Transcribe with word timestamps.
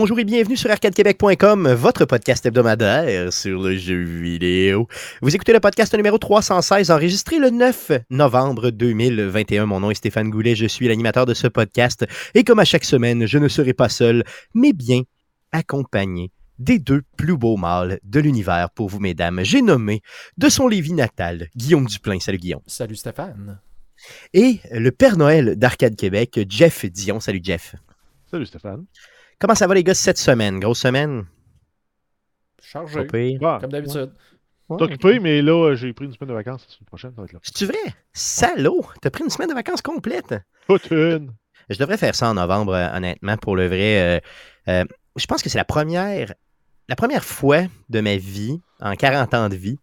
Bonjour 0.00 0.20
et 0.20 0.24
bienvenue 0.24 0.56
sur 0.56 0.70
arcadequebec.com, 0.70 1.72
votre 1.72 2.04
podcast 2.04 2.46
hebdomadaire 2.46 3.32
sur 3.32 3.60
le 3.60 3.76
jeu 3.76 4.00
vidéo. 4.00 4.86
Vous 5.22 5.34
écoutez 5.34 5.52
le 5.52 5.58
podcast 5.58 5.92
numéro 5.92 6.18
316, 6.18 6.92
enregistré 6.92 7.40
le 7.40 7.50
9 7.50 7.90
novembre 8.08 8.70
2021. 8.70 9.66
Mon 9.66 9.80
nom 9.80 9.90
est 9.90 9.96
Stéphane 9.96 10.30
Goulet, 10.30 10.54
je 10.54 10.66
suis 10.66 10.86
l'animateur 10.86 11.26
de 11.26 11.34
ce 11.34 11.48
podcast. 11.48 12.06
Et 12.36 12.44
comme 12.44 12.60
à 12.60 12.64
chaque 12.64 12.84
semaine, 12.84 13.26
je 13.26 13.38
ne 13.38 13.48
serai 13.48 13.74
pas 13.74 13.88
seul, 13.88 14.22
mais 14.54 14.72
bien 14.72 15.02
accompagné 15.50 16.30
des 16.60 16.78
deux 16.78 17.02
plus 17.16 17.36
beaux 17.36 17.56
mâles 17.56 17.98
de 18.04 18.20
l'univers 18.20 18.70
pour 18.70 18.88
vous, 18.88 19.00
mesdames. 19.00 19.40
J'ai 19.42 19.62
nommé 19.62 20.02
de 20.36 20.48
son 20.48 20.68
Lévis 20.68 20.92
natal, 20.92 21.48
Guillaume 21.56 21.86
Duplain. 21.86 22.20
Salut 22.20 22.38
Guillaume. 22.38 22.62
Salut 22.68 22.94
Stéphane. 22.94 23.58
Et 24.32 24.60
le 24.70 24.92
Père 24.92 25.16
Noël 25.16 25.56
d'Arcade 25.56 25.96
Québec, 25.96 26.38
Jeff 26.48 26.86
Dion. 26.86 27.18
Salut 27.18 27.40
Jeff. 27.42 27.74
Salut 28.30 28.46
Stéphane. 28.46 28.84
Comment 29.38 29.54
ça 29.54 29.66
va 29.66 29.74
les 29.74 29.84
gars 29.84 29.94
cette 29.94 30.18
semaine? 30.18 30.58
Grosse 30.58 30.80
semaine? 30.80 31.26
Chargé. 32.62 33.04
Pas 33.04 33.04
pire. 33.04 33.40
Ah, 33.42 33.58
Comme 33.60 33.70
d'habitude. 33.70 34.12
T'es 34.76 34.82
occupé, 34.84 35.18
mais 35.20 35.40
là, 35.40 35.74
j'ai 35.74 35.92
pris 35.94 36.04
une 36.04 36.12
semaine 36.12 36.28
de 36.28 36.34
vacances. 36.34 36.66
La 36.68 36.74
semaine 36.74 36.86
prochaine, 36.86 37.10
ça 37.14 37.22
va 37.22 37.24
être 37.24 37.32
là. 37.32 37.38
C'est-tu 37.42 37.64
vrai? 37.64 37.94
Salaud! 38.12 38.84
T'as 39.00 39.08
pris 39.10 39.24
une 39.24 39.30
semaine 39.30 39.48
de 39.48 39.54
vacances 39.54 39.80
complète? 39.80 40.34
Toute 40.68 40.90
une. 40.90 41.32
Je 41.70 41.78
devrais 41.78 41.96
faire 41.96 42.14
ça 42.14 42.28
en 42.28 42.34
novembre, 42.34 42.74
euh, 42.74 42.94
honnêtement, 42.96 43.36
pour 43.38 43.56
le 43.56 43.66
vrai. 43.66 44.18
euh, 44.18 44.20
euh, 44.68 44.84
je 45.16 45.26
pense 45.26 45.42
que 45.42 45.48
c'est 45.48 45.56
la 45.58 45.64
première, 45.64 46.34
la 46.88 46.96
première 46.96 47.24
fois 47.24 47.62
de 47.88 48.00
ma 48.00 48.16
vie, 48.16 48.60
en 48.80 48.94
40 48.94 49.32
ans 49.34 49.48
de 49.48 49.56
vie, 49.56 49.78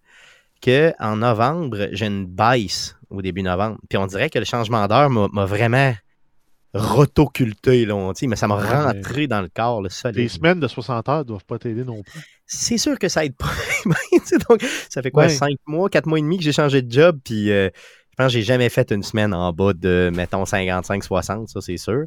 que 0.61 0.94
en 0.99 1.17
novembre, 1.17 1.88
j'ai 1.91 2.05
une 2.05 2.25
baisse 2.27 2.95
au 3.09 3.22
début 3.23 3.41
novembre. 3.41 3.77
Puis 3.89 3.97
on 3.97 4.05
dirait 4.05 4.29
que 4.29 4.39
le 4.39 4.45
changement 4.45 4.88
d'heure 4.88 5.09
m'a 5.09 5.27
m'a 5.31 5.45
vraiment 5.45 5.94
rotoculté, 6.79 7.85
là, 7.85 7.95
on 7.95 8.11
dit, 8.11 8.27
mais 8.27 8.35
ça 8.35 8.47
m'a 8.47 8.57
Ouais. 8.57 8.83
rentré 8.83 9.27
dans 9.27 9.41
le 9.41 9.49
corps, 9.49 9.81
le 9.81 9.89
solide. 9.89 10.17
Les 10.17 10.27
semaines 10.27 10.59
de 10.59 10.67
60 10.67 11.07
heures 11.09 11.25
doivent 11.25 11.45
pas 11.45 11.57
t'aider 11.59 11.83
non 11.83 12.01
plus. 12.03 12.21
c'est 12.45 12.77
sûr 12.77 12.99
que 12.99 13.07
ça 13.09 13.25
aide 13.25 13.35
pas. 13.35 13.49
Donc, 14.49 14.61
ça 14.89 15.01
fait 15.01 15.11
quoi, 15.11 15.23
Ouais. 15.23 15.29
5 15.29 15.55
mois, 15.65 15.89
4 15.89 16.05
mois 16.05 16.19
et 16.19 16.21
demi 16.21 16.37
que 16.37 16.43
j'ai 16.43 16.51
changé 16.53 16.81
de 16.81 16.91
job, 16.91 17.19
puis 17.23 17.51
euh, 17.51 17.69
je 17.73 18.15
pense 18.17 18.27
que 18.27 18.33
j'ai 18.33 18.43
jamais 18.43 18.69
fait 18.69 18.91
une 18.91 19.03
semaine 19.03 19.33
en 19.33 19.51
bas 19.51 19.73
de, 19.73 20.11
mettons, 20.13 20.43
55-60, 20.43 21.47
ça 21.47 21.61
c'est 21.61 21.77
sûr. 21.77 22.05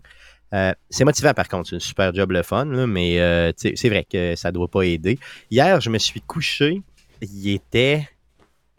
Euh, 0.55 0.72
c'est 0.88 1.05
motivant 1.05 1.34
par 1.34 1.48
contre, 1.48 1.69
c'est 1.69 1.75
une 1.77 1.80
super 1.80 2.14
job 2.14 2.30
le 2.30 2.42
fun, 2.42 2.64
là, 2.66 2.86
mais 2.86 3.20
euh, 3.20 3.53
c'est 3.56 3.88
vrai 3.88 4.06
que 4.10 4.34
ça 4.36 4.50
doit 4.53 4.69
pas 4.69 4.82
aider. 4.82 5.19
Hier, 5.50 5.80
je 5.80 5.91
me 5.91 5.98
suis 5.98 6.20
couché, 6.22 6.82
il 7.20 7.50
était 7.50 8.08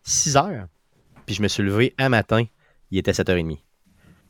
6 0.03 0.37
heures, 0.37 0.67
puis 1.25 1.35
je 1.35 1.41
me 1.43 1.47
suis 1.47 1.61
levé 1.61 1.93
un 1.97 2.09
matin, 2.09 2.43
il 2.89 2.97
était 2.97 3.11
7h30. 3.11 3.57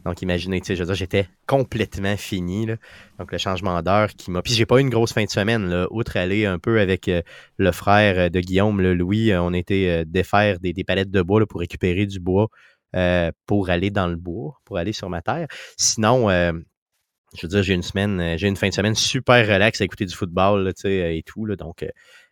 Donc 0.05 0.21
imaginez, 0.21 0.61
tu 0.61 0.67
sais, 0.67 0.75
je 0.75 0.81
veux 0.81 0.85
dire, 0.85 0.95
j'étais 0.95 1.27
complètement 1.45 2.15
fini. 2.15 2.65
là. 2.65 2.75
Donc 3.17 3.31
le 3.31 3.37
changement 3.37 3.81
d'heure 3.81 4.09
qui 4.09 4.31
m'a. 4.31 4.41
Puis 4.41 4.53
j'ai 4.53 4.65
pas 4.65 4.77
eu 4.77 4.81
une 4.81 4.89
grosse 4.89 5.13
fin 5.13 5.23
de 5.25 5.29
semaine, 5.29 5.67
là. 5.67 5.87
Outre 5.91 6.17
aller 6.17 6.45
un 6.45 6.59
peu 6.59 6.79
avec 6.79 7.07
euh, 7.07 7.21
le 7.57 7.71
frère 7.71 8.17
euh, 8.17 8.29
de 8.29 8.39
Guillaume, 8.39 8.81
le 8.81 8.93
Louis, 8.93 9.31
euh, 9.31 9.41
on 9.41 9.53
était 9.53 10.05
défaire 10.05 10.59
des, 10.59 10.73
des 10.73 10.83
palettes 10.83 11.11
de 11.11 11.21
bois 11.21 11.39
là, 11.41 11.45
pour 11.45 11.59
récupérer 11.59 12.05
du 12.05 12.19
bois 12.19 12.47
pour 13.45 13.69
aller 13.69 13.91
dans 13.91 14.07
le 14.07 14.15
bois, 14.15 14.59
pour 14.65 14.79
aller 14.79 14.93
sur 14.93 15.09
ma 15.09 15.21
terre. 15.21 15.47
Sinon, 15.77 16.27
je 16.29 17.41
veux 17.43 17.47
dire, 17.47 17.61
j'ai 17.61 17.75
une 17.75 17.83
semaine, 17.83 18.35
j'ai 18.35 18.47
une 18.47 18.55
fin 18.55 18.67
de 18.67 18.73
semaine 18.73 18.95
super 18.95 19.47
relax 19.47 19.79
à 19.79 19.85
écouter 19.85 20.05
du 20.05 20.15
football 20.15 20.63
là, 20.63 20.73
tu 20.73 20.81
sais, 20.81 21.15
et 21.15 21.21
tout. 21.21 21.45
Là, 21.45 21.55
donc, 21.55 21.85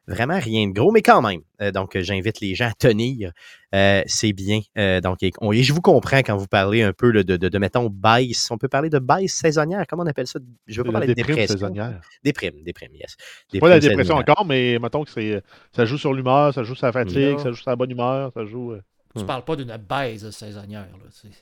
vraiment 0.08 0.40
rien 0.40 0.68
de 0.68 0.74
gros, 0.74 0.92
mais 0.92 1.02
quand 1.02 1.22
même. 1.22 1.42
Euh, 1.62 1.72
donc, 1.72 1.96
euh, 1.96 2.02
j'invite 2.02 2.40
les 2.40 2.56
gens 2.56 2.68
à 2.70 2.74
tenir. 2.74 3.32
Euh, 3.76 4.02
c'est 4.08 4.32
bien. 4.34 4.62
Euh, 4.78 5.02
donc, 5.02 5.22
et, 5.22 5.32
on- 5.42 5.52
et 5.52 5.64
je 5.64 5.74
vous 5.74 5.82
comprends 5.82 6.20
quand 6.20 6.38
vous 6.38 6.48
parlez 6.48 6.82
un 6.84 6.94
peu 6.94 7.12
là, 7.12 7.24
de, 7.24 7.36
de, 7.38 7.50
de, 7.50 7.58
mettons, 7.58 7.90
baisse. 7.90 8.50
On 8.52 8.58
peut 8.58 8.68
parler 8.70 8.90
de 8.90 9.00
baisse 9.00 9.34
saisonnière? 9.34 9.86
Comment 9.90 10.04
on 10.04 10.08
appelle 10.08 10.28
ça? 10.28 10.40
Je 10.68 10.78
veux 10.80 10.86
pas 10.86 10.92
parler 10.94 11.08
de 11.08 11.14
déprime 11.14 11.36
dépression. 11.36 11.60
saisonnière. 11.60 12.00
Déprime, 12.24 12.64
déprime, 12.64 12.94
yes. 12.96 13.16
C'est 13.52 13.60
pas 13.60 13.68
la 13.70 13.80
Déprime 13.80 13.98
dépression 13.98 14.16
encore, 14.16 14.46
mais 14.46 14.80
mettons 14.80 15.04
que 15.04 15.12
c'est, 15.12 15.42
ça 15.76 15.86
joue 15.86 15.98
sur 15.98 16.14
l'humeur, 16.14 16.54
ça 16.54 16.64
joue 16.64 16.76
sur 16.76 16.86
la 16.86 16.94
fatigue, 16.94 17.32
Non. 17.34 17.38
ça 17.40 17.50
joue 17.52 17.58
sur 17.58 17.70
la 17.70 17.76
bonne 17.76 17.92
humeur, 17.92 18.32
ça 18.34 18.46
joue. 18.46 18.74
euh, 18.74 18.82
Tu 19.16 19.24
Hmm. 19.24 19.26
parles 19.28 19.44
pas 19.46 19.56
d'une 19.56 19.76
baise 19.90 20.30
saisonnière. 20.32 20.82
Là, 20.82 21.10
tu 21.12 21.28
sais. 21.28 21.34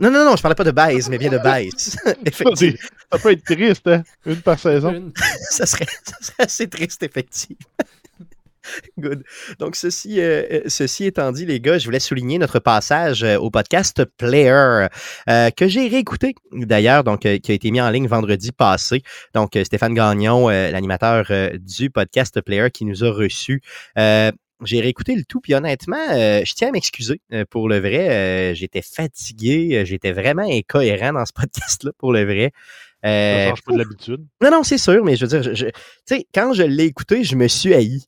Non, 0.00 0.10
non, 0.10 0.24
non, 0.24 0.34
je 0.34 0.40
parlais 0.42 0.54
pas 0.54 0.64
de 0.64 0.70
baisse, 0.70 1.08
mais 1.10 1.18
bien 1.18 1.30
de 1.30 1.36
baisse. 1.38 1.96
effectivement. 2.24 2.76
Ça 3.12 3.18
peut 3.18 3.32
être 3.32 3.44
triste, 3.44 3.86
hein? 3.88 4.02
Une 4.24 4.36
par 4.40 4.58
saison. 4.58 4.92
Une- 4.92 5.12
ça, 5.50 5.66
serait, 5.66 5.84
ça 6.04 6.16
serait 6.20 6.42
assez 6.44 6.68
triste, 6.68 7.02
effectivement. 7.02 7.58
Good. 8.98 9.24
Donc, 9.58 9.76
ceci, 9.76 10.20
euh, 10.20 10.42
euh, 10.50 10.60
ceci 10.66 11.04
étant 11.04 11.32
dit, 11.32 11.46
les 11.46 11.60
gars, 11.60 11.78
je 11.78 11.84
voulais 11.84 12.00
souligner 12.00 12.38
notre 12.38 12.58
passage 12.58 13.22
euh, 13.22 13.36
au 13.38 13.50
podcast 13.50 14.04
Player, 14.16 14.86
euh, 15.28 15.50
que 15.50 15.68
j'ai 15.68 15.88
réécouté 15.88 16.34
d'ailleurs, 16.52 17.04
donc 17.04 17.20
qui 17.20 17.28
a 17.28 17.54
été 17.54 17.70
mis 17.70 17.80
en 17.80 17.90
ligne 17.90 18.06
vendredi 18.06 18.52
passé. 18.52 19.02
Donc, 19.34 19.58
Stéphane 19.64 19.94
Gagnon, 19.94 20.48
l'animateur 20.48 21.30
du 21.58 21.90
podcast 21.90 22.40
Player 22.40 22.70
qui 22.70 22.84
nous 22.84 23.04
a 23.04 23.10
reçus. 23.10 23.62
J'ai 24.64 24.80
réécouté 24.80 25.14
le 25.14 25.24
tout, 25.24 25.40
puis 25.40 25.54
honnêtement, 25.54 25.96
euh, 26.10 26.42
je 26.44 26.52
tiens 26.54 26.68
à 26.68 26.72
m'excuser 26.72 27.20
euh, 27.32 27.44
pour 27.48 27.68
le 27.68 27.78
vrai. 27.78 28.10
euh, 28.10 28.54
j'étais 28.54 28.82
fatigué, 28.82 29.84
j'étais 29.86 30.12
vraiment 30.12 30.46
incohérent 30.46 31.14
dans 31.14 31.24
ce 31.24 31.32
podcast-là 31.34 31.92
pour 31.98 32.12
le 32.12 32.24
vrai. 32.24 32.52
Ça 33.02 33.48
change 33.48 33.62
pas 33.62 33.72
de 33.72 33.78
l'habitude. 33.78 34.26
non, 34.42 34.50
non, 34.50 34.62
c'est 34.62 34.76
sûr, 34.76 35.02
mais 35.04 35.16
je 35.16 35.24
veux 35.24 35.40
dire, 35.40 35.54
tu 35.54 35.72
sais, 36.04 36.26
quand 36.34 36.52
je 36.52 36.62
l'ai 36.62 36.84
écouté, 36.84 37.24
je 37.24 37.34
me 37.36 37.48
suis 37.48 37.72
haï. 37.72 38.02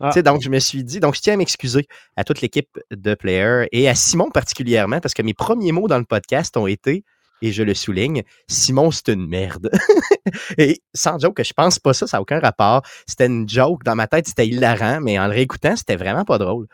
Ah. 0.00 0.22
Donc, 0.22 0.42
je 0.42 0.50
me 0.50 0.58
suis 0.58 0.84
dit, 0.84 1.00
donc 1.00 1.14
je 1.14 1.20
tiens 1.20 1.34
à 1.34 1.36
m'excuser 1.36 1.86
à 2.16 2.24
toute 2.24 2.40
l'équipe 2.42 2.78
de 2.90 3.14
Player 3.14 3.66
et 3.72 3.88
à 3.88 3.94
Simon 3.94 4.30
particulièrement, 4.30 5.00
parce 5.00 5.14
que 5.14 5.22
mes 5.22 5.34
premiers 5.34 5.72
mots 5.72 5.88
dans 5.88 5.98
le 5.98 6.04
podcast 6.04 6.56
ont 6.56 6.66
été, 6.66 7.04
et 7.42 7.52
je 7.52 7.62
le 7.62 7.74
souligne, 7.74 8.22
Simon, 8.48 8.90
c'est 8.90 9.08
une 9.08 9.26
merde. 9.26 9.70
et 10.58 10.80
sans 10.94 11.18
joke, 11.18 11.42
je 11.42 11.52
pense 11.52 11.78
pas 11.78 11.92
ça, 11.92 12.06
ça 12.06 12.16
n'a 12.16 12.22
aucun 12.22 12.40
rapport. 12.40 12.82
C'était 13.06 13.26
une 13.26 13.48
joke, 13.48 13.84
dans 13.84 13.94
ma 13.94 14.06
tête, 14.06 14.26
c'était 14.26 14.46
hilarant, 14.46 15.00
mais 15.00 15.18
en 15.18 15.26
le 15.26 15.32
réécoutant, 15.32 15.76
c'était 15.76 15.96
vraiment 15.96 16.24
pas 16.24 16.38
drôle. 16.38 16.66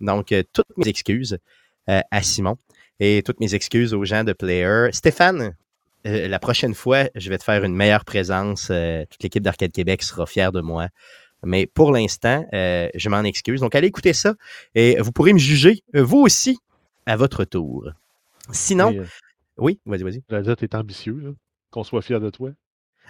Donc, 0.00 0.32
euh, 0.32 0.42
toutes 0.52 0.76
mes 0.76 0.88
excuses 0.88 1.38
euh, 1.88 2.00
à 2.10 2.22
Simon 2.22 2.56
et 2.98 3.22
toutes 3.24 3.40
mes 3.40 3.54
excuses 3.54 3.94
aux 3.94 4.04
gens 4.04 4.24
de 4.24 4.32
Player. 4.32 4.88
Stéphane, 4.92 5.54
euh, 6.06 6.28
la 6.28 6.38
prochaine 6.38 6.74
fois, 6.74 7.04
je 7.14 7.30
vais 7.30 7.38
te 7.38 7.44
faire 7.44 7.64
une 7.64 7.74
meilleure 7.74 8.04
présence. 8.04 8.70
toute 9.10 9.22
l'équipe 9.22 9.42
d'Arcade 9.42 9.72
Québec 9.72 10.02
sera 10.02 10.26
fière 10.26 10.52
de 10.52 10.60
moi. 10.60 10.88
Mais 11.44 11.66
pour 11.66 11.92
l'instant, 11.92 12.46
euh, 12.52 12.88
je 12.94 13.08
m'en 13.08 13.22
excuse. 13.22 13.60
Donc, 13.60 13.74
allez 13.74 13.88
écouter 13.88 14.12
ça 14.12 14.34
et 14.74 14.96
vous 15.00 15.12
pourrez 15.12 15.32
me 15.32 15.38
juger, 15.38 15.82
euh, 15.94 16.02
vous 16.02 16.18
aussi, 16.18 16.58
à 17.06 17.16
votre 17.16 17.44
tour. 17.44 17.88
Sinon, 18.52 18.90
Mais, 18.92 18.98
euh, 19.00 19.06
oui, 19.58 19.80
vas-y, 19.86 20.02
vas-y. 20.02 20.22
j'allais 20.28 20.42
dire, 20.42 20.56
t'es 20.56 20.74
ambitieux, 20.76 21.18
là. 21.22 21.30
Qu'on 21.70 21.84
soit 21.84 22.02
fier 22.02 22.20
de 22.20 22.30
toi. 22.30 22.50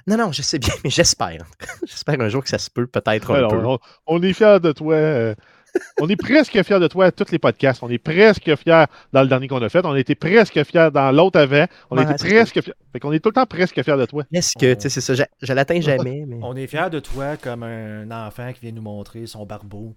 Non, 0.06 0.16
non, 0.16 0.32
je 0.32 0.42
sais 0.42 0.58
bien, 0.58 0.72
mais 0.84 0.91
j'espère. 0.91 1.44
j'espère 1.86 2.20
un 2.20 2.28
jour 2.28 2.42
que 2.42 2.48
ça 2.48 2.58
se 2.58 2.70
peut 2.70 2.86
peut-être 2.86 3.30
un 3.30 3.34
Alors, 3.34 3.50
peu. 3.52 3.64
on, 3.66 3.78
on 4.06 4.22
est 4.22 4.32
fiers 4.32 4.60
de 4.60 4.72
toi. 4.72 5.34
On 6.00 6.08
est 6.08 6.16
presque 6.16 6.62
fiers 6.62 6.78
de 6.81 6.86
toi 6.88 7.06
à 7.06 7.12
tous 7.12 7.31
les 7.31 7.38
podcasts. 7.38 7.82
On 7.82 7.88
est 7.88 7.98
presque 7.98 8.54
fiers 8.56 8.84
dans 9.12 9.22
le 9.22 9.28
dernier 9.28 9.48
qu'on 9.48 9.62
a 9.62 9.69
fait. 9.69 9.84
On 9.84 9.94
était 9.97 10.14
presque 10.14 10.62
fiers 10.64 10.91
dans 10.92 11.12
l'autre 11.12 11.38
avant. 11.38 11.66
On 11.91 11.97
Ouais, 11.97 12.04
était 12.04 12.14
presque 12.14 12.60
fiers. 12.62 12.75
Fait 12.92 13.00
qu'on 13.00 13.12
est 13.12 13.20
tout 13.20 13.28
le 13.31 13.34
temps 13.34 13.47
presque 13.47 13.82
fiers 13.82 13.97
de 13.97 14.06
toi. 14.06 14.25
Est-ce 14.32 14.53
que, 14.59 14.75
tu 14.75 14.82
sais, 14.82 14.88
c'est 14.88 15.00
ça, 15.00 15.14
je, 15.14 15.22
je 15.41 15.53
l'atteins 15.53 15.80
jamais, 15.80 16.25
mais... 16.26 16.38
On 16.42 16.56
est 16.56 16.66
fiers 16.66 16.91
de 16.91 17.00
toi 17.00 17.36
comme 17.36 17.62
un 17.62 18.10
enfant 18.10 18.53
qui 18.53 18.60
vient 18.62 18.72
nous 18.72 18.83
montrer 18.83 19.27
son 19.27 19.47
barbeau. 19.47 19.94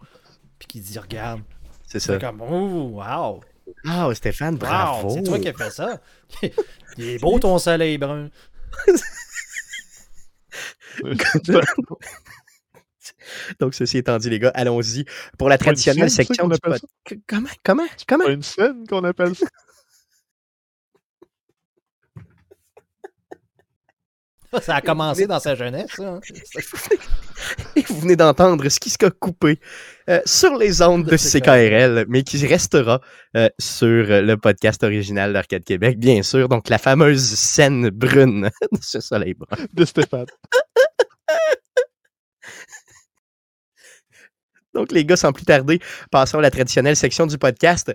Puis 0.59 0.67
qui 0.67 0.79
dit 0.81 0.99
Regarde. 0.99 1.41
C'est 1.87 1.99
ça. 1.99 2.13
C'est 2.13 2.19
comme 2.21 2.41
Oh, 2.41 3.01
wow. 3.01 3.41
Ah, 3.87 4.09
Stéphane, 4.13 4.57
bravo. 4.57 5.07
Wow, 5.07 5.15
c'est 5.15 5.23
toi 5.23 5.39
qui 5.39 5.47
as 5.47 5.53
fait 5.53 5.69
ça. 5.71 6.01
Il 6.97 7.07
est 7.09 7.19
beau 7.19 7.39
ton 7.39 7.57
soleil 7.57 7.97
brun. 7.97 8.29
Donc, 13.59 13.73
ceci 13.73 13.97
étant 13.97 14.17
dit, 14.17 14.29
les 14.29 14.39
gars, 14.39 14.51
allons-y 14.55 15.05
pour 15.37 15.49
la 15.49 15.57
traditionnelle 15.57 16.09
scène, 16.09 16.25
section 16.25 16.47
du 16.47 16.57
qu'on 16.59 16.67
appelle 16.69 16.79
pod. 16.79 16.89
Que- 17.05 17.15
Comment? 17.27 17.49
Comment? 17.63 17.83
Comment? 18.07 18.25
pas 18.25 18.31
une 18.31 18.43
scène 18.43 18.87
qu'on 18.87 19.03
appelle 19.03 19.35
ça? 19.35 19.45
Ça 24.61 24.75
a 24.75 24.81
commencé 24.81 25.25
dans 25.25 25.39
sa 25.39 25.55
jeunesse. 25.55 25.89
ça, 25.95 26.03
hein. 26.07 26.19
Et 27.75 27.81
vous 27.87 27.99
venez 28.01 28.15
d'entendre 28.15 28.69
ce 28.69 28.79
qui 28.79 28.91
se 28.91 29.03
a 29.03 29.09
coupé 29.09 29.59
euh, 30.09 30.21
sur 30.25 30.55
les 30.57 30.81
ondes 30.83 31.05
de 31.05 31.11
De 31.11 31.17
CKRL, 31.17 32.05
mais 32.07 32.21
qui 32.23 32.45
restera 32.45 33.01
euh, 33.35 33.49
sur 33.57 33.87
euh, 33.87 34.21
le 34.21 34.37
podcast 34.37 34.83
original 34.83 35.33
d'Arcade 35.33 35.63
Québec, 35.63 35.97
bien 35.97 36.21
sûr. 36.21 36.47
Donc, 36.49 36.69
la 36.69 36.77
fameuse 36.77 37.23
scène 37.23 37.89
brune 37.89 38.51
de 38.71 38.77
ce 38.81 38.99
soleil 39.01 39.33
brun. 39.33 39.57
de 39.73 39.85
Stéphane. 39.85 40.27
Donc, 44.73 44.91
les 44.91 45.05
gars, 45.05 45.15
sans 45.15 45.31
plus 45.31 45.45
tarder, 45.45 45.79
passons 46.11 46.39
à 46.39 46.41
la 46.41 46.51
traditionnelle 46.51 46.95
section 46.95 47.25
du 47.27 47.37
podcast. 47.37 47.93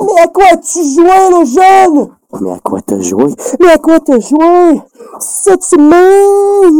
Mais 0.00 0.22
à 0.22 0.26
quoi 0.28 0.56
tu 0.56 0.78
joué, 0.78 1.04
le 1.04 1.44
jeune? 1.44 2.08
Mais 2.40 2.50
à 2.52 2.58
quoi 2.60 2.80
t'as 2.80 3.00
joué? 3.00 3.34
Mais 3.60 3.68
à 3.72 3.78
quoi 3.78 4.00
t'as 4.00 4.18
joué? 4.18 4.80
Cette 5.20 5.62
semaine? 5.62 6.72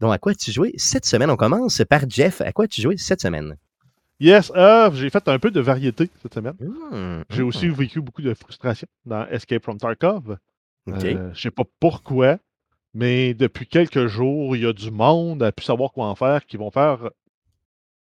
Donc, 0.00 0.12
à 0.12 0.18
quoi 0.18 0.32
as-tu 0.32 0.52
joué 0.52 0.72
cette 0.76 1.04
semaine? 1.04 1.30
On 1.30 1.36
commence 1.36 1.82
par 1.88 2.02
Jeff. 2.08 2.40
À 2.40 2.52
quoi 2.52 2.64
as-tu 2.64 2.80
joué 2.80 2.96
cette 2.96 3.20
semaine? 3.20 3.56
Yes, 4.18 4.50
euh, 4.56 4.90
j'ai 4.94 5.10
fait 5.10 5.28
un 5.28 5.38
peu 5.38 5.50
de 5.50 5.60
variété 5.60 6.08
cette 6.22 6.32
semaine. 6.32 6.54
Hmm, 6.58 7.22
J'ai 7.28 7.42
hmm, 7.42 7.48
aussi 7.48 7.68
vécu 7.68 8.00
beaucoup 8.00 8.22
de 8.22 8.32
frustration 8.32 8.86
dans 9.04 9.26
Escape 9.26 9.62
from 9.62 9.76
Tarkov. 9.76 10.38
Euh, 10.88 11.34
je 11.34 11.40
sais 11.40 11.50
pas 11.50 11.64
pourquoi, 11.80 12.38
mais 12.94 13.34
depuis 13.34 13.66
quelques 13.66 14.06
jours, 14.06 14.56
il 14.56 14.62
y 14.62 14.66
a 14.66 14.72
du 14.72 14.90
monde 14.90 15.42
à 15.42 15.52
plus 15.52 15.64
savoir 15.64 15.92
quoi 15.92 16.06
en 16.06 16.14
faire 16.14 16.46
qui 16.46 16.56
vont 16.56 16.70
faire 16.70 17.10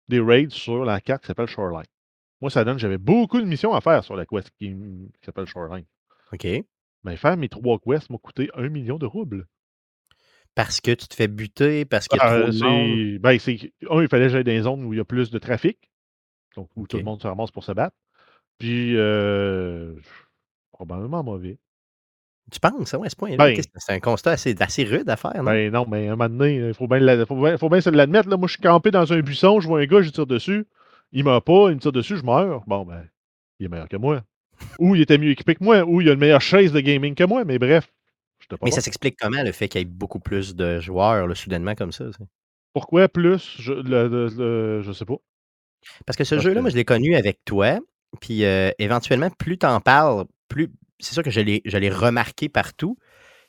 des 0.07 0.19
raids 0.19 0.49
sur 0.49 0.85
la 0.85 0.99
carte 1.01 1.21
qui 1.23 1.27
s'appelle 1.27 1.47
Shoreline. 1.47 1.85
Moi, 2.41 2.49
ça 2.49 2.63
donne 2.63 2.79
j'avais 2.79 2.97
beaucoup 2.97 3.39
de 3.39 3.45
missions 3.45 3.73
à 3.73 3.81
faire 3.81 4.03
sur 4.03 4.15
la 4.15 4.25
quest 4.25 4.49
qui, 4.57 4.69
qui 4.69 5.25
s'appelle 5.25 5.45
Shoreline. 5.45 5.85
OK. 6.33 6.47
Mais 7.03 7.17
faire 7.17 7.37
mes 7.37 7.49
trois 7.49 7.79
quests 7.79 8.09
m'a 8.09 8.17
coûté 8.17 8.49
un 8.55 8.69
million 8.69 8.97
de 8.97 9.05
roubles. 9.05 9.47
Parce 10.55 10.81
que 10.81 10.91
tu 10.91 11.07
te 11.07 11.15
fais 11.15 11.27
buter, 11.27 11.85
parce 11.85 12.07
qu'il 12.07 12.17
y 12.17 12.21
a 12.21 12.33
Euh, 12.33 12.41
trop 12.43 12.51
de 12.51 12.59
monde? 12.63 13.19
ben, 13.21 13.29
un, 13.29 14.01
il 14.01 14.07
fallait 14.09 14.25
que 14.25 14.29
j'aille 14.29 14.43
dans 14.43 14.51
des 14.51 14.61
zones 14.61 14.83
où 14.83 14.93
il 14.93 14.97
y 14.97 14.99
a 14.99 15.05
plus 15.05 15.31
de 15.31 15.39
trafic, 15.39 15.77
donc 16.55 16.69
où 16.75 16.87
tout 16.87 16.97
le 16.97 17.03
monde 17.03 17.21
se 17.21 17.27
ramasse 17.27 17.51
pour 17.51 17.63
se 17.63 17.71
battre. 17.71 17.95
Puis, 18.57 18.97
euh, 18.97 19.95
probablement 20.71 21.23
mauvais. 21.23 21.57
Tu 22.51 22.59
penses, 22.59 22.93
ouais, 22.93 23.07
à 23.07 23.09
ce? 23.09 23.37
Ben- 23.37 23.55
c'est- 23.55 23.91
un 23.93 23.99
constat 23.99 24.31
assez, 24.31 24.55
assez 24.59 24.83
rude 24.83 25.09
à 25.09 25.15
faire, 25.15 25.37
non? 25.37 25.43
Ben 25.45 25.71
non, 25.71 25.85
mais 25.89 26.07
à 26.09 26.13
un 26.13 26.15
moment 26.15 26.29
donné, 26.29 26.55
il 26.67 26.73
faut 26.73 26.87
bien, 26.87 27.25
faut 27.25 27.41
bien, 27.41 27.57
faut 27.57 27.69
bien 27.69 27.79
se 27.81 27.89
l'admettre. 27.89 28.29
Là. 28.29 28.37
Moi, 28.37 28.47
je 28.47 28.53
suis 28.53 28.61
campé 28.61 28.91
dans 28.91 29.11
un 29.13 29.19
buisson, 29.21 29.59
je 29.61 29.67
vois 29.67 29.79
un 29.79 29.85
gars, 29.85 30.01
je 30.01 30.09
tire 30.09 30.27
dessus. 30.27 30.65
Il 31.13 31.23
meurt 31.23 31.45
pas, 31.45 31.69
il 31.69 31.75
me 31.75 31.79
tire 31.79 31.91
dessus, 31.93 32.17
je 32.17 32.23
meurs. 32.23 32.63
Bon, 32.67 32.83
ben, 32.85 33.07
il 33.59 33.65
est 33.65 33.69
meilleur 33.69 33.87
que 33.87 33.97
moi. 33.97 34.21
ou 34.79 34.95
il 34.95 35.01
était 35.01 35.17
mieux 35.17 35.31
équipé 35.31 35.55
que 35.55 35.63
moi, 35.63 35.83
ou 35.83 36.01
il 36.01 36.09
a 36.09 36.13
une 36.13 36.19
meilleure 36.19 36.41
chaise 36.41 36.71
de 36.71 36.79
gaming 36.81 37.15
que 37.15 37.23
moi, 37.23 37.45
mais 37.45 37.57
bref. 37.57 37.87
pas 38.49 38.57
Mais 38.63 38.69
bon. 38.69 38.75
ça 38.75 38.81
s'explique 38.81 39.17
comment, 39.19 39.41
le 39.43 39.51
fait 39.53 39.69
qu'il 39.69 39.79
y 39.79 39.81
ait 39.83 39.85
beaucoup 39.85 40.19
plus 40.19 40.55
de 40.55 40.79
joueurs, 40.81 41.27
là, 41.27 41.35
soudainement, 41.35 41.73
comme 41.75 41.91
ça? 41.91 42.11
ça? 42.11 42.25
Pourquoi 42.73 43.07
plus? 43.07 43.55
Je, 43.59 43.73
le, 43.73 44.07
le- 44.07 44.27
le- 44.37 44.81
je 44.81 44.91
sais 44.91 45.05
pas. 45.05 45.15
Parce 46.05 46.17
que 46.17 46.23
ce 46.23 46.37
jeu-là, 46.37 46.55
que- 46.55 46.61
moi, 46.61 46.69
je 46.69 46.75
l'ai 46.75 46.85
connu 46.85 47.15
avec 47.15 47.39
toi. 47.45 47.79
Puis 48.19 48.43
euh, 48.43 48.71
éventuellement, 48.77 49.29
plus 49.29 49.57
t'en 49.57 49.79
parles, 49.79 50.25
plus. 50.49 50.69
C'est 51.01 51.13
sûr 51.13 51.23
que 51.23 51.31
je 51.31 51.39
l'ai 51.41 51.89
remarqué 51.89 52.49
partout. 52.49 52.97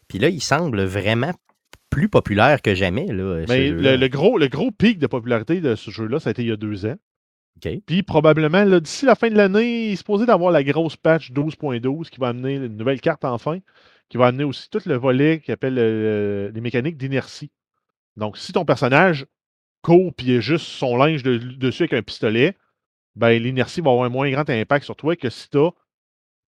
Puis 0.08 0.18
là, 0.18 0.28
il 0.28 0.42
semble 0.42 0.82
vraiment 0.82 1.32
plus 1.90 2.08
populaire 2.08 2.62
que 2.62 2.74
jamais. 2.74 3.06
Là, 3.06 3.44
Mais 3.48 3.70
le, 3.70 3.96
le 3.96 4.08
gros, 4.08 4.38
le 4.38 4.48
gros 4.48 4.70
pic 4.70 4.98
de 4.98 5.06
popularité 5.06 5.60
de 5.60 5.74
ce 5.74 5.90
jeu-là, 5.90 6.18
ça 6.20 6.30
a 6.30 6.32
été 6.32 6.42
il 6.42 6.48
y 6.48 6.52
a 6.52 6.56
deux 6.56 6.86
ans. 6.86 6.96
Puis 7.86 8.02
probablement, 8.02 8.64
d'ici 8.80 9.04
la 9.04 9.14
fin 9.14 9.28
de 9.28 9.36
l'année, 9.36 9.88
il 9.88 9.92
est 9.92 9.96
supposé 9.96 10.26
d'avoir 10.26 10.50
la 10.52 10.64
grosse 10.64 10.96
patch 10.96 11.30
12.12 11.32 12.08
qui 12.08 12.18
va 12.18 12.28
amener 12.28 12.54
une 12.54 12.76
nouvelle 12.76 13.00
carte 13.00 13.24
enfin, 13.24 13.58
qui 14.08 14.16
va 14.16 14.26
amener 14.28 14.44
aussi 14.44 14.68
tout 14.70 14.80
le 14.86 14.96
volet 14.96 15.40
qui 15.40 15.52
appelle 15.52 15.76
euh, 15.78 16.50
les 16.52 16.60
mécaniques 16.60 16.96
d'inertie. 16.96 17.50
Donc, 18.16 18.38
si 18.38 18.52
ton 18.52 18.64
personnage 18.64 19.26
court 19.82 20.12
a 20.18 20.40
juste 20.40 20.66
son 20.66 20.96
linge 20.96 21.22
de- 21.22 21.36
dessus 21.38 21.82
avec 21.82 21.92
un 21.92 22.02
pistolet, 22.02 22.56
ben 23.16 23.30
l'inertie 23.30 23.80
va 23.80 23.90
avoir 23.90 24.06
un 24.06 24.08
moins 24.08 24.30
grand 24.30 24.48
impact 24.48 24.84
sur 24.84 24.96
toi 24.96 25.14
que 25.16 25.28
si 25.28 25.50
tu 25.50 25.58
as 25.58 25.70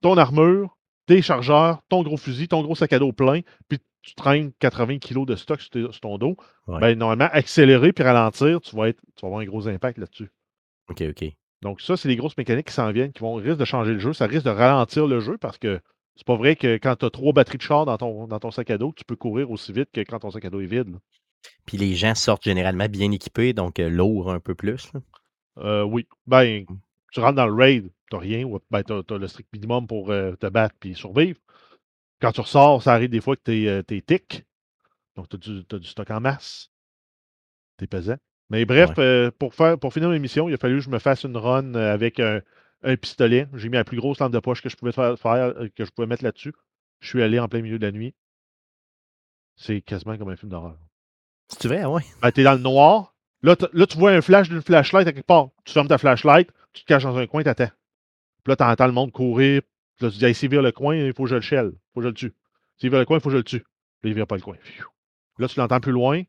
ton 0.01 0.17
armure, 0.17 0.77
tes 1.07 1.23
chargeurs, 1.23 1.81
ton 1.89 2.03
gros 2.03 2.17
fusil, 2.17 2.49
ton 2.49 2.63
gros 2.63 2.75
sac 2.75 2.93
à 2.93 2.99
dos 2.99 3.13
plein, 3.13 3.41
puis 3.69 3.79
tu 4.03 4.15
traînes 4.15 4.53
80 4.59 4.99
kg 4.99 5.25
de 5.25 5.35
stock 5.37 5.61
sur, 5.61 6.01
ton 6.01 6.19
dos, 6.19 6.37
Ouais. 6.67 6.81
ben 6.81 6.99
normalement, 6.99 7.29
accélérer 7.33 7.93
puis 7.93 8.05
ralentir, 8.05 8.61
tu 8.61 8.75
vas, 8.77 8.89
être, 8.89 9.01
tu 9.17 9.23
vas 9.23 9.29
avoir 9.29 9.41
un 9.41 9.45
gros 9.47 9.67
impact 9.69 9.99
là-dessus. 9.99 10.31
OK, 10.89 11.03
OK. 11.09 11.25
Donc, 11.63 11.81
ça, 11.81 11.97
c'est 11.97 12.09
les 12.09 12.17
grosses 12.17 12.37
mécaniques 12.37 12.67
qui 12.67 12.75
s'en 12.75 12.91
viennent, 12.93 13.13
qui 13.13 13.21
vont 13.21 13.35
risque 13.35 13.57
de 13.59 13.65
changer 13.65 13.93
le 13.95 13.99
jeu. 13.99 14.13
Ça 14.13 14.27
risque 14.27 14.45
de 14.45 14.51
ralentir 14.51 15.07
le 15.07 15.21
jeu 15.21 15.39
parce 15.39 15.57
que 15.57 15.81
c'est 16.17 16.27
pas 16.27 16.37
vrai 16.37 16.57
que 16.57 16.77
quand 16.77 16.97
tu 16.97 17.07
as 17.07 17.11
trois 17.11 17.33
batteries 17.33 17.57
de 17.57 17.63
char 17.63 17.87
dans 17.87 17.97
ton, 17.97 18.27
dans 18.27 18.39
ton 18.39 18.51
sac 18.51 18.71
à 18.71 18.77
dos, 18.79 18.93
tu 18.95 19.05
peux 19.05 19.17
courir 19.17 19.51
aussi 19.51 19.73
vite 19.73 19.89
que 19.93 20.01
quand 20.03 20.19
ton 20.19 20.31
sac 20.31 20.45
à 20.45 20.51
dos 20.51 20.61
est 20.61 20.67
vide. 20.67 20.91
là. 20.93 20.99
Puis 21.65 21.79
les 21.79 21.95
gens 21.95 22.15
sortent 22.15 22.45
généralement 22.45 22.87
bien 22.89 23.11
équipés, 23.13 23.55
donc 23.55 23.79
euh, 23.79 23.89
lourds 23.89 24.31
un 24.31 24.41
peu 24.41 24.55
plus. 24.55 24.91
Euh, 25.59 25.83
oui. 25.85 26.07
Ben, 26.27 26.65
tu 27.15 27.21
rentres 27.21 27.37
dans 27.37 27.47
le 27.47 27.55
raid, 27.55 27.91
t'as 28.11 28.19
rien. 28.19 28.45
ou 28.45 28.59
Ben, 28.71 28.83
t'as, 28.83 29.03
t'as 29.05 29.19
le 29.19 29.29
strict 29.29 29.49
minimum 29.53 29.87
pour 29.87 30.11
euh, 30.11 30.35
te 30.35 30.47
battre 30.47 30.75
puis 30.79 30.95
survivre. 30.95 31.39
Quand 32.21 32.33
tu 32.33 32.41
ressors, 32.41 32.83
ça 32.83 32.93
arrive 32.93 33.11
des 33.11 33.21
fois 33.21 33.37
que 33.37 33.43
t'es, 33.43 33.69
euh, 33.69 33.83
t'es 33.83 34.01
tic. 34.01 34.45
Donc, 35.15 35.29
t'as 35.29 35.39
du, 35.39 35.65
t'as 35.65 35.79
du 35.79 35.87
stock 35.87 36.11
en 36.11 36.21
masse. 36.21 36.71
T'es 37.77 37.87
pesant. 37.87 38.17
Mais 38.51 38.65
bref, 38.65 38.91
euh, 38.99 39.31
pour, 39.39 39.55
faire, 39.55 39.79
pour 39.79 39.93
finir 39.93 40.11
l'émission, 40.11 40.49
il 40.49 40.55
a 40.55 40.59
fallu 40.59 40.77
que 40.77 40.85
je 40.85 40.91
me 40.91 40.99
fasse 40.99 41.23
une 41.25 41.37
run 41.37 41.75
avec 41.75 42.19
un, 42.19 42.43
un 42.83 42.97
pistolet. 42.97 43.47
J'ai 43.55 43.69
mis 43.69 43.77
la 43.77 43.85
plus 43.85 43.97
grosse 43.97 44.19
lampe 44.19 44.33
de 44.33 44.41
poche 44.41 44.61
que 44.61 44.69
je 44.69 44.77
pouvais 44.77 44.93
faire, 44.93 45.19
faire, 45.19 45.55
que 45.75 45.85
je 45.85 45.91
pouvais 45.91 46.07
mettre 46.07 46.25
là-dessus. 46.25 46.53
Je 47.01 47.09
suis 47.09 47.23
allé 47.23 47.39
en 47.39 47.49
plein 47.49 47.63
milieu 47.63 47.79
de 47.79 47.87
la 47.87 47.93
nuit. 47.93 48.15
C'est 49.57 49.81
quasiment 49.83 50.19
comme 50.19 50.31
un 50.31 50.37
film 50.37 50.51
d'horreur. 50.51 50.77
C'est 51.49 51.69
vrai, 51.69 51.85
ouais. 51.85 52.03
Ben, 52.23 52.33
t'es 52.33 52.43
dans 52.43 52.55
le 52.55 52.59
noir. 52.59 53.15
Là, 53.43 53.57
là, 53.73 53.87
tu 53.87 53.99
vois 53.99 54.11
un 54.11 54.21
flash 54.21 54.49
d'une 54.49 54.63
flashlight 54.63 55.07
à 55.07 55.13
quelque 55.13 55.27
part. 55.27 55.51
Tu 55.65 55.73
fermes 55.73 55.89
ta 55.89 55.99
flashlight, 55.99 56.51
tu 56.75 56.83
te 56.83 56.87
caches 56.87 57.05
dans 57.05 57.17
un 57.17 57.27
coin, 57.27 57.43
t'attends. 57.43 57.71
Puis 58.45 58.51
là, 58.51 58.57
t'entends 58.57 58.87
le 58.87 58.93
monde 58.93 59.13
courir. 59.13 59.63
Puis 59.97 60.07
là, 60.07 60.13
tu 60.13 60.19
dis, 60.19 60.25
hey, 60.27 60.35
s'il 60.35 60.51
vire 60.51 60.63
le 60.63 60.73
coin, 60.73 60.97
il 60.97 61.15
faut 61.15 61.25
que 61.25 61.31
je 61.31 61.37
le 61.37 61.41
shell. 61.41 61.73
Il 61.75 61.79
faut 61.95 62.01
que 62.01 62.05
je 62.05 62.09
le 62.09 62.15
tue. 62.15 62.35
S'il 62.77 62.91
vire 62.91 62.99
le 62.99 63.07
coin, 63.07 63.17
il 63.17 63.21
faut 63.21 63.31
que 63.31 63.35
je 63.35 63.39
le 63.39 63.45
tue. 63.45 63.61
Puis 63.61 63.69
là, 64.05 64.11
il 64.11 64.15
vire 64.15 64.27
pas 64.27 64.37
le 64.37 64.43
coin. 64.43 64.57
Là, 65.39 65.49
tu 65.49 65.59
l'entends 65.59 65.81
plus 65.81 65.93
loin. 65.93 66.23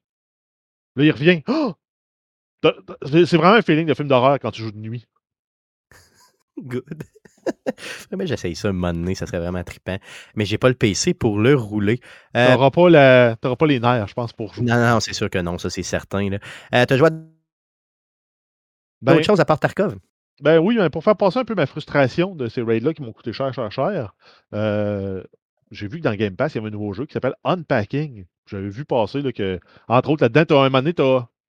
Là, 0.95 1.03
il 1.03 1.11
revient. 1.11 1.41
C'est 3.05 3.37
vraiment 3.37 3.55
un 3.55 3.61
feeling 3.61 3.85
de 3.85 3.93
film 3.93 4.07
d'horreur 4.07 4.39
quand 4.39 4.51
tu 4.51 4.61
joues 4.61 4.71
de 4.71 4.77
nuit. 4.77 5.05
Good. 6.57 7.03
Vraiment, 8.09 8.25
j'essaye 8.25 8.55
ça 8.55 8.69
un 8.69 8.71
moment 8.71 8.93
donné, 8.93 9.13
ça 9.13 9.27
serait 9.27 9.39
vraiment 9.39 9.63
trippant. 9.63 9.97
Mais 10.35 10.45
j'ai 10.45 10.57
pas 10.57 10.69
le 10.69 10.73
PC 10.73 11.13
pour 11.13 11.37
le 11.37 11.55
rouler. 11.55 11.99
Euh, 12.35 12.53
T'auras 12.53 12.71
pas, 12.71 12.89
la... 12.89 13.35
pas 13.35 13.65
les 13.67 13.79
nerfs, 13.79 14.07
je 14.07 14.13
pense, 14.13 14.33
pour 14.33 14.53
jouer. 14.53 14.65
non, 14.65 14.77
non, 14.77 14.99
c'est 14.99 15.13
sûr 15.13 15.29
que 15.29 15.37
non, 15.37 15.59
ça 15.59 15.69
c'est 15.69 15.83
certain. 15.83 16.27
Euh, 16.31 16.85
T'as 16.85 16.97
joué 16.97 17.07
à 17.07 17.11
Ben, 17.11 19.13
d'autres 19.13 19.25
choses 19.25 19.39
à 19.39 19.45
part 19.45 19.59
Tarkov? 19.59 19.95
Ben 20.41 20.59
oui, 20.59 20.75
mais 20.77 20.89
pour 20.89 21.03
faire 21.03 21.15
passer 21.15 21.39
un 21.39 21.45
peu 21.45 21.55
ma 21.55 21.65
frustration 21.65 22.35
de 22.35 22.47
ces 22.47 22.61
raids-là 22.61 22.93
qui 22.93 23.01
m'ont 23.01 23.13
coûté 23.13 23.31
cher, 23.31 23.53
cher, 23.53 23.71
cher, 23.71 24.13
euh, 24.53 25.23
j'ai 25.71 25.87
vu 25.87 25.99
que 25.99 26.03
dans 26.03 26.13
Game 26.15 26.35
Pass, 26.35 26.53
il 26.53 26.57
y 26.57 26.59
avait 26.59 26.67
un 26.67 26.71
nouveau 26.71 26.93
jeu 26.93 27.05
qui 27.05 27.13
s'appelle 27.13 27.35
Unpacking. 27.45 28.25
J'avais 28.45 28.69
vu 28.69 28.85
passer 28.85 29.21
que, 29.33 29.59
entre 29.87 30.09
autres, 30.09 30.23
là-dedans, 30.23 30.45
t'as 30.45 30.55
un 30.59 30.69
moment 30.69 30.81
donné, 30.83 30.93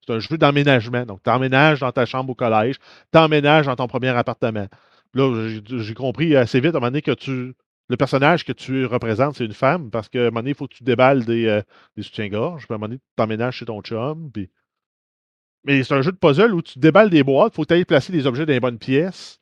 c'est 0.06 0.12
un 0.12 0.18
jeu 0.20 0.38
d'emménagement. 0.38 1.04
Donc, 1.04 1.20
tu 1.22 1.30
emménages 1.30 1.80
dans 1.80 1.90
ta 1.92 2.06
chambre 2.06 2.30
au 2.30 2.34
collège, 2.34 2.76
tu 3.12 3.18
emménages 3.18 3.66
dans 3.66 3.76
ton 3.76 3.88
premier 3.88 4.08
appartement. 4.08 4.68
Là, 5.14 5.48
j'ai- 5.48 5.78
j'ai 5.82 5.94
compris 5.94 6.36
assez 6.36 6.60
vite 6.60 6.74
à 6.74 6.78
un 6.78 6.80
moment 6.80 6.86
donné 6.88 7.02
que 7.02 7.12
tu. 7.12 7.54
Le 7.88 7.96
personnage 7.96 8.44
que 8.44 8.52
tu 8.52 8.84
représentes, 8.86 9.36
c'est 9.36 9.44
une 9.44 9.52
femme, 9.52 9.90
parce 9.90 10.08
qu'à 10.08 10.20
un 10.20 10.24
moment 10.26 10.40
donné, 10.40 10.50
il 10.50 10.56
faut 10.56 10.66
que 10.66 10.74
tu 10.74 10.82
déballes 10.84 11.24
des, 11.24 11.46
euh, 11.46 11.62
des 11.96 12.02
soutiens-gorge. 12.02 12.66
Puis 12.66 12.72
à 12.72 12.74
un 12.74 12.78
moment 12.78 12.88
donné, 12.88 12.98
tu 12.98 13.04
t'emménages 13.16 13.56
chez 13.56 13.64
ton 13.64 13.80
chum. 13.82 14.30
Puis... 14.32 14.50
Mais 15.66 15.82
c'est 15.82 15.94
un 15.94 16.02
jeu 16.02 16.12
de 16.12 16.16
puzzle 16.16 16.54
où 16.54 16.62
tu 16.62 16.78
déballes 16.78 17.10
des 17.10 17.24
boîtes, 17.24 17.52
il 17.52 17.56
faut 17.56 17.62
que 17.62 17.68
tu 17.68 17.74
ailles 17.74 17.84
placer 17.84 18.12
des 18.12 18.26
objets 18.26 18.46
dans 18.46 18.52
les 18.52 18.60
bonnes 18.60 18.78
pièces. 18.78 19.40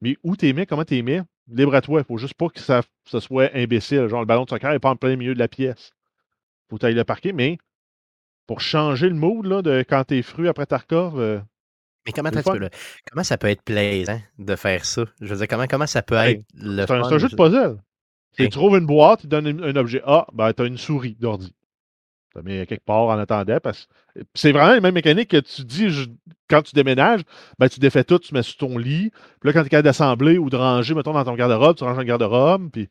Mais 0.00 0.16
où 0.22 0.36
tu 0.36 0.46
les 0.46 0.52
mets, 0.52 0.66
comment 0.66 0.84
tu 0.84 0.94
les 0.94 1.02
mets, 1.02 1.22
libre 1.48 1.74
à 1.74 1.80
toi. 1.80 2.00
Il 2.00 2.04
faut 2.04 2.18
juste 2.18 2.34
pas 2.34 2.48
que 2.48 2.60
ça, 2.60 2.82
ça 3.04 3.20
soit 3.20 3.50
imbécile. 3.54 4.06
Genre, 4.08 4.20
le 4.20 4.26
ballon 4.26 4.44
de 4.44 4.50
soccer 4.50 4.70
n'est 4.70 4.78
pas 4.78 4.90
en 4.90 4.96
plein 4.96 5.16
milieu 5.16 5.34
de 5.34 5.38
la 5.38 5.48
pièce. 5.48 5.90
faut 6.70 6.76
que 6.76 6.80
tu 6.80 6.86
ailles 6.86 6.94
le 6.94 7.04
parquer, 7.04 7.32
mais 7.32 7.58
pour 8.46 8.60
changer 8.60 9.08
le 9.08 9.14
mood 9.14 9.46
là, 9.46 9.62
de 9.62 9.84
quand 9.88 10.04
t'es 10.04 10.22
fru 10.22 10.48
après 10.48 10.66
Tarkov, 10.66 11.18
euh, 11.18 11.40
Mais 12.06 12.12
comment, 12.12 12.30
là, 12.30 13.24
ça 13.24 13.38
peut 13.38 13.48
être 13.48 13.62
plaisant 13.62 14.20
de 14.38 14.56
faire 14.56 14.84
ça? 14.84 15.04
Je 15.20 15.26
veux 15.26 15.36
dire, 15.38 15.48
comment, 15.48 15.66
comment 15.66 15.86
ça 15.86 16.02
peut 16.02 16.16
Ben, 16.16 16.26
être 16.26 16.44
le 16.54 16.86
c'est 16.86 16.92
un, 16.92 17.02
fun? 17.02 17.04
c'est 17.04 17.14
un 17.14 17.18
jeu 17.18 17.28
de 17.28 17.34
puzzle. 17.34 17.78
Tu 18.36 18.48
trouves 18.48 18.76
une 18.76 18.86
boîte, 18.86 19.20
tu 19.20 19.26
donnes 19.28 19.46
un, 19.46 19.62
un 19.62 19.76
objet 19.76 20.02
A, 20.04 20.26
ben, 20.32 20.52
tu 20.52 20.62
as 20.62 20.66
une 20.66 20.78
souris 20.78 21.16
d'ordi. 21.18 21.54
Tu 22.34 22.38
la 22.38 22.42
mets 22.42 22.66
quelque 22.66 22.84
part 22.84 23.04
en 23.04 23.18
attendant. 23.18 23.58
Parce... 23.62 23.86
C'est 24.34 24.52
vraiment 24.52 24.72
la 24.72 24.80
même 24.80 24.94
mécanique 24.94 25.30
que 25.30 25.36
tu 25.40 25.64
dis 25.64 25.88
je- 25.90 26.08
quand 26.48 26.62
tu 26.62 26.74
déménages, 26.74 27.22
ben, 27.58 27.68
tu 27.68 27.78
défais 27.80 28.04
tout, 28.04 28.18
tu 28.18 28.34
mets 28.34 28.42
sur 28.42 28.56
ton 28.56 28.76
lit. 28.78 29.10
Puis 29.40 29.48
là, 29.48 29.52
quand 29.52 29.60
tu 29.60 29.66
es 29.66 29.70
capable 29.70 29.84
d'assembler 29.84 30.38
ou 30.38 30.50
de 30.50 30.56
ranger, 30.56 30.94
mettons, 30.94 31.12
dans 31.12 31.24
ton 31.24 31.34
garde-robe, 31.34 31.76
tu 31.76 31.84
ranges 31.84 31.94
dans 31.96 32.00
le 32.02 32.06
garde-robe. 32.06 32.70
Puis 32.70 32.88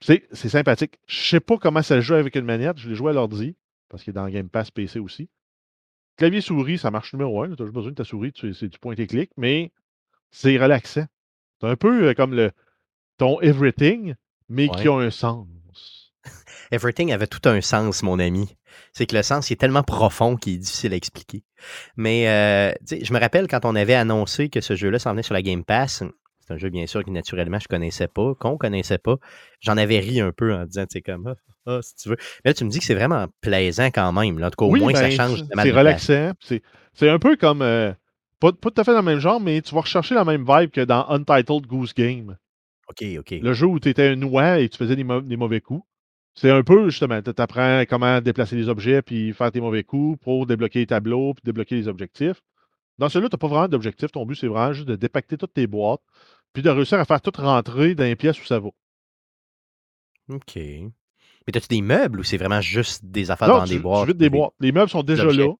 c'est 0.00 0.26
c'est 0.32 0.48
sympathique. 0.48 0.98
Je 1.06 1.16
sais 1.28 1.40
pas 1.40 1.56
comment 1.58 1.82
ça 1.82 1.96
se 1.96 2.00
joue 2.00 2.14
avec 2.14 2.34
une 2.34 2.44
manette. 2.44 2.78
Je 2.78 2.88
l'ai 2.88 2.94
joué 2.94 3.10
à 3.10 3.12
l'ordi, 3.12 3.56
parce 3.88 4.02
qu'il 4.02 4.10
est 4.10 4.14
dans 4.14 4.28
Game 4.28 4.48
Pass 4.48 4.70
PC 4.70 4.98
aussi. 4.98 5.28
Clavier 6.16 6.40
souris, 6.40 6.78
ça 6.78 6.90
marche 6.90 7.12
numéro 7.14 7.42
un. 7.42 7.54
Tu 7.54 7.62
as 7.62 7.66
juste 7.66 7.74
besoin 7.74 7.90
de 7.90 7.96
ta 7.96 8.04
souris, 8.04 8.32
tu- 8.32 8.52
c'est 8.54 8.68
du 8.68 8.78
point 8.78 8.94
et 8.94 9.06
clic, 9.06 9.30
mais 9.36 9.72
c'est 10.30 10.58
relaxant. 10.58 11.06
C'est 11.60 11.68
un 11.68 11.76
peu 11.76 12.08
euh, 12.08 12.14
comme 12.14 12.34
le 12.34 12.50
ton 13.16 13.40
everything, 13.40 14.14
mais 14.48 14.68
qui 14.76 14.88
a 14.88 14.94
un 14.94 15.10
sens. 15.10 15.46
Everything 16.72 17.12
avait 17.12 17.26
tout 17.26 17.46
un 17.48 17.60
sens, 17.60 18.02
mon 18.02 18.18
ami. 18.18 18.56
C'est 18.92 19.06
que 19.06 19.14
le 19.14 19.22
sens 19.22 19.50
il 19.50 19.52
est 19.52 19.56
tellement 19.56 19.82
profond 19.82 20.36
qu'il 20.36 20.54
est 20.54 20.58
difficile 20.58 20.92
à 20.94 20.96
expliquer. 20.96 21.44
Mais 21.96 22.28
euh, 22.28 22.72
je 22.90 23.12
me 23.12 23.20
rappelle 23.20 23.46
quand 23.46 23.64
on 23.64 23.76
avait 23.76 23.94
annoncé 23.94 24.48
que 24.48 24.60
ce 24.60 24.74
jeu-là 24.74 24.98
s'en 24.98 25.10
venait 25.10 25.22
sur 25.22 25.34
la 25.34 25.42
Game 25.42 25.64
Pass. 25.64 26.02
C'est 26.40 26.54
un 26.54 26.56
jeu, 26.56 26.70
bien 26.70 26.86
sûr, 26.86 27.04
que 27.04 27.10
naturellement, 27.10 27.60
je 27.60 27.68
connaissais 27.68 28.08
pas, 28.08 28.34
qu'on 28.40 28.56
connaissait 28.56 28.98
pas. 28.98 29.16
J'en 29.60 29.76
avais 29.76 29.98
ri 30.00 30.20
un 30.20 30.32
peu 30.32 30.52
en 30.54 30.64
disant, 30.64 30.86
tu 30.86 30.94
sais, 30.94 31.02
comme, 31.02 31.28
ah, 31.28 31.34
ah, 31.66 31.78
si 31.82 31.94
tu 31.94 32.08
veux. 32.08 32.16
Mais 32.44 32.50
là, 32.50 32.54
tu 32.54 32.64
me 32.64 32.70
dis 32.70 32.80
que 32.80 32.84
c'est 32.84 32.94
vraiment 32.96 33.26
plaisant 33.42 33.90
quand 33.92 34.10
même. 34.12 34.38
Là. 34.40 34.48
En 34.48 34.50
tout 34.50 34.56
cas, 34.56 34.64
au 34.64 34.70
oui, 34.72 34.80
moins, 34.80 34.94
ça 34.94 35.02
ben, 35.02 35.12
change 35.12 35.44
c'est- 35.44 35.70
relaxant. 35.70 36.32
C'est 36.94 37.08
un 37.08 37.18
peu 37.18 37.36
comme. 37.36 37.62
euh, 37.62 37.92
pas, 38.40 38.50
pas 38.52 38.70
tout 38.70 38.80
à 38.80 38.84
fait 38.84 38.92
dans 38.92 38.98
le 38.98 39.04
même 39.04 39.20
genre, 39.20 39.40
mais 39.40 39.60
tu 39.62 39.72
vas 39.74 39.82
rechercher 39.82 40.16
la 40.16 40.24
même 40.24 40.44
vibe 40.48 40.70
que 40.70 40.80
dans 40.80 41.06
Untitled 41.10 41.66
Goose 41.66 41.94
Game. 41.94 42.36
OK, 42.88 43.04
OK. 43.20 43.30
Le 43.40 43.52
jeu 43.52 43.66
où 43.66 43.78
tu 43.78 43.88
étais 43.90 44.08
un 44.08 44.22
oie 44.22 44.58
et 44.58 44.68
tu 44.68 44.78
faisais 44.78 44.96
des 44.96 45.04
mauvais 45.04 45.60
coups. 45.60 45.84
C'est 46.34 46.50
un 46.50 46.62
peu, 46.62 46.88
justement, 46.88 47.20
tu 47.20 47.30
apprends 47.36 47.84
comment 47.88 48.20
déplacer 48.20 48.56
les 48.56 48.68
objets 48.68 49.02
puis 49.02 49.32
faire 49.34 49.52
tes 49.52 49.60
mauvais 49.60 49.84
coups 49.84 50.18
pour 50.22 50.46
débloquer 50.46 50.80
les 50.80 50.86
tableaux 50.86 51.34
puis 51.34 51.42
débloquer 51.44 51.74
les 51.76 51.88
objectifs. 51.88 52.40
Dans 52.98 53.08
celui-là, 53.08 53.28
tu 53.28 53.34
n'as 53.34 53.38
pas 53.38 53.48
vraiment 53.48 53.68
d'objectif. 53.68 54.10
Ton 54.12 54.24
but, 54.24 54.36
c'est 54.36 54.46
vraiment 54.46 54.72
juste 54.72 54.88
de 54.88 54.96
dépacter 54.96 55.36
toutes 55.36 55.52
tes 55.54 55.66
boîtes, 55.66 56.00
puis 56.52 56.62
de 56.62 56.70
réussir 56.70 56.98
à 56.98 57.04
faire 57.04 57.20
tout 57.20 57.32
rentrer 57.36 57.94
dans 57.94 58.04
les 58.04 58.16
pièces 58.16 58.40
où 58.40 58.44
ça 58.46 58.60
va. 58.60 58.68
OK. 60.30 60.56
Mais 60.56 61.56
as-tu 61.56 61.68
des 61.68 61.82
meubles 61.82 62.20
ou 62.20 62.22
c'est 62.22 62.36
vraiment 62.36 62.60
juste 62.60 63.04
des 63.04 63.30
affaires 63.30 63.48
Non, 63.48 63.58
dans 63.58 63.64
tu, 63.64 63.70
des 63.70 63.76
tu 63.76 63.82
boîtes? 63.82 64.06
vides 64.08 64.16
des 64.16 64.30
boîtes. 64.30 64.52
Les 64.60 64.72
meubles 64.72 64.90
sont 64.90 65.02
déjà 65.02 65.24
là. 65.24 65.52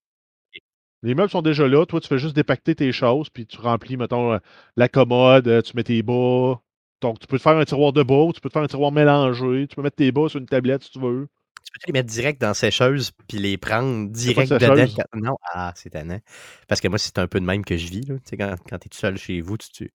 Les 1.01 1.15
meubles 1.15 1.29
sont 1.29 1.41
déjà 1.41 1.67
là. 1.67 1.85
Toi, 1.85 1.99
tu 1.99 2.07
fais 2.07 2.17
juste 2.17 2.35
dépacter 2.35 2.75
tes 2.75 2.91
choses, 2.93 3.29
puis 3.29 3.45
tu 3.45 3.57
remplis, 3.59 3.97
mettons, 3.97 4.33
euh, 4.33 4.37
la 4.77 4.87
commode, 4.87 5.47
euh, 5.47 5.61
tu 5.61 5.75
mets 5.75 5.83
tes 5.83 6.01
bas. 6.01 6.61
Donc, 7.03 7.19
tu 7.19 7.27
peux 7.27 7.37
te 7.37 7.43
faire 7.43 7.57
un 7.57 7.65
tiroir 7.65 7.91
de 7.93 8.01
bas, 8.01 8.27
tu 8.33 8.39
peux 8.41 8.49
te 8.49 8.53
faire 8.53 8.63
un 8.63 8.67
tiroir 8.67 8.91
mélangé. 8.91 9.67
Tu 9.67 9.75
peux 9.75 9.81
mettre 9.81 9.97
tes 9.97 10.11
bas 10.11 10.29
sur 10.29 10.39
une 10.39 10.45
tablette 10.45 10.83
si 10.83 10.91
tu 10.91 10.99
veux. 10.99 11.27
Tu 11.63 11.71
peux 11.73 11.79
les 11.87 11.93
mettre 11.93 12.09
direct 12.09 12.39
dans 12.41 12.47
la 12.49 12.53
sécheuse 12.53 13.11
puis 13.27 13.39
les 13.39 13.57
prendre 13.57 14.09
direct 14.09 14.51
de 14.51 14.57
dedans? 14.57 14.87
quand- 14.95 15.19
Non, 15.19 15.35
ah, 15.53 15.73
c'est 15.75 15.89
tannant. 15.91 16.19
Parce 16.67 16.81
que 16.81 16.87
moi, 16.87 16.97
c'est 16.97 17.17
un 17.19 17.27
peu 17.27 17.39
de 17.39 17.45
même 17.45 17.63
que 17.65 17.77
je 17.77 17.87
vis. 17.87 18.01
Là. 18.01 18.15
Tu 18.15 18.21
sais, 18.25 18.37
quand, 18.37 18.55
quand 18.69 18.79
tu 18.79 18.87
es 18.87 18.89
tout 18.89 18.97
seul 18.97 19.17
chez 19.17 19.41
vous, 19.41 19.57
tu, 19.57 19.69
tu- 19.69 19.91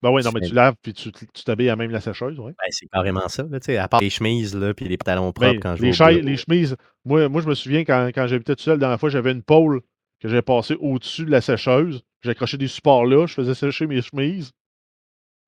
Ben 0.00 0.10
oui, 0.10 0.22
non, 0.22 0.30
mais 0.32 0.40
tu 0.46 0.54
laves, 0.54 0.74
puis 0.80 0.92
tu 0.92 1.10
tu 1.10 1.44
t'habilles 1.44 1.70
à 1.70 1.76
même 1.76 1.90
la 1.90 2.00
sécheuse, 2.00 2.38
oui. 2.38 2.52
ben, 2.52 2.68
c'est 2.70 2.86
carrément 2.86 3.28
ça. 3.28 3.42
Là, 3.50 3.58
tu 3.58 3.66
sais, 3.66 3.78
à 3.78 3.88
part 3.88 4.00
les 4.00 4.10
chemises 4.10 4.54
là, 4.54 4.74
puis 4.74 4.86
les 4.86 4.96
pantalons 4.96 5.32
propres 5.32 5.50
Ben, 5.50 5.60
quand 5.60 5.76
je 5.76 5.82
les, 5.82 5.90
vais 5.90 6.22
les 6.22 6.36
chemises, 6.36 6.76
moi, 7.04 7.28
moi, 7.28 7.42
je 7.42 7.48
me 7.48 7.54
souviens 7.56 7.84
quand, 7.84 8.08
quand 8.14 8.28
j'habitais 8.28 8.54
tout 8.54 8.62
seul, 8.62 8.74
la 8.74 8.78
dernière 8.80 9.00
fois, 9.00 9.08
j'avais 9.08 9.32
une 9.32 9.42
pôle 9.42 9.80
que 10.20 10.28
j'avais 10.28 10.42
passée 10.42 10.76
au-dessus 10.78 11.24
de 11.24 11.30
la 11.32 11.40
sécheuse. 11.40 12.02
J'ai 12.22 12.30
accroché 12.30 12.56
des 12.56 12.68
supports 12.68 13.06
là, 13.06 13.26
je 13.26 13.34
faisais 13.34 13.54
sécher 13.54 13.86
mes 13.88 14.02
chemises. 14.02 14.52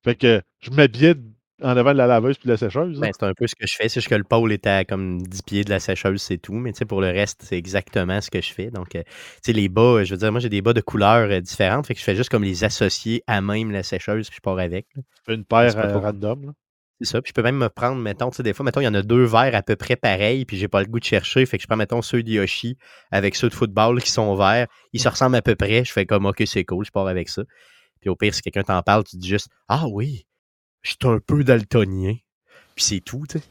Fait 0.04 0.14
que 0.14 0.42
je 0.60 0.70
m'habillais 0.70 1.14
en 1.62 1.76
avant 1.76 1.92
de 1.92 1.98
la 1.98 2.06
laveuse 2.06 2.38
puis 2.38 2.46
de 2.46 2.52
la 2.52 2.56
sécheuse. 2.56 2.98
là. 2.98 3.06
Ben, 3.06 3.12
c'est 3.18 3.26
un 3.26 3.34
peu 3.34 3.46
ce 3.46 3.54
que 3.54 3.66
je 3.66 3.74
fais. 3.76 3.88
C'est 3.88 4.00
juste 4.00 4.08
que 4.08 4.14
le 4.14 4.24
pôle 4.24 4.50
était 4.52 4.70
à 4.70 4.84
comme 4.86 5.20
10 5.22 5.42
pieds 5.42 5.64
de 5.64 5.70
la 5.70 5.78
sécheuse, 5.78 6.22
c'est 6.22 6.38
tout. 6.38 6.54
Mais 6.54 6.72
pour 6.88 7.00
le 7.02 7.08
reste, 7.08 7.42
c'est 7.44 7.58
exactement 7.58 8.20
ce 8.22 8.30
que 8.30 8.40
je 8.40 8.52
fais. 8.52 8.70
Donc, 8.70 8.94
euh, 8.96 9.02
les 9.46 9.68
bas, 9.68 9.82
euh, 9.82 10.04
je 10.04 10.12
veux 10.14 10.18
dire, 10.18 10.32
moi, 10.32 10.40
j'ai 10.40 10.48
des 10.48 10.62
bas 10.62 10.72
de 10.72 10.80
couleurs 10.80 11.30
euh, 11.30 11.40
différentes. 11.40 11.86
Fait 11.86 11.92
que 11.94 12.00
je 12.00 12.04
fais 12.04 12.16
juste 12.16 12.30
comme 12.30 12.44
les 12.44 12.64
associer 12.64 13.22
à 13.26 13.42
même 13.42 13.70
la 13.72 13.82
sécheuse, 13.82 14.28
puis 14.30 14.36
je 14.36 14.40
pars 14.40 14.58
avec. 14.58 14.86
là. 14.96 15.02
une 15.34 15.44
paire 15.44 15.76
euh, 15.76 15.90
trop- 15.90 16.00
random. 16.00 16.46
là. 16.46 16.52
C'est 17.02 17.08
ça. 17.12 17.22
Puis 17.22 17.30
je 17.30 17.34
peux 17.34 17.42
même 17.42 17.56
me 17.56 17.68
prendre, 17.68 18.00
mettons, 18.00 18.30
tu 18.30 18.36
sais, 18.36 18.42
des 18.42 18.52
fois, 18.54 18.64
mettons, 18.64 18.80
il 18.80 18.84
y 18.84 18.88
en 18.88 18.94
a 18.94 19.02
deux 19.02 19.24
verts 19.24 19.54
à 19.54 19.62
peu 19.62 19.74
près 19.76 19.96
pareils, 19.96 20.44
puis 20.46 20.56
j'ai 20.58 20.68
pas 20.68 20.80
le 20.80 20.86
goût 20.86 20.98
de 21.00 21.04
chercher. 21.04 21.44
Fait 21.46 21.56
que 21.58 21.62
je 21.62 21.66
prends, 21.66 21.76
mettons, 21.76 22.02
ceux 22.02 22.22
de 22.22 22.30
Yoshi 22.30 22.76
avec 23.10 23.36
ceux 23.36 23.48
de 23.48 23.54
football 23.54 24.02
qui 24.02 24.10
sont 24.10 24.34
verts. 24.34 24.66
Ils 24.92 25.00
se 25.00 25.08
ressemblent 25.08 25.36
à 25.36 25.42
peu 25.42 25.56
près. 25.56 25.84
Je 25.84 25.92
fais 25.92 26.04
comme, 26.06 26.24
OK, 26.26 26.42
c'est 26.46 26.64
cool, 26.64 26.84
je 26.86 26.90
pars 26.90 27.06
avec 27.06 27.28
ça. 27.28 27.42
Puis 28.00 28.10
au 28.10 28.16
pire, 28.16 28.34
si 28.34 28.42
quelqu'un 28.42 28.62
t'en 28.62 28.82
parle, 28.82 29.04
tu 29.04 29.16
dis 29.16 29.28
juste, 29.28 29.48
Ah 29.68 29.86
oui, 29.88 30.26
je 30.82 30.90
suis 30.90 30.98
un 31.04 31.18
peu 31.18 31.44
daltonien. 31.44 32.14
Puis 32.74 32.84
c'est 32.84 33.00
tout, 33.00 33.24
tu 33.28 33.38
sais. 33.38 33.44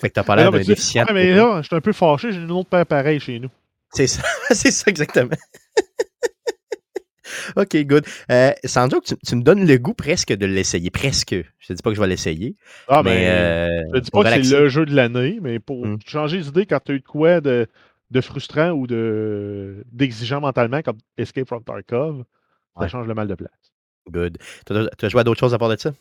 Fait 0.00 0.08
que 0.08 0.14
t'as 0.14 0.24
pas 0.24 0.34
l'air 0.36 0.50
d'un 0.50 0.58
déficient. 0.58 1.04
mais 1.12 1.32
là, 1.34 1.60
je 1.62 1.68
suis 1.68 1.76
un 1.76 1.80
peu 1.80 1.92
fâché, 1.92 2.32
j'ai 2.32 2.40
une 2.40 2.50
autre 2.50 2.68
paire 2.68 2.86
pareille 2.86 3.20
chez 3.20 3.38
nous. 3.38 3.50
C'est 3.92 4.08
ça, 4.08 4.22
c'est 4.50 4.72
ça 4.72 4.90
exactement. 4.90 5.36
OK, 7.56 7.76
good. 7.84 8.04
Euh, 8.30 8.52
sans 8.64 8.88
tu, 8.88 9.16
tu 9.26 9.36
me 9.36 9.42
donnes 9.42 9.66
le 9.66 9.76
goût 9.78 9.94
presque 9.94 10.32
de 10.32 10.46
l'essayer. 10.46 10.90
Presque. 10.90 11.34
Je 11.58 11.66
te 11.68 11.72
dis 11.72 11.82
pas 11.82 11.90
que 11.90 11.96
je 11.96 12.00
vais 12.00 12.06
l'essayer. 12.06 12.56
Ah, 12.88 13.02
mais 13.02 13.24
ben, 13.24 13.28
euh, 13.28 13.82
je 13.94 13.98
te 13.98 14.04
dis 14.04 14.10
pas 14.10 14.24
que 14.24 14.42
c'est 14.42 14.60
le 14.60 14.68
jeu 14.68 14.84
de 14.86 14.94
l'année, 14.94 15.38
mais 15.40 15.58
pour 15.58 15.86
Mm. 15.86 15.98
changer 16.06 16.40
d'idée 16.40 16.66
quand 16.66 16.80
tu 16.84 16.92
as 16.92 16.94
eu 16.96 17.00
de 17.00 17.04
quoi 17.04 17.40
de, 17.40 17.66
de 18.10 18.20
frustrant 18.20 18.70
ou 18.70 18.86
de 18.86 19.84
d'exigeant 19.90 20.40
mentalement, 20.40 20.82
comme 20.82 20.98
Escape 21.16 21.48
from 21.48 21.64
Tarkov, 21.64 22.24
ça 22.78 22.88
change 22.88 23.06
le 23.06 23.14
mal 23.14 23.26
de 23.28 23.34
place. 23.34 23.50
Good. 24.10 24.38
Tu 24.66 24.72
as 25.06 25.08
joué 25.08 25.20
à 25.20 25.24
d'autres 25.24 25.40
choses 25.40 25.54
à 25.54 25.58
part 25.58 25.68
de 25.70 25.76
ça? 25.76 25.92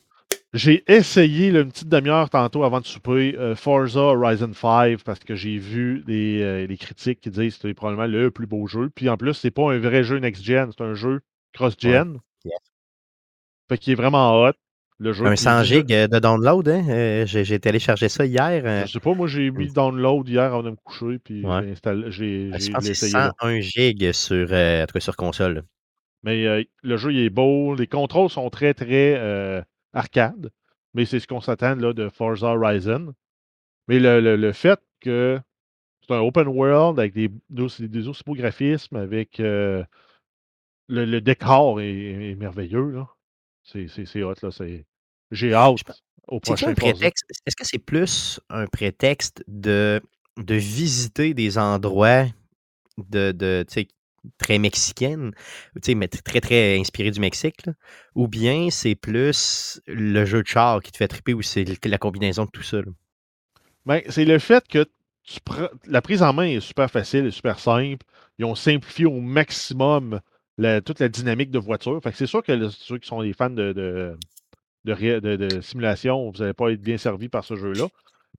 J'ai 0.54 0.84
essayé 0.88 1.52
là, 1.52 1.62
une 1.62 1.72
petite 1.72 1.90
demi-heure 1.90 2.30
tantôt 2.30 2.64
avant 2.64 2.80
de 2.80 2.86
souper 2.86 3.36
euh, 3.40 3.56
Forza 3.56 4.00
Horizon 4.00 4.52
5 4.54 5.04
parce 5.04 5.20
que 5.20 5.36
j'ai 5.36 5.58
vu 5.58 6.04
les, 6.08 6.42
euh, 6.44 6.68
les 6.68 6.78
critiques 6.78 7.22
qui 7.22 7.32
disent 7.32 7.56
que 7.58 7.68
c'est 7.70 7.74
probablement 7.74 8.06
le 8.08 8.30
plus 8.30 8.46
beau 8.46 8.68
jeu. 8.68 8.92
Puis 8.94 9.10
en 9.10 9.18
plus, 9.18 9.34
c'est 9.34 9.52
pas 9.52 9.74
un 9.74 9.80
vrai 9.80 10.04
jeu 10.04 10.18
next-gen, 10.20 10.70
c'est 10.72 10.84
un 10.84 10.94
jeu 10.94 11.22
cross-gen. 11.54 12.20
Fait 13.70 13.78
qu'il 13.78 13.94
est 13.94 13.96
vraiment 13.96 14.44
hot. 14.44 14.52
Le 15.00 15.12
jeu. 15.12 15.26
Un 15.26 15.30
Puis 15.30 15.38
100 15.40 15.62
déjà- 15.62 15.76
gigs 15.76 15.94
euh, 15.94 16.08
de 16.08 16.20
download, 16.20 16.70
hein? 16.70 16.86
Euh, 16.88 17.26
j'ai 17.26 17.60
téléchargé 17.60 18.08
ça 18.10 18.26
hier. 18.26 18.62
euh, 18.64 18.86
Je 18.86 18.92
sais 18.92 19.00
pas, 19.00 19.14
moi 19.16 19.28
j'ai 19.28 19.50
mis 19.50 19.66
le 19.66 19.72
download 19.74 20.30
hier 20.30 20.44
avant 20.44 20.62
de 20.62 20.70
me 20.70 20.76
coucher, 20.76 21.18
puis 21.18 21.44
Ouais. 21.44 21.74
j'ai 22.10 22.52
c'est 22.60 22.90
essayé. 22.92 23.14
là. 23.14 23.32
101 23.42 23.60
gigs 23.60 24.12
sur, 24.14 24.48
euh, 24.52 24.84
en 24.84 24.86
tout 24.86 24.94
cas 24.94 25.00
sur 25.00 25.16
console. 25.16 25.64
Mais 26.24 26.46
euh, 26.48 26.64
le 26.84 26.98
jeu, 26.98 27.12
il 27.14 27.20
est 27.20 27.30
beau. 27.30 27.76
Les 27.76 27.88
contrôles 27.88 28.30
sont 28.30 28.50
très, 28.50 28.74
très 28.74 29.16
euh, 29.18 29.62
arcade. 29.94 30.52
Mais 30.94 31.06
c'est 31.06 31.20
ce 31.20 31.28
qu'on 31.28 31.42
s'attend 31.42 31.76
là, 31.76 31.94
de 31.94 32.10
Forza 32.10 32.56
Horizon. 32.56 33.14
Mais 33.88 34.00
le, 34.00 34.22
le- 34.22 34.38
le 34.38 34.52
fait 34.54 34.80
que 35.02 35.40
c'est 36.08 36.14
un 36.14 36.20
open 36.20 36.48
world 36.48 37.00
avec 37.00 37.14
des, 37.14 37.30
des, 37.50 37.88
des 37.88 38.08
aussi 38.08 38.24
beaux 38.26 38.36
graphismes, 38.36 38.96
avec 38.96 39.40
euh, 39.40 39.84
le, 40.88 41.06
le 41.06 41.20
décor 41.22 41.82
est, 41.82 42.32
est 42.32 42.36
merveilleux. 42.36 42.92
Là. 42.92 43.10
C'est, 43.64 43.88
c'est, 43.88 44.06
c'est 44.06 44.24
hot. 44.24 44.36
Là. 44.42 44.52
C'est, 44.52 44.86
j'ai 45.32 45.54
hâte 45.54 45.78
au 46.28 46.40
prochain 46.40 46.70
un 46.70 46.76
Forza. 46.76 46.94
prétexte. 46.94 47.26
Est-ce 47.46 47.56
que 47.56 47.66
c'est 47.66 47.80
plus 47.80 48.40
un 48.50 48.68
prétexte 48.68 49.44
de, 49.48 50.02
de 50.38 50.56
visiter 50.56 51.34
des 51.34 51.58
endroits 51.58 52.26
de, 52.98 53.32
de 53.32 53.66
très 54.38 54.60
sais, 55.82 55.96
mais 55.96 56.08
très, 56.08 56.42
très 56.42 56.80
inspiré 56.80 57.12
du 57.12 57.20
Mexique, 57.20 57.66
ou 58.16 58.28
bien 58.28 58.70
c'est 58.70 58.96
plus 58.96 59.82
le 59.88 60.26
jeu 60.26 60.44
de 60.44 60.48
char 60.48 60.82
qui 60.82 60.92
te 60.92 60.98
fait 60.98 61.08
triper 61.08 61.34
ou 61.34 61.42
c'est 61.42 61.66
la 61.86 61.98
combinaison 61.98 62.46
de 62.46 62.50
tout 62.52 62.64
ça? 62.64 62.78
Ben, 63.86 64.02
c'est 64.10 64.26
le 64.26 64.40
fait 64.40 64.68
que 64.68 64.86
la 65.88 66.02
prise 66.02 66.24
en 66.24 66.34
main 66.34 66.46
est 66.46 66.60
super 66.60 66.90
facile 66.90 67.32
super 67.32 67.60
simple. 67.60 68.06
Ils 68.40 68.46
ont 68.46 68.56
simplifié 68.56 69.06
au 69.06 69.20
maximum 69.20 70.20
toute 70.86 71.00
la 71.00 71.10
dynamique 71.10 71.52
de 71.52 71.60
voiture. 71.60 72.00
C'est 72.14 72.28
sûr 72.28 72.44
que 72.44 72.70
ceux 72.70 72.98
qui 72.98 73.08
sont 73.08 73.22
des 73.22 73.34
fans 73.34 73.50
de, 73.50 74.18
de, 74.86 75.62
simulation, 75.62 76.30
vous 76.32 76.40
n'allez 76.40 76.54
pas 76.54 76.72
être 76.72 76.82
bien 76.82 76.98
servi 76.98 77.30
par 77.30 77.44
ce 77.44 77.56
jeu-là. 77.56 77.88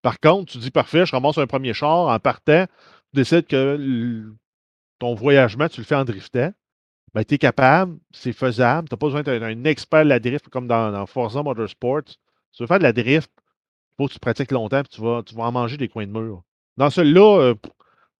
Par 0.02 0.20
contre, 0.20 0.52
tu 0.52 0.58
dis 0.58 0.70
parfait, 0.70 1.06
je 1.06 1.12
ramasse 1.12 1.38
un 1.38 1.46
premier 1.46 1.72
char 1.72 2.08
en 2.08 2.18
partant, 2.18 2.66
tu 2.66 3.20
décides 3.20 3.46
que 3.46 4.26
ton 5.04 5.14
voyagement, 5.14 5.68
tu 5.68 5.82
le 5.82 5.84
fais 5.84 5.96
en 5.96 6.04
driftant. 6.04 6.50
Ben, 7.12 7.24
tu 7.24 7.34
es 7.34 7.38
capable, 7.38 7.98
c'est 8.10 8.32
faisable. 8.32 8.88
Tu 8.88 8.94
n'as 8.94 8.98
pas 8.98 9.06
besoin 9.06 9.22
d'être 9.22 9.42
un 9.42 9.64
expert 9.64 10.02
de 10.02 10.08
la 10.08 10.18
drift 10.18 10.48
comme 10.48 10.66
dans, 10.66 10.90
dans 10.90 11.04
Forza 11.04 11.42
Motorsport. 11.42 12.04
Tu 12.04 12.62
veux 12.62 12.66
faire 12.66 12.78
de 12.78 12.84
la 12.84 12.94
drift, 12.94 13.30
faut 13.98 14.08
que 14.08 14.14
tu 14.14 14.18
pratiques 14.18 14.50
longtemps 14.50 14.80
puis 14.82 14.88
tu 14.88 15.02
vas, 15.02 15.22
tu 15.22 15.34
vas 15.34 15.44
en 15.44 15.52
manger 15.52 15.76
des 15.76 15.88
coins 15.88 16.06
de 16.06 16.12
mur. 16.12 16.42
Dans 16.78 16.88
celui-là, 16.88 17.52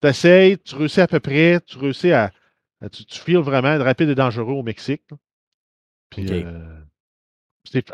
tu 0.02 0.08
essayes, 0.08 0.58
tu 0.58 0.74
réussis 0.74 1.00
à 1.00 1.06
peu 1.06 1.20
près, 1.20 1.58
tu 1.64 1.78
réussis 1.78 2.12
à. 2.12 2.30
à- 2.82 2.90
tu, 2.90 3.06
tu 3.06 3.18
feels 3.18 3.38
vraiment 3.38 3.82
rapide 3.82 4.10
et 4.10 4.14
dangereux 4.14 4.52
au 4.52 4.62
Mexique. 4.62 5.04
Puis, 6.10 6.26
euh, 6.30 6.82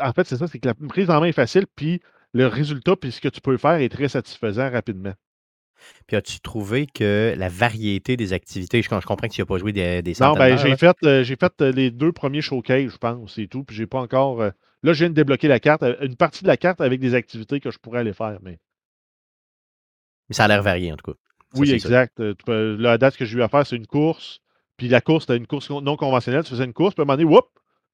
en 0.01 0.11
fait, 0.11 0.27
c'est 0.27 0.37
ça, 0.37 0.47
c'est 0.47 0.59
que 0.59 0.67
la 0.67 0.73
prise 0.73 1.09
en 1.09 1.21
main 1.21 1.27
est 1.27 1.31
facile, 1.31 1.65
puis 1.77 2.01
le 2.33 2.47
résultat, 2.47 2.97
puis 2.97 3.13
ce 3.13 3.21
que 3.21 3.29
tu 3.29 3.39
peux 3.39 3.55
faire 3.55 3.75
est 3.75 3.89
très 3.89 4.09
satisfaisant 4.09 4.69
rapidement. 4.69 5.13
Puis 6.07 6.15
as-tu 6.17 6.39
trouvé 6.41 6.87
que 6.87 7.33
la 7.37 7.49
variété 7.49 8.17
des 8.17 8.33
activités, 8.33 8.81
je, 8.81 8.89
je 8.89 8.89
comprends 9.05 9.27
que 9.27 9.33
tu 9.33 9.41
n'as 9.41 9.45
pas 9.45 9.57
joué 9.57 9.71
des, 9.73 10.01
des 10.01 10.13
Non, 10.19 10.35
ben, 10.35 10.49
d'heures, 10.49 10.57
j'ai 10.57 10.75
fait, 10.77 10.95
euh, 11.03 11.23
j'ai 11.23 11.35
fait 11.35 11.53
euh, 11.61 11.71
les 11.71 11.91
deux 11.91 12.11
premiers 12.11 12.41
showcases, 12.41 12.91
je 12.91 12.97
pense, 12.97 13.35
c'est 13.35 13.47
tout. 13.47 13.63
Puis 13.63 13.75
j'ai 13.75 13.87
pas 13.87 13.99
encore. 13.99 14.41
euh, 14.41 14.51
là, 14.83 14.93
je 14.93 14.99
viens 14.99 15.09
de 15.09 15.15
débloquer 15.15 15.47
la 15.47 15.59
carte, 15.59 15.83
euh, 15.83 15.95
une 16.01 16.15
partie 16.15 16.43
de 16.43 16.47
la 16.47 16.57
carte 16.57 16.81
avec 16.81 16.99
des 16.99 17.13
activités 17.15 17.59
que 17.59 17.71
je 17.71 17.79
pourrais 17.79 17.99
aller 17.99 18.13
faire. 18.13 18.39
Mais 18.43 18.59
Mais 20.29 20.35
ça 20.35 20.45
a 20.45 20.47
l'air 20.47 20.63
varié 20.63 20.91
en 20.91 20.97
tout 20.97 21.11
cas. 21.11 21.17
Ça, 21.53 21.59
oui, 21.59 21.71
exact. 21.71 22.19
Euh, 22.19 22.77
la 22.77 22.97
date 22.97 23.17
que 23.17 23.25
j'ai 23.25 23.37
eu 23.37 23.41
à 23.41 23.49
faire, 23.49 23.65
c'est 23.67 23.75
une 23.75 23.87
course. 23.87 24.39
Puis 24.77 24.87
la 24.87 25.01
course, 25.01 25.25
c'était 25.25 25.37
une 25.37 25.47
course 25.47 25.69
non 25.69 25.95
conventionnelle. 25.97 26.43
Tu 26.43 26.51
faisais 26.51 26.63
une 26.65 26.73
course, 26.73 26.93
puis 26.95 27.01
à 27.01 27.03
un 27.03 27.05
moment 27.05 27.17
donné, 27.17 27.29
whoop, 27.29 27.47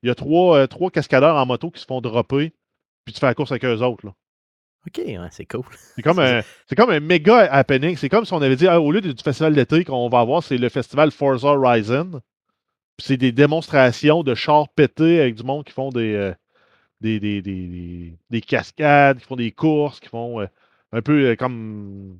il 0.04 0.08
y 0.08 0.10
a 0.12 0.16
trois, 0.16 0.58
euh, 0.58 0.68
trois 0.68 0.92
cascadeurs 0.92 1.36
en 1.36 1.46
moto 1.46 1.72
qui 1.72 1.82
se 1.82 1.86
font 1.86 2.02
dropper, 2.02 2.54
puis 3.06 3.14
tu 3.14 3.20
fais 3.20 3.26
la 3.26 3.34
course 3.36 3.52
avec 3.52 3.66
eux 3.66 3.82
autres. 3.82 4.06
là. 4.06 4.14
Ok, 4.88 5.02
ouais, 5.06 5.18
c'est 5.32 5.46
cool. 5.46 5.64
C'est 5.96 6.02
comme, 6.02 6.20
un, 6.20 6.42
c'est 6.68 6.76
comme 6.76 6.90
un 6.92 7.00
méga 7.00 7.40
happening. 7.52 7.98
C'est 7.98 8.10
comme 8.10 8.26
si 8.26 8.34
on 8.34 8.42
avait 8.42 8.56
dit, 8.56 8.68
ah, 8.68 8.80
au 8.80 8.92
lieu 8.92 9.02
du 9.02 9.14
festival 9.22 9.54
d'été 9.54 9.84
qu'on 9.84 10.08
va 10.10 10.20
avoir, 10.22 10.44
c'est 10.44 10.58
le 10.58 10.70
festival 10.70 11.12
Forza 11.12 11.50
Horizon. 11.50 12.22
C'est 13.00 13.18
des 13.18 13.32
démonstrations 13.32 14.24
de 14.24 14.36
chars 14.36 14.70
pétés 14.70 15.22
avec 15.22 15.36
du 15.36 15.44
monde 15.44 15.66
qui 15.66 15.74
font 15.74 15.90
des, 15.90 16.14
euh, 16.16 16.34
des, 17.02 17.20
des, 17.20 17.42
des, 17.42 17.68
des- 17.68 18.18
des 18.30 18.42
cascades, 18.42 19.20
qui 19.20 19.26
font 19.26 19.36
des 19.36 19.52
courses, 19.52 20.00
qui 20.00 20.10
font 20.10 20.42
euh, 20.42 20.48
un 20.94 21.02
peu 21.02 21.32
euh, 21.32 21.36
comme, 21.36 22.20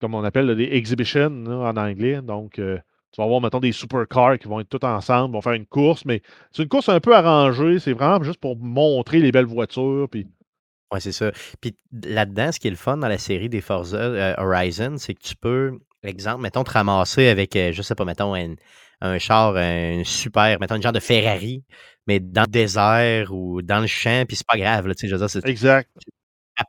comme 0.00 0.14
on 0.14 0.24
appelle 0.24 0.46
là, 0.46 0.54
des 0.54 0.68
exhibitions 0.72 1.30
là, 1.46 1.56
en 1.72 1.76
anglais. 1.76 2.22
Donc, 2.22 2.54
tu 2.54 2.62
vas 3.18 3.24
avoir, 3.24 3.40
mettons, 3.40 3.60
des 3.60 3.72
supercars 3.72 4.38
qui 4.38 4.48
vont 4.48 4.60
être 4.60 4.68
tous 4.68 4.86
ensemble, 4.86 5.34
vont 5.34 5.42
faire 5.42 5.54
une 5.54 5.66
course, 5.66 6.04
mais 6.04 6.22
c'est 6.52 6.62
une 6.62 6.68
course 6.68 6.88
un 6.88 7.00
peu 7.00 7.14
arrangée. 7.14 7.78
C'est 7.78 7.92
vraiment 7.94 8.22
juste 8.22 8.40
pour 8.40 8.56
montrer 8.58 9.20
les 9.20 9.32
belles 9.32 9.46
voitures. 9.46 10.08
Puis 10.10 10.26
Ouais, 10.92 11.00
c'est 11.00 11.12
ça. 11.12 11.32
Puis 11.60 11.76
là-dedans, 12.04 12.52
ce 12.52 12.60
qui 12.60 12.68
est 12.68 12.70
le 12.70 12.76
fun 12.76 12.96
dans 12.96 13.08
la 13.08 13.18
série 13.18 13.48
des 13.48 13.60
Forza 13.60 13.96
euh, 13.98 14.34
Horizon, 14.38 14.96
c'est 14.98 15.14
que 15.14 15.22
tu 15.22 15.34
peux, 15.34 15.78
exemple, 16.02 16.42
mettons, 16.42 16.62
te 16.64 16.70
ramasser 16.70 17.26
avec, 17.28 17.56
euh, 17.56 17.72
je 17.72 17.82
sais 17.82 17.94
pas, 17.96 18.04
mettons, 18.04 18.34
un, 18.36 18.54
un 19.00 19.18
char, 19.18 19.56
un 19.56 20.02
super, 20.04 20.60
mettons, 20.60 20.76
une 20.76 20.82
genre 20.82 20.92
de 20.92 21.00
Ferrari, 21.00 21.64
mais 22.06 22.20
dans 22.20 22.42
le 22.42 22.46
désert 22.46 23.34
ou 23.34 23.62
dans 23.62 23.80
le 23.80 23.88
champ, 23.88 24.24
puis 24.28 24.36
c'est 24.36 24.46
pas 24.46 24.56
grave, 24.58 24.86
là, 24.86 24.94
tu 24.94 25.00
sais, 25.00 25.08
je 25.08 25.16
veux 25.16 25.26
dire, 25.26 25.40
Exact. 25.50 25.90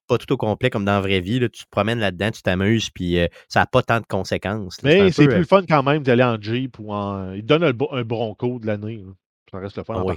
pas 0.07 0.17
tout 0.17 0.33
au 0.33 0.37
complet 0.37 0.69
comme 0.71 0.83
dans 0.83 0.93
la 0.93 1.01
vraie 1.01 1.21
vie. 1.21 1.39
là. 1.39 1.47
Tu 1.47 1.63
te 1.63 1.69
promènes 1.69 1.99
là-dedans, 1.99 2.31
tu 2.31 2.41
t'amuses, 2.41 2.89
puis 2.89 3.19
euh, 3.19 3.27
ça 3.47 3.59
n'a 3.59 3.65
pas 3.67 3.83
tant 3.83 3.99
de 3.99 4.05
conséquences. 4.07 4.81
là. 4.81 4.89
Mais 4.89 5.11
c'est 5.11 5.25
plus 5.27 5.35
euh, 5.35 5.39
le 5.39 5.45
fun 5.45 5.61
quand 5.69 5.83
même 5.83 6.01
d'aller 6.01 6.23
en 6.23 6.41
Jeep 6.41 6.79
ou 6.79 6.91
en. 6.91 7.33
Il 7.33 7.45
donne 7.45 7.63
un, 7.63 7.71
un 7.91 8.03
Bronco 8.03 8.57
de 8.59 8.65
l'année. 8.65 9.03
Ça 9.51 9.59
reste 9.59 9.77
le 9.77 9.83
fun 9.83 9.95
Ah 9.95 10.03
en 10.03 10.05
oui. 10.05 10.15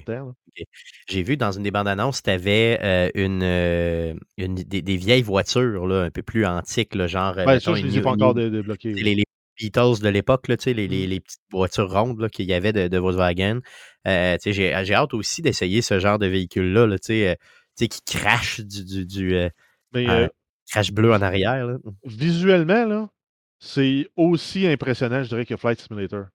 J'ai 1.09 1.23
vu 1.23 1.37
dans 1.37 1.53
une 1.53 1.63
des 1.63 1.71
bandes 1.71 1.89
annonces, 1.89 2.23
tu 2.23 2.31
avais 2.31 3.11
une, 3.15 3.43
euh, 3.43 4.15
une- 4.37 4.55
des, 4.57 4.83
des 4.83 4.97
vieilles 4.97 5.23
voitures 5.23 5.87
là, 5.87 6.03
un 6.03 6.11
peu 6.11 6.23
plus 6.23 6.45
antiques, 6.45 6.95
là, 6.95 7.07
genre. 7.07 7.39
euh, 7.39 7.47
Ouais, 7.47 7.55
mettons, 7.55 7.75
ça, 7.75 7.81
je 7.81 7.87
une 7.87 7.87
ne 7.87 7.93
les 7.93 7.99
ai 7.99 8.03
pas 8.03 8.11
encore 8.11 8.35
Beatles 8.35 10.01
de 10.03 10.09
l'époque, 10.09 10.47
tu 10.47 10.57
sais, 10.59 10.73
les, 10.73 10.89
les- 10.89 11.07
les 11.07 11.21
petites 11.21 11.41
voitures 11.53 11.91
rondes 11.91 12.29
qu'il 12.31 12.47
y 12.47 12.55
avait 12.55 12.73
de, 12.73 12.89
de 12.89 12.99
Volkswagen. 12.99 13.61
Euh, 14.07 14.37
j'ai 14.45 14.73
hâte 14.95 15.15
aussi 15.15 15.43
d'essayer 15.43 15.83
ce 15.83 16.01
genre 16.01 16.19
de 16.19 16.27
véhicule-là, 16.27 16.87
là, 16.87 16.97
euh, 17.11 17.35
qui 17.77 17.89
crache 18.07 18.61
du, 18.61 18.85
du, 18.85 19.07
du, 19.07 19.35
euh, 19.35 19.49
Mais 19.93 20.09
euh, 20.09 20.25
euh, 20.25 20.29
crash 20.71 20.93
bleu 20.93 21.13
en 21.13 21.21
arrière. 21.23 21.67
là. 21.67 21.77
visuellement, 22.05 23.11
c'est 23.59 24.09
aussi 24.17 24.67
impressionnant, 24.67 25.23
je 25.23 25.29
dirais, 25.29 25.45
que 25.45 25.57
Flight 25.57 25.81
Simulator. 25.81 26.27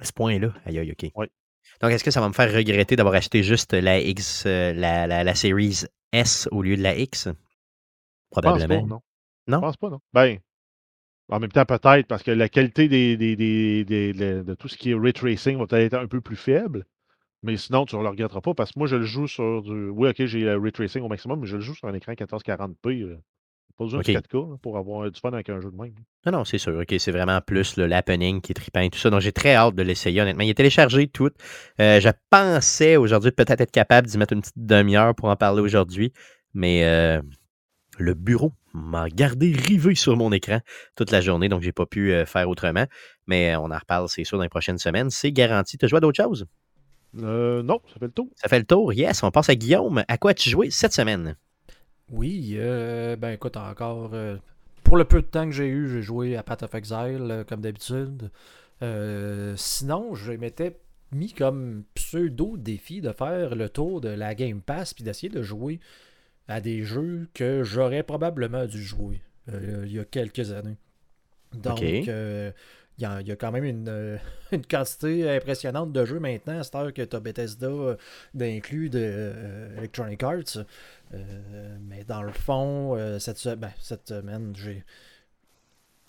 À 0.00 0.04
ce 0.04 0.12
point-là. 0.12 0.54
Aïe, 0.64 0.78
aïe, 0.78 0.92
OK. 0.92 1.10
Oui. 1.14 1.26
Donc, 1.80 1.92
est-ce 1.92 2.04
que 2.04 2.10
ça 2.10 2.20
va 2.20 2.28
me 2.28 2.34
faire 2.34 2.52
regretter 2.52 2.96
d'avoir 2.96 3.14
acheté 3.14 3.42
juste 3.42 3.72
la 3.72 3.98
X, 4.00 4.44
euh, 4.46 4.72
la, 4.74 5.06
la, 5.06 5.24
la 5.24 5.34
Series 5.34 5.84
S 6.12 6.48
au 6.50 6.62
lieu 6.62 6.76
de 6.76 6.82
la 6.82 6.96
X? 6.96 7.24
Je 7.28 7.30
pense 7.30 7.38
pas, 8.32 8.40
Probablement. 8.50 8.86
non. 8.86 9.00
Non? 9.46 9.58
Je 9.58 9.60
pense 9.60 9.76
pas, 9.78 9.90
non. 9.90 10.00
Ben, 10.12 10.38
en 11.28 11.40
même 11.40 11.52
temps, 11.52 11.64
peut-être, 11.64 12.06
parce 12.06 12.22
que 12.22 12.30
la 12.30 12.48
qualité 12.48 12.88
des, 12.88 13.16
des- 13.16 13.36
des- 13.36 14.12
de, 14.12 14.42
de 14.42 14.54
tout 14.54 14.68
ce 14.68 14.76
qui 14.76 14.90
est 14.90 14.94
ray 14.94 15.12
tracing 15.12 15.56
va 15.58 15.66
peut-être 15.66 15.94
être 15.94 16.02
un 16.02 16.06
peu 16.08 16.20
plus 16.20 16.36
faible. 16.36 16.84
Mais 17.42 17.56
sinon, 17.56 17.86
tu 17.86 17.96
ne 17.96 18.02
le 18.02 18.08
regretteras 18.08 18.40
pas 18.42 18.54
parce 18.54 18.72
que 18.72 18.78
moi, 18.78 18.88
je 18.88 18.96
le 18.96 19.04
joue 19.04 19.28
sur 19.28 19.62
du. 19.62 19.88
Oui, 19.90 20.08
ok, 20.10 20.26
j'ai 20.26 20.40
le 20.40 20.58
ray 20.58 20.72
tracing 20.72 21.02
au 21.02 21.08
maximum, 21.08 21.40
mais 21.40 21.46
je 21.46 21.56
le 21.56 21.62
joue 21.62 21.74
sur 21.74 21.88
un 21.88 21.94
écran 21.94 22.12
1440p. 22.12 23.18
Pas 23.80 23.86
besoin 23.86 24.00
OK. 24.00 24.08
de 24.08 24.12
4K 24.12 24.50
là, 24.50 24.56
pour 24.60 24.76
avoir 24.76 25.10
du 25.10 25.18
fun 25.18 25.32
avec 25.32 25.48
un 25.48 25.58
jeu 25.58 25.70
de 25.70 25.76
même. 25.82 25.94
Non, 26.26 26.32
non, 26.32 26.44
c'est 26.44 26.58
sûr. 26.58 26.78
OK, 26.78 26.94
c'est 26.98 27.12
vraiment 27.12 27.40
plus 27.40 27.78
le 27.78 27.86
l'happening 27.86 28.42
qui 28.42 28.52
est 28.52 28.54
trippant 28.54 28.80
et 28.80 28.90
tout 28.90 28.98
ça. 28.98 29.08
Donc, 29.08 29.22
j'ai 29.22 29.32
très 29.32 29.54
hâte 29.54 29.74
de 29.74 29.82
l'essayer, 29.82 30.20
honnêtement. 30.20 30.42
Il 30.42 30.50
est 30.50 30.54
téléchargé 30.54 31.08
tout. 31.08 31.30
Euh, 31.80 31.98
je 31.98 32.10
pensais 32.28 32.96
aujourd'hui 32.96 33.30
peut-être 33.30 33.62
être 33.62 33.70
capable 33.70 34.06
d'y 34.06 34.18
mettre 34.18 34.34
une 34.34 34.42
petite 34.42 34.58
demi-heure 34.58 35.14
pour 35.14 35.30
en 35.30 35.36
parler 35.36 35.62
aujourd'hui, 35.62 36.12
mais 36.52 36.84
euh, 36.84 37.22
le 37.96 38.12
bureau 38.12 38.52
m'a 38.74 39.08
gardé 39.08 39.50
rivé 39.50 39.94
sur 39.94 40.14
mon 40.14 40.30
écran 40.30 40.60
toute 40.94 41.10
la 41.10 41.22
journée, 41.22 41.48
donc 41.48 41.62
j'ai 41.62 41.72
pas 41.72 41.86
pu 41.86 42.12
euh, 42.12 42.26
faire 42.26 42.50
autrement. 42.50 42.84
Mais 43.28 43.56
on 43.56 43.70
en 43.70 43.78
reparle, 43.78 44.10
c'est 44.10 44.24
sûr, 44.24 44.36
dans 44.36 44.44
les 44.44 44.50
prochaines 44.50 44.76
semaines. 44.76 45.08
C'est 45.08 45.32
garanti. 45.32 45.78
Tu 45.78 45.86
as 45.86 45.88
joué 45.88 45.96
à 45.96 46.00
d'autres 46.00 46.22
choses? 46.22 46.44
Non, 47.14 47.80
ça 47.86 47.98
fait 47.98 48.08
le 48.08 48.12
tour. 48.12 48.28
Ça 48.34 48.46
fait 48.50 48.58
le 48.58 48.66
tour. 48.66 48.92
Yes, 48.92 49.22
on 49.22 49.30
passe 49.30 49.48
à 49.48 49.54
Guillaume. 49.54 50.04
À 50.06 50.18
quoi 50.18 50.32
as-tu 50.32 50.50
joué 50.50 50.68
cette 50.68 50.92
semaine? 50.92 51.34
Oui, 52.10 52.54
euh, 52.56 53.16
ben 53.16 53.30
écoute, 53.30 53.56
encore. 53.56 54.10
euh, 54.14 54.36
pour 54.84 54.96
le 54.96 55.04
peu 55.04 55.22
de 55.22 55.26
temps 55.26 55.46
que 55.46 55.52
j'ai 55.52 55.68
eu, 55.68 55.88
j'ai 55.88 56.02
joué 56.02 56.36
à 56.36 56.42
Path 56.42 56.62
of 56.62 56.74
Exile, 56.74 57.28
euh, 57.30 57.44
comme 57.44 57.60
d'habitude. 57.60 58.30
Euh, 58.82 59.54
sinon, 59.56 60.14
je 60.14 60.32
m'étais 60.32 60.78
mis 61.12 61.32
comme 61.32 61.84
pseudo-défi 61.94 63.00
de 63.00 63.12
faire 63.12 63.54
le 63.54 63.68
tour 63.68 64.00
de 64.00 64.08
la 64.08 64.34
Game 64.34 64.60
Pass 64.60 64.94
puis 64.94 65.04
d'essayer 65.04 65.28
de 65.28 65.42
jouer 65.42 65.80
à 66.48 66.60
des 66.60 66.82
jeux 66.82 67.28
que 67.34 67.62
j'aurais 67.62 68.02
probablement 68.02 68.66
dû 68.66 68.82
jouer 68.82 69.20
il 69.52 69.90
y 69.92 69.98
a 69.98 70.04
quelques 70.04 70.52
années. 70.52 70.76
Donc. 71.54 71.80
Il 73.00 73.04
y, 73.04 73.06
a, 73.06 73.20
il 73.22 73.26
y 73.28 73.32
a 73.32 73.36
quand 73.36 73.50
même 73.50 73.64
une, 73.64 73.88
euh, 73.88 74.16
une 74.52 74.64
quantité 74.66 75.28
impressionnante 75.30 75.90
de 75.92 76.04
jeux 76.04 76.20
maintenant, 76.20 76.58
à 76.60 76.62
cette 76.62 76.74
heure 76.74 76.92
que 76.92 77.00
tu 77.02 77.16
as 77.16 77.20
Bethesda 77.20 77.66
euh, 77.66 77.96
d'inclus 78.34 78.90
de 78.90 79.00
euh, 79.02 79.78
Electronic 79.78 80.22
Arts. 80.22 80.58
Mais 81.80 82.04
dans 82.04 82.22
le 82.22 82.32
fond, 82.32 82.96
cette, 83.18 83.48
ben, 83.58 83.70
cette 83.80 84.08
semaine, 84.08 84.52
j'ai. 84.56 84.84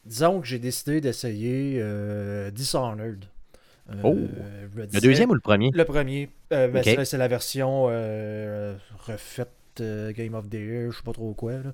Disons 0.05 0.41
que 0.41 0.47
j'ai 0.47 0.59
décidé 0.59 0.99
d'essayer 1.01 1.77
euh, 1.79 2.51
Dishonored. 2.51 3.25
Euh, 3.89 4.01
Oh! 4.03 4.15
Le 4.75 4.99
deuxième 5.01 5.31
ou 5.31 5.33
le 5.33 5.39
premier? 5.39 5.71
Le 5.73 5.85
premier. 5.85 6.29
Euh, 6.53 6.67
ben, 6.67 6.83
c'est- 6.83 7.17
la 7.17 7.27
version 7.27 7.85
refaite 9.07 9.49
Game 9.79 10.33
of 10.35 10.49
the 10.49 10.53
Year, 10.55 10.91
je 10.91 10.97
sais 10.97 11.03
pas 11.03 11.13
trop 11.13 11.33
quoi. 11.33 11.53
là. 11.53 11.73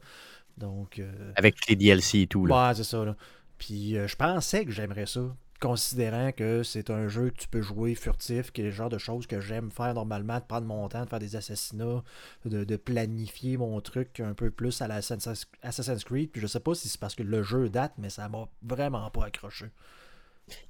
Donc. 0.58 1.02
Avec 1.36 1.68
les 1.68 1.76
DLC 1.76 2.20
et 2.22 2.28
tout. 2.28 2.46
Là. 2.46 2.70
Ouais, 2.70 2.76
c'est 2.76 2.84
ça. 2.84 3.04
Là. 3.04 3.16
Puis 3.58 3.98
euh, 3.98 4.08
je 4.08 4.16
pensais 4.16 4.66
que 4.66 4.72
j'aimerais 4.72 5.06
ça, 5.06 5.22
considérant 5.60 6.32
que 6.32 6.62
c'est 6.64 6.90
un 6.92 7.08
jeu 7.08 7.32
que 7.32 7.38
tu 7.38 7.48
peux 7.48 7.62
jouer 7.62 7.96
furtif, 7.96 8.52
qui 8.52 8.62
est 8.62 8.66
le 8.66 8.72
genre 8.72 8.90
de 8.90 9.00
choses 9.00 9.26
que 9.26 9.40
j'aime 9.40 9.72
faire 9.72 9.94
normalement, 9.96 10.36
de 10.38 10.44
prendre 10.48 10.68
mon 10.68 10.88
temps, 10.88 11.04
de 11.04 11.10
faire 11.10 11.20
des 11.20 11.36
assassinats, 11.36 12.04
de, 12.46 12.64
de 12.64 12.76
planifier 12.76 13.58
mon 13.58 13.82
truc 13.82 14.20
un 14.20 14.34
peu 14.34 14.52
plus 14.52 14.82
à 14.82 14.88
la 14.88 14.96
Assassin's 14.98 16.04
Creed. 16.04 16.30
Puis 16.32 16.42
je 16.42 16.48
sais 16.48 16.60
pas 16.60 16.76
si 16.76 16.88
c'est 16.90 17.00
parce 17.00 17.16
que 17.16 17.24
le 17.24 17.42
jeu 17.42 17.70
date, 17.70 17.94
mais 17.98 18.10
ça 18.10 18.30
m'a 18.30 18.48
vraiment 18.62 19.10
pas 19.10 19.26
accroché. 19.26 19.66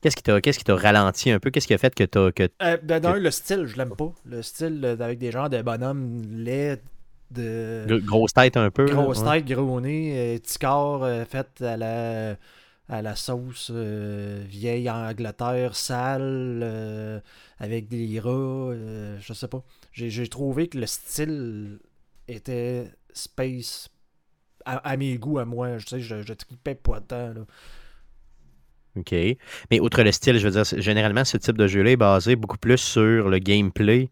Qu'est-ce 0.01 0.15
qui 0.15 0.23
t'a 0.23 0.41
qu'est-ce 0.41 0.57
qui 0.57 0.63
t'a 0.63 0.75
ralenti 0.75 1.29
un 1.29 1.39
peu? 1.39 1.51
Qu'est-ce 1.51 1.67
qui 1.67 1.73
a 1.73 1.77
fait 1.77 1.93
que 1.93 2.03
t'as. 2.03 2.31
Que... 2.31 2.49
Euh, 2.63 2.77
ben, 2.81 2.99
d'un, 2.99 3.19
le 3.19 3.29
style, 3.29 3.65
je 3.65 3.77
l'aime 3.77 3.95
pas. 3.95 4.11
Le 4.25 4.41
style 4.41 4.81
euh, 4.83 4.99
avec 4.99 5.19
des 5.19 5.31
genres 5.31 5.51
de 5.51 5.61
bonhommes 5.61 6.23
laids, 6.31 6.81
de. 7.29 7.85
Gr- 7.87 8.03
Grosse 8.03 8.33
tête 8.33 8.57
un 8.57 8.71
peu. 8.71 8.85
là, 8.87 8.93
Grosse 8.93 9.21
ouais. 9.21 9.43
tête, 9.43 9.55
gros 9.55 9.79
nez, 9.79 10.39
petit 10.41 10.57
corps 10.57 11.03
euh, 11.03 11.25
fait 11.25 11.61
à 11.61 11.77
la, 11.77 12.37
à 12.89 13.01
la 13.01 13.15
sauce 13.15 13.71
euh, 13.73 14.43
vieille 14.47 14.89
Angleterre, 14.89 15.75
sale, 15.75 16.61
euh, 16.63 17.19
avec 17.59 17.87
des 17.87 18.19
rats, 18.19 18.29
euh, 18.29 19.17
je 19.19 19.33
sais 19.33 19.47
pas. 19.47 19.63
J'ai 19.91 20.27
trouvé 20.27 20.67
que 20.67 20.77
le 20.77 20.85
style 20.85 21.79
était 22.27 22.91
space 23.13 23.89
à, 24.65 24.97
mes 24.97 25.17
goûts, 25.17 25.39
à 25.39 25.45
moi. 25.45 25.77
Je 25.77 25.87
sais, 25.87 25.99
je, 25.99 26.21
je 26.21 26.33
tripais 26.33 26.75
pas 26.75 26.99
tant. 27.01 27.33
Là. 27.33 27.45
OK. 28.97 29.13
Mais 29.71 29.79
outre 29.79 30.03
le 30.03 30.11
style, 30.11 30.37
je 30.37 30.47
veux 30.47 30.61
dire, 30.61 30.81
généralement, 30.81 31.23
ce 31.23 31.37
type 31.37 31.57
de 31.57 31.67
jeu-là 31.67 31.91
est 31.91 31.97
basé 31.97 32.35
beaucoup 32.35 32.57
plus 32.57 32.77
sur 32.77 33.29
le 33.29 33.39
gameplay 33.39 34.09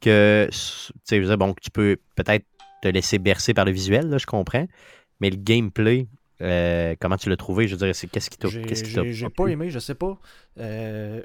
que, 0.00 0.48
tu 0.50 0.92
sais, 1.04 1.36
bon, 1.36 1.54
tu 1.60 1.70
peux 1.70 1.96
peut-être 2.14 2.44
te 2.82 2.88
laisser 2.88 3.18
bercer 3.18 3.54
par 3.54 3.64
le 3.64 3.72
visuel, 3.72 4.08
là, 4.08 4.18
je 4.18 4.26
comprends. 4.26 4.66
Mais 5.20 5.30
le 5.30 5.36
gameplay, 5.36 6.06
euh, 6.42 6.94
comment 7.00 7.16
tu 7.16 7.28
l'as 7.28 7.36
trouvé? 7.36 7.66
Je 7.68 7.76
veux 7.76 7.84
dire, 7.86 7.94
c'est 7.94 8.06
qu'est-ce 8.08 8.30
qui 8.30 8.38
t'a 8.38 8.48
J'ai 8.48 8.62
qu'est-ce 8.62 8.84
qui 8.84 8.94
t'a 8.94 9.02
j'ai- 9.10 9.30
pas 9.30 9.46
aimé, 9.48 9.70
je 9.70 9.78
sais 9.78 9.94
pas. 9.94 10.18
Euh, 10.58 11.22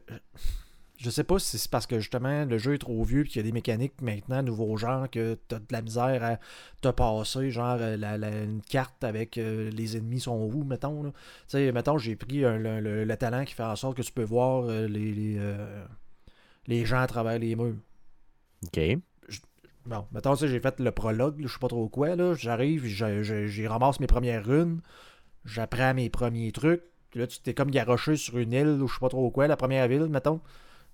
je 0.97 1.09
sais 1.09 1.23
pas 1.23 1.39
si 1.39 1.57
c'est 1.57 1.71
parce 1.71 1.87
que 1.87 1.99
justement 1.99 2.45
le 2.45 2.57
jeu 2.59 2.75
est 2.75 2.77
trop 2.77 3.03
vieux 3.03 3.21
et 3.21 3.23
qu'il 3.27 3.37
y 3.37 3.39
a 3.39 3.43
des 3.43 3.51
mécaniques 3.51 3.99
maintenant, 4.01 4.43
nouveaux 4.43 4.77
genres, 4.77 5.09
que 5.09 5.37
t'as 5.47 5.57
de 5.59 5.65
la 5.71 5.81
misère 5.81 6.23
à 6.23 6.37
te 6.81 6.89
passer, 6.89 7.49
genre 7.49 7.77
euh, 7.81 7.97
la, 7.97 8.17
la- 8.19 8.43
une 8.43 8.61
carte 8.61 9.03
avec 9.03 9.37
euh, 9.37 9.69
les 9.71 9.97
ennemis 9.97 10.19
sont 10.21 10.37
où, 10.53 10.63
mettons. 10.63 11.03
Tu 11.03 11.11
sais, 11.47 11.71
mettons, 11.71 11.97
j'ai 11.97 12.15
pris 12.15 12.45
un- 12.45 12.57
le, 12.57 12.79
le- 12.79 13.03
le 13.03 13.17
talent 13.17 13.43
qui 13.45 13.53
fait 13.55 13.63
en 13.63 13.75
sorte 13.75 13.97
que 13.97 14.03
tu 14.03 14.11
peux 14.11 14.23
voir 14.23 14.65
les, 14.67 14.87
les, 14.87 15.39
les 16.67 16.85
gens 16.85 16.99
à 17.01 17.07
travers 17.07 17.39
les 17.39 17.55
murs. 17.55 17.75
OK. 18.65 18.79
Bon, 19.85 20.05
mettons, 20.11 20.35
sais, 20.35 20.47
j'ai 20.47 20.59
fait 20.59 20.79
le 20.79 20.91
prologue, 20.91 21.41
je 21.41 21.47
sais 21.51 21.59
pas 21.59 21.67
trop 21.67 21.89
quoi, 21.89 22.15
là. 22.15 22.33
J'arrive, 22.35 22.85
j'y 22.85 23.67
ramasse 23.67 23.99
mes 23.99 24.07
premières 24.07 24.45
runes, 24.45 24.81
j'apprends 25.45 25.93
mes 25.93 26.09
premiers 26.09 26.51
trucs. 26.51 26.83
Puis 27.09 27.19
là, 27.19 27.27
tu 27.27 27.39
t'es 27.39 27.53
comme 27.53 27.71
garoché 27.71 28.15
sur 28.15 28.37
une 28.37 28.53
île 28.53 28.81
ou 28.81 28.87
je 28.87 28.93
sais 28.93 28.99
pas 28.99 29.09
trop 29.09 29.29
quoi, 29.31 29.47
la 29.47 29.57
première 29.57 29.87
ville, 29.87 30.05
mettons. 30.05 30.39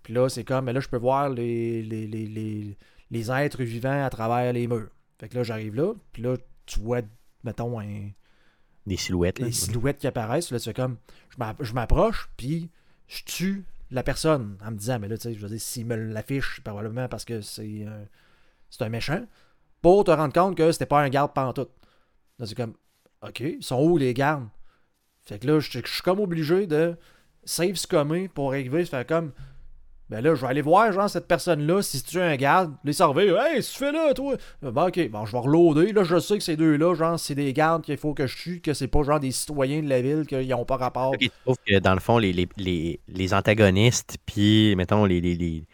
Puis 0.03 0.13
là, 0.13 0.29
c'est 0.29 0.43
comme, 0.43 0.65
mais 0.65 0.73
là, 0.73 0.79
je 0.79 0.87
peux 0.87 0.97
voir 0.97 1.29
les, 1.29 1.83
les, 1.83 2.07
les, 2.07 2.25
les, 2.27 2.77
les 3.11 3.31
êtres 3.31 3.61
vivants 3.63 4.03
à 4.03 4.09
travers 4.09 4.51
les 4.53 4.67
murs. 4.67 4.89
Fait 5.19 5.29
que 5.29 5.35
là, 5.35 5.43
j'arrive 5.43 5.75
là, 5.75 5.93
puis 6.13 6.23
là, 6.23 6.35
tu 6.65 6.79
vois, 6.79 7.01
mettons, 7.43 7.79
un, 7.79 8.09
Des 8.85 8.97
silhouettes. 8.97 9.39
là. 9.39 9.47
les 9.47 9.51
silhouettes 9.51 9.99
qui 9.99 10.07
apparaissent. 10.07 10.51
Là, 10.51 10.59
tu 10.59 10.65
fais 10.65 10.73
comme, 10.73 10.97
je 11.29 11.37
m'app- 11.37 11.61
je 11.63 11.73
m'approche, 11.73 12.29
puis 12.37 12.69
je 13.07 13.23
tue 13.25 13.65
la 13.91 14.01
personne 14.01 14.57
en 14.65 14.71
me 14.71 14.77
disant, 14.77 14.97
mais 14.99 15.07
là, 15.07 15.17
tu 15.17 15.23
sais, 15.23 15.33
je 15.33 15.39
veux 15.39 15.49
dire, 15.49 15.61
s'il 15.61 15.85
me 15.85 15.95
l'affiche, 15.95 16.61
probablement 16.63 17.07
parce 17.07 17.25
que 17.25 17.41
c'est 17.41 17.85
c'est 18.69 18.83
un 18.83 18.89
méchant, 18.89 19.25
pour 19.81 20.03
te 20.03 20.11
rendre 20.11 20.33
compte 20.33 20.55
que 20.55 20.71
c'était 20.71 20.85
pas 20.85 21.01
un 21.01 21.09
garde 21.09 21.33
pantoute. 21.33 21.71
Là, 22.39 22.45
c'est 22.45 22.55
comme, 22.55 22.73
ok, 23.21 23.39
ils 23.39 23.63
sont 23.63 23.81
où 23.81 23.97
les 23.97 24.13
gardes? 24.13 24.47
Fait 25.23 25.39
que 25.39 25.47
là, 25.47 25.59
je 25.59 25.69
suis 25.69 26.01
comme 26.03 26.19
obligé 26.19 26.67
de 26.67 26.95
save 27.43 27.75
scummer 27.75 28.27
pour 28.27 28.51
arriver, 28.51 28.85
faire 28.85 29.05
comme, 29.05 29.31
ben 30.09 30.21
là, 30.21 30.35
je 30.35 30.41
vais 30.41 30.47
aller 30.47 30.61
voir, 30.61 30.93
genre, 30.93 31.09
cette 31.09 31.27
personne-là, 31.27 31.81
si 31.81 32.01
tu 32.01 32.17
es 32.17 32.21
un 32.21 32.37
garde, 32.37 32.73
les 32.85 32.93
servir, 32.93 33.37
hey, 33.41 33.59
que 33.59 33.65
tu 33.65 33.77
fais 33.77 33.91
là, 33.91 34.13
toi? 34.13 34.37
Ben, 34.61 34.87
ok, 34.87 35.09
bon, 35.09 35.25
je 35.25 35.33
vais 35.33 35.39
reloader. 35.39 35.91
Là, 35.91 36.05
je 36.05 36.17
sais 36.19 36.37
que 36.37 36.43
ces 36.45 36.55
deux-là, 36.55 36.95
genre, 36.95 37.19
c'est 37.19 37.35
des 37.35 37.51
gardes 37.51 37.83
qu'il 37.83 37.97
faut 37.97 38.13
que 38.13 38.25
je 38.25 38.37
tue, 38.37 38.61
que 38.61 38.73
c'est 38.73 38.87
pas 38.87 39.03
genre 39.03 39.19
des 39.19 39.31
citoyens 39.31 39.83
de 39.83 39.89
la 39.89 40.01
ville, 40.01 40.25
qu'ils 40.25 40.53
ont 40.53 40.63
pas 40.63 40.77
rapport. 40.77 41.11
Ok, 41.11 41.19
tu 41.19 41.29
que 41.73 41.79
dans 41.79 41.93
le 41.93 41.99
fond, 41.99 42.19
les, 42.19 42.31
les, 42.31 42.47
les, 42.55 43.01
les 43.09 43.33
antagonistes, 43.33 44.17
puis, 44.25 44.75
mettons, 44.77 45.03
les, 45.03 45.65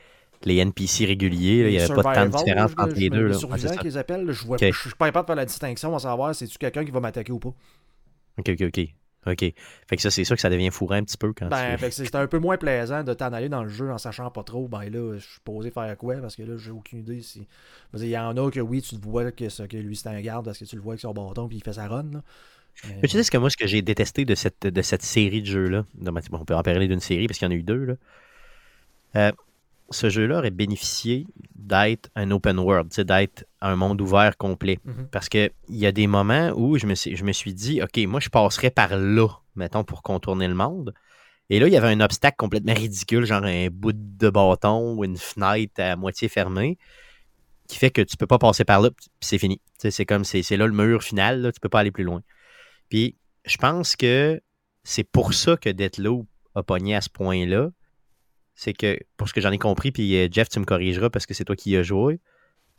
les, 0.46 0.56
les 0.56 0.62
NPC 0.62 1.06
réguliers, 1.06 1.64
là, 1.64 1.70
il 1.70 1.72
n'y 1.72 1.78
Les 1.78 1.84
avait 1.92 2.02
pas 2.02 2.14
tant 2.16 2.26
de 2.26 2.32
différence 2.38 2.72
je- 2.72 2.82
entre 2.84 2.96
je 2.96 3.00
les 3.00 3.10
deux. 3.10 3.26
Les 3.28 3.32
là. 3.34 3.38
Survivants 3.38 3.68
ça. 3.70 3.78
qu'ils 3.78 3.98
appellent, 3.98 4.32
je 4.32 4.46
vois 4.46 4.58
Ok. 4.58 4.66
je 4.72 4.80
suis 4.80 4.90
pas 4.92 5.06
capable 5.08 5.26
de 5.26 5.28
faire 5.28 5.36
la 5.38 5.46
distinction 5.46 5.96
à 5.96 6.00
savoir 6.00 6.34
si 6.36 6.48
tu 6.48 6.58
quelqu'un 6.58 6.84
qui 6.86 6.92
va 6.92 7.00
m'attaquer 7.00 7.32
ou 7.32 7.40
pas. 7.40 7.54
OK, 8.38 8.50
OK, 8.50 8.62
OK. 8.62 8.88
OK. 9.26 9.40
Fait 9.40 9.96
que 9.96 10.02
ça, 10.02 10.12
c'est 10.12 10.26
sûr 10.26 10.36
que 10.36 10.42
ça 10.42 10.50
devient 10.50 10.70
fourré 10.70 10.98
un 10.98 11.04
petit 11.04 11.16
peu 11.18 11.32
quand 11.32 11.48
Ben, 11.48 11.76
tu... 11.76 11.78
fait 11.78 11.88
que 11.90 11.96
c'est- 11.96 12.04
c'était 12.06 12.18
un 12.18 12.28
peu 12.28 12.40
moins 12.40 12.58
plaisant 12.58 13.04
de 13.06 13.14
t'en 13.14 13.32
aller 13.32 13.48
dans 13.48 13.64
le 13.64 13.70
jeu 13.70 13.90
en 13.90 13.98
sachant 13.98 14.30
pas 14.32 14.44
trop. 14.44 14.68
Ben 14.68 14.90
là, 14.90 15.14
je 15.18 15.24
suis 15.26 15.40
posé 15.46 15.72
faire 15.72 15.96
quoi 15.98 16.16
parce 16.18 16.36
que 16.36 16.44
là, 16.44 16.58
j'ai 16.58 16.72
aucune 16.72 17.00
idée 17.00 17.22
si. 17.22 17.48
Il 17.94 18.06
y 18.08 18.18
en 18.18 18.36
a 18.36 18.52
que 18.52 18.60
oui, 18.60 18.82
tu 18.82 18.98
te 18.98 19.02
vois 19.02 19.32
que, 19.32 19.66
que 19.68 19.78
lui 19.78 19.96
c'est 19.96 20.10
un 20.10 20.20
garde 20.20 20.44
parce 20.46 20.58
que 20.60 20.66
tu 20.66 20.76
le 20.76 20.82
vois 20.82 20.94
avec 20.96 21.00
son 21.02 21.14
bâton 21.14 21.48
puis 21.48 21.56
il 21.58 21.64
fait 21.64 21.72
sa 21.72 21.88
run. 21.88 22.04
Là. 22.12 22.22
Mais- 22.86 22.96
Mais 23.04 23.08
tu 23.08 23.16
sais 23.16 23.24
ce 23.24 23.32
que 23.32 23.38
moi, 23.38 23.50
ce 23.50 23.56
que 23.56 23.66
j'ai 23.68 23.82
détesté 23.82 24.26
de 24.26 24.36
cette, 24.36 24.68
de 24.68 24.82
cette 24.82 25.04
série 25.04 25.42
de 25.42 25.48
jeux-là, 25.48 25.86
bon, 25.94 26.20
on 26.34 26.44
peut 26.44 26.56
en 26.56 26.64
parler 26.64 26.90
d'une 26.90 27.00
série 27.00 27.28
parce 27.28 27.40
qu'il 27.40 27.46
y 27.48 27.50
en 27.50 27.54
a 27.54 27.58
eu 27.58 27.64
deux, 27.64 27.86
là. 27.86 27.94
Euh, 29.16 29.32
ce 29.94 30.10
jeu-là 30.10 30.40
aurait 30.40 30.52
bénéficié 30.52 31.26
d'être 31.56 32.10
un 32.16 32.32
open 32.32 32.60
world, 32.60 32.92
d'être 32.94 33.46
un 33.62 33.76
monde 33.76 34.02
ouvert 34.02 34.38
complet. 34.38 34.80
Mhm. 34.84 35.08
Parce 35.12 35.30
qu'il 35.30 35.52
y 35.70 35.86
a 35.86 35.92
des 35.92 36.08
moments 36.08 36.52
où 36.56 36.78
je 36.78 36.86
me, 36.86 36.96
suis, 36.96 37.16
je 37.16 37.24
me 37.24 37.32
suis 37.32 37.54
dit, 37.54 37.82
OK, 37.82 37.98
moi, 38.08 38.20
je 38.20 38.30
passerais 38.30 38.70
par 38.70 38.98
là, 38.98 39.28
mettons, 39.56 39.84
pour 39.84 40.04
contourner 40.04 40.48
le 40.48 40.56
monde. 40.56 40.94
Et 41.50 41.60
là, 41.60 41.68
il 41.68 41.74
y 41.74 41.78
avait 41.78 41.90
un 41.90 42.02
obstacle 42.02 42.36
complètement 42.38 42.74
ridicule, 42.74 43.26
genre 43.26 43.44
un 43.44 43.68
bout 43.70 43.94
de 43.94 44.30
bâton 44.30 44.96
ou 44.96 45.04
une 45.04 45.18
fenêtre 45.18 45.80
à 45.82 45.96
moitié 45.96 46.28
fermée, 46.28 46.78
qui 47.68 47.78
fait 47.78 47.92
que 47.92 48.02
tu 48.02 48.18
peux 48.18 48.28
pas 48.28 48.40
passer 48.40 48.66
par 48.66 48.82
là, 48.82 48.92
puis 48.92 49.08
c'est 49.20 49.38
fini. 49.38 49.62
C'est 49.78 50.06
comme, 50.06 50.24
c'est 50.24 50.44
c'est 50.44 50.58
là 50.58 50.68
le 50.68 50.74
mur 50.74 51.04
final, 51.04 51.42
là, 51.42 51.52
tu 51.52 51.60
peux 51.60 51.70
pas 51.70 51.80
aller 51.80 51.92
plus 51.92 52.04
loin. 52.04 52.22
Puis, 52.90 53.16
je 53.46 53.58
pense 53.58 53.96
que 53.96 54.42
c'est 54.84 55.04
pour 55.04 55.34
ça 55.34 55.58
que 55.58 55.70
Deathloop 55.70 56.28
a 56.56 56.64
pogné 56.64 56.96
à 56.96 57.02
ce 57.02 57.10
point-là. 57.10 57.70
C'est 58.56 58.74
que, 58.74 59.00
pour 59.18 59.28
ce 59.28 59.34
que 59.34 59.42
j'en 59.42 59.52
ai 59.52 59.58
compris, 59.58 59.92
puis 59.92 60.16
euh, 60.16 60.28
Jeff, 60.32 60.50
tu 60.50 60.60
me 60.60 60.66
corrigeras 60.66 61.10
parce 61.10 61.26
que 61.26 61.34
c'est 61.34 61.44
toi 61.46 61.56
qui 61.56 61.72
y 61.72 61.78
as 61.78 61.84
joué, 61.84 62.20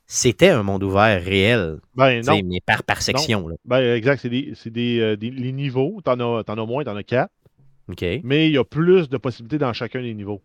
c'était 0.06 0.50
un 0.50 0.62
monde 0.62 0.82
ouvert 0.84 1.22
réel, 1.22 1.80
Ben 1.94 2.24
non. 2.24 2.40
mais 2.44 2.60
par, 2.64 2.82
par 2.84 3.02
section. 3.02 3.48
Là. 3.48 3.56
Ben, 3.64 3.94
exact. 3.96 4.20
C'est 4.20 4.28
des, 4.28 4.52
c'est 4.54 4.70
des, 4.70 5.00
euh, 5.00 5.16
des- 5.16 5.30
les 5.30 5.52
niveaux. 5.52 6.00
T'en 6.04 6.20
as, 6.20 6.44
as 6.46 6.56
moins, 6.66 6.84
t'en 6.84 6.94
as 6.96 7.02
quatre. 7.02 7.32
OK. 7.88 8.04
Mais 8.22 8.48
il 8.48 8.52
y 8.52 8.58
a 8.58 8.64
plus 8.64 9.08
de 9.08 9.16
possibilités 9.16 9.58
dans 9.58 9.72
chacun 9.72 10.00
des 10.02 10.14
niveaux. 10.14 10.42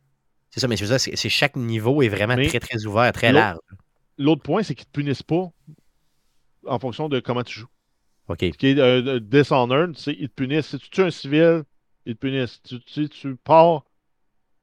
C'est 0.50 0.60
ça, 0.60 0.68
mais 0.68 0.78
c'est 0.78 0.88
ça, 0.88 0.98
c'est 0.98 1.30
chaque 1.30 1.56
niveau 1.56 2.02
est 2.02 2.08
vraiment 2.10 2.36
Mais 2.36 2.48
très, 2.48 2.60
très 2.60 2.86
ouvert, 2.86 3.12
très 3.12 3.32
large. 3.32 3.60
L'autre 4.18 4.42
point, 4.42 4.64
c'est 4.64 4.74
qu'ils 4.74 4.88
ne 4.88 4.92
te 4.92 5.00
punissent 5.00 5.24
pas 5.24 5.52
en 6.66 6.80
fonction 6.80 7.08
de 7.08 7.20
comment 7.20 7.44
tu 7.44 7.60
joues. 7.60 7.70
OK. 8.30 8.40
Ce 8.42 8.58
qui 8.58 8.68
est 8.68 8.80
euh, 8.80 9.20
Dishonored, 9.20 9.96
c'est 9.96 10.14
ils 10.20 10.28
te 10.30 10.34
punissent. 10.34 10.68
Si 10.68 10.80
tu 10.80 10.90
tues 10.90 11.02
un 11.02 11.12
civil, 11.12 11.64
ils 12.06 12.16
te 12.16 12.20
punissent. 12.20 12.60
Si 12.66 12.80
tu, 12.80 13.04
si 13.04 13.10
tu 13.10 13.36
pars 13.36 13.84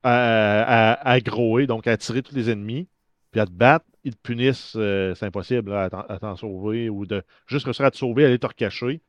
à, 0.09 1.66
donc 1.66 1.87
à 1.87 1.97
tirer 1.97 2.23
tous 2.23 2.35
les 2.35 2.51
ennemis, 2.51 2.88
puis 3.31 3.40
à 3.40 3.47
te 3.47 3.51
battre, 3.51 3.85
ils 4.05 4.14
te 4.14 4.21
punissent. 4.23 4.75
euh, 4.77 5.14
c'est 5.14 5.27
impossible 5.27 5.71
là, 5.71 5.88
à 6.09 6.19
t'en- 6.19 6.37
sauver 6.37 6.88
ou 6.88 7.07
de 7.07 7.23
juste 7.47 7.64
réussir 7.64 7.85
à 7.85 7.90
te 7.90 7.97
sauver, 7.97 8.25
aller 8.25 8.38
te 8.38 8.47
recacher. 8.47 9.01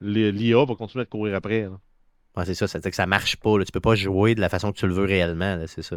L'IA 0.00 0.64
va 0.64 0.74
continuer 0.74 1.02
à 1.02 1.04
te 1.06 1.10
courir 1.10 1.34
après. 1.34 1.62
là. 1.62 2.44
C'est 2.44 2.54
ça, 2.54 2.66
ça 2.66 2.78
veut 2.78 2.82
dire 2.82 2.90
que 2.90 2.96
ça 2.96 3.06
marche 3.06 3.36
pas. 3.36 3.58
Là. 3.58 3.64
Tu 3.64 3.72
peux 3.72 3.80
pas 3.80 3.94
jouer 3.94 4.34
de 4.34 4.40
la 4.40 4.48
façon 4.48 4.72
que 4.72 4.78
tu 4.78 4.86
le 4.86 4.94
veux 4.94 5.04
réellement, 5.04 5.56
là, 5.56 5.66
c'est 5.66 5.82
ça. 5.82 5.96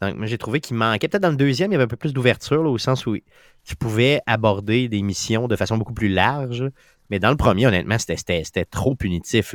Donc, 0.00 0.16
moi, 0.16 0.26
j'ai 0.26 0.38
trouvé 0.38 0.60
qu'il 0.60 0.76
manquait. 0.76 1.08
Peut-être 1.08 1.22
dans 1.22 1.30
le 1.30 1.36
deuxième, 1.36 1.70
il 1.70 1.74
y 1.74 1.76
avait 1.76 1.84
un 1.84 1.88
peu 1.88 1.96
plus 1.96 2.14
d'ouverture, 2.14 2.62
là, 2.62 2.70
au 2.70 2.78
sens 2.78 3.06
où 3.06 3.16
tu 3.64 3.76
pouvais 3.76 4.22
aborder 4.26 4.88
des 4.88 5.02
missions 5.02 5.46
de 5.46 5.56
façon 5.56 5.76
beaucoup 5.76 5.92
plus 5.92 6.08
large. 6.08 6.64
Mais 7.10 7.18
dans 7.18 7.30
le 7.30 7.36
premier, 7.36 7.66
honnêtement, 7.66 7.98
c'était- 7.98 8.64
trop 8.64 8.94
punitif. 8.94 9.54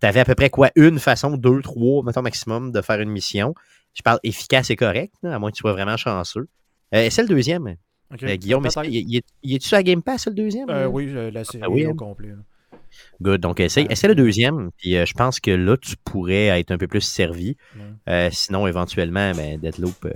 Tu 0.00 0.06
avais 0.06 0.20
à 0.20 0.24
peu 0.24 0.34
près 0.34 0.50
quoi, 0.50 0.70
une 0.76 0.98
façon, 0.98 1.36
deux, 1.36 1.62
trois, 1.62 2.02
mettons 2.04 2.22
maximum, 2.22 2.72
de 2.72 2.80
faire 2.82 3.00
une 3.00 3.10
mission. 3.10 3.54
Je 3.94 4.02
parle 4.02 4.18
efficace 4.22 4.70
et 4.70 4.76
correct, 4.76 5.14
à 5.24 5.38
moins 5.38 5.50
que 5.50 5.56
tu 5.56 5.60
sois 5.60 5.72
vraiment 5.72 5.96
chanceux. 5.96 6.48
Euh, 6.94 7.08
c'est 7.10 7.22
le 7.22 7.28
deuxième. 7.28 7.76
Euh, 8.22 8.36
Guillaume, 8.36 8.66
qu'il- 8.68 8.94
il, 8.94 9.16
est- 9.16 9.24
il 9.42 9.54
est-tu 9.56 9.68
sur 9.68 9.76
la 9.76 9.82
Game 9.82 10.02
Pass, 10.02 10.26
le 10.26 10.34
deuxième? 10.34 10.68
Euh, 10.70 10.82
là? 10.82 10.88
oui, 10.88 11.06
euh, 11.08 11.30
la 11.30 11.44
série 11.44 11.64
oui, 11.68 11.86
au 11.86 11.90
hein. 11.90 11.94
complet. 11.96 12.28
là. 12.28 12.78
Good. 13.20 13.40
Donc, 13.40 13.58
essaie, 13.60 13.82
Ouais. 13.82 13.88
essaie 13.90 14.06
le 14.08 14.14
deuxième. 14.14 14.70
Puis, 14.78 14.96
euh, 14.96 15.04
je 15.06 15.12
pense 15.14 15.40
que 15.40 15.50
là, 15.50 15.76
tu 15.76 15.96
pourrais 16.04 16.58
être 16.60 16.70
un 16.70 16.78
peu 16.78 16.86
plus 16.86 17.00
servi. 17.00 17.56
Euh, 18.08 18.28
sinon, 18.32 18.66
éventuellement, 18.66 19.32
ben, 19.32 19.58
Deathloop, 19.58 20.04
euh, 20.04 20.12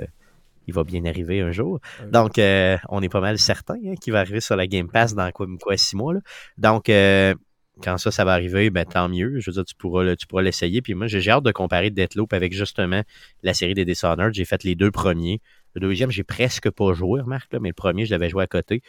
il 0.68 0.74
va 0.74 0.84
bien 0.84 1.04
arriver 1.04 1.40
un 1.40 1.50
jour. 1.52 1.80
Donc, 2.12 2.38
euh, 2.38 2.76
on 2.88 3.02
est 3.02 3.08
pas 3.08 3.20
mal 3.20 3.38
certain 3.38 3.74
hein, 3.84 3.94
qu'il 4.00 4.12
va 4.12 4.20
arriver 4.20 4.40
sur 4.40 4.56
la 4.56 4.66
Game 4.66 4.88
Pass 4.88 5.14
dans 5.14 5.30
quoi, 5.32 5.46
quoi 5.60 5.76
six 5.76 5.96
mois. 5.96 6.14
là. 6.14 6.20
Donc, 6.58 6.88
euh, 6.88 7.34
quand 7.82 7.98
ça, 7.98 8.10
ça 8.10 8.24
va 8.24 8.32
arriver, 8.32 8.70
ben, 8.70 8.84
tant 8.84 9.08
mieux. 9.08 9.40
Je 9.40 9.50
veux 9.50 9.54
dire, 9.54 9.64
tu 9.64 9.74
pourras, 9.74 10.04
l'essayer. 10.42 10.82
Puis 10.82 10.94
moi, 10.94 11.06
j'ai 11.06 11.30
hâte 11.30 11.44
de 11.44 11.52
comparer 11.52 11.90
Deathloop 11.90 12.32
avec 12.32 12.52
justement 12.52 13.02
la 13.42 13.54
série 13.54 13.74
des 13.74 13.84
Dishonored. 13.84 14.34
J'ai 14.34 14.44
fait 14.44 14.64
les 14.64 14.74
deux 14.74 14.90
premiers. 14.90 15.40
Le 15.74 15.80
deuxième, 15.80 16.10
j'ai 16.10 16.24
presque 16.24 16.70
pas 16.70 16.92
joué, 16.92 17.20
remarque, 17.20 17.52
là, 17.52 17.60
mais 17.60 17.68
le 17.68 17.74
premier, 17.74 18.06
je 18.06 18.10
l'avais 18.10 18.28
joué 18.28 18.42
à 18.42 18.46
côté. 18.46 18.82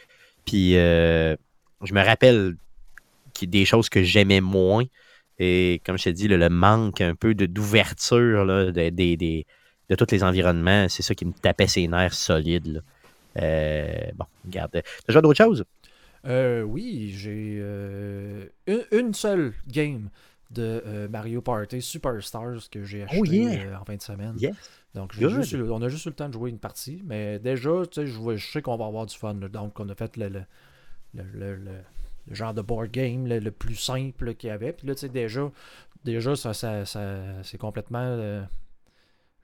Puis, 0.44 0.76
euh, 0.76 1.36
je 1.82 1.94
me 1.94 2.02
rappelle 2.02 2.56
des 3.40 3.64
choses 3.64 3.88
que 3.88 4.02
j'aimais 4.02 4.40
moins. 4.40 4.84
Et 5.38 5.80
comme 5.84 5.98
je 5.98 6.04
t'ai 6.04 6.12
dit, 6.12 6.28
le, 6.28 6.48
manque 6.48 7.00
un 7.00 7.14
peu 7.14 7.34
d'ouverture 7.34 8.46
de, 8.46 8.70
de 8.70 9.94
tous 9.94 10.10
les 10.10 10.22
environnements, 10.22 10.88
c'est 10.88 11.02
ça 11.02 11.14
qui 11.14 11.24
me 11.24 11.32
tapait 11.32 11.66
ses 11.66 11.88
nerfs 11.88 12.14
solides. 12.14 12.66
là. 12.66 12.80
Euh, 13.40 14.10
bon, 14.14 14.26
regarde. 14.44 14.70
T'as 14.72 15.12
joué 15.12 15.22
d'autres 15.22 15.42
choses? 15.42 15.64
Euh, 16.24 16.62
oui, 16.62 17.12
j'ai 17.16 17.58
euh, 17.60 18.46
une, 18.66 18.84
une 18.92 19.14
seule 19.14 19.54
game 19.68 20.08
de 20.50 20.82
euh, 20.86 21.08
Mario 21.08 21.40
Party 21.40 21.80
Superstars 21.82 22.68
que 22.70 22.84
j'ai 22.84 23.02
acheté 23.04 23.18
Oh, 23.20 23.24
yeah. 23.24 23.62
euh, 23.62 23.76
en 23.76 23.84
fin 23.84 23.96
de 23.96 24.02
semaine. 24.02 24.34
Yes. 24.38 24.54
Donc, 24.94 25.12
juste 25.14 25.54
on 25.54 25.80
a 25.82 25.88
juste 25.88 26.04
eu 26.04 26.08
le 26.10 26.14
temps 26.14 26.28
de 26.28 26.34
jouer 26.34 26.50
une 26.50 26.58
partie, 26.58 27.02
mais 27.06 27.38
déjà, 27.38 27.70
tu 27.90 28.02
sais, 28.02 28.06
je, 28.06 28.36
je 28.36 28.50
sais 28.52 28.60
qu'on 28.62 28.76
va 28.76 28.86
avoir 28.86 29.06
du 29.06 29.16
fun. 29.16 29.34
là. 29.34 29.48
donc, 29.48 29.80
on 29.80 29.88
a 29.88 29.94
fait 29.94 30.16
le, 30.18 30.28
le, 30.28 30.44
le, 31.14 31.56
le- 31.56 31.70
genre 32.30 32.54
de 32.54 32.60
board 32.62 32.90
game 32.90 33.26
le, 33.26 33.50
plus 33.50 33.74
simple 33.74 34.34
qu'il 34.34 34.48
y 34.48 34.50
avait. 34.52 34.72
Puis 34.74 34.86
là, 34.86 34.94
tu 34.94 35.00
sais, 35.00 35.08
déjà, 35.08 35.50
déjà 36.04 36.36
ça, 36.36 36.52
ça, 36.54 36.84
ça- 36.84 37.42
c'est 37.42 37.58
complètement. 37.58 38.16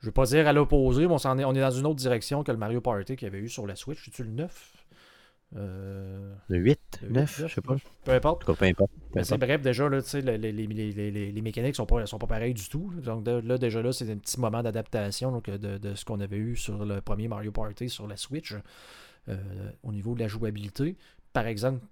je 0.01 0.07
veux 0.07 0.13
pas 0.13 0.27
dire 0.27 0.47
à 0.47 0.53
l'opposé, 0.53 1.07
mais 1.09 1.15
on, 1.15 1.19
s'en 1.19 1.39
est, 1.39 1.45
on 1.45 1.55
est 1.55 1.61
dans 1.61 1.71
une 1.71 1.87
autre 1.87 1.97
direction 1.97 2.45
que 2.45 2.53
le 2.53 2.59
Mario 2.59 2.81
Party 2.83 3.17
qu'il 3.17 3.27
y 3.27 3.31
avait 3.31 3.41
eu 3.41 3.49
sur 3.49 3.67
la 3.67 3.75
Switch. 3.75 4.05
C'est-tu 4.05 4.23
le 4.25 4.31
9 4.31 4.78
Euh, 5.57 6.35
Le 6.49 6.59
8, 6.59 7.01
le 7.03 7.09
9, 7.09 7.37
8, 7.39 7.49
je 7.49 7.55
sais 7.55 7.61
pas. 7.63 7.77
Peu 8.05 8.13
importe. 8.13 8.45
cas, 8.45 8.55
peu 8.55 8.67
importe. 8.67 8.93
Peu 9.13 9.21
importe. 9.21 9.41
bref, 9.41 9.63
déjà, 9.63 9.89
là, 9.89 10.01
les, 10.23 10.39
les, 10.53 10.53
les, 10.53 11.33
les, 11.33 11.43
mécaniques 11.43 11.75
sont 11.77 11.87
pas, 11.87 12.05
sont 12.07 12.19
pas 12.19 12.27
pareilles 12.27 12.55
du 12.55 12.69
tout. 12.69 12.93
Donc 13.03 13.25
de- 13.25 13.41
là, 13.41 13.57
déjà 13.57 13.81
là, 13.81 13.93
c'est 13.93 14.11
un 14.11 14.19
petit 14.19 14.39
moment 14.39 14.63
d'adaptation 14.63 15.41
de, 15.41 15.79
de 15.79 15.95
ce 15.95 16.05
qu'on 16.05 16.21
avait 16.21 16.37
eu 16.37 16.55
sur 16.57 16.85
le 16.85 17.01
premier 17.01 17.29
Mario 17.29 17.51
Party 17.51 17.89
sur 17.89 18.07
la 18.07 18.17
Switch 18.17 18.55
euh, 19.29 19.37
au 19.83 19.93
niveau 19.93 20.15
de 20.15 20.21
la 20.21 20.29
jouabilité. 20.29 20.97
Par 21.33 21.47
exemple, 21.47 21.85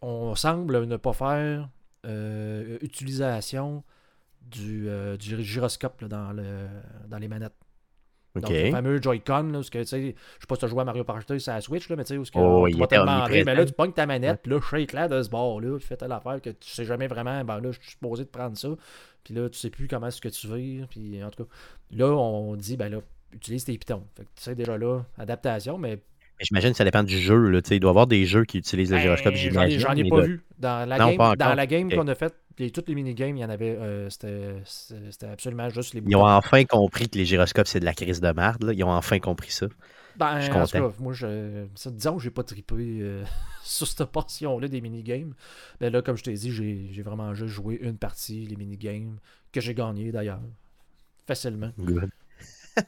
on 0.00 0.34
semble 0.36 0.86
ne 0.86 0.96
pas 0.96 1.12
faire 1.12 1.68
euh, 2.06 2.78
utilisation 2.82 3.82
du, 4.42 4.88
du 5.18 5.42
gyroscope 5.42 6.00
là, 6.02 6.08
dans, 6.08 6.32
le, 6.32 6.68
dans 7.08 7.18
les 7.18 7.26
manettes. 7.26 7.54
Donc, 8.40 8.50
le 8.50 8.70
fameux 8.70 9.00
Joy-Con, 9.00 9.42
là, 9.44 9.52
parce 9.52 9.70
que, 9.70 9.78
tu 9.78 9.86
sais, 9.86 10.00
je 10.00 10.06
sais 10.06 10.46
pas 10.48 10.54
si 10.54 10.60
tu 10.60 10.64
as 10.64 10.68
joué 10.68 10.80
à 10.80 10.84
Mario 10.84 11.04
Party 11.04 11.40
sur 11.40 11.52
la 11.52 11.60
Switch, 11.60 11.88
là, 11.88 11.96
mais 11.96 12.04
tu 12.04 12.14
sais, 12.14 12.18
où 12.18 12.22
que, 12.22 12.30
Oh, 12.34 12.62
on 12.62 12.66
il 12.66 12.76
va 12.76 12.86
te 12.86 12.94
était 12.94 13.02
demander, 13.02 13.44
mais 13.44 13.54
là, 13.54 13.64
tu 13.64 13.72
pognes 13.72 13.92
ta 13.92 14.06
manette, 14.06 14.42
puis 14.42 14.52
là, 14.52 14.60
shake 14.60 14.92
là 14.92 15.08
de 15.08 15.22
ce 15.22 15.28
bord-là, 15.30 15.78
tu 15.78 15.86
fais 15.86 15.96
telle 15.96 16.12
affaire 16.12 16.40
que 16.40 16.50
tu 16.50 16.70
sais 16.70 16.84
jamais 16.84 17.06
vraiment, 17.06 17.44
ben 17.44 17.60
là, 17.60 17.72
je 17.72 17.80
suis 17.80 17.90
supposé 17.92 18.24
de 18.24 18.28
prendre 18.28 18.56
ça, 18.56 18.68
puis 19.24 19.34
là, 19.34 19.48
tu 19.48 19.58
sais 19.58 19.70
plus 19.70 19.88
comment 19.88 20.06
est-ce 20.06 20.20
que 20.20 20.28
tu 20.28 20.46
vires, 20.48 20.86
puis 20.88 21.22
en 21.22 21.30
tout 21.30 21.44
cas, 21.44 21.50
là, 21.92 22.06
on 22.06 22.54
dit, 22.56 22.76
ben 22.76 22.90
là, 22.90 22.98
utilise 23.32 23.64
tes 23.64 23.76
pitons. 23.76 24.04
Fait 24.16 24.24
que 24.24 24.28
tu 24.36 24.42
sais 24.42 24.54
déjà 24.54 24.76
là, 24.78 25.02
adaptation, 25.18 25.78
Mais 25.78 26.00
J'imagine 26.40 26.70
que 26.72 26.76
ça 26.76 26.84
dépend 26.84 27.02
du 27.02 27.18
jeu. 27.18 27.48
Là, 27.50 27.60
il 27.70 27.80
doit 27.80 27.88
y 27.88 27.92
avoir 27.92 28.06
des 28.06 28.26
jeux 28.26 28.44
qui 28.44 28.58
utilisent 28.58 28.90
le 28.92 28.98
gyroscope, 28.98 29.32
ben, 29.32 29.38
j'en 29.38 29.62
ai, 29.62 29.70
j'imagine. 29.70 29.78
j'en 29.80 29.92
ai 29.94 30.08
pas 30.08 30.20
vu. 30.20 30.44
Dans 30.58 30.88
la 30.88 30.98
Non, 30.98 31.14
game, 31.14 31.36
dans 31.36 31.54
la 31.54 31.66
game 31.66 31.90
qu'on 31.90 32.06
a 32.08 32.14
faite, 32.14 32.34
toutes 32.72 32.88
les 32.88 32.94
mini-games, 32.94 33.36
il 33.36 33.40
y 33.40 33.44
en 33.44 33.50
avait, 33.50 33.76
euh, 33.78 34.08
c'était 34.10 35.26
absolument 35.26 35.68
juste 35.70 35.94
les 35.94 36.00
Ils 36.00 36.04
boutons. 36.04 36.20
ont 36.20 36.26
enfin 36.28 36.64
compris 36.64 37.08
que 37.08 37.16
les 37.18 37.24
gyroscopes, 37.24 37.66
c'est 37.66 37.80
de 37.80 37.84
la 37.84 37.94
crise 37.94 38.20
de 38.20 38.30
merde. 38.32 38.62
là. 38.64 38.72
Ils 38.72 38.84
ont 38.84 38.90
enfin 38.90 39.18
compris 39.18 39.50
ça. 39.50 39.66
Ben, 40.16 40.38
Je 40.38 40.44
suis 40.44 40.52
content. 40.52 40.90
cas, 40.90 40.94
moi, 40.98 41.12
je, 41.12 41.66
ça, 41.74 41.90
disons 41.90 42.16
que 42.16 42.22
j'ai 42.22 42.30
pas 42.30 42.42
trippé 42.42 42.74
euh, 42.78 43.22
sur 43.62 43.86
cette 43.86 44.04
portion-là 44.06 44.68
des 44.68 44.80
minigames. 44.80 45.34
Mais 45.80 45.90
là, 45.90 46.00
comme 46.00 46.16
je 46.16 46.22
t'ai 46.24 46.32
dit, 46.32 46.50
j'ai 46.52 46.88
j'ai 46.90 47.02
vraiment 47.02 47.34
juste 47.34 47.52
joué 47.54 47.78
une 47.82 47.98
partie, 47.98 48.46
les 48.46 48.56
minigames, 48.56 49.18
que 49.52 49.60
j'ai 49.60 49.74
gagné 49.74 50.12
d'ailleurs. 50.12 50.40
Facilement. 51.26 51.70
Good. 51.78 52.08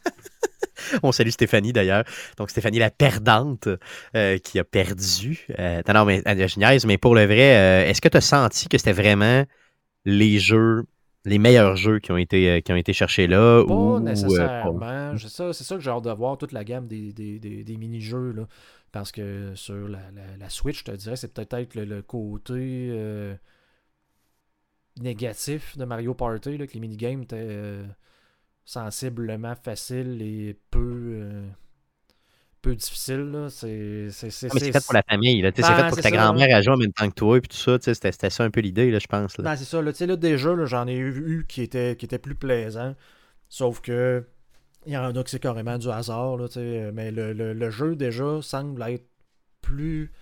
On 1.03 1.13
salue 1.13 1.31
Stéphanie 1.31 1.73
d'ailleurs. 1.73 2.05
Donc 2.37 2.51
Stéphanie 2.51 2.79
la 2.79 2.91
perdante 2.91 3.69
euh, 4.17 4.39
qui 4.39 4.59
a 4.59 4.65
perdu. 4.65 5.47
Euh, 5.59 5.83
non, 5.89 5.95
non, 5.95 6.05
mais 6.05 6.23
je 6.27 6.87
mais 6.87 6.99
pour 6.99 7.15
le 7.15 7.25
vrai, 7.25 7.57
euh, 7.57 7.89
est-ce 7.89 8.01
que 8.01 8.09
tu 8.09 8.17
as 8.17 8.23
senti 8.23 8.69
que 8.69 8.79
c'était 8.79 8.93
vraiment 8.93 9.45
les 10.05 10.39
jeux, 10.39 10.85
les 11.25 11.39
meilleurs 11.39 11.77
jeux 11.77 11.99
qui 11.99 12.13
ont 12.13 12.17
été, 12.17 12.49
euh, 12.49 12.61
qui 12.61 12.73
ont 12.73 12.77
été 12.77 12.93
cherchés 12.93 13.27
là? 13.27 13.65
Pas 13.67 13.73
ou, 13.73 14.01
nécessairement. 14.01 15.17
C'est 15.17 15.29
ça, 15.29 15.77
que 15.77 15.81
j'ai 15.81 15.91
hâte 15.91 16.05
de 16.05 16.11
voir, 16.11 16.39
toute 16.39 16.53
la 16.53 16.65
gamme 16.65 16.87
des, 16.87 17.13
des, 17.13 17.39
des, 17.39 17.65
des 17.65 17.77
mini-jeux. 17.77 18.35
Parce 18.91 19.13
que 19.13 19.53
sur 19.55 19.87
la, 19.89 19.99
la, 20.15 20.37
la 20.39 20.49
Switch, 20.49 20.79
je 20.79 20.85
te 20.85 20.91
dirais, 20.93 21.17
c'est 21.17 21.35
peut-être 21.35 21.75
le, 21.75 21.85
le 21.85 22.03
côté 22.03 22.91
négatif 25.01 25.77
de 25.77 25.85
Mario 25.85 26.15
Party, 26.15 26.59
là, 26.59 26.67
que 26.67 26.73
les 26.73 26.81
minigames 26.81 27.23
étaient 27.23 27.79
sensiblement 28.69 29.55
faciles 29.55 30.21
et 30.21 30.55
peu, 30.71 31.13
euh, 31.23 31.49
peu 32.61 32.75
difficile. 32.77 33.31
là. 33.31 33.49
C'est 33.49 34.09
c'est- 34.11 34.29
c'est- 34.29 34.49
Ah, 34.49 34.51
mais 34.55 34.61
c'est 34.61 34.67
c'est- 34.67 34.73
fait 34.73 34.85
pour 34.85 34.93
la 34.95 35.03
famille. 35.09 35.41
là. 35.41 35.49
Sais, 35.55 35.63
Ben, 35.63 35.69
c'est 35.69 35.75
fait 35.75 35.81
pour 35.89 35.91
que 35.91 35.97
c'est 35.97 36.03
ta 36.03 36.09
ça. 36.11 36.17
grand-mère 36.17 36.49
elle 36.55 36.63
joue 36.63 36.73
en 36.73 36.77
même 36.77 36.93
temps 36.93 37.09
que 37.09 37.15
toi. 37.15 37.41
Puis 37.41 37.49
tout 37.49 37.57
ça. 37.57 37.79
C'était 37.81 38.13
c'était 38.13 38.29
ça 38.31 38.45
un 38.45 38.51
peu 38.51 38.61
l'idée, 38.61 38.91
là, 38.91 38.99
je 38.99 39.07
pense. 39.07 39.39
là. 39.39 39.45
Ben, 39.45 39.57
c'est 39.57 39.65
ça. 39.65 39.81
Là, 39.81 39.93
là, 39.99 40.17
déjà, 40.17 40.55
là, 40.55 40.67
j'en 40.67 40.87
ai 40.87 40.97
eu 40.97 41.47
qui 41.49 41.63
étaient 41.63 41.97
qui 41.97 42.05
était 42.05 42.19
plus 42.19 42.35
plaisants. 42.35 42.95
Sauf 43.49 43.81
que 43.81 44.27
il 44.85 44.93
y 44.93 44.97
en 44.99 45.17
a 45.17 45.23
que 45.25 45.31
c'est 45.31 45.39
carrément 45.41 45.79
du 45.79 45.89
hasard. 45.89 46.37
Là, 46.37 46.47
mais 46.93 47.11
le, 47.11 47.33
le- 47.33 47.55
le 47.55 47.71
jeu, 47.71 47.97
déjà, 47.97 48.43
semble 48.43 48.83
être 48.83 49.07
plus 49.63 50.13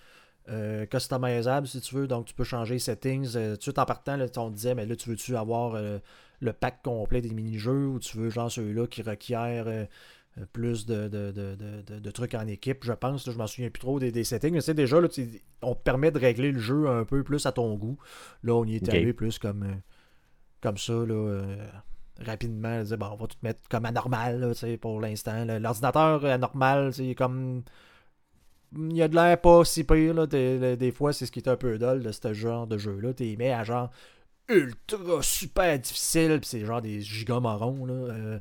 euh, 0.49 0.85
customisable, 0.85 1.67
si 1.67 1.81
tu 1.81 1.95
veux. 1.95 2.07
Donc, 2.07 2.27
tu 2.27 2.33
peux 2.33 2.45
changer 2.45 2.75
les 2.75 2.79
settings. 2.79 3.35
Euh, 3.35 3.57
en 3.75 3.85
partant, 3.85 4.15
là, 4.15 4.27
on 4.37 4.49
te 4.49 4.55
disait, 4.55 4.75
mais 4.75 4.85
là, 4.85 4.95
tu 4.95 5.09
veux-tu 5.09 5.35
avoir 5.35 5.75
euh, 5.75 5.99
le 6.39 6.53
pack 6.53 6.81
complet 6.83 7.21
des 7.21 7.31
mini-jeux 7.33 7.87
ou 7.87 7.99
tu 7.99 8.17
veux, 8.17 8.29
genre, 8.29 8.51
celui-là 8.51 8.87
qui 8.87 9.01
requiert. 9.01 9.67
euh, 9.67 9.85
euh, 10.39 10.45
plus 10.53 10.85
de, 10.85 11.07
de, 11.07 11.31
de- 11.31 11.55
de- 11.99 12.11
trucs 12.11 12.33
en 12.35 12.45
équipe, 12.47 12.83
je 12.83 12.93
pense. 12.93 13.25
là, 13.25 13.33
je 13.33 13.37
m'en 13.37 13.47
souviens 13.47 13.69
plus 13.69 13.79
trop 13.79 13.99
des, 13.99 14.11
des 14.11 14.23
settings. 14.23 14.53
Mais 14.53 14.61
sais, 14.61 14.73
déjà, 14.73 15.01
là, 15.01 15.07
on 15.61 15.73
te 15.73 15.81
permet 15.81 16.11
de 16.11 16.19
régler 16.19 16.51
le 16.51 16.59
jeu 16.59 16.87
un 16.87 17.05
peu 17.05 17.23
plus 17.23 17.45
à 17.45 17.51
ton 17.51 17.73
goût. 17.75 17.97
Là, 18.43 18.53
on 18.53 18.65
y 18.65 18.75
est 18.75 18.87
arrivé 18.89 19.13
plus 19.13 19.39
comme, 19.39 19.63
euh, 19.63 19.75
comme 20.61 20.77
ça, 20.77 20.93
là, 20.93 21.13
euh, 21.13 21.67
rapidement. 22.19 22.83
bon, 22.83 23.05
on 23.13 23.15
va 23.15 23.27
tout 23.27 23.37
mettre 23.41 23.61
comme 23.69 23.85
anormal 23.85 24.39
là, 24.39 24.77
pour 24.77 25.01
l'instant. 25.01 25.45
L'ordinateur 25.45 26.23
anormal, 26.25 26.93
c'est 26.93 27.15
comme. 27.15 27.63
Il 28.75 28.95
y 28.97 29.01
a 29.01 29.07
de 29.07 29.15
l'air 29.15 29.39
pas 29.39 29.63
si 29.63 29.83
pire. 29.85 30.13
Là, 30.13 30.27
des, 30.27 30.75
des 30.75 30.91
fois, 30.91 31.13
c'est 31.13 31.25
ce 31.25 31.31
qui 31.31 31.39
est 31.39 31.47
un 31.49 31.55
peu 31.55 31.77
dole 31.77 32.03
de 32.03 32.11
ce 32.11 32.33
genre 32.33 32.67
de 32.67 32.77
jeu-là. 32.77 33.13
Tu 33.13 33.35
mets 33.37 33.53
à 33.53 33.63
genre 33.63 33.89
ultra 34.49 35.21
super 35.21 35.79
difficile, 35.79 36.39
puis 36.39 36.49
c'est 36.49 36.65
genre 36.65 36.81
des 36.81 37.01
gigas 37.01 37.39
marrons. 37.39 37.85
Là, 37.85 37.93
euh, 37.93 38.39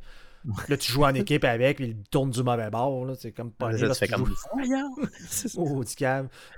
là, 0.68 0.76
tu 0.76 0.92
joues 0.92 1.04
en 1.04 1.14
équipe 1.14 1.44
avec, 1.44 1.76
puis 1.78 1.88
il 1.88 1.96
tourne 2.10 2.30
du 2.30 2.42
mauvais 2.42 2.70
bord. 2.70 3.04
là, 3.04 3.14
C'est 3.14 3.32
comme 3.32 3.52
pas 3.52 3.72
Ça, 3.72 3.78
tu 4.06 4.12
comme. 4.12 4.32
Oh. 4.52 4.58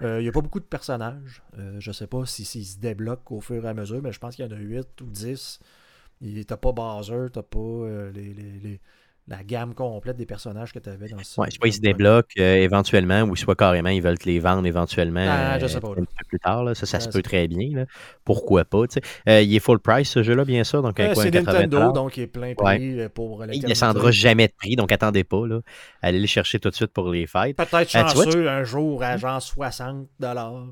Euh, 0.02 0.20
Il 0.20 0.22
n'y 0.22 0.28
a 0.28 0.32
pas 0.32 0.40
beaucoup 0.40 0.60
de 0.60 0.64
personnages. 0.64 1.42
Euh, 1.58 1.76
je 1.80 1.92
sais 1.92 2.06
pas 2.06 2.24
si 2.26 2.44
s'ils 2.44 2.66
se 2.66 2.78
débloquent 2.78 3.36
au 3.36 3.40
fur 3.40 3.64
et 3.64 3.68
à 3.68 3.74
mesure, 3.74 4.00
mais 4.02 4.12
je 4.12 4.18
pense 4.18 4.36
qu'il 4.36 4.44
y 4.44 4.48
en 4.48 4.52
a 4.52 4.58
8 4.58 5.00
ou 5.00 5.04
10. 5.06 5.60
Et 6.24 6.44
T'as 6.44 6.56
pas 6.56 6.72
Bowser, 6.72 7.26
t'as 7.32 7.42
pas 7.42 7.58
euh, 7.58 8.10
les, 8.12 8.34
les- 8.34 8.58
les- 8.60 8.80
la 9.28 9.44
gamme 9.44 9.74
complète 9.74 10.16
des 10.16 10.24
personnages 10.26 10.72
que 10.72 10.78
tu 10.78 10.88
avais 10.88 11.08
dans 11.08 11.18
ce 11.22 11.38
Ouais, 11.40 11.50
soit 11.50 11.68
ils 11.68 11.72
se 11.74 11.80
débloquent 11.80 12.28
euh, 12.38 12.54
éventuellement, 12.56 13.22
ou 13.22 13.36
soit 13.36 13.54
carrément 13.54 13.90
ils 13.90 14.00
veulent 14.02 14.18
te 14.18 14.26
les 14.28 14.38
vendre 14.38 14.66
éventuellement 14.66 15.26
Ah, 15.28 15.58
je 15.58 15.64
euh, 15.66 15.68
sais 15.68 15.80
pas, 15.80 15.88
un 15.88 15.94
peu 15.94 16.04
plus 16.26 16.38
tard. 16.38 16.64
là. 16.64 16.74
Ça, 16.74 16.86
ça 16.86 16.96
Ah, 16.96 17.00
se 17.00 17.08
peut 17.10 17.20
très 17.22 17.46
bien. 17.46 17.76
là. 17.76 17.84
Pourquoi 18.24 18.64
pas? 18.64 18.86
tu. 18.86 19.00
Euh, 19.28 19.42
il 19.42 19.54
est 19.54 19.58
full 19.60 19.78
price 19.80 20.08
ce 20.10 20.22
jeu-là, 20.22 20.44
bien 20.44 20.64
sûr. 20.64 20.82
Donc, 20.82 20.94
c'est 20.96 21.04
un 21.10 21.14
80 21.14 21.30
Nintendo, 21.42 21.92
donc 21.92 22.16
il 22.16 22.22
est 22.22 22.26
plein 22.26 22.54
prix 22.54 23.00
euh, 23.00 23.08
pour 23.08 23.36
Il 23.44 23.48
l'éternité. 23.48 23.66
descendra 23.66 24.10
jamais 24.10 24.48
de 24.48 24.52
prix, 24.56 24.76
donc 24.76 24.90
attendez 24.92 25.24
pas. 25.24 25.46
Là. 25.46 25.60
Allez 26.00 26.20
le 26.20 26.26
chercher 26.26 26.58
tout 26.58 26.70
de 26.70 26.74
suite 26.74 26.92
pour 26.92 27.10
les 27.10 27.26
fêtes. 27.26 27.56
Peut-être 27.56 27.86
tu 27.86 27.98
vois, 27.98 28.08
chanceux 28.24 28.48
un 28.48 28.64
jour 28.64 29.02
à 29.02 29.16
genre 29.18 29.42
60 29.42 30.08
dollars. 30.18 30.68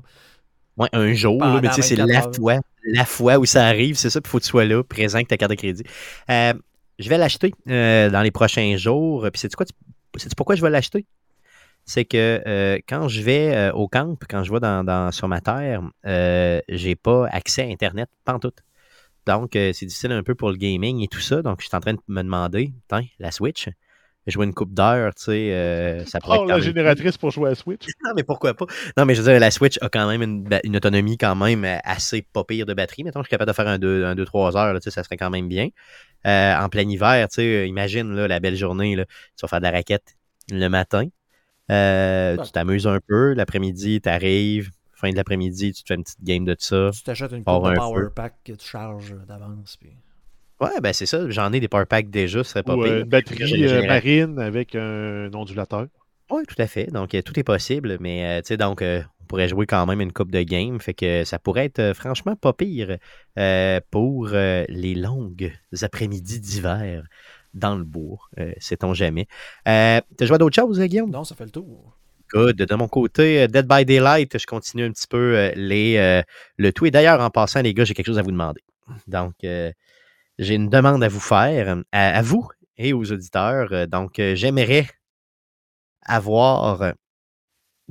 Ouais, 0.77 0.89
un 0.93 1.11
jour, 1.13 1.39
là, 1.43 1.59
mais 1.61 1.69
tu 1.69 1.75
sais, 1.75 1.81
c'est 1.81 1.95
24 1.95 2.07
la 2.27 2.31
fois, 2.33 2.55
la 2.85 3.05
fois 3.05 3.37
où 3.39 3.45
ça 3.45 3.65
arrive, 3.65 3.95
c'est 3.97 4.11
ça, 4.11 4.21
puis 4.21 4.27
il 4.29 4.31
faut 4.31 4.37
que 4.37 4.43
tu 4.43 4.49
sois 4.49 4.65
là, 4.65 4.83
présent 4.83 5.15
avec 5.17 5.27
ta 5.27 5.35
carte 5.37 5.49
de 5.51 5.55
crédit. 5.55 5.83
Euh, 6.29 6.53
je 6.99 7.09
vais 7.09 7.17
l'acheter 7.17 7.53
euh, 7.69 8.09
dans 8.09 8.21
les 8.21 8.31
prochains 8.31 8.75
jours. 8.77 9.27
Puis 9.31 9.39
Sais-tu 9.39 10.35
pourquoi 10.35 10.55
je 10.55 10.61
vais 10.61 10.69
l'acheter? 10.69 11.05
C'est 11.85 12.05
que 12.05 12.41
euh, 12.45 12.79
quand 12.87 13.07
je 13.07 13.21
vais 13.21 13.55
euh, 13.55 13.71
au 13.73 13.87
camp, 13.87 14.17
quand 14.27 14.43
je 14.43 14.51
vais 14.51 14.59
sur 15.11 15.27
ma 15.27 15.41
terre, 15.41 15.81
j'ai 16.67 16.95
pas 16.95 17.27
accès 17.27 17.63
à 17.63 17.67
Internet, 17.67 18.09
tout. 18.39 18.53
Donc, 19.25 19.51
c'est 19.53 19.85
difficile 19.85 20.13
un 20.13 20.23
peu 20.23 20.35
pour 20.35 20.49
le 20.49 20.55
gaming 20.55 21.01
et 21.03 21.07
tout 21.07 21.19
ça. 21.19 21.41
Donc, 21.41 21.61
je 21.61 21.67
suis 21.67 21.75
en 21.75 21.81
train 21.81 21.93
de 21.93 21.99
me 22.07 22.23
demander, 22.23 22.71
la 23.19 23.31
Switch, 23.31 23.67
jouer 24.31 24.45
une 24.45 24.53
coupe 24.53 24.73
d'heure, 24.73 25.13
tu 25.15 25.23
sais, 25.23 25.51
euh, 25.53 26.05
ça 26.05 26.19
pourrait 26.19 26.39
Oh, 26.41 26.45
la 26.45 26.55
même- 26.55 26.63
génératrice 26.63 27.17
pour 27.17 27.31
jouer 27.31 27.51
à 27.51 27.55
Switch. 27.55 27.85
non, 28.03 28.11
mais 28.15 28.23
pourquoi 28.23 28.53
pas? 28.53 28.65
Non, 28.97 29.05
mais 29.05 29.15
je 29.15 29.21
veux 29.21 29.31
dire, 29.31 29.39
la 29.39 29.51
Switch 29.51 29.77
a 29.81 29.89
quand 29.89 30.07
même 30.07 30.21
une, 30.21 30.75
autonomie 30.75 31.17
quand 31.17 31.35
même 31.35 31.63
euh, 31.65 31.77
assez 31.83 32.21
pas 32.21 32.43
pire 32.43 32.65
de 32.65 32.73
batterie. 32.73 33.03
Mettons, 33.03 33.21
je 33.21 33.25
suis 33.27 33.31
capable 33.31 33.49
de 33.49 33.55
faire 33.55 33.67
un 33.67 33.77
2-3 33.77 34.57
heures, 34.57 34.73
là, 34.73 34.79
tu 34.79 34.85
sais, 34.85 34.91
ça 34.91 35.03
serait 35.03 35.17
quand 35.17 35.29
même 35.29 35.47
bien. 35.47 35.69
Euh, 36.25 36.55
en 36.57 36.67
plein 36.69 36.87
hiver, 36.87 37.27
tu 37.29 37.35
sais, 37.35 37.67
imagine 37.67 38.13
là, 38.15 38.27
la 38.27 38.39
belle 38.39 38.55
journée, 38.55 38.95
là, 38.95 39.05
tu 39.05 39.41
vas 39.43 39.47
faire 39.47 39.59
de 39.59 39.65
la 39.65 39.71
raquette 39.71 40.15
le 40.51 40.67
matin. 40.67 41.07
Euh, 41.71 42.37
Ouais. 42.37 42.45
Tu 42.45 42.51
t'amuses 42.51 42.87
un 42.87 42.99
peu. 43.05 43.33
L'après-midi, 43.33 44.01
tu 44.01 44.09
arrives. 44.09 44.71
Fin 44.93 45.11
de 45.11 45.15
l'après-midi, 45.15 45.73
tu 45.73 45.83
te 45.83 45.87
fais 45.87 45.93
une 45.95 46.03
petite 46.03 46.23
game 46.23 46.43
de 46.43 46.55
ça. 46.57 46.89
Tu 46.93 47.03
t'achètes 47.03 47.31
une 47.31 47.43
coupe 47.43 47.63
de 47.63 47.69
un 47.69 47.75
power 47.75 48.03
feu. 48.03 48.09
pack 48.15 48.33
que 48.43 48.53
tu 48.53 48.67
charges 48.67 49.15
d'avance. 49.27 49.77
Puis... 49.77 49.91
Ouais, 50.59 50.81
ben 50.81 50.91
c'est 50.93 51.05
ça. 51.05 51.29
J'en 51.29 51.53
ai 51.53 51.59
des 51.59 51.67
power 51.67 51.85
packs 51.85 52.09
déjà, 52.09 52.43
ce 52.43 52.49
serait 52.51 52.63
pas 52.63 52.75
Ou 52.75 52.83
pire. 52.83 52.91
euh, 52.93 53.01
une 53.01 53.09
batterie 53.09 53.67
euh, 53.67 53.85
marine 53.87 54.39
avec 54.39 54.75
un 54.75 55.29
ondulateur. 55.33 55.85
Oui, 56.31 56.43
tout 56.47 56.59
à 56.61 56.67
fait. 56.67 56.85
Donc, 56.87 57.13
euh, 57.15 57.21
tout 57.21 57.39
est 57.39 57.43
possible, 57.43 57.97
mais 57.99 58.25
euh, 58.25 58.41
tu 58.41 58.47
sais, 58.47 58.57
donc, 58.57 58.81
euh, 58.81 59.01
on 59.21 59.25
pourrait 59.25 59.47
jouer 59.47 59.65
quand 59.65 59.85
même 59.85 60.01
une 60.01 60.11
coupe 60.11 60.31
de 60.31 60.41
game. 60.41 60.79
Fait 60.79 60.93
que 60.93 61.23
ça 61.23 61.37
pourrait 61.39 61.65
être 61.65 61.79
euh, 61.79 61.93
franchement 61.93 62.35
pas 62.35 62.53
pire 62.53 62.97
euh, 63.37 63.79
pour 63.91 64.29
euh, 64.33 64.65
les 64.67 64.95
longues 64.95 65.53
après-midi 65.81 66.39
d'hiver 66.39 67.03
dans 67.53 67.75
le 67.75 67.83
bois. 67.83 68.17
Euh, 68.39 68.51
Sait-on 68.57 68.93
jamais. 68.93 69.27
Euh, 69.67 70.01
T'as 70.17 70.25
joué 70.25 70.35
à 70.35 70.37
d'autres 70.39 70.55
choses, 70.55 70.79
Guillaume? 70.81 71.11
Non, 71.11 71.23
ça 71.23 71.35
fait 71.35 71.45
le 71.45 71.51
tour. 71.51 71.95
Good. 72.33 72.57
De 72.57 72.75
mon 72.75 72.87
côté, 72.89 73.47
Dead 73.47 73.65
by 73.67 73.85
Daylight, 73.85 74.37
je 74.37 74.45
continue 74.45 74.83
un 74.83 74.91
petit 74.91 75.07
peu 75.07 75.37
euh, 75.37 75.51
les, 75.55 75.95
euh, 75.97 76.21
le 76.57 76.73
tout. 76.73 76.85
Et 76.85 76.91
d'ailleurs, 76.91 77.21
en 77.21 77.29
passant, 77.29 77.61
les 77.61 77.73
gars, 77.73 77.85
j'ai 77.85 77.93
quelque 77.93 78.07
chose 78.07 78.19
à 78.19 78.21
vous 78.21 78.31
demander. 78.31 78.61
Donc, 79.07 79.33
euh, 79.45 79.71
j'ai 80.39 80.55
une 80.55 80.69
demande 80.69 81.03
à 81.03 81.07
vous 81.07 81.19
faire, 81.19 81.77
à, 81.91 82.09
à 82.17 82.21
vous 82.21 82.47
et 82.77 82.93
aux 82.93 83.11
auditeurs. 83.11 83.69
Euh, 83.71 83.85
Donc, 83.87 84.19
euh, 84.19 84.35
j'aimerais 84.35 84.87
avoir 86.05 86.93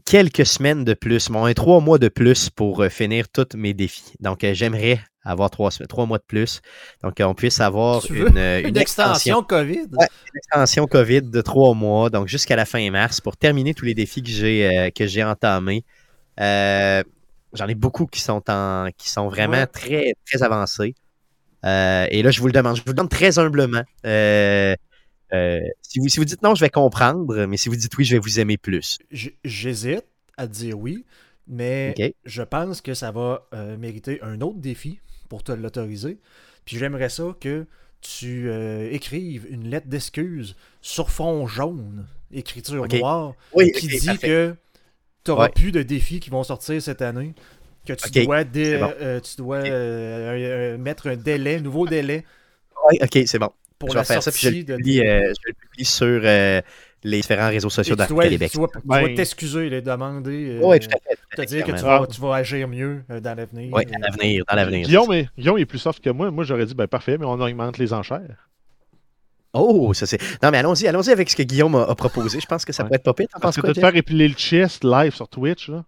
quelques 0.05 0.47
semaines 0.47 0.85
de 0.85 0.95
plus, 0.95 1.31
moins 1.31 1.53
trois 1.55 1.81
mois 1.81 1.99
de 1.99 2.09
plus 2.09 2.51
pour 2.51 2.83
euh, 2.83 2.89
finir 2.89 3.29
tous 3.29 3.57
mes 3.57 3.75
défis. 3.75 4.15
Donc, 4.21 4.45
j'aimerais 4.53 5.01
avoir 5.23 5.51
trois, 5.51 5.71
mois 6.07 6.19
de 6.19 6.25
plus. 6.27 6.61
Donc, 7.03 7.15
on 7.21 7.35
puisse 7.35 7.61
avoir 7.61 8.05
une, 8.11 8.39
Une, 8.39 8.77
extension 8.77 9.43
COVID? 9.43 9.87
Ouais. 9.93 10.07
extension 10.37 10.87
COVID 10.87 11.23
de 11.23 11.41
trois 11.41 11.75
mois, 11.75 12.11
donc 12.11 12.29
jusqu'à 12.29 12.55
la 12.57 12.65
fin 12.65 12.89
mars, 12.91 13.21
pour 13.21 13.37
terminer 13.37 13.75
tous 13.75 13.85
les 13.85 13.95
défis 13.95 14.23
que 14.23 14.29
j'ai 14.31 14.67
euh, 14.67 14.91
que 14.91 15.07
j'ai 15.07 15.25
entamés. 15.25 15.85
Euh, 16.41 17.03
J'en 17.53 17.69
ai 17.69 17.75
beaucoup 17.75 18.07
qui 18.07 18.21
sont 18.21 18.43
en 18.51 18.89
qui 18.99 19.09
sont 19.09 19.29
vraiment 19.29 19.53
Ouais. 19.59 19.67
très, 19.67 20.15
très 20.27 20.43
avancés. 20.43 20.95
Euh, 21.65 22.07
et 22.11 22.23
là, 22.23 22.31
je 22.31 22.41
vous 22.41 22.47
le 22.47 22.53
demande. 22.53 22.77
Je 22.77 22.83
vous 22.83 22.89
le 22.89 22.95
demande 22.95 23.11
très 23.11 23.39
humblement. 23.39 23.83
Euh, 24.05 24.75
euh, 25.33 25.61
si, 25.83 25.99
vous, 25.99 26.09
si 26.09 26.19
vous 26.19 26.25
dites 26.25 26.43
non, 26.43 26.55
je 26.55 26.61
vais 26.61 26.71
comprendre, 26.71 27.47
mais 27.47 27.57
si 27.57 27.69
vous 27.69 27.77
dites 27.77 27.97
oui, 27.97 28.05
je 28.05 28.15
vais 28.17 28.21
vous 28.21 28.39
aimer 28.41 28.57
plus. 28.57 28.99
J'hésite 29.45 30.05
à 30.37 30.47
dire 30.47 30.79
oui, 30.79 31.05
mais 31.49 31.95
je 32.25 32.43
pense 32.43 32.81
que 32.81 32.95
ça 32.95 33.11
va 33.11 33.49
mériter 33.79 34.21
un 34.23 34.41
autre 34.41 34.59
défi 34.59 35.01
pour 35.29 35.43
te 35.43 35.53
l'autoriser. 35.53 36.19
Puis 36.65 36.79
j'aimerais 36.79 37.09
ça 37.09 37.25
que 37.41 37.67
tu 38.01 38.53
écrives 38.93 39.47
une 39.51 39.69
lettre 39.69 39.89
d'excuse 39.89 40.55
sur 40.83 41.11
fond 41.11 41.47
jaune, 41.49 42.07
écriture 42.33 42.87
noire, 42.87 43.35
Oui, 43.55 43.73
qui 43.73 43.89
dit 43.89 44.07
parfait. 44.07 44.27
que 44.29 44.55
tu 45.25 45.31
n'auras 45.33 45.47
Ouais. 45.47 45.53
plus 45.53 45.73
de 45.73 45.83
défis 45.83 46.21
qui 46.21 46.31
vont 46.31 46.45
sortir 46.45 46.81
cette 46.81 47.03
année. 47.03 47.35
Que 47.87 47.93
tu 47.95 48.25
dois, 48.25 48.45
dé- 48.45 48.65
c'est 48.65 48.79
bon. 48.79 48.93
euh, 49.01 49.21
tu 49.21 49.37
dois 49.37 49.57
euh, 49.59 50.79
mettre 50.79 51.09
un 51.09 51.17
délai, 51.17 51.61
nouveau 51.61 51.87
délai 51.87 52.25
Oui, 52.91 52.99
ok, 53.03 53.19
c'est 53.27 53.39
bon. 53.39 53.51
pour 53.79 53.91
je 53.91 53.95
la 53.95 54.01
vais 54.03 54.07
faire 54.07 54.23
ça, 54.23 54.31
puis 54.33 54.41
je 54.43 54.49
le 54.51 54.77
publie, 54.77 55.01
euh, 55.01 55.33
je 55.33 55.49
le 55.49 55.53
publie 55.55 55.85
sur 55.85 56.21
euh, 56.25 56.61
les 57.05 57.17
différents 57.21 57.49
réseaux 57.49 57.71
sociaux 57.71 57.95
de 57.95 58.05
dois, 58.07 58.29
Québec. 58.29 58.51
tu 58.51 58.57
dois- 58.59 58.69
Ben- 58.85 59.15
t'excuser, 59.15 59.69
les 59.71 59.81
demander, 59.83 60.59
euh, 60.59 60.61
Oui, 60.65 60.81
tout 60.81 60.89
à 60.89 60.99
fait. 61.37 61.43
te 61.43 61.49
dire 61.49 61.65
que 61.65 61.73
tu 61.73 61.83
vas, 61.83 62.07
tu 62.11 62.21
vas 62.21 62.35
agir 62.37 62.67
mieux 62.69 63.03
euh, 63.11 63.21
dans 63.21 63.37
l'avenir. 63.37 63.73
Oui, 63.73 63.85
dans 63.87 63.99
l'avenir, 64.01 64.45
dans 64.49 64.57
l'avenir. 64.57 64.87
Guillaume 64.87 65.13
est, 65.13 65.29
Guillaume 65.39 65.59
est 65.59 65.67
plus 65.67 65.79
soft 65.79 66.03
que 66.03 66.11
moi. 66.11 66.31
Moi, 66.31 66.45
j'aurais 66.45 66.67
dit, 66.67 66.75
ben 66.75 66.87
parfait, 66.87 67.17
mais 67.19 67.27
on 67.27 67.41
augmente 67.41 67.79
les 67.79 67.93
enchères. 67.93 68.49
Oh, 69.53 69.95
ça 69.95 70.05
c'est. 70.07 70.21
Non, 70.43 70.51
mais 70.51 70.59
allons-y, 70.59 70.87
allons-y 70.87 71.11
avec 71.11 71.31
ce 71.31 71.37
que 71.37 71.43
Guillaume 71.43 71.77
a, 71.77 71.85
a 71.85 71.95
proposé. 71.95 72.41
Je 72.41 72.47
pense 72.47 72.65
que 72.65 72.73
ça 72.73 72.83
Ouais. 72.83 72.89
pourrait 72.89 72.97
être 72.97 73.05
pas 73.05 73.15
pire. 73.15 73.29
Parce 73.41 73.57
que 73.57 73.67
de 73.67 73.73
te 73.73 73.81
faire 73.81 73.95
épiler 73.97 74.29
le 74.29 74.35
chest 74.35 74.85
live 74.85 75.15
sur 75.15 75.29
Twitch, 75.29 75.69
là. 75.71 75.85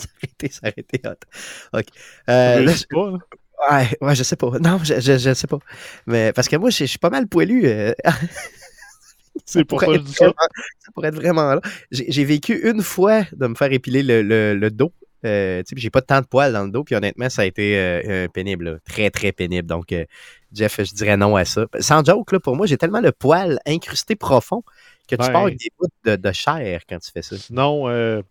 Ça 0.08 0.08
aurait 0.18 0.30
été, 0.32 0.48
ça 0.50 0.60
aurait 0.64 0.74
été 0.76 1.00
hot. 1.06 1.78
OK. 1.78 1.84
Euh, 2.28 2.58
je 2.60 2.64
là, 2.64 2.72
sais 2.74 2.86
pas, 2.90 3.12
je- 3.12 3.74
ouais, 3.76 3.98
ouais, 4.00 4.14
je 4.14 4.22
sais 4.22 4.36
pas. 4.36 4.50
Non, 4.58 4.78
je, 4.82 5.00
je, 5.00 5.18
je 5.18 5.34
sais 5.34 5.46
pas. 5.46 5.58
Mais 6.06 6.32
parce 6.32 6.48
que 6.48 6.56
moi, 6.56 6.70
je, 6.70 6.78
je 6.78 6.84
suis 6.86 6.98
pas 6.98 7.10
mal 7.10 7.26
poilu. 7.26 7.66
euh, 7.66 7.92
C'est 9.44 9.64
pour 9.64 9.80
ça 9.80 9.86
que 9.86 9.94
je 9.94 9.98
dis 9.98 10.10
être 10.10 10.16
ça. 10.18 10.24
vraiment- 10.24 10.36
ça 10.78 10.92
pourrait 10.92 11.08
être 11.08 11.14
vraiment 11.14 11.54
là. 11.54 11.60
J'ai 11.90 12.24
vécu 12.24 12.68
une 12.70 12.82
fois 12.82 13.22
de 13.32 13.46
me 13.46 13.54
faire 13.54 13.72
épiler 13.72 14.02
le, 14.02 14.22
le- 14.22 14.54
le 14.54 14.70
dos. 14.70 14.92
Euh, 15.24 15.58
tu 15.62 15.68
sais, 15.68 15.74
puis 15.74 15.82
j'ai 15.82 15.90
pas 15.90 16.00
tant 16.00 16.20
de 16.22 16.26
poils 16.26 16.52
dans 16.52 16.64
le 16.64 16.70
dos, 16.70 16.82
puis 16.82 16.94
honnêtement, 16.94 17.28
ça 17.28 17.42
a 17.42 17.44
été 17.44 17.76
euh, 17.78 18.26
pénible, 18.28 18.64
là. 18.70 18.76
très 18.86 19.10
très 19.10 19.32
pénible. 19.32 19.68
Donc, 19.68 19.92
euh, 19.92 20.04
Jeff, 20.52 20.80
je 20.82 20.94
dirais 20.94 21.16
non 21.18 21.36
à 21.36 21.44
ça. 21.44 21.66
Sans 21.80 22.02
joke, 22.04 22.32
là, 22.32 22.40
pour 22.40 22.56
moi, 22.56 22.66
j'ai 22.66 22.78
tellement 22.78 23.00
le 23.02 23.12
poil 23.12 23.58
incrusté 23.66 24.16
profond 24.16 24.62
que 25.06 25.16
tu 25.16 25.18
Ben. 25.18 25.30
pars 25.32 25.42
avec 25.42 25.58
des 25.58 25.70
bouts 25.78 25.86
de, 26.04 26.16
de 26.16 26.32
chair 26.32 26.80
quand 26.88 26.98
tu 26.98 27.10
fais 27.12 27.20
ça. 27.22 27.36
Euh, 27.56 28.22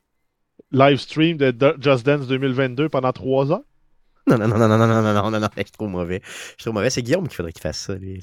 live 0.71 0.97
stream 0.99 1.37
de 1.37 1.53
Just 1.79 2.05
Dance 2.05 2.27
2022 2.27 2.89
pendant 2.89 3.11
trois 3.11 3.51
heures. 3.51 3.61
Non, 4.27 4.37
non, 4.37 4.47
non, 4.47 4.59
non, 4.59 4.67
non, 4.67 4.77
non, 4.77 4.87
non, 4.87 5.01
non, 5.01 5.13
non, 5.23 5.31
non, 5.31 5.39
non, 5.39 5.47
je 5.57 5.61
suis 5.63 5.71
trop 5.71 5.87
mauvais. 5.87 6.21
Je 6.23 6.29
suis 6.49 6.57
trop 6.65 6.71
mauvais. 6.71 6.91
C'est 6.91 7.01
Guillaume 7.01 7.27
qu'il 7.27 7.35
faudrait 7.35 7.51
qu'il 7.51 7.63
fasse 7.63 7.79
ça. 7.79 7.95
Lui. 7.95 8.21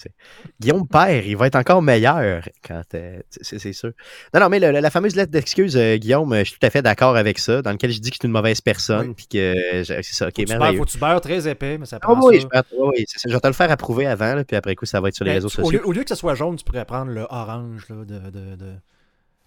Guillaume 0.60 0.86
père, 0.86 1.26
il 1.26 1.36
va 1.36 1.48
être 1.48 1.56
encore 1.56 1.82
meilleur 1.82 2.48
quand 2.64 2.82
euh, 2.94 3.18
c'est 3.28 3.58
c'est 3.58 3.72
sûr. 3.72 3.90
Non, 4.32 4.38
non, 4.38 4.48
mais 4.48 4.60
le- 4.60 4.70
la 4.70 4.90
fameuse 4.90 5.16
lettre 5.16 5.32
d'excuse, 5.32 5.76
euh, 5.76 5.96
Guillaume, 5.96 6.32
je 6.38 6.44
suis 6.44 6.58
tout 6.60 6.64
à 6.66 6.70
fait 6.70 6.80
d'accord 6.82 7.16
avec 7.16 7.40
ça, 7.40 7.60
dans 7.60 7.72
lequel 7.72 7.90
je 7.90 7.98
dis 7.98 8.10
que 8.10 8.18
c'est 8.20 8.26
une 8.28 8.32
mauvaise 8.32 8.60
personne, 8.60 9.08
Oui. 9.08 9.14
puis 9.16 9.26
que 9.26 9.80
euh, 9.80 9.84
c'est 9.84 10.02
ça, 10.04 10.28
ok, 10.28 10.38
merveilleux. 10.48 10.78
faut 10.78 10.84
que 10.84 10.90
tu 10.90 10.98
beurres 10.98 11.20
très 11.20 11.48
épais, 11.48 11.76
mais 11.76 11.86
ça 11.86 11.96
Ah 11.96 12.06
prend 12.06 12.20
oui, 12.24 12.40
ça. 12.40 12.48
je, 12.70 12.76
vais- 12.76 12.82
oui, 12.82 13.04
ça, 13.08 13.20
je 13.28 13.34
vais 13.34 13.40
te 13.40 13.46
le 13.48 13.52
faire 13.52 13.70
approuver 13.72 14.06
avant, 14.06 14.36
là, 14.36 14.44
puis 14.44 14.56
après 14.56 14.76
coup, 14.76 14.86
ça 14.86 15.00
va 15.00 15.08
être 15.08 15.16
sur 15.16 15.24
les 15.24 15.32
Ben, 15.32 15.34
réseaux 15.38 15.48
tu- 15.48 15.60
au, 15.60 15.64
sociaux. 15.64 15.80
lieu, 15.80 15.86
au 15.88 15.90
lieu 15.90 16.02
que 16.04 16.08
ça 16.10 16.14
soit 16.16 16.36
jaune, 16.36 16.54
tu 16.54 16.62
pourrais 16.64 16.84
prendre 16.84 17.10
le 17.10 17.26
orange 17.30 17.88
là, 17.88 17.96
de, 18.04 18.30
de, 18.30 18.54
de- 18.54 18.74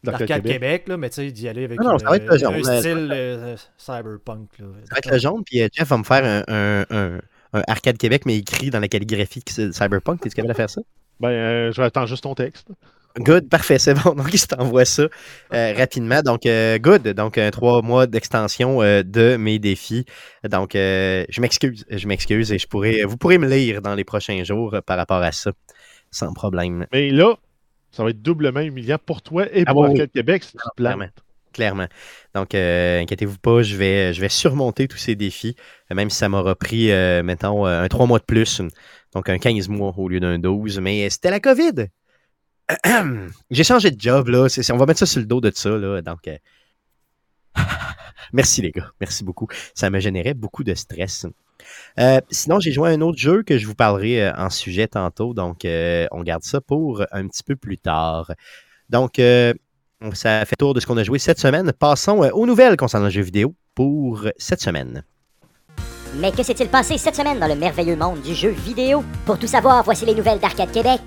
D'Arcade 0.03 0.27
d'Arcade 0.27 0.43
Québec? 0.43 0.61
Québec, 0.61 0.87
là, 0.87 0.97
mais 0.97 1.09
tu 1.09 1.15
sais, 1.15 1.31
d'y 1.31 1.47
aller 1.47 1.65
avec 1.65 1.79
Non, 1.79 1.91
non, 1.91 1.99
ça 1.99 2.09
va 2.09 2.15
être 2.15 2.25
le 2.31 2.37
jaune, 2.37 2.53
un 2.55 2.61
là. 2.61 2.79
style 2.79 3.09
euh, 3.11 3.55
cyberpunk. 3.77 4.49
Là. 4.59 4.65
Ça 4.85 4.91
va 4.93 4.97
être 4.97 5.11
le 5.11 5.19
jaune, 5.19 5.43
puis 5.45 5.61
euh, 5.61 5.67
Jeff 5.73 5.87
va 5.89 5.97
me 5.97 6.03
faire 6.03 6.23
un, 6.23 6.43
un, 6.53 6.85
un- 6.89 7.19
un 7.51 7.63
Arcade 7.67 7.97
Québec, 7.97 8.23
mais 8.25 8.37
écrit 8.37 8.69
dans 8.69 8.79
la 8.79 8.87
calligraphie 8.87 9.41
Cyberpunk. 9.47 10.21
T'es-tu 10.21 10.35
capable 10.35 10.53
de 10.53 10.57
faire 10.57 10.69
ça? 10.69 10.81
Ben, 11.19 11.29
euh, 11.29 11.71
je 11.71 11.81
vais 11.81 11.87
attendre 11.87 12.07
juste 12.07 12.23
ton 12.23 12.35
texte. 12.35 12.67
Good, 13.17 13.49
parfait, 13.49 13.79
c'est 13.79 13.95
bon. 13.95 14.11
Donc, 14.15 14.29
je 14.33 14.45
t'envoie 14.45 14.85
ça 14.85 15.07
euh, 15.53 15.73
rapidement. 15.75 16.21
Donc, 16.21 16.45
euh, 16.45 16.77
good. 16.77 17.07
Donc, 17.09 17.39
un 17.39 17.49
trois 17.49 17.81
mois 17.81 18.05
d'extension 18.05 18.83
euh, 18.83 19.01
de 19.03 19.35
mes 19.35 19.57
défis. 19.57 20.05
Donc, 20.47 20.75
euh, 20.75 21.25
je 21.27 21.41
m'excuse. 21.41 21.85
Je 21.89 22.07
m'excuse 22.07 22.51
et 22.53 22.59
je 22.59 22.67
pourrais, 22.67 23.01
vous 23.03 23.17
pourrez 23.17 23.39
me 23.39 23.47
lire 23.49 23.81
dans 23.81 23.95
les 23.95 24.03
prochains 24.03 24.43
jours 24.43 24.75
euh, 24.75 24.81
par 24.81 24.97
rapport 24.97 25.23
à 25.23 25.31
ça. 25.31 25.51
Sans 26.11 26.31
problème. 26.33 26.85
Mais 26.93 27.09
là, 27.09 27.33
ça 27.91 28.03
va 28.03 28.11
être 28.11 28.21
doublement 28.21 28.61
humiliant 28.61 28.97
pour 29.03 29.21
toi 29.21 29.45
et 29.51 29.63
Ah 29.65 29.73
pour 29.73 29.83
oui. 29.83 29.89
Arcade 29.89 30.11
Québec 30.11 30.43
si 30.43 30.51
tu 30.51 30.57
te 30.57 30.69
clairement. 30.75 31.05
plantes. 31.05 31.25
Clairement. 31.53 31.87
Donc, 32.35 32.53
euh, 32.53 33.01
inquiétez-vous 33.01 33.39
pas, 33.39 33.63
je 33.63 33.75
vais, 33.75 34.13
je 34.13 34.21
vais 34.21 34.29
surmonter 34.29 34.87
tous 34.87 34.97
ces 34.97 35.15
défis, 35.15 35.55
euh, 35.91 35.95
même 35.95 36.09
si 36.11 36.17
ça 36.17 36.29
m'aura 36.29 36.55
pris, 36.55 36.91
euh, 36.91 37.23
mettons, 37.23 37.65
un 37.65 37.87
3 37.87 38.05
mois 38.05 38.19
de 38.19 38.23
plus. 38.25 38.61
Donc, 39.13 39.29
un 39.29 39.39
15 39.39 39.67
mois 39.67 39.93
au 39.97 40.07
lieu 40.09 40.19
d'un 40.19 40.37
12. 40.37 40.79
Mais 40.79 41.09
c'était 41.09 41.31
la 41.31 41.39
COVID. 41.39 41.87
J'ai 43.51 43.63
changé 43.63 43.89
de 43.89 43.99
job, 43.99 44.27
là. 44.27 44.47
On 44.71 44.77
va 44.77 44.85
mettre 44.85 44.99
ça 44.99 45.05
sur 45.07 45.19
le 45.21 45.25
dos 45.25 45.41
de 45.41 45.51
ça, 45.53 45.71
là. 45.71 46.01
Donc, 46.03 46.27
euh, 46.27 46.37
merci, 48.33 48.61
les 48.61 48.71
gars. 48.71 48.91
Merci 48.99 49.23
beaucoup. 49.23 49.47
Ça 49.73 49.89
me 49.89 49.99
générait 49.99 50.35
beaucoup 50.35 50.63
de 50.63 50.75
stress. 50.75 51.25
Euh, 51.99 52.21
sinon, 52.29 52.59
j'ai 52.59 52.71
joué 52.71 52.89
à 52.89 52.93
un 52.93 53.01
autre 53.01 53.17
jeu 53.17 53.43
que 53.43 53.57
je 53.57 53.65
vous 53.65 53.75
parlerai 53.75 54.23
euh, 54.23 54.33
en 54.35 54.49
sujet 54.49 54.87
tantôt. 54.87 55.33
Donc, 55.33 55.65
euh, 55.65 56.07
on 56.11 56.23
garde 56.23 56.43
ça 56.43 56.61
pour 56.61 57.03
un 57.11 57.27
petit 57.27 57.43
peu 57.43 57.55
plus 57.55 57.77
tard. 57.77 58.31
Donc, 58.89 59.19
euh, 59.19 59.53
ça 60.13 60.45
fait 60.45 60.55
tour 60.55 60.73
de 60.73 60.79
ce 60.79 60.87
qu'on 60.87 60.97
a 60.97 61.03
joué 61.03 61.19
cette 61.19 61.39
semaine. 61.39 61.71
Passons 61.73 62.19
aux 62.19 62.45
nouvelles 62.45 62.77
concernant 62.77 63.05
le 63.05 63.11
jeu 63.11 63.21
vidéo 63.21 63.53
pour 63.75 64.25
cette 64.37 64.61
semaine. 64.61 65.03
Mais 66.15 66.31
que 66.31 66.41
s'est-il 66.41 66.69
passé 66.69 66.97
cette 66.97 67.15
semaine 67.15 67.39
dans 67.39 67.47
le 67.47 67.55
merveilleux 67.55 67.95
monde 67.95 68.21
du 68.21 68.33
jeu 68.33 68.49
vidéo? 68.49 69.03
Pour 69.25 69.37
tout 69.37 69.47
savoir, 69.47 69.83
voici 69.83 70.05
les 70.05 70.15
nouvelles 70.15 70.39
d'Arcade 70.39 70.71
Québec. 70.71 71.01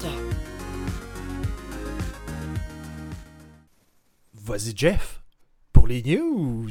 Vas-y, 4.34 4.76
Jeff, 4.76 5.22
pour 5.72 5.86
les 5.86 6.02
news. 6.02 6.70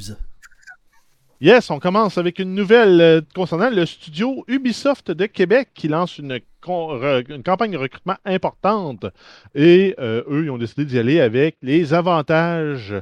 Yes, 1.42 1.72
on 1.72 1.80
commence 1.80 2.18
avec 2.18 2.38
une 2.38 2.54
nouvelle 2.54 3.00
euh, 3.00 3.20
concernant 3.34 3.68
le 3.68 3.84
studio 3.84 4.44
Ubisoft 4.46 5.10
de 5.10 5.26
Québec 5.26 5.70
qui 5.74 5.88
lance 5.88 6.18
une, 6.18 6.38
campagne 6.60 7.72
de 7.72 7.76
recrutement 7.76 8.14
importante. 8.24 9.06
Et 9.52 9.96
euh, 9.98 10.22
eux, 10.28 10.44
ils 10.44 10.50
ont 10.50 10.56
décidé 10.56 10.84
d'y 10.84 11.00
aller 11.00 11.20
avec 11.20 11.56
les 11.60 11.94
avantages 11.94 12.94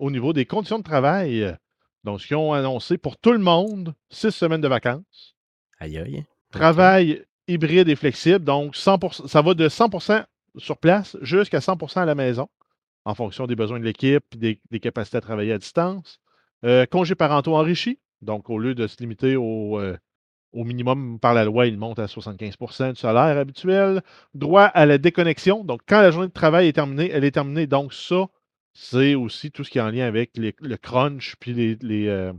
au 0.00 0.10
niveau 0.10 0.32
des 0.32 0.44
conditions 0.44 0.80
de 0.80 0.82
travail. 0.82 1.56
Donc, 2.02 2.20
ce 2.20 2.26
qu'ils 2.26 2.36
ont 2.36 2.52
annoncé 2.52 2.98
pour 2.98 3.16
tout 3.16 3.30
le 3.30 3.38
monde, 3.38 3.94
six 4.10 4.32
semaines 4.32 4.60
de 4.60 4.66
vacances. 4.66 5.36
Aïe 5.78 5.98
aïe. 5.98 6.24
Travail 6.50 7.22
hybride 7.46 7.88
et 7.88 7.94
flexible, 7.94 8.44
donc 8.44 8.74
100%, 8.74 9.28
ça 9.28 9.40
va 9.40 9.54
de 9.54 9.68
100% 9.68 10.24
sur 10.56 10.78
place 10.78 11.16
jusqu'à 11.22 11.60
100% 11.60 12.00
à 12.00 12.06
la 12.06 12.16
maison, 12.16 12.48
en 13.04 13.14
fonction 13.14 13.46
des 13.46 13.54
besoins 13.54 13.78
de 13.78 13.84
l'équipe 13.84 14.24
et 14.34 14.36
des, 14.36 14.60
des 14.68 14.80
capacités 14.80 15.18
à 15.18 15.20
travailler 15.20 15.52
à 15.52 15.58
distance. 15.58 16.18
Euh, 16.64 16.86
congés 16.86 17.14
parentaux 17.14 17.54
enrichis, 17.54 17.98
donc 18.22 18.50
au 18.50 18.58
lieu 18.58 18.74
de 18.74 18.86
se 18.86 18.96
limiter 18.98 19.36
au, 19.36 19.78
euh, 19.78 19.96
au 20.52 20.64
minimum 20.64 21.20
par 21.20 21.34
la 21.34 21.44
loi, 21.44 21.66
il 21.66 21.78
monte 21.78 21.98
à 21.98 22.06
75% 22.06 22.94
du 22.94 23.00
salaire 23.00 23.38
habituel. 23.38 24.02
Droit 24.34 24.64
à 24.64 24.86
la 24.86 24.98
déconnexion, 24.98 25.64
donc 25.64 25.82
quand 25.86 26.00
la 26.00 26.10
journée 26.10 26.28
de 26.28 26.32
travail 26.32 26.68
est 26.68 26.72
terminée, 26.72 27.10
elle 27.10 27.24
est 27.24 27.30
terminée. 27.30 27.66
Donc 27.66 27.92
ça, 27.92 28.26
c'est 28.72 29.14
aussi 29.14 29.50
tout 29.50 29.64
ce 29.64 29.70
qui 29.70 29.78
est 29.78 29.82
en 29.82 29.90
lien 29.90 30.06
avec 30.06 30.32
le 30.36 30.76
crunch 30.76 31.36
puis 31.38 31.78
euh, 31.84 32.32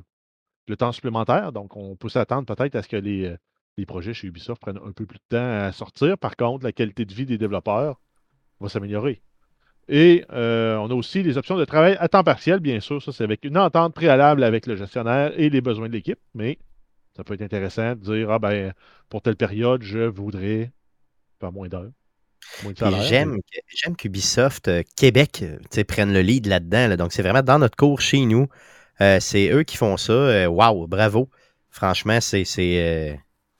le 0.67 0.77
temps 0.77 0.91
supplémentaire. 0.91 1.51
Donc 1.53 1.75
on 1.77 1.95
peut 1.95 2.09
s'attendre 2.09 2.45
peut-être 2.45 2.75
à 2.75 2.83
ce 2.83 2.89
que 2.89 2.97
les 2.97 3.37
projets 3.85 4.13
chez 4.13 4.27
Ubisoft 4.27 4.61
prennent 4.61 4.79
un 4.85 4.91
peu 4.91 5.05
plus 5.05 5.19
de 5.19 5.37
temps 5.37 5.65
à 5.67 5.71
sortir. 5.71 6.17
Par 6.17 6.35
contre, 6.35 6.65
la 6.65 6.73
qualité 6.73 7.05
de 7.05 7.13
vie 7.13 7.25
des 7.25 7.37
développeurs 7.37 7.99
va 8.59 8.67
s'améliorer. 8.67 9.21
Et 9.89 10.23
euh, 10.31 10.77
on 10.77 10.89
a 10.91 10.93
aussi 10.93 11.23
les 11.23 11.37
options 11.37 11.57
de 11.57 11.65
travail 11.65 11.97
à 11.99 12.07
temps 12.07 12.23
partiel, 12.23 12.59
bien 12.59 12.79
sûr. 12.79 13.01
Ça, 13.01 13.11
c'est 13.11 13.23
avec 13.23 13.43
une 13.43 13.57
entente 13.57 13.95
préalable 13.95 14.43
avec 14.43 14.67
le 14.67 14.75
gestionnaire 14.75 15.33
et 15.35 15.49
les 15.49 15.61
besoins 15.61 15.87
de 15.87 15.93
l'équipe. 15.93 16.19
Mais 16.35 16.59
ça 17.17 17.23
peut 17.23 17.33
être 17.33 17.41
intéressant 17.41 17.95
de 17.95 18.01
dire, 18.01 18.29
ah 18.29 18.37
ben, 18.39 18.73
pour 19.09 19.23
telle 19.23 19.35
période, 19.35 19.81
je 19.81 19.99
voudrais 19.99 20.71
faire 21.39 21.51
moins 21.51 21.67
d'heures. 21.67 21.91
J'aime 23.01 23.95
qu'Ubisoft 23.97 24.67
euh, 24.67 24.83
Québec 24.95 25.43
euh, 25.43 25.83
prenne 25.83 26.13
le 26.13 26.21
lead 26.21 26.47
là-dedans. 26.47 26.87
là. 26.87 26.97
Donc, 26.97 27.13
c'est 27.13 27.21
vraiment 27.21 27.41
dans 27.41 27.59
notre 27.59 27.75
cours 27.75 28.01
chez 28.01 28.25
nous. 28.25 28.47
Euh, 29.01 29.19
c'est 29.19 29.49
eux 29.51 29.63
qui 29.63 29.77
font 29.77 29.97
ça. 29.97 30.49
Waouh, 30.49 30.87
bravo. 30.87 31.29
Franchement, 31.69 32.19
c'est 32.21 32.45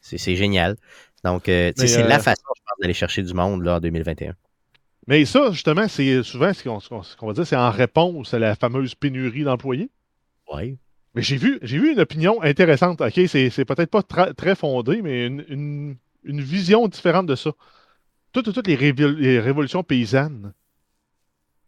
génial. 0.02 0.76
Donc, 1.24 1.44
c'est 1.46 2.08
la 2.08 2.20
façon, 2.20 2.44
je 2.56 2.62
pense, 2.62 2.80
d'aller 2.82 2.94
chercher 2.94 3.24
du 3.24 3.34
monde 3.34 3.64
là, 3.64 3.76
en 3.76 3.80
2021. 3.80 4.34
Mais 5.08 5.26
ça, 5.26 5.52
justement, 5.52 5.88
c'est 5.88 6.22
souvent 6.24 6.54
ce 6.54 6.64
qu'on 6.64 6.80
ce 6.80 7.26
va 7.26 7.34
dire, 7.34 7.48
c'est 7.48 7.56
en 7.56 7.72
réponse 7.72 8.34
à 8.34 8.40
la 8.40 8.56
fameuse 8.56 8.96
pénurie 8.96 9.44
d'employés. 9.44 9.90
Ouais. 10.52 10.78
Mais 11.16 11.22
j'ai 11.22 11.38
vu, 11.38 11.58
j'ai 11.64 11.80
vu 11.80 11.92
une 11.94 12.00
opinion 12.00 12.42
intéressante. 12.44 13.02
OK, 13.02 13.20
c'est, 13.28 13.66
peut-être 13.66 13.90
pas 13.90 14.04
très 14.34 14.56
fondé, 14.56 15.02
mais 15.02 15.26
une, 15.28 15.46
une- 15.50 15.98
une 16.24 16.42
vision 16.42 16.88
différente 16.88 17.26
de 17.28 17.36
ça. 17.36 17.52
Toutes, 18.34 18.54
toutes 18.54 18.68
les, 18.68 18.76
révol- 18.76 19.16
les 19.16 19.40
révolutions 19.40 19.84
paysannes 19.84 20.54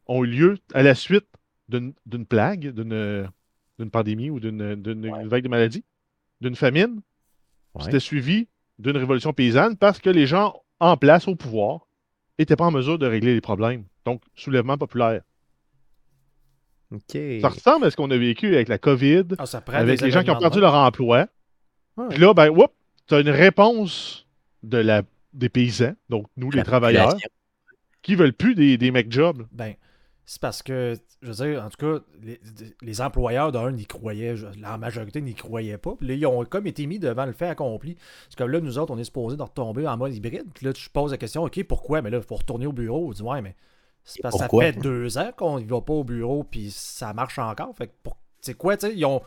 ont 0.07 0.23
eu 0.23 0.27
lieu 0.27 0.57
à 0.73 0.83
la 0.83 0.93
suite 0.93 1.25
d'une, 1.69 1.93
plague, 2.27 2.73
d'une, 2.73 3.89
pandémie 3.91 4.29
ou 4.29 4.39
d'une, 4.39 4.75
vague 5.27 5.43
de 5.43 5.49
maladie, 5.49 5.83
d'une 6.41 6.55
famine. 6.55 7.01
Ouais. 7.73 7.83
C'était 7.85 8.01
suivi 8.01 8.47
d'une 8.77 8.97
révolution 8.97 9.31
paysanne 9.33 9.77
parce 9.77 9.99
que 9.99 10.09
les 10.09 10.27
gens 10.27 10.61
en 10.79 10.97
place 10.97 11.27
au 11.27 11.35
pouvoir 11.35 11.87
n'étaient 12.39 12.55
pas 12.55 12.65
en 12.65 12.71
mesure 12.71 12.97
de 12.97 13.05
régler 13.05 13.33
les 13.33 13.41
problèmes. 13.41 13.85
Donc, 14.05 14.21
soulèvement 14.35 14.77
populaire. 14.77 15.21
Ça 17.41 17.49
ressemble 17.49 17.85
à 17.85 17.91
ce 17.91 17.95
qu'on 17.95 18.11
a 18.11 18.17
vécu 18.17 18.53
avec 18.53 18.67
la 18.67 18.77
COVID, 18.77 19.23
Ah, 19.37 19.45
avec 19.67 20.01
les 20.01 20.11
gens 20.11 20.23
qui 20.23 20.31
ont 20.31 20.39
perdu 20.39 20.59
leur 20.59 20.73
emploi. 20.75 21.27
Ouais. 21.97 22.07
Puis 22.09 22.19
là, 22.19 22.33
ben, 22.33 22.53
tu 23.07 23.15
as 23.15 23.19
une 23.19 23.29
réponse 23.29 24.27
de 24.63 24.77
la, 24.77 25.03
des 25.33 25.49
paysans, 25.49 25.93
donc 26.09 26.27
nous, 26.35 26.51
les 26.51 26.63
travailleurs, 26.63 27.09
population. 27.09 27.29
qui 28.01 28.15
veulent 28.15 28.33
plus 28.33 28.55
des, 28.55 28.77
des 28.77 28.91
mecs 28.91 29.11
jobs. 29.11 29.47
Ben, 29.51 29.75
c'est 30.31 30.39
parce 30.39 30.63
que, 30.63 30.97
je 31.21 31.27
veux 31.29 31.45
dire, 31.45 31.61
en 31.61 31.69
tout 31.69 31.85
cas, 31.85 32.05
les, 32.23 32.39
les 32.81 33.01
employeurs 33.01 33.51
d'un 33.51 33.73
n'y 33.73 33.85
croyaient, 33.85 34.33
la 34.61 34.77
majorité 34.77 35.19
n'y 35.19 35.35
croyaient 35.35 35.77
pas. 35.77 35.93
Puis 35.97 36.07
là, 36.07 36.13
ils 36.13 36.25
ont 36.25 36.45
comme 36.45 36.67
été 36.67 36.87
mis 36.87 36.99
devant 36.99 37.25
le 37.25 37.33
fait 37.33 37.49
accompli. 37.49 37.97
C'est 38.29 38.37
comme 38.37 38.49
là, 38.49 38.61
nous 38.61 38.79
autres, 38.79 38.93
on 38.93 38.97
est 38.97 39.03
supposés 39.03 39.35
de 39.35 39.43
retomber 39.43 39.85
en 39.85 39.97
mode 39.97 40.15
hybride. 40.15 40.45
Puis 40.53 40.65
là, 40.65 40.71
tu 40.71 40.89
poses 40.89 41.11
la 41.11 41.17
question, 41.17 41.43
OK, 41.43 41.61
pourquoi? 41.65 42.01
Mais 42.01 42.09
là, 42.09 42.19
il 42.19 42.23
faut 42.23 42.37
retourner 42.37 42.65
au 42.65 42.71
bureau. 42.71 43.09
On 43.09 43.11
dit, 43.11 43.21
ouais, 43.21 43.41
mais 43.41 43.57
c'est 44.05 44.21
parce 44.21 44.35
que 44.35 44.39
ça 44.39 44.47
fait 44.47 44.71
deux 44.71 45.17
ans 45.17 45.33
qu'on 45.35 45.59
ne 45.59 45.65
va 45.65 45.81
pas 45.81 45.93
au 45.95 46.05
bureau, 46.05 46.45
puis 46.45 46.71
ça 46.71 47.11
marche 47.11 47.37
encore. 47.37 47.75
Fait 47.75 47.87
que, 47.87 48.09
c'est 48.39 48.53
quoi, 48.53 48.77
tu 48.77 48.87
sais, 48.87 48.95
ils 48.95 49.03
ont. 49.03 49.21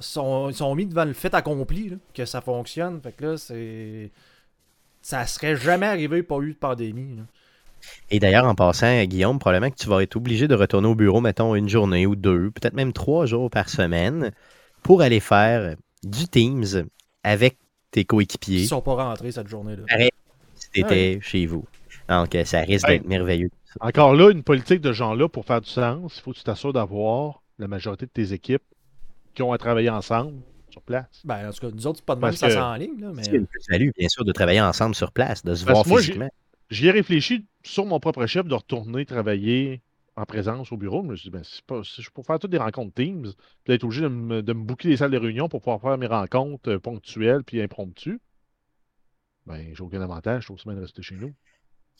Sont, 0.00 0.50
ils 0.50 0.54
sont 0.54 0.74
mis 0.74 0.84
devant 0.84 1.06
le 1.06 1.14
fait 1.14 1.32
accompli, 1.32 1.88
là, 1.88 1.96
que 2.12 2.26
ça 2.26 2.42
fonctionne. 2.42 3.00
Fait 3.00 3.12
que 3.12 3.24
là, 3.24 3.36
c'est. 3.38 4.10
Ça 5.00 5.26
serait 5.26 5.56
jamais 5.56 5.86
arrivé, 5.86 6.22
pas 6.22 6.40
eu 6.40 6.52
de 6.52 6.58
pandémie. 6.58 7.16
là. 7.16 7.22
Et 8.10 8.18
d'ailleurs, 8.18 8.46
en 8.46 8.54
passant, 8.54 9.02
Guillaume, 9.04 9.38
probablement 9.38 9.70
que 9.70 9.76
tu 9.76 9.88
vas 9.88 10.02
être 10.02 10.16
obligé 10.16 10.48
de 10.48 10.54
retourner 10.54 10.88
au 10.88 10.94
bureau, 10.94 11.20
mettons, 11.20 11.54
une 11.54 11.68
journée 11.68 12.06
ou 12.06 12.16
deux, 12.16 12.50
peut-être 12.50 12.74
même 12.74 12.92
trois 12.92 13.26
jours 13.26 13.50
par 13.50 13.68
semaine, 13.68 14.32
pour 14.82 15.02
aller 15.02 15.20
faire 15.20 15.76
du 16.02 16.26
Teams 16.28 16.86
avec 17.22 17.58
tes 17.90 18.04
coéquipiers 18.04 18.60
Ils 18.62 18.68
sont 18.68 18.82
pas 18.82 18.94
rentrés 18.94 19.32
cette 19.32 19.48
journée-là. 19.48 19.84
si 20.54 20.70
tu 20.72 20.80
étais 20.80 21.18
chez 21.22 21.46
vous. 21.46 21.64
Donc, 22.08 22.36
ça 22.44 22.60
risque 22.60 22.86
d'être 22.86 23.06
merveilleux. 23.06 23.50
Encore 23.80 24.14
là, 24.14 24.30
une 24.30 24.42
politique 24.42 24.80
de 24.80 24.92
gens-là, 24.92 25.28
pour 25.28 25.46
faire 25.46 25.60
du 25.60 25.70
sens, 25.70 26.16
il 26.16 26.20
faut 26.20 26.32
que 26.32 26.38
tu 26.38 26.44
t'assures 26.44 26.72
d'avoir 26.72 27.42
la 27.58 27.68
majorité 27.68 28.06
de 28.06 28.10
tes 28.10 28.32
équipes 28.32 28.62
qui 29.34 29.42
ont 29.42 29.52
à 29.52 29.58
travailler 29.58 29.88
ensemble 29.88 30.34
sur 30.68 30.82
place. 30.82 31.06
Ben, 31.24 31.48
en 31.48 31.52
tout 31.52 31.60
cas, 31.66 31.74
nous 31.74 31.86
autres, 31.86 31.98
c'est 32.00 32.04
pas 32.04 32.16
de 32.16 32.20
que 32.20 32.36
ça 32.36 32.48
que- 32.48 32.54
s'enligne, 32.54 33.00
là, 33.00 33.10
mais... 33.14 33.22
C'est 33.24 33.32
une 33.32 33.46
plus-value, 33.46 33.90
bien 33.96 34.08
sûr, 34.08 34.24
de 34.24 34.32
travailler 34.32 34.60
ensemble 34.60 34.94
sur 34.94 35.12
place, 35.12 35.44
de 35.44 35.54
se 35.54 35.64
Parce 35.64 35.86
voir 35.86 35.98
physiquement. 36.00 36.28
J'y 36.70 36.88
ai 36.88 36.90
réfléchi 36.90 37.46
sur 37.64 37.86
mon 37.86 38.00
propre 38.00 38.26
chef 38.26 38.46
de 38.46 38.54
retourner 38.54 39.04
travailler 39.06 39.82
en 40.16 40.24
présence 40.24 40.72
au 40.72 40.76
bureau. 40.76 41.02
Je 41.02 41.08
me 41.08 41.16
suis 41.16 41.30
dit, 41.30 41.36
ben, 41.36 41.42
je 41.82 42.22
faire 42.24 42.38
toutes 42.38 42.50
des 42.50 42.58
rencontres 42.58 42.94
Teams, 42.94 43.32
puis 43.64 43.74
être 43.74 43.84
obligé 43.84 44.02
de 44.02 44.08
me, 44.08 44.42
de 44.42 44.52
me 44.52 44.74
des 44.74 44.96
salles 44.96 45.10
de 45.10 45.18
réunion 45.18 45.48
pour 45.48 45.60
pouvoir 45.60 45.80
faire 45.80 45.98
mes 45.98 46.06
rencontres 46.06 46.70
euh, 46.70 46.78
ponctuelles 46.78 47.44
puis 47.44 47.62
impromptues, 47.62 48.20
ben, 49.46 49.74
j'ai 49.74 49.82
aucun 49.82 50.00
avantage. 50.00 50.42
Je 50.42 50.46
trouve 50.48 50.62
bien 50.64 50.74
de 50.74 50.80
rester 50.80 51.02
chez 51.02 51.16
nous. 51.16 51.32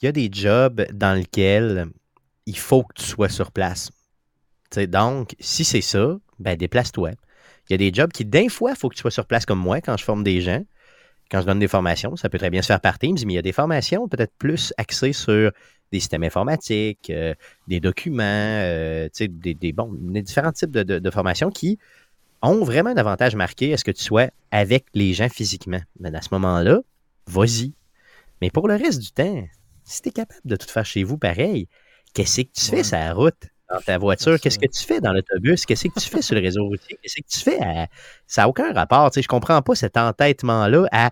Il 0.01 0.05
y 0.05 0.07
a 0.07 0.11
des 0.11 0.29
jobs 0.31 0.85
dans 0.91 1.17
lesquels 1.17 1.87
il 2.45 2.57
faut 2.57 2.83
que 2.83 2.93
tu 2.95 3.03
sois 3.03 3.29
sur 3.29 3.51
place. 3.51 3.91
Donc, 4.87 5.35
si 5.39 5.63
c'est 5.63 5.81
ça, 5.81 6.17
ben 6.39 6.57
déplace-toi. 6.57 7.11
Il 7.69 7.71
y 7.71 7.75
a 7.75 7.77
des 7.77 7.93
jobs 7.93 8.11
qui, 8.11 8.25
d'un 8.25 8.49
fois, 8.49 8.71
il 8.71 8.77
faut 8.77 8.89
que 8.89 8.95
tu 8.95 9.01
sois 9.01 9.11
sur 9.11 9.25
place 9.25 9.45
comme 9.45 9.59
moi 9.59 9.81
quand 9.81 9.95
je 9.97 10.03
forme 10.03 10.23
des 10.23 10.41
gens. 10.41 10.63
Quand 11.31 11.41
je 11.41 11.45
donne 11.47 11.59
des 11.59 11.67
formations, 11.67 12.15
ça 12.15 12.29
peut 12.29 12.37
très 12.37 12.49
bien 12.49 12.61
se 12.61 12.67
faire 12.67 12.81
par 12.81 12.99
Teams, 12.99 13.17
mais 13.25 13.33
il 13.33 13.35
y 13.35 13.39
a 13.39 13.41
des 13.43 13.51
formations 13.51 14.07
peut-être 14.07 14.33
plus 14.37 14.73
axées 14.77 15.13
sur 15.13 15.51
des 15.91 15.99
systèmes 15.99 16.23
informatiques, 16.23 17.09
euh, 17.09 17.33
des 17.67 17.79
documents, 17.79 18.23
euh, 18.23 19.09
des, 19.19 19.53
des, 19.53 19.73
bon, 19.73 19.89
des 19.93 20.21
différents 20.21 20.51
types 20.51 20.71
de, 20.71 20.83
de- 20.83 20.99
de 20.99 21.09
formations 21.11 21.49
qui 21.49 21.77
ont 22.41 22.63
vraiment 22.63 22.89
un 22.89 22.97
avantage 22.97 23.35
marqué 23.35 23.73
à 23.73 23.77
ce 23.77 23.83
que 23.83 23.91
tu 23.91 24.03
sois 24.03 24.29
avec 24.51 24.85
les 24.93 25.13
gens 25.13 25.29
physiquement. 25.29 25.81
Mais 25.99 26.13
à 26.15 26.21
ce 26.21 26.29
moment-là, 26.33 26.81
vas-y. 27.27 27.73
Mais 28.41 28.49
pour 28.49 28.67
le 28.67 28.75
reste 28.75 28.99
du 29.01 29.11
temps, 29.11 29.43
si 29.85 30.01
tu 30.01 30.09
es 30.09 30.11
capable 30.11 30.41
de 30.45 30.55
tout 30.55 30.67
faire 30.67 30.85
chez 30.85 31.03
vous 31.03 31.17
pareil, 31.17 31.67
qu'est-ce 32.13 32.41
que 32.41 32.47
tu 32.53 32.71
Ouais. 32.71 32.77
fais 32.77 32.83
sur 32.83 32.97
la 32.97 33.13
route, 33.13 33.47
dans 33.71 33.79
ta 33.79 33.97
voiture? 33.97 34.39
Qu'est-ce 34.39 34.59
que 34.59 34.67
tu 34.67 34.83
fais 34.83 35.01
dans 35.01 35.13
l'autobus? 35.13 35.65
Qu'est-ce 35.65 35.87
que 35.87 35.99
tu 35.99 36.09
fais 36.09 36.21
sur 36.21 36.35
le 36.35 36.41
réseau 36.41 36.63
routier? 36.65 36.97
Qu'est-ce 37.01 37.15
que 37.15 37.27
tu 37.27 37.39
fais 37.39 37.61
à... 37.61 37.87
Ça 38.27 38.41
n'a 38.43 38.49
aucun 38.49 38.71
rapport. 38.73 39.09
Tu 39.11 39.15
sais, 39.15 39.21
je 39.23 39.27
comprends 39.27 39.61
pas 39.61 39.75
cet 39.75 39.97
entêtement-là 39.97 40.85
à, 40.91 41.11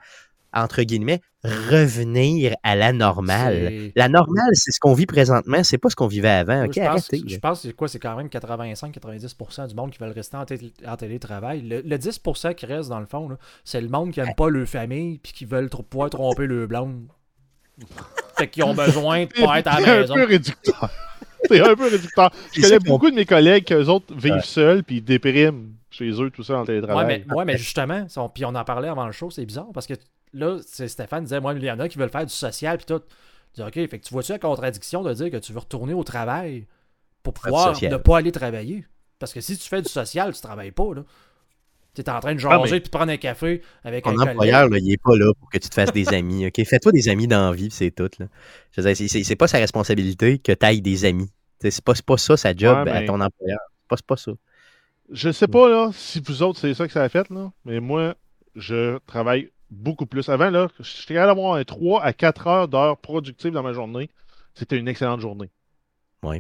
entre 0.54 0.84
guillemets, 0.84 1.22
revenir 1.44 2.56
à 2.64 2.76
la 2.76 2.94
normale. 2.94 3.92
La 3.96 4.10
normale, 4.10 4.50
c'est 4.54 4.72
ce 4.72 4.80
qu'on 4.80 4.94
vit 4.94 5.08
présentement, 5.08 5.64
c'est 5.64 5.80
pas 5.80 5.90
ce 5.90 5.96
qu'on 5.96 6.06
vivait 6.08 6.30
avant. 6.30 6.64
Je 6.66 6.80
pense, 6.80 6.88
arrêtez. 7.10 7.24
je 7.26 7.38
pense 7.40 7.62
que 7.62 7.68
c'est 7.70 7.74
quoi? 7.74 7.88
C'est 7.88 8.00
quand 8.00 8.16
même 8.16 8.28
85-90% 8.28 9.68
du 9.70 9.76
monde 9.76 9.90
qui 9.92 9.98
veulent 9.98 10.12
rester 10.12 10.38
en, 10.38 10.46
té- 10.46 10.74
en 10.86 10.96
télétravail. 10.98 11.62
Le, 11.62 11.82
le 11.82 11.98
10% 11.98 12.54
qui 12.54 12.66
reste, 12.68 12.90
dans 12.90 13.00
le 13.00 13.06
fond, 13.08 13.30
c'est 13.64 13.82
le 13.82 13.88
monde 13.90 14.12
qui 14.12 14.20
n'aime 14.20 14.36
pas 14.36 14.50
leur 14.50 14.68
famille 14.68 15.18
puis 15.18 15.32
qui 15.34 15.46
veulent 15.46 15.70
pouvoir 15.70 16.10
tromper 16.12 16.46
le 16.46 16.68
blonde. 16.68 17.08
fait 18.38 18.48
qu'ils 18.50 18.64
ont 18.64 18.76
besoin 18.76 19.26
de 19.26 19.44
pas 19.46 19.56
être 19.60 19.68
à 19.68 19.80
la 19.82 19.94
un 19.94 20.00
maison. 20.02 20.14
peu 20.16 20.26
réducteur. 20.26 20.90
C'est 21.48 21.62
un 21.62 21.76
peu 21.76 21.88
réducteur. 21.90 22.32
Je 22.54 22.62
connais 22.62 22.80
beaucoup 22.80 23.10
de 23.10 23.16
mes 23.16 23.26
collègues 23.26 23.64
qui, 23.66 23.74
eux 23.74 23.90
autres, 23.90 24.14
vivent 24.16 24.34
Ouais. 24.34 24.42
seuls 24.42 24.84
puis 24.84 24.98
ils 24.98 25.04
dépriment 25.04 25.74
chez 25.90 26.10
eux, 26.22 26.30
tout 26.30 26.44
ça, 26.44 26.56
en 26.56 26.60
Ouais, 26.62 26.66
télétravail. 26.68 27.24
mais, 27.28 27.34
ouais, 27.36 27.46
mais 27.46 27.58
justement, 27.58 28.06
on- 28.18 28.30
puis 28.30 28.46
on 28.46 28.56
en 28.56 28.64
parlait 28.64 28.88
avant 28.88 29.06
le 29.06 29.12
show, 29.12 29.30
c'est 29.30 29.46
bizarre 29.46 29.68
parce 29.74 29.88
que 29.88 29.94
là, 30.34 30.58
c'est 30.66 30.88
Stéphane 30.88 31.24
disait, 31.24 31.40
moi, 31.42 31.54
il 31.54 31.64
y 31.64 31.72
en 31.72 31.80
a 31.80 31.88
qui 31.90 31.98
veulent 31.98 32.10
faire 32.10 32.26
du 32.26 32.34
social 32.34 32.78
puis 32.78 32.86
tout. 32.86 33.02
Je 33.58 33.62
dis, 33.62 33.68
OK, 33.68 33.74
fait 33.90 34.00
que 34.00 34.06
tu 34.06 34.14
vois-tu 34.14 34.32
la 34.32 34.40
contradiction 34.40 35.04
de 35.04 35.14
dire 35.14 35.30
que 35.30 35.38
tu 35.38 35.52
veux 35.52 35.60
retourner 35.60 35.94
au 35.94 36.04
travail 36.04 36.66
pour 37.24 37.34
pouvoir 37.34 37.74
ne 37.82 37.98
pas 37.98 38.18
aller 38.18 38.32
travailler? 38.32 38.86
Parce 39.20 39.34
que 39.34 39.42
si 39.42 39.58
tu 39.58 39.68
fais 39.68 39.82
du 39.82 39.90
social, 39.90 40.34
tu 40.34 40.42
travailles 40.42 40.72
pas, 40.72 40.94
là. 40.96 41.04
Tu 41.94 42.02
es 42.02 42.10
en 42.10 42.20
train 42.22 42.34
de 42.36 42.40
Ah, 42.46 42.58
jaser 42.58 42.72
mais- 42.72 42.80
puis 42.80 42.90
de 42.90 42.96
prendre 42.98 43.12
un 43.12 43.18
café 43.18 43.62
avec 43.84 44.06
Ton 44.06 44.12
un 44.18 44.28
employeur, 44.28 44.70
là, 44.70 44.78
il 44.78 44.94
est 44.94 45.02
pas 45.04 45.16
là 45.18 45.34
pour 45.38 45.50
que 45.50 45.58
tu 45.58 45.68
te 45.70 45.74
fasses 45.74 45.92
des 45.92 46.08
amis. 46.14 46.46
OK? 46.48 46.64
Fais-toi 46.66 46.92
des 46.94 47.10
amis 47.10 47.28
dans 47.28 47.50
la 47.50 47.56
vie, 47.56 47.70
c'est 47.70 47.92
tout. 47.92 48.10
Là. 48.20 48.28
Je 48.72 48.82
veux 48.82 48.94
dire, 48.94 49.10
c'est- 49.10 49.36
pas 49.36 49.48
sa 49.48 49.58
responsabilité 49.58 50.40
que 50.40 50.54
tu 50.54 50.66
ailles 50.66 50.82
des 50.82 51.04
amis. 51.06 51.30
C'est 51.60 51.84
pas, 51.84 51.94
c'est 51.94 52.06
pas 52.06 52.18
ça 52.18 52.38
sa 52.38 52.56
job 52.56 52.86
Ouais, 52.88 52.92
à 52.92 53.04
ton 53.06 53.20
employeur. 53.20 53.60
C'est 53.82 53.88
pas, 53.90 53.96
pas 54.08 54.18
ça. 54.18 54.32
Je 55.12 55.32
sais 55.32 55.48
pas 55.48 55.68
là, 55.70 55.90
si 55.94 56.22
vous 56.26 56.42
autres, 56.44 56.60
c'est 56.60 56.74
ça 56.74 56.88
que 56.88 56.94
ça 56.94 57.04
a 57.04 57.10
fait, 57.10 57.30
là, 57.30 57.52
mais 57.66 57.82
moi, 57.82 58.16
je 58.56 58.98
travaille 59.06 59.50
beaucoup 59.70 60.06
plus. 60.06 60.30
Avant, 60.30 60.50
là, 60.50 60.70
j'étais 60.80 61.16
capable 61.16 61.36
d'avoir 61.36 61.56
un 61.56 61.64
3 61.66 62.02
à 62.04 62.14
4 62.14 62.48
heures 62.48 62.68
d'heures 62.70 62.98
productives 62.98 63.52
dans 63.52 63.64
ma 63.64 63.74
journée. 63.74 64.10
C'était 64.54 64.78
une 64.78 64.88
excellente 64.88 65.20
journée. 65.20 65.50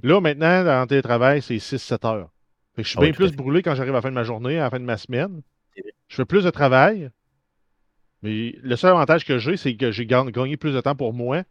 Là, 0.03 0.21
maintenant, 0.21 0.63
dans 0.63 0.81
le 0.81 0.87
télétravail, 0.87 1.41
c'est 1.41 1.59
6-7 1.59 2.05
heures. 2.05 2.29
Je 2.83 2.89
suis 2.89 2.97
Ah 2.99 3.01
bien 3.01 3.11
plus 3.11 3.31
brûlé 3.35 3.61
quand 3.61 3.75
j'arrive 3.75 3.93
à 3.93 3.97
la 3.97 4.01
fin 4.01 4.09
de 4.09 4.15
ma 4.15 4.23
journée, 4.23 4.57
à 4.59 4.63
la 4.63 4.69
fin 4.69 4.79
de 4.79 4.85
ma 4.85 4.97
semaine. 4.97 5.41
Je 6.07 6.15
fais 6.15 6.25
plus 6.25 6.43
de 6.43 6.49
travail. 6.49 7.09
Mais 8.23 8.55
le 8.61 8.75
seul 8.75 8.91
avantage 8.91 9.25
que 9.25 9.37
j'ai, 9.39 9.57
c'est 9.57 9.75
que 9.75 9.91
j'ai 9.91 10.05
ga- 10.05 10.25
gagné 10.25 10.57
plus 10.57 10.73
de 10.73 10.81
temps 10.81 10.95
pour 10.95 11.13
moi 11.13 11.43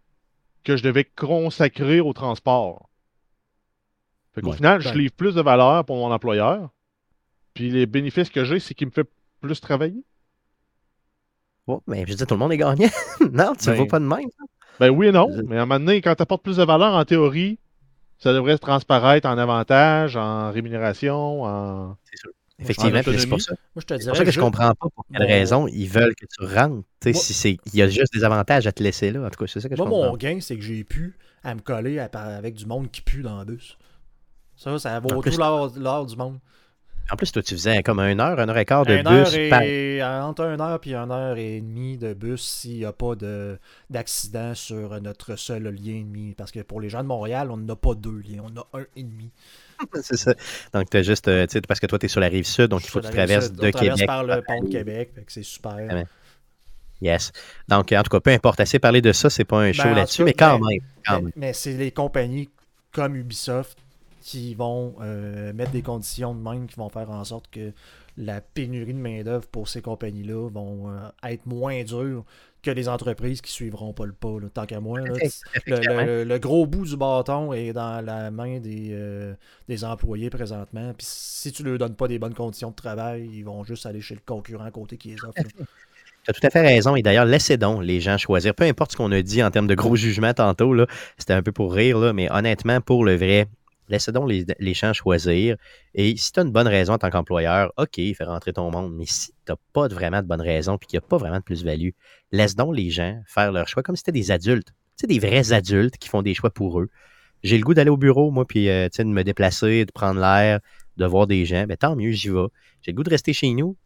que 0.65 0.77
je 0.77 0.83
devais 0.83 1.05
consacrer 1.05 2.01
au 2.01 2.13
transport. 2.13 2.89
Fait 4.35 4.41
qu'au 4.43 4.51
Ouais. 4.51 4.57
final, 4.57 4.81
je 4.81 4.89
Ben. 4.91 4.99
livre 4.99 5.13
plus 5.15 5.35
de 5.35 5.41
valeur 5.43 5.85
pour 5.85 5.97
mon 5.97 6.13
employeur. 6.13 6.71
Puis 7.55 7.71
les 7.71 7.87
bénéfices 7.87 8.31
que 8.31 8.45
j'ai, 8.45 8.61
c'est 8.61 8.75
qu'il 8.75 8.89
me 8.89 8.93
fait 8.93 9.09
plus 9.41 9.61
travailler. 9.61 10.05
Oh, 11.67 11.83
mais 11.87 12.05
je 12.07 12.15
dire, 12.15 12.27
tout 12.27 12.35
le 12.35 12.39
monde 12.41 12.53
est 12.53 12.57
gagnant. 12.57 12.89
non, 13.33 13.55
tu 13.55 13.69
ne 13.69 13.73
Ben, 13.73 13.77
vois 13.77 13.87
pas 13.87 14.01
de 14.01 14.05
même. 14.05 14.29
Ben 14.79 14.91
oui 14.91 15.09
et 15.09 15.13
non, 15.13 15.29
mais 15.47 15.57
à 15.59 15.63
un 15.63 15.67
moment 15.67 15.79
donné, 15.81 16.01
quand 16.01 16.15
tu 16.15 16.23
apportes 16.23 16.43
plus 16.43 16.57
de 16.57 16.65
valeur, 16.65 16.95
en 16.95 17.05
théorie, 17.05 17.59
ça 18.21 18.33
devrait 18.33 18.55
se 18.55 18.61
transparaître 18.61 19.29
en 19.29 19.37
avantage, 19.39 20.17
en 20.17 20.53
rémunération, 20.53 21.43
en... 21.43 21.97
Effectivement, 22.63 22.99
en 22.99 23.03
puis 23.03 23.19
c'est 23.19 23.27
pour 23.27 23.41
ça. 23.41 23.55
Moi, 23.75 23.81
je 23.81 23.87
te 23.87 23.95
C'est 23.95 23.99
dirais. 24.01 24.11
pour 24.11 24.17
ça 24.19 24.25
que 24.25 24.31
je 24.31 24.35
ju- 24.35 24.41
comprends 24.41 24.75
pas 24.75 24.89
pour 24.95 25.07
quelle 25.11 25.23
raison 25.27 25.67
ils 25.67 25.89
veulent 25.89 26.15
que 26.15 26.27
tu 26.27 26.45
rentres. 26.45 26.85
Tu 27.01 27.09
sais, 27.09 27.13
Moi- 27.13 27.23
si 27.23 27.33
c'est, 27.33 27.57
il 27.73 27.75
y 27.75 27.81
a 27.81 27.89
juste 27.89 28.13
des 28.13 28.23
avantages 28.23 28.67
à 28.67 28.73
te 28.73 28.83
laisser 28.83 29.11
là. 29.11 29.25
En 29.27 29.31
tout 29.31 29.43
cas, 29.43 29.51
c'est 29.51 29.61
ça 29.61 29.69
que 29.71 29.75
je 29.77 29.81
Moi, 29.81 29.89
comprends. 29.91 30.11
mon 30.11 30.17
gain, 30.19 30.39
c'est 30.43 30.57
que 30.57 30.63
j'ai 30.63 30.85
pu 30.85 31.17
à 31.43 31.55
me 31.55 31.61
coller 31.61 31.99
à- 31.99 32.05
avec 32.13 32.55
du 32.55 32.67
monde 32.67 32.91
qui 32.91 33.01
pue 33.01 33.23
dans 33.23 33.39
le 33.39 33.47
bus. 33.47 33.79
Ça, 34.57 34.79
ça 34.79 35.01
vaut 35.01 35.11
En 35.11 35.23
tout 35.23 35.31
l'or 35.39 35.73
l'or 35.79 36.05
du 36.05 36.17
monde. 36.17 36.39
En 37.13 37.17
plus, 37.17 37.33
toi, 37.33 37.43
tu 37.43 37.55
faisais 37.55 37.83
comme 37.83 37.99
une 37.99 38.21
heure, 38.21 38.39
une 38.39 38.49
heure 38.51 38.57
et 38.59 38.65
quart 38.65 38.87
de 38.87 38.95
Une 38.95 39.03
bus. 39.03 39.35
heure 39.35 39.51
par- 39.51 40.25
entre 40.29 40.43
une 40.43 40.61
heure 40.61 40.81
et 40.85 40.95
une 40.95 41.11
heure 41.11 41.37
et 41.37 41.61
demie 41.61 41.99
de 41.99 42.15
bus 42.15 42.41
s'il 42.41 42.77
n'y 42.79 42.85
a 42.85 42.93
pas 42.93 43.17
de- 43.17 43.59
d'accident 43.91 44.55
sur 44.55 45.01
notre 45.01 45.35
seul 45.37 45.65
lien 45.65 45.95
et 45.97 46.03
demi. 46.05 46.35
Parce 46.37 46.53
que 46.53 46.61
pour 46.61 46.81
les 46.81 46.89
gens 46.89 47.03
de 47.03 47.09
Montréal, 47.09 47.51
on 47.51 47.57
n'a 47.57 47.75
pas 47.75 47.95
deux 47.95 48.21
liens, 48.29 48.45
on 48.45 48.57
a 48.61 48.67
un 48.81 48.85
et 48.97 49.03
demi. 49.03 49.31
c'est 50.03 50.17
ça. 50.17 50.35
Donc, 50.73 50.89
tu 50.91 50.97
as 50.99 51.03
juste, 51.03 51.27
euh, 51.27 51.47
tu 51.47 51.55
sais, 51.55 51.61
parce 51.63 51.81
que 51.81 51.87
toi, 51.87 51.99
tu 51.99 52.07
es 52.07 52.09
sur 52.09 52.21
la 52.21 52.29
rive 52.29 52.45
sud, 52.47 52.69
donc 52.69 52.85
il 52.85 52.89
faut 52.91 53.01
que 53.01 53.07
tu 53.07 53.13
traverses 53.13 53.51
de 53.51 53.67
on 53.67 53.71
traverse 53.73 53.95
Québec. 53.97 54.07
par 54.07 54.23
le 54.25 54.43
pont 54.43 54.63
de 54.63 54.69
Québec, 54.71 55.11
c'est 55.27 55.43
super. 55.43 56.05
Yes. 57.03 57.33
Donc, 57.67 57.91
en 57.93 58.03
tout 58.03 58.11
cas, 58.11 58.21
peu 58.21 58.31
importe, 58.31 58.61
assez 58.61 58.79
parler 58.79 59.01
de 59.01 59.13
ça, 59.13 59.31
c'est 59.31 59.45
pas 59.45 59.59
un 59.61 59.73
show 59.73 59.85
Ben, 59.85 59.93
en 59.93 59.97
là-dessus, 59.97 60.23
mais 60.23 60.35
quand 60.35 60.59
même. 60.59 60.81
Quand 61.07 61.17
Mais, 61.17 61.23
même. 61.23 61.33
mais 61.35 61.53
c'est 61.55 61.73
les 61.73 61.91
compagnies 61.93 62.51
comme 62.93 63.17
Ubisoft 63.17 63.79
qui 64.21 64.55
vont 64.55 64.95
euh, 65.01 65.53
mettre 65.53 65.71
des 65.73 65.83
conditions 65.83 66.35
de 66.35 66.41
même 66.41 66.67
qui 66.67 66.77
vont 66.77 66.89
faire 66.89 67.11
en 67.11 67.25
sorte 67.25 67.51
que 67.51 67.73
la 68.17 68.41
pénurie 68.41 68.93
de 68.95 68.99
main-d'œuvre 68.99 69.47
pour 69.49 69.69
ces 69.69 69.81
compagnies-là 69.83 70.49
vont 70.51 70.91
euh, 70.91 70.99
être 71.29 71.47
moins 71.47 71.83
dures 71.85 72.25
que 72.63 72.71
les 72.71 72.89
entreprises 72.91 73.41
qui 73.41 73.51
suivront 73.51 73.95
pas 73.95 74.05
le 74.05 74.13
pas. 74.13 74.39
là. 74.39 74.49
Tant 74.53 74.67
qu'à 74.67 74.81
moi, 74.81 75.01
là, 75.01 75.15
le, 75.15 75.61
clairement. 75.79 76.03
le- 76.05 76.25
le 76.25 76.39
gros 76.39 76.67
bout 76.67 76.85
du 76.85 76.97
bâton 76.97 77.55
est 77.55 77.73
dans 77.73 78.05
la 78.05 78.31
main 78.31 78.59
des, 78.59 78.89
euh, 78.93 79.33
des 79.69 79.85
employés 79.85 80.29
présentement. 80.29 80.93
Puis 80.99 81.07
si 81.09 81.53
tu 81.53 81.63
leur 81.63 81.79
donnes 81.79 81.95
pas 81.97 82.07
des 82.09 82.19
bonnes 82.19 82.35
conditions 82.35 82.71
de 82.71 82.75
travail, 82.75 83.29
ils 83.33 83.43
vont 83.45 83.65
juste 83.65 83.87
aller 83.87 84.03
chez 84.03 84.15
le 84.15 84.21
concurrent 84.27 84.65
à 84.65 84.71
côté 84.71 84.99
qui 84.99 85.09
les 85.09 85.25
offre. 85.25 85.41
là. 85.59 85.65
Tu 86.23 86.31
as 86.31 86.35
tout 86.35 86.47
à 86.47 86.51
fait 86.51 86.61
raison. 86.61 86.95
Et 86.97 87.01
d'ailleurs, 87.03 87.25
laissez 87.25 87.57
donc 87.57 87.83
les 87.83 87.99
gens 87.99 88.19
choisir. 88.19 88.55
Peu 88.55 88.65
importe 88.65 88.93
ce 88.93 88.97
qu'on 88.99 89.11
a 89.11 89.23
dit 89.23 89.43
en 89.43 89.51
termes 89.51 89.67
de 89.67 89.75
gros 89.75 89.97
jugements 89.97 90.35
tantôt, 90.35 90.77
c'était 91.17 91.33
un 91.33 91.43
peu 91.43 91.51
pour 91.51 91.73
rire, 91.73 91.99
là, 91.99 92.13
mais 92.13 92.31
honnêtement, 92.31 92.83
pour 92.83 93.07
le 93.07 93.17
vrai, 93.17 93.47
laissez 93.91 94.13
donc 94.13 94.31
les, 94.31 94.75
gens 94.75 94.93
choisir. 94.93 95.57
Et 95.95 96.17
si 96.17 96.33
tu 96.33 96.41
as 96.41 96.43
une 96.45 96.53
bonne 96.53 96.69
raison 96.69 96.95
en 96.95 96.99
tant 96.99 97.11
qu'employeur, 97.11 97.73
OK, 97.77 97.97
fais 97.97 98.25
rentrer 98.25 98.53
ton 98.53 98.71
monde. 98.71 98.95
Mais 98.97 99.07
si 99.07 99.33
tu 99.45 99.53
n'as 99.53 99.57
pas 99.73 99.89
vraiment 99.89 100.23
de 100.23 100.27
bonne 100.27 100.41
raison 100.41 100.77
et 100.77 100.87
qu'il 100.87 100.99
n'y 100.99 101.05
a 101.05 101.07
pas 101.07 101.19
vraiment 101.19 101.39
de 101.39 101.43
plus-value, 101.43 101.91
laisse 102.33 102.55
donc 102.55 102.75
les 102.75 102.91
gens 102.91 103.21
faire 103.27 103.53
leur 103.53 103.69
choix 103.69 103.83
comme 103.83 103.97
si 103.97 104.01
c'était 104.01 104.13
des 104.13 104.31
adultes. 104.31 104.69
Tu 104.97 105.03
sais, 105.03 105.07
des 105.07 105.19
vrais 105.19 105.53
adultes 105.53 105.97
qui 105.99 106.09
font 106.09 106.23
des 106.23 106.35
choix 106.35 106.51
pour 106.51 106.81
eux. 106.81 106.89
J'ai 107.43 107.59
le 107.59 107.65
goût 107.65 107.75
d'aller 107.75 107.91
au 107.91 107.97
bureau, 107.97 108.31
moi, 108.31 108.47
puis 108.47 108.69
euh, 108.69 108.89
de 108.89 109.05
me 109.05 109.25
déplacer, 109.25 109.85
de 109.85 109.93
prendre 109.93 110.21
l'air, 110.21 110.61
de 110.97 111.07
voir 111.07 111.27
des 111.27 111.45
gens. 111.47 111.67
Ben, 111.67 111.77
tant 111.77 111.97
mieux, 111.97 112.13
j'y 112.13 112.29
vais. 112.29 112.47
J'ai 112.83 112.93
le 112.93 112.97
goût 112.97 113.03
de 113.03 113.11
rester 113.11 113.33
chez 113.33 113.53
nous. 113.53 113.77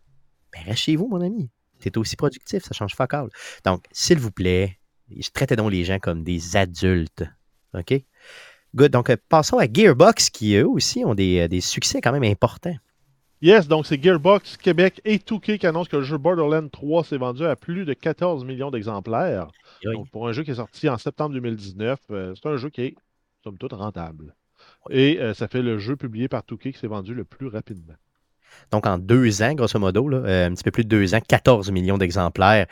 Ben, 0.53 0.63
reste 0.65 0.81
chez 0.81 0.97
vous, 0.97 1.09
mon 1.09 1.21
ami. 1.21 1.51
Tu 1.81 1.99
aussi 1.99 2.17
productif, 2.17 2.65
ça 2.65 2.73
change 2.73 2.95
all. 2.99 3.29
Donc, 3.65 3.85
s'il 3.93 4.19
vous 4.19 4.31
plaît, 4.31 4.79
traitez 5.35 5.55
donc 5.55 5.71
les 5.71 5.85
gens 5.85 5.99
comme 5.99 6.25
des 6.25 6.57
adultes. 6.57 7.25
OK? 7.75 7.93
Good. 8.75 8.93
Donc, 8.93 9.11
euh, 9.11 9.17
passons 9.29 9.59
à 9.59 9.67
Gearbox, 9.73 10.31
qui 10.31 10.57
eux 10.57 10.67
aussi 10.67 11.05
ont 11.05 11.15
des, 11.15 11.41
euh, 11.41 11.49
des 11.49 11.61
succès 11.61 12.01
quand 12.01 12.13
même 12.13 12.25
importants. 12.25 12.77
Yes, 13.45 13.69
donc 13.69 13.87
c'est 13.87 14.03
Gearbox 14.03 14.57
Québec 14.57 15.03
et 15.05 15.19
2K 15.19 15.59
qui 15.59 15.67
annoncent 15.67 15.91
que 15.91 15.99
le 15.99 16.03
jeu 16.03 16.17
Borderlands 16.17 16.69
3 16.69 17.05
s'est 17.05 17.19
vendu 17.19 17.45
à 17.45 17.57
plus 17.57 17.85
de 17.85 17.93
14 17.93 18.43
millions 18.45 18.71
d'exemplaires. 18.71 19.49
Oui. 19.85 19.93
Donc, 19.93 20.11
pour 20.11 20.27
un 20.27 20.33
jeu 20.33 20.45
qui 20.45 20.53
est 20.53 20.55
sorti 20.55 20.89
en 20.89 20.97
septembre 20.97 21.35
2019, 21.35 21.99
euh, 22.11 22.35
c'est 22.35 22.49
un 22.49 22.57
jeu 22.57 22.71
qui 22.71 22.81
est, 22.81 22.95
somme 23.43 23.59
toute, 23.59 23.75
rentable. 23.75 24.35
Et 24.89 25.19
euh, 25.21 25.35
ça 25.35 25.47
fait 25.47 25.61
le 25.61 25.79
jeu 25.79 25.95
publié 25.95 26.27
par 26.27 26.43
2K 26.43 26.73
qui 26.73 26.79
s'est 26.79 26.87
vendu 26.87 27.13
le 27.13 27.25
plus 27.25 27.49
rapidement. 27.49 27.95
Donc, 28.71 28.87
en 28.87 28.97
deux 28.99 29.43
ans, 29.43 29.53
grosso 29.53 29.79
modo, 29.79 30.09
là, 30.09 30.19
euh, 30.19 30.47
un 30.47 30.55
petit 30.55 30.65
peu 30.65 30.71
plus 30.71 30.85
de 30.85 30.89
deux 30.89 31.15
ans, 31.15 31.21
14 31.21 31.71
millions 31.71 31.99
d'exemplaires. 31.99 32.67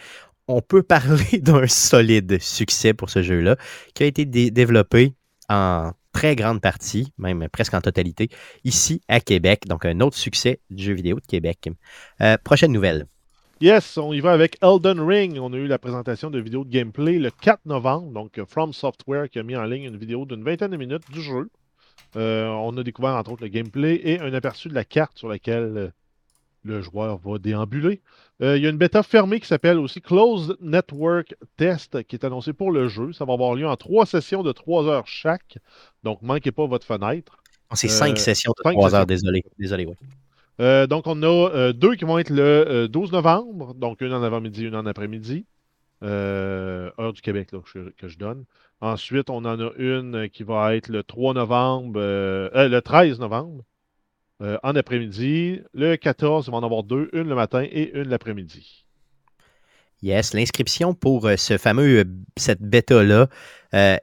On 0.49 0.63
peut 0.63 0.83
parler 0.83 1.39
d'un 1.39 1.67
solide 1.67 2.41
succès 2.41 2.95
pour 2.95 3.11
ce 3.11 3.23
jeu-là, 3.23 3.57
qui 3.95 4.05
a 4.05 4.07
été 4.07 4.25
dé- 4.25 4.51
développé 4.51 5.13
en 5.53 5.93
très 6.13 6.37
grande 6.37 6.61
partie, 6.61 7.13
même 7.19 7.49
presque 7.51 7.75
en 7.75 7.81
totalité, 7.81 8.29
ici 8.65 9.01
à 9.09 9.21
Québec. 9.21 9.67
Donc, 9.67 9.85
un 9.85 10.01
autre 10.01 10.17
succès 10.17 10.61
du 10.71 10.85
jeu 10.85 10.95
vidéo 10.95 11.17
de 11.17 11.27
Québec. 11.27 11.69
Euh, 12.21 12.37
prochaine 12.43 12.73
nouvelle. 12.73 13.07
Yes, 13.61 13.97
on 13.97 14.13
y 14.13 14.21
va 14.21 14.33
avec 14.33 14.59
Elden 14.61 15.01
Ring. 15.01 15.39
On 15.41 15.53
a 15.53 15.57
eu 15.57 15.67
la 15.67 15.79
présentation 15.79 16.31
de 16.31 16.41
vidéo 16.41 16.65
de 16.65 16.71
gameplay 16.71 17.19
le 17.19 17.31
4 17.31 17.61
novembre. 17.65 18.11
Donc, 18.11 18.41
From 18.49 18.73
Software 18.73 19.31
qui 19.31 19.39
a 19.39 19.43
mis 19.43 19.57
en 19.57 19.65
ligne 19.65 19.85
une 19.85 19.97
vidéo 19.97 20.27
d'une 20.27 20.43
vingtaine 20.43 20.73
de 20.73 20.77
minutes 20.77 21.11
du 21.13 21.23
jeu. 21.23 21.49
Euh, 22.17 22.49
on 22.49 22.77
a 22.77 22.83
découvert 22.83 23.13
entre 23.13 23.33
autres 23.33 23.43
le 23.43 23.49
gameplay 23.49 24.01
et 24.05 24.21
un 24.21 24.35
aperçu 24.35 24.69
de 24.69 24.75
la 24.75 24.85
carte 24.85 25.17
sur 25.17 25.29
laquelle 25.29 25.77
euh, 25.77 25.89
le 26.65 26.81
joueur 26.83 27.19
va 27.19 27.39
déambuler. 27.39 28.01
Euh, 28.43 28.57
il 28.57 28.63
y 28.63 28.67
a 28.67 28.71
une 28.71 28.77
bêta 28.79 29.03
fermée 29.03 29.41
qui 29.41 29.47
s'appelle 29.47 29.79
aussi 29.79 30.01
Closed 30.01 30.57
Network 30.61 31.35
Test 31.57 32.03
qui 32.05 32.17
est 32.17 32.25
annoncée 32.25 32.53
pour 32.53 32.71
le 32.73 32.89
jeu. 32.89 33.13
Ça 33.13 33.25
va 33.25 33.33
avoir 33.35 33.55
lieu 33.55 33.67
en 33.67 33.77
trois 33.77 34.07
sessions 34.07 34.43
de 34.43 34.53
trois 34.53 34.85
heures 34.87 35.07
chaque. 35.07 35.59
Donc, 36.03 36.23
manquez 36.23 36.53
pas 36.53 36.67
votre 36.67 36.87
fenêtre. 36.87 37.39
C'est 37.75 37.89
Euh, 37.89 37.91
cinq 37.91 38.19
sessions 38.19 38.53
de 38.57 38.63
cinq 38.63 38.73
trois 38.73 38.91
sessions. 38.91 38.99
heures, 39.01 39.07
désolé. 39.07 39.45
Désolé, 39.59 39.87
oui. 39.87 39.95
Euh, 40.61 40.87
donc, 40.87 41.07
on 41.07 41.23
a 41.23 41.27
euh, 41.51 41.73
deux 41.73 41.95
qui 41.95 42.05
vont 42.05 42.19
être 42.19 42.31
le 42.31 42.43
euh, 42.43 42.89
12 42.89 43.13
novembre, 43.13 43.75
donc 43.75 44.01
une 44.01 44.13
en 44.13 44.23
avant-midi, 44.23 44.65
une 44.65 44.77
en 44.77 44.87
après-midi. 44.87 45.47
Euh, 46.03 46.91
heure 46.99 47.13
du 47.13 47.23
Québec 47.23 47.53
là, 47.53 47.61
que, 47.97 48.09
je, 48.09 48.19
donne. 48.19 48.45
Ensuite, 48.81 49.31
on 49.31 49.45
en 49.45 49.61
a 49.61 49.71
une 49.77 50.29
qui 50.31 50.43
va 50.43 50.75
être 50.75 50.89
le 50.89 51.05
3 51.05 51.35
novembre, 51.35 52.01
euh, 52.01 52.51
euh, 52.55 52.69
le 52.69 52.83
13 52.83 53.21
novembre, 53.21 53.65
euh, 54.41 54.59
en 54.63 54.75
après-midi. 54.75 55.61
Le 55.75 55.97
14, 55.97 56.47
il 56.47 56.51
va 56.51 56.57
en 56.57 56.63
avoir 56.63 56.83
deux, 56.83 57.11
une 57.13 57.29
le 57.29 57.35
matin 57.35 57.63
et 57.63 57.93
une 57.95 58.09
l'après-midi. 58.09 58.85
Yes, 60.03 60.35
l'inscription 60.35 60.95
pour 60.95 61.27
euh, 61.27 61.37
ce 61.37 61.59
fameux, 61.59 62.01
euh, 62.01 62.05
cette 62.37 62.63
bêta-là, 62.63 63.29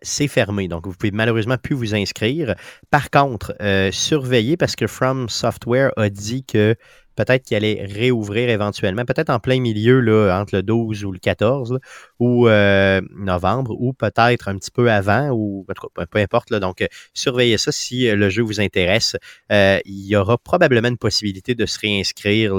c'est 0.01 0.27
fermé. 0.27 0.67
Donc, 0.67 0.87
vous 0.87 0.93
pouvez 0.93 1.11
malheureusement 1.11 1.57
plus 1.57 1.75
vous 1.75 1.93
inscrire. 1.93 2.55
Par 2.89 3.09
contre, 3.11 3.53
surveillez 3.91 4.57
parce 4.57 4.75
que 4.75 4.87
From 4.87 5.29
Software 5.29 5.91
a 5.95 6.09
dit 6.09 6.43
que 6.43 6.75
peut-être 7.15 7.43
qu'il 7.43 7.57
allait 7.57 7.85
réouvrir 7.85 8.49
éventuellement, 8.49 9.05
peut-être 9.05 9.29
en 9.29 9.39
plein 9.39 9.59
milieu, 9.59 9.99
là, 9.99 10.39
entre 10.39 10.55
le 10.55 10.63
12 10.63 11.03
ou 11.05 11.11
le 11.11 11.19
14, 11.19 11.73
là, 11.73 11.79
ou 12.19 12.47
euh, 12.47 13.01
novembre, 13.15 13.75
ou 13.79 13.93
peut-être 13.93 14.47
un 14.47 14.57
petit 14.57 14.71
peu 14.71 14.91
avant, 14.91 15.29
ou 15.31 15.65
peu, 16.11 16.19
importe. 16.19 16.53
Donc, 16.53 16.81
euh, 16.81 16.87
surveillez 17.13 17.57
ça 17.57 17.71
si 17.71 18.07
euh, 18.07 18.15
le 18.15 18.29
jeu 18.29 18.43
vous 18.43 18.61
intéresse. 18.61 19.15
Il 19.49 20.05
y 20.05 20.15
aura 20.15 20.37
probablement 20.37 20.87
une 20.87 20.97
possibilité 20.97 21.55
de 21.55 21.65
se 21.65 21.79
réinscrire 21.79 22.53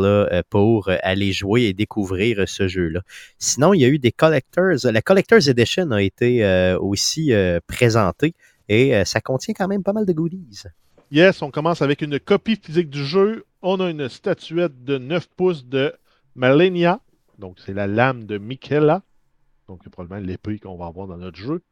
pour 0.51 0.91
aller 1.03 1.33
jouer 1.33 1.63
et 1.63 1.73
découvrir 1.73 2.45
ce 2.47 2.69
jeu-là. 2.69 3.01
Sinon, 3.39 3.75
il 3.75 3.81
y 3.81 3.85
a 3.85 3.89
eu 3.89 3.99
des 3.99 4.13
collectors. 4.13 4.75
La 4.85 5.03
Collector's 5.03 5.49
Edition 5.49 5.91
a 5.91 6.03
été 6.03 6.45
aussi 6.81 7.33
présentée 7.67 8.35
et 8.69 9.05
ça 9.05 9.21
contient 9.21 9.55
quand 9.55 9.69
même 9.69 9.83
pas 9.83 9.93
mal 9.93 10.07
de 10.07 10.13
goodies. 10.13 10.65
Yes, 11.13 11.43
on 11.43 11.51
commence 11.51 11.83
avec 11.83 12.03
une 12.03 12.21
copie 12.21 12.55
physique 12.55 12.89
du 12.89 13.05
jeu. 13.05 13.45
On 13.63 13.81
a 13.81 13.91
une 13.91 14.09
statuette 14.09 14.85
de 14.85 14.97
9 14.97 15.27
pouces 15.37 15.67
de 15.67 15.93
Malenia. 16.37 17.01
Donc, 17.37 17.59
c'est 17.59 17.75
la 17.75 17.89
lame 17.89 18.27
de 18.27 18.39
Michaela. 18.39 19.03
Donc, 19.67 19.81
c'est 19.83 19.91
probablement 19.91 20.25
l'épée 20.25 20.61
qu'on 20.61 20.77
va 20.77 20.87
avoir 20.87 21.09
dans 21.09 21.17
notre 21.17 21.37
jeu. 21.37 21.63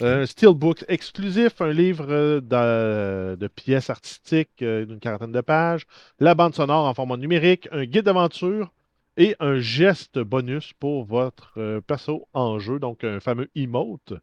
Un 0.00 0.24
steelbook 0.24 0.86
exclusif, 0.88 1.60
un 1.60 1.74
livre 1.74 2.06
euh, 2.08 2.40
de, 2.40 3.36
de 3.36 3.46
pièces 3.48 3.90
artistiques 3.90 4.62
euh, 4.62 4.86
d'une 4.86 4.98
quarantaine 4.98 5.30
de 5.30 5.42
pages, 5.42 5.86
la 6.18 6.34
bande 6.34 6.54
sonore 6.54 6.86
en 6.86 6.94
format 6.94 7.18
numérique, 7.18 7.68
un 7.72 7.84
guide 7.84 8.06
d'aventure 8.06 8.72
et 9.18 9.36
un 9.40 9.58
geste 9.58 10.18
bonus 10.18 10.72
pour 10.72 11.04
votre 11.04 11.52
euh, 11.58 11.82
perso 11.82 12.28
en 12.32 12.58
jeu, 12.58 12.78
donc 12.78 13.04
un 13.04 13.20
fameux 13.20 13.50
emote. 13.54 14.14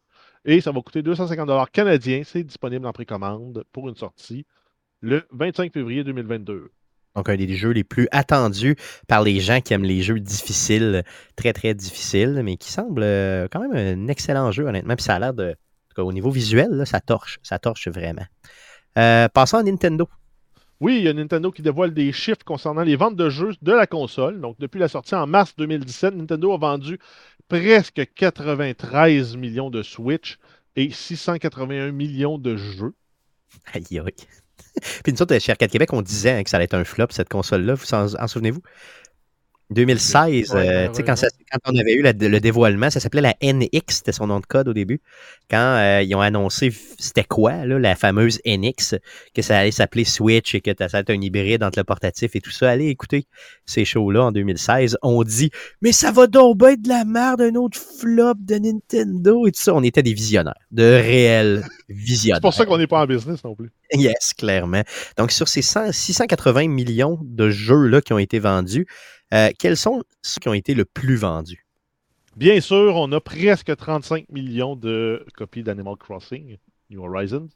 Et 0.46 0.62
ça 0.62 0.72
va 0.72 0.82
coûter 0.82 1.04
250 1.04 1.70
canadiens. 1.70 2.24
C'est 2.26 2.44
disponible 2.44 2.88
en 2.88 2.92
précommande 2.92 3.64
pour 3.72 3.88
une 3.88 3.96
sortie 3.96 4.46
le 5.04 5.24
25 5.32 5.72
février 5.74 6.04
2022. 6.04 6.72
Donc, 7.16 7.30
un 7.30 7.36
des 7.36 7.56
jeux 7.56 7.72
les 7.72 7.84
plus 7.84 8.08
attendus 8.12 8.76
par 9.08 9.22
les 9.22 9.39
gens 9.39 9.62
qui 9.62 9.74
aiment 9.74 9.84
les 9.84 10.01
jeux 10.01 10.20
difficiles, 10.20 11.04
très, 11.36 11.54
très 11.54 11.76
difficiles, 11.76 12.41
mais 12.43 12.58
qui 12.58 12.72
semble 12.72 13.04
euh, 13.04 13.47
quand 13.51 13.60
même 13.60 13.76
un 13.76 14.08
excellent 14.08 14.51
jeu, 14.51 14.66
honnêtement. 14.66 14.95
Puis 14.95 15.04
ça 15.04 15.16
a 15.16 15.20
l'air 15.20 15.34
de. 15.34 15.49
En 15.49 15.89
tout 15.89 16.01
cas, 16.01 16.01
au 16.01 16.14
niveau 16.14 16.32
visuel, 16.32 16.70
là, 16.72 16.86
ça 16.86 17.01
torche. 17.01 17.38
Ça 17.43 17.60
torche 17.60 17.88
vraiment. 17.88 18.26
Euh, 18.97 19.28
passons 19.28 19.58
à 19.58 19.64
Nintendo. 19.64 20.08
Oui, 20.80 20.97
il 20.97 21.04
y 21.04 21.08
a 21.08 21.14
Nintendo 21.14 21.51
qui 21.51 21.62
dévoile 21.62 21.93
des 21.93 22.12
chiffres 22.12 22.43
concernant 22.43 22.82
les 22.82 22.95
ventes 22.95 23.16
de 23.16 23.30
jeux 23.30 23.51
de 23.62 23.74
la 23.74 23.86
console. 23.86 24.41
Donc, 24.41 24.56
depuis 24.60 24.80
la 24.80 24.88
sortie 24.88 25.14
en 25.14 25.28
mars 25.28 25.54
2017, 25.56 26.16
Nintendo 26.16 26.54
a 26.54 26.58
vendu 26.58 26.97
presque 27.47 28.01
93 28.16 29.38
millions 29.38 29.70
de 29.70 29.84
Switch 29.84 30.39
et 30.76 30.89
681 30.89 31.91
millions 31.91 32.39
de 32.39 32.56
jeux. 32.56 32.95
Aïe, 33.74 33.99
aïe. 33.99 34.43
Puis 35.03 35.14
nous 35.14 35.22
autres, 35.22 35.38
chez 35.39 35.51
Arcade 35.51 35.70
Québec, 35.70 35.93
on 35.93 36.01
disait 36.01 36.32
hein, 36.32 36.43
que 36.43 36.49
ça 36.49 36.57
allait 36.57 36.66
être 36.66 36.74
un 36.74 36.84
flop, 36.84 37.07
cette 37.11 37.30
console-là. 37.30 37.76
Vous 37.76 37.93
en 37.93 38.28
souvenez-vous? 38.28 38.61
2016, 39.70 40.51
Ouais, 40.51 40.55
euh, 40.59 40.64
ouais, 40.84 40.88
tu 40.89 40.93
sais, 40.95 40.99
ouais, 41.01 41.05
quand, 41.07 41.16
ça- 41.16 41.28
quand 41.51 41.59
on 41.74 41.78
avait 41.78 41.93
eu 41.93 42.01
la- 42.01 42.11
le 42.14 42.39
dévoilement, 42.39 42.89
ça 42.89 42.99
s'appelait 42.99 43.22
la 43.22 43.36
NX, 43.41 43.82
c'était 43.89 44.11
son 44.11 44.28
nom 44.28 44.39
de 44.39 44.45
code 44.45 44.68
au 44.68 44.74
début. 44.74 45.01
Quand 45.49 45.57
euh, 45.78 46.01
ils 46.03 46.14
ont 46.16 46.22
annoncé 46.22 46.72
c'était 46.99 47.24
quoi, 47.24 47.66
là, 47.66 47.80
la 47.80 47.95
fameuse 47.95 48.39
NX, 48.45 48.95
que 49.34 49.41
ça 49.41 49.57
allait 49.57 49.72
s'appeler 49.72 50.03
Switch 50.05 50.53
et 50.55 50.61
que 50.61 50.72
ça 50.78 50.86
allait 50.93 51.01
être 51.01 51.09
un 51.11 51.22
hybride 51.22 51.64
entre 51.64 51.80
le 51.80 51.84
portatif 51.84 52.36
et 52.36 52.41
tout 52.41 52.51
ça. 52.51 52.70
Allez 52.70 52.88
écouter 52.88 53.26
ces 53.66 53.84
shows-là 53.86 54.26
en 54.26 54.32
2016. 54.32 54.97
On 55.01 55.24
dit, 55.24 55.49
mais 55.82 55.91
ça 55.91 56.11
va 56.11 56.28
donc 56.28 56.61
être 56.64 56.82
de 56.82 56.89
la 56.89 57.03
merde, 57.05 57.41
un 57.41 57.55
autre 57.55 57.80
flop 57.80 58.36
de 58.39 58.55
Nintendo 58.55 59.47
et 59.47 59.51
tout 59.51 59.61
ça. 59.61 59.74
On 59.74 59.84
était 59.84 60.03
des 60.03 60.14
visionnaires, 60.14 60.53
de 60.72 60.84
réels 60.84 61.64
visionnaires. 61.89 62.38
C'est 62.38 62.41
pour 62.41 62.53
ça 62.53 62.66
qu'on 62.66 62.78
n'est 62.78 62.88
pas 62.88 63.01
en 63.01 63.05
business 63.07 63.43
non 63.43 63.55
plus. 63.55 63.72
Yes, 63.93 64.34
clairement. 64.38 64.84
Donc, 65.18 65.32
sur 65.32 65.47
ces 65.47 65.61
100 65.61 65.91
680 65.91 66.68
millions 66.68 67.20
de 67.24 67.49
jeux-là 67.49 68.01
qui 68.01 68.14
ont 68.14 68.18
été 68.20 68.39
vendus, 68.39 68.88
euh, 69.34 69.50
quels 69.58 69.78
sont 69.78 70.04
ceux 70.22 70.40
qui 70.40 70.50
ont 70.50 70.54
été 70.54 70.74
le 70.74 70.86
plus 70.86 71.16
vendus? 71.16 71.66
Bien 72.36 72.62
sûr, 72.62 72.96
on 72.96 73.12
a 73.12 73.20
presque 73.20 73.76
35 73.76 74.30
millions 74.30 74.76
de 74.76 75.26
copies 75.36 75.64
d'Animal 75.64 75.96
Crossing, 75.98 76.58
New 76.90 77.04
Horizons. 77.04 77.50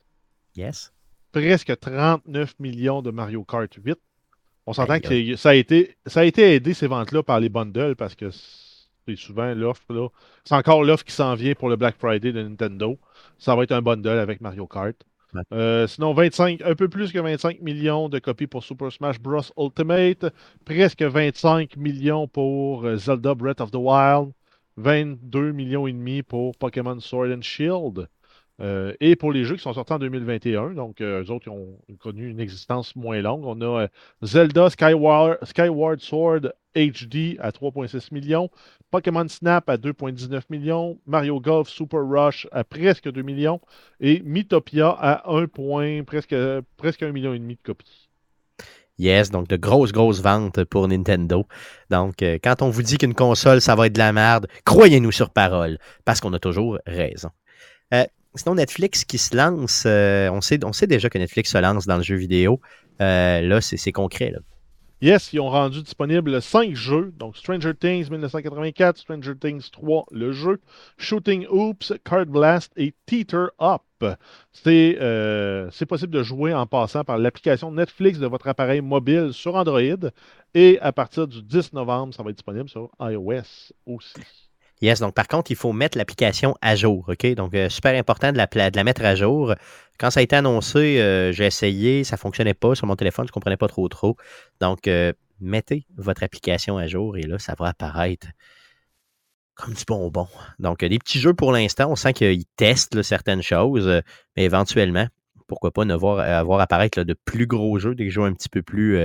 Yes. 0.55 0.91
Presque 1.31 1.79
39 1.79 2.55
millions 2.59 3.01
de 3.01 3.11
Mario 3.11 3.43
Kart 3.43 3.71
8. 3.73 3.97
On 4.65 4.73
s'entend 4.73 4.99
que 4.99 5.35
ça 5.35 5.49
a, 5.49 5.53
été, 5.53 5.95
ça 6.05 6.19
a 6.21 6.23
été 6.25 6.55
aidé 6.55 6.73
ces 6.73 6.87
ventes-là 6.87 7.23
par 7.23 7.39
les 7.39 7.49
bundles 7.49 7.95
parce 7.95 8.15
que 8.15 8.29
c'est 8.31 9.15
souvent 9.15 9.53
l'offre. 9.53 9.93
là. 9.93 10.09
C'est 10.43 10.55
encore 10.55 10.83
l'offre 10.83 11.05
qui 11.05 11.13
s'en 11.13 11.35
vient 11.35 11.53
pour 11.53 11.69
le 11.69 11.75
Black 11.75 11.95
Friday 11.97 12.31
de 12.31 12.41
Nintendo. 12.41 12.99
Ça 13.37 13.55
va 13.55 13.63
être 13.63 13.71
un 13.71 13.81
bundle 13.81 14.19
avec 14.19 14.41
Mario 14.41 14.67
Kart. 14.67 14.95
Euh, 15.53 15.87
sinon, 15.87 16.13
25, 16.13 16.61
un 16.61 16.75
peu 16.75 16.87
plus 16.87 17.11
que 17.11 17.19
25 17.19 17.61
millions 17.61 18.09
de 18.09 18.19
copies 18.19 18.47
pour 18.47 18.63
Super 18.63 18.91
Smash 18.91 19.19
Bros. 19.19 19.41
Ultimate. 19.57 20.25
Presque 20.65 21.01
25 21.01 21.77
millions 21.77 22.27
pour 22.27 22.85
euh, 22.85 22.97
Zelda 22.97 23.33
Breath 23.35 23.61
of 23.61 23.71
the 23.71 23.75
Wild. 23.75 24.31
22 24.77 25.53
millions 25.53 25.87
et 25.87 25.93
demi 25.93 26.21
pour 26.21 26.55
Pokémon 26.55 26.99
Sword 26.99 27.31
and 27.31 27.41
Shield. 27.41 28.07
Euh, 28.59 28.93
et 28.99 29.15
pour 29.15 29.31
les 29.31 29.43
jeux 29.43 29.55
qui 29.55 29.61
sont 29.61 29.73
sortis 29.73 29.93
en 29.93 29.99
2021, 29.99 30.71
donc 30.71 30.99
euh, 31.01 31.23
eux 31.23 31.31
autres 31.31 31.43
qui 31.43 31.49
ont 31.49 31.77
connu 31.99 32.27
une 32.27 32.39
existence 32.39 32.95
moins 32.95 33.21
longue, 33.21 33.45
on 33.45 33.61
a 33.61 33.87
Zelda 34.23 34.69
Skyward 34.71 35.99
Sword 35.99 36.51
HD 36.75 37.37
à 37.39 37.51
3,6 37.51 38.11
millions, 38.11 38.49
Pokémon 38.89 39.27
Snap 39.27 39.69
à 39.69 39.77
2,19 39.77 40.43
millions, 40.49 40.97
Mario 41.05 41.41
Golf 41.41 41.67
Super 41.67 41.99
Rush 42.07 42.47
à 42.51 42.63
presque 42.63 43.11
2 43.11 43.21
millions 43.21 43.59
et 43.99 44.21
Mythopia 44.21 44.89
à 44.89 45.29
1 45.29 45.47
point, 45.47 46.03
presque, 46.05 46.35
presque 46.77 47.03
1 47.03 47.11
million 47.11 47.33
et 47.33 47.39
demi 47.39 47.55
de 47.55 47.61
copies. 47.61 48.07
Yes, 48.99 49.29
donc 49.29 49.47
de 49.47 49.57
grosses, 49.57 49.91
grosses 49.91 50.21
ventes 50.21 50.63
pour 50.63 50.87
Nintendo. 50.87 51.45
Donc, 51.91 52.23
euh, 52.23 52.39
quand 52.41 52.61
on 52.61 52.69
vous 52.69 52.81
dit 52.81 52.97
qu'une 52.97 53.13
console, 53.13 53.61
ça 53.61 53.75
va 53.75 53.87
être 53.87 53.93
de 53.93 53.99
la 53.99 54.11
merde, 54.11 54.47
croyez-nous 54.65 55.11
sur 55.11 55.29
parole, 55.29 55.77
parce 56.03 56.19
qu'on 56.19 56.33
a 56.33 56.39
toujours 56.39 56.79
raison. 56.87 57.29
Euh, 57.93 58.05
sinon, 58.33 58.55
Netflix 58.55 59.05
qui 59.05 59.19
se 59.19 59.35
lance, 59.35 59.83
euh, 59.85 60.29
on, 60.29 60.41
sait, 60.41 60.63
on 60.65 60.73
sait 60.73 60.87
déjà 60.87 61.09
que 61.09 61.17
Netflix 61.19 61.51
se 61.51 61.57
lance 61.59 61.85
dans 61.85 61.97
le 61.97 62.03
jeu 62.03 62.15
vidéo. 62.15 62.59
Là, 62.99 63.61
c'est 63.61 63.77
c'est 63.77 63.91
concret. 63.91 64.31
Là. 64.31 64.39
Yes, 64.99 65.31
ils 65.31 65.39
ont 65.39 65.49
rendu 65.51 65.83
disponible 65.83 66.41
5 66.41 66.73
jeux. 66.73 67.13
Donc 67.17 67.37
Stranger 67.37 67.75
Things 67.75 68.09
1984, 68.09 68.97
Stranger 68.97 69.35
Things 69.39 69.69
3, 69.69 70.05
le 70.11 70.31
jeu, 70.31 70.59
Shooting 70.97 71.45
Hoops, 71.51 71.93
Card 72.03 72.25
Blast 72.25 72.71
et 72.77 72.95
Teeter 73.05 73.45
Up. 73.61 73.83
Euh, 74.65 75.69
c'est 75.71 75.85
possible 75.85 76.11
de 76.11 76.23
jouer 76.23 76.51
en 76.53 76.65
passant 76.65 77.03
par 77.03 77.19
l'application 77.19 77.71
Netflix 77.71 78.17
de 78.17 78.25
votre 78.25 78.47
appareil 78.47 78.81
mobile 78.81 79.33
sur 79.33 79.55
Android. 79.55 80.09
Et 80.55 80.79
à 80.79 80.91
partir 80.91 81.27
du 81.27 81.43
10 81.43 81.73
novembre, 81.73 82.15
ça 82.15 82.23
va 82.23 82.31
être 82.31 82.37
disponible 82.37 82.69
sur 82.69 82.89
iOS 82.99 83.73
aussi. 83.85 84.46
Yes, 84.81 84.99
donc 84.99 85.15
par 85.15 85.27
contre, 85.27 85.49
il 85.49 85.57
faut 85.57 85.73
mettre 85.73 85.97
l'application 85.97 86.55
à 86.61 86.75
jour, 86.75 87.05
OK? 87.07 87.25
Donc, 87.33 87.53
euh, 87.55 87.67
super 87.69 87.97
important 87.97 88.31
de 88.31 88.37
la, 88.37 88.45
de 88.45 88.75
la 88.75 88.83
mettre 88.83 89.03
à 89.03 89.15
jour. 89.15 89.55
Quand 89.97 90.11
ça 90.11 90.19
a 90.19 90.23
été 90.23 90.35
annoncé, 90.35 90.99
euh, 91.01 91.31
j'ai 91.31 91.45
essayé, 91.47 92.03
ça 92.03 92.15
ne 92.15 92.19
fonctionnait 92.19 92.53
pas 92.53 92.75
sur 92.75 92.85
mon 92.85 92.95
téléphone, 92.95 93.25
je 93.25 93.31
ne 93.31 93.33
comprenais 93.33 93.57
pas 93.57 93.67
trop 93.67 93.87
trop. 93.87 94.15
Donc, 94.61 94.87
euh, 94.87 95.13
mettez 95.39 95.87
votre 95.97 96.21
application 96.21 96.77
à 96.77 96.85
jour 96.85 97.17
et 97.17 97.23
là, 97.23 97.39
ça 97.39 97.55
va 97.57 97.67
apparaître 97.69 98.27
comme 99.55 99.73
du 99.73 99.83
bonbon. 99.87 100.27
Donc, 100.59 100.85
des 100.85 100.99
petits 100.99 101.19
jeux 101.19 101.33
pour 101.33 101.51
l'instant, 101.51 101.89
on 101.89 101.95
sent 101.95 102.13
qu'ils 102.13 102.45
testent 102.57 103.01
certaines 103.01 103.41
choses, 103.41 103.87
mais 104.35 104.43
éventuellement, 104.43 105.07
pourquoi 105.47 105.71
pas 105.71 105.85
ne 105.85 105.95
voir, 105.95 106.19
euh, 106.19 106.43
voir 106.43 106.59
apparaître 106.59 107.01
de 107.01 107.15
plus 107.25 107.47
gros 107.47 107.79
jeux, 107.79 107.95
des 107.95 108.11
jeux 108.11 108.21
un 108.21 108.33
petit 108.33 108.49
peu 108.49 108.61
plus, 108.61 108.99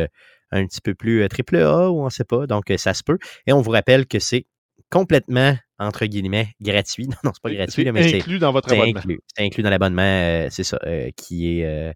un 0.51 0.67
petit 0.67 0.83
peu 0.83 0.95
plus 0.95 1.27
triple 1.31 1.57
A 1.57 1.91
ou 1.91 2.03
on 2.03 2.07
ne 2.07 2.11
sait 2.11 2.25
pas. 2.25 2.47
Donc, 2.47 2.71
ça 2.77 2.93
se 2.93 3.03
peut. 3.03 3.17
Et 3.47 3.55
on 3.55 3.63
vous 3.63 3.71
rappelle 3.71 4.07
que 4.07 4.19
c'est 4.19 4.45
complètement, 4.93 5.57
entre 5.79 6.05
guillemets, 6.05 6.55
gratuit. 6.61 7.07
Non, 7.09 7.17
non, 7.25 7.33
c'est 7.35 7.43
pas 7.43 7.53
gratuit, 7.53 7.83
là, 7.85 7.93
mais 7.93 8.09
c'est 8.09 8.19
inclus 8.19 8.39
dans 8.39 8.53
votre 8.53 8.71
abonnement. 8.73 9.01
inclus. 9.01 9.21
C'est 9.35 9.45
inclus 9.45 9.63
dans 9.63 9.71
l'abonnement, 9.71 10.03
euh, 10.03 10.49
c'est 10.51 10.65
ça, 10.65 10.79
euh, 10.85 11.11
qui 11.17 11.59
est 11.59 11.65
euh, 11.65 11.93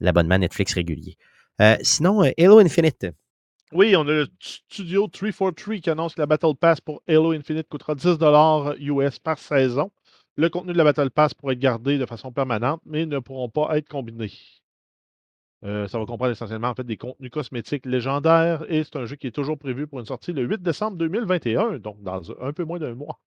l'abonnement 0.00 0.38
Netflix 0.38 0.72
régulier. 0.72 1.16
Sinon, 1.82 2.22
Halo 2.38 2.60
Infinite. 2.60 3.08
Oui, 3.72 3.96
on 3.96 4.02
a 4.02 4.12
le 4.12 4.28
studio 4.38 5.08
343 5.08 5.78
qui 5.78 5.90
annonce 5.90 6.14
que 6.14 6.20
la 6.20 6.26
Battle 6.26 6.54
Pass 6.58 6.80
pour 6.80 7.02
Halo 7.08 7.32
Infinite 7.32 7.68
coûtera 7.68 7.94
10 7.96 8.18
US 8.78 9.18
par 9.18 9.38
saison. 9.38 9.90
Le 10.36 10.48
contenu 10.50 10.72
de 10.72 10.78
la 10.78 10.84
Battle 10.84 11.10
Pass 11.10 11.34
pourrait 11.34 11.54
être 11.54 11.60
gardé 11.60 11.98
de 11.98 12.06
façon 12.06 12.30
permanente, 12.30 12.80
mais 12.84 13.06
ne 13.06 13.18
pourront 13.18 13.48
pas 13.48 13.76
être 13.76 13.88
combinés. 13.88 14.30
Euh, 15.64 15.88
ça 15.88 15.98
va 15.98 16.04
comprendre 16.04 16.32
essentiellement 16.32 16.68
en 16.68 16.74
fait 16.74 16.84
des 16.84 16.96
contenus 16.96 17.30
cosmétiques 17.30 17.86
légendaires 17.86 18.64
et 18.68 18.84
c'est 18.84 18.96
un 18.96 19.06
jeu 19.06 19.16
qui 19.16 19.26
est 19.26 19.32
toujours 19.32 19.58
prévu 19.58 19.86
pour 19.86 20.00
une 20.00 20.06
sortie 20.06 20.32
le 20.32 20.42
8 20.42 20.62
décembre 20.62 20.98
2021, 20.98 21.78
donc 21.78 22.02
dans 22.02 22.20
un 22.42 22.52
peu 22.52 22.64
moins 22.64 22.78
d'un 22.78 22.94
mois. 22.94 23.20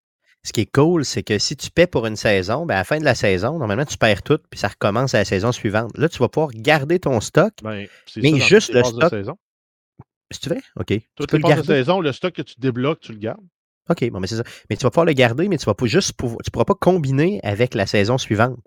Ce 0.43 0.53
qui 0.53 0.61
est 0.61 0.71
cool, 0.71 1.03
c'est 1.03 1.23
que 1.23 1.37
si 1.37 1.57
tu 1.57 1.69
paies 1.69 1.87
pour 1.87 2.05
une 2.05 2.15
saison, 2.15 2.65
ben 2.65 2.75
à 2.75 2.79
la 2.79 2.83
fin 2.85 2.97
de 2.97 3.03
la 3.03 3.15
saison, 3.15 3.57
normalement, 3.59 3.83
tu 3.83 3.97
perds 3.97 4.23
tout, 4.23 4.39
puis 4.49 4.59
ça 4.59 4.69
recommence 4.69 5.13
à 5.13 5.17
la 5.19 5.25
saison 5.25 5.51
suivante. 5.51 5.97
Là, 5.97 6.07
tu 6.07 6.17
vas 6.19 6.29
pouvoir 6.29 6.51
garder 6.53 6.99
ton 6.99 7.19
stock, 7.19 7.53
Ben, 7.61 7.87
c'est 8.05 8.21
mais 8.21 8.39
ça 8.39 8.45
juste 8.45 8.73
le 8.73 8.83
stock. 8.83 9.11
tu 9.11 10.49
veux, 10.49 10.55
OK. 10.77 10.85
Tu 10.87 11.01
Toutes 11.15 11.31
peux 11.31 11.37
les 11.37 11.55
le 11.55 11.63
saison, 11.63 11.99
le 11.99 12.13
stock 12.13 12.33
que 12.33 12.41
tu 12.41 12.55
débloques, 12.57 13.01
tu 13.01 13.11
le 13.11 13.19
gardes. 13.19 13.45
OK, 13.89 14.09
bon, 14.11 14.19
mais 14.19 14.27
c'est 14.27 14.37
ça. 14.37 14.43
Mais 14.69 14.77
tu 14.77 14.83
vas 14.83 14.91
pouvoir 14.91 15.05
le 15.05 15.13
garder, 15.13 15.49
mais 15.49 15.57
tu 15.57 15.65
vas 15.65 15.73
pas 15.73 15.87
juste 15.87 16.13
pouvoir, 16.13 16.37
tu 16.43 16.51
pourras 16.51 16.65
pas 16.65 16.75
combiner 16.75 17.39
avec 17.43 17.73
la 17.73 17.85
saison 17.85 18.17
suivante. 18.17 18.59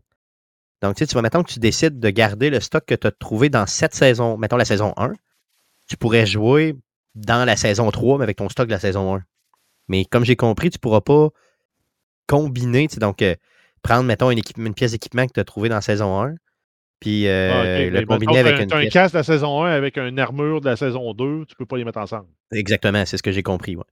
Donc, 0.83 0.97
tu 0.97 1.05
sais, 1.05 1.07
tu 1.07 1.15
vas, 1.15 1.23
mettons 1.23 1.43
que 1.43 1.53
tu 1.53 1.61
décides 1.61 2.01
de 2.01 2.11
garder 2.11 2.51
le 2.51 2.59
stock 2.61 2.85
que 2.85 2.95
tu 2.95 3.07
as 3.07 3.13
trouvé 3.13 3.49
dans 3.49 3.67
cette 3.67 3.95
saison, 3.95 4.37
mettons 4.37 4.57
la 4.57 4.65
saison 4.65 4.93
1, 4.97 5.13
tu 5.89 5.97
pourrais 5.97 6.27
jouer 6.27 6.75
dans 7.15 7.45
la 7.45 7.57
saison 7.57 7.91
3, 7.91 8.19
mais 8.19 8.25
avec 8.25 8.37
ton 8.37 8.49
stock 8.49 8.67
de 8.67 8.73
la 8.73 8.81
saison 8.81 9.17
1. 9.17 9.23
Mais 9.89 10.05
comme 10.05 10.25
j'ai 10.25 10.37
compris, 10.37 10.71
tu 10.71 10.79
pourras 10.79 11.01
pas 11.01 11.29
combiner, 12.27 12.89
tu 12.89 12.95
sais, 12.95 13.01
donc 13.01 13.23
euh, 13.23 13.35
prendre, 13.83 14.05
mettons, 14.05 14.31
une, 14.31 14.75
pièce 14.75 14.93
d'équipement 14.93 15.27
que 15.27 15.33
tu 15.33 15.41
as 15.41 15.45
trouvé 15.45 15.69
dans 15.69 15.77
la 15.77 15.83
saison 15.83 16.21
1, 16.21 16.35
puis 16.99 17.29
euh, 17.29 17.91
Ah, 17.91 18.01
le 18.01 18.07
combiner 18.07 18.39
avec 18.39 18.57
t'as- 18.57 18.81
une 18.81 18.87
un 18.87 18.91
casque 18.91 19.15
de 19.15 19.19
la 19.19 19.25
saison 19.25 19.65
1 19.65 19.71
avec 19.71 19.99
une 19.99 20.19
armure 20.19 20.61
de 20.61 20.67
la 20.67 20.77
saison 20.77 21.13
2, 21.15 21.45
tu 21.47 21.55
peux 21.57 21.67
pas 21.67 21.77
les 21.77 21.85
mettre 21.85 21.99
ensemble. 21.99 22.29
Exactement, 22.53 23.05
c'est 23.07 23.17
ce 23.17 23.23
que 23.23 23.33
j'ai 23.33 23.43
compris. 23.43 23.77
ouais. 23.77 23.85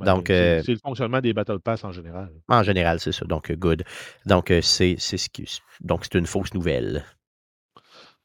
Ben, 0.00 0.14
Donc, 0.14 0.24
c'est 0.28 0.32
euh, 0.32 0.62
c'est 0.64 0.72
le 0.72 0.78
fonctionnement 0.78 1.20
des 1.20 1.32
Battle 1.32 1.60
Pass 1.60 1.84
en 1.84 1.92
général. 1.92 2.30
En 2.48 2.62
général, 2.62 3.00
c'est 3.00 3.12
ça. 3.12 3.24
Donc, 3.26 3.52
good. 3.52 3.84
Donc, 4.26 4.50
euh, 4.50 4.60
c'est 4.62 4.96
c'est 4.98 5.18
ce 5.18 5.28
qui. 5.28 5.60
Donc, 5.80 6.04
c'est 6.04 6.18
une 6.18 6.26
fausse 6.26 6.54
nouvelle. 6.54 7.04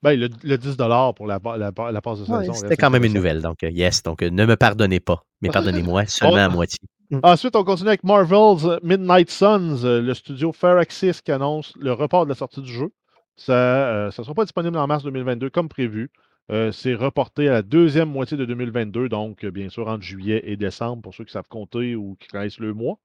Ben, 0.01 0.19
le, 0.19 0.29
le 0.43 0.57
10 0.57 0.77
pour 1.15 1.27
la, 1.27 1.39
la, 1.57 1.71
la 1.91 2.01
passe 2.01 2.19
de 2.19 2.31
Ouais, 2.31 2.41
saison. 2.41 2.53
C'était 2.53 2.77
quand 2.77 2.89
même 2.89 3.03
une 3.03 3.13
nouvelle. 3.13 3.41
Donc, 3.41 3.63
euh, 3.63 3.69
yes. 3.69 4.03
Donc, 4.03 4.21
ne 4.21 4.45
me 4.45 4.55
pardonnez 4.55 4.99
pas, 4.99 5.23
mais 5.41 5.49
pardonnez-moi 5.53 6.05
seulement 6.05 6.37
à 6.37 6.49
moitié. 6.49 6.79
Ensuite, 7.23 7.55
on 7.55 7.63
continue 7.63 7.89
avec 7.89 8.03
Marvel's 8.03 8.79
Midnight 8.81 9.29
Suns, 9.29 9.83
le 9.83 10.13
studio 10.13 10.51
Firaxis 10.53 11.21
qui 11.23 11.31
annonce 11.31 11.73
le 11.79 11.93
report 11.93 12.25
de 12.25 12.29
la 12.29 12.35
sortie 12.35 12.61
du 12.61 12.71
jeu. 12.71 12.89
Ça 13.35 14.05
ne 14.05 14.11
sera 14.11 14.33
pas 14.33 14.45
disponible 14.45 14.77
en 14.77 14.87
mars 14.87 15.03
2022 15.03 15.49
comme 15.49 15.69
prévu. 15.69 16.09
Euh, 16.51 16.71
c'est 16.71 16.93
reporté 16.93 17.49
à 17.49 17.53
la 17.53 17.61
deuxième 17.63 18.09
moitié 18.09 18.37
de 18.37 18.45
2022, 18.45 19.09
donc 19.09 19.43
euh, 19.43 19.49
bien 19.49 19.69
sûr 19.69 19.87
entre 19.87 20.03
juillet 20.03 20.43
et 20.45 20.57
décembre 20.57 21.01
pour 21.01 21.15
ceux 21.15 21.23
qui 21.23 21.31
savent 21.31 21.47
compter 21.49 21.95
ou 21.95 22.15
qui 22.19 22.27
connaissent 22.27 22.59
le 22.59 22.73
mois. 22.73 22.99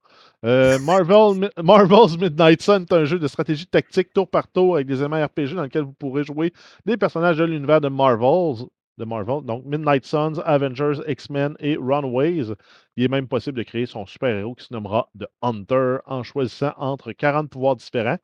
Euh, 0.45 0.77
Marvel's 1.63 2.17
Midnight 2.19 2.61
Sun 2.61 2.83
est 2.83 2.93
un 2.93 3.05
jeu 3.05 3.17
de 3.17 3.27
stratégie 3.27 3.65
tactique 3.65 4.13
tour 4.13 4.29
par 4.29 4.47
tour 4.47 4.75
avec 4.75 4.85
des 4.85 4.99
éléments 4.99 5.17
dans 5.17 5.63
lequel 5.63 5.81
vous 5.81 5.93
pourrez 5.93 6.23
jouer 6.23 6.53
des 6.85 6.97
personnages 6.97 7.37
de 7.37 7.43
l'univers 7.45 7.81
de 7.81 7.89
Marvel, 7.89 8.67
de 8.99 9.05
Marvel, 9.05 9.43
donc 9.43 9.65
Midnight 9.65 10.05
Suns, 10.05 10.39
Avengers, 10.45 11.01
X-Men 11.07 11.55
et 11.59 11.77
Runaways. 11.77 12.53
Il 12.95 13.03
est 13.03 13.07
même 13.07 13.27
possible 13.27 13.57
de 13.57 13.63
créer 13.63 13.87
son 13.87 14.05
super-héros 14.05 14.53
qui 14.53 14.65
se 14.65 14.73
nommera 14.73 15.09
The 15.19 15.25
Hunter 15.41 15.97
en 16.05 16.21
choisissant 16.21 16.73
entre 16.77 17.11
40 17.11 17.49
pouvoirs 17.49 17.75
différents. 17.75 18.19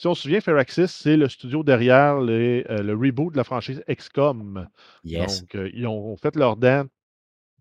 Si 0.00 0.06
on 0.06 0.14
se 0.14 0.22
souvient, 0.22 0.40
Firaxis, 0.40 0.88
c'est 0.88 1.18
le 1.18 1.28
studio 1.28 1.62
derrière 1.62 2.22
les, 2.22 2.64
euh, 2.70 2.82
le 2.82 2.94
reboot 2.94 3.32
de 3.32 3.36
la 3.36 3.44
franchise 3.44 3.84
XCOM. 3.86 4.66
Yes. 5.04 5.42
Donc, 5.42 5.54
euh, 5.56 5.70
ils 5.74 5.86
ont 5.86 6.16
fait 6.16 6.34
leur 6.36 6.56
dent 6.56 6.84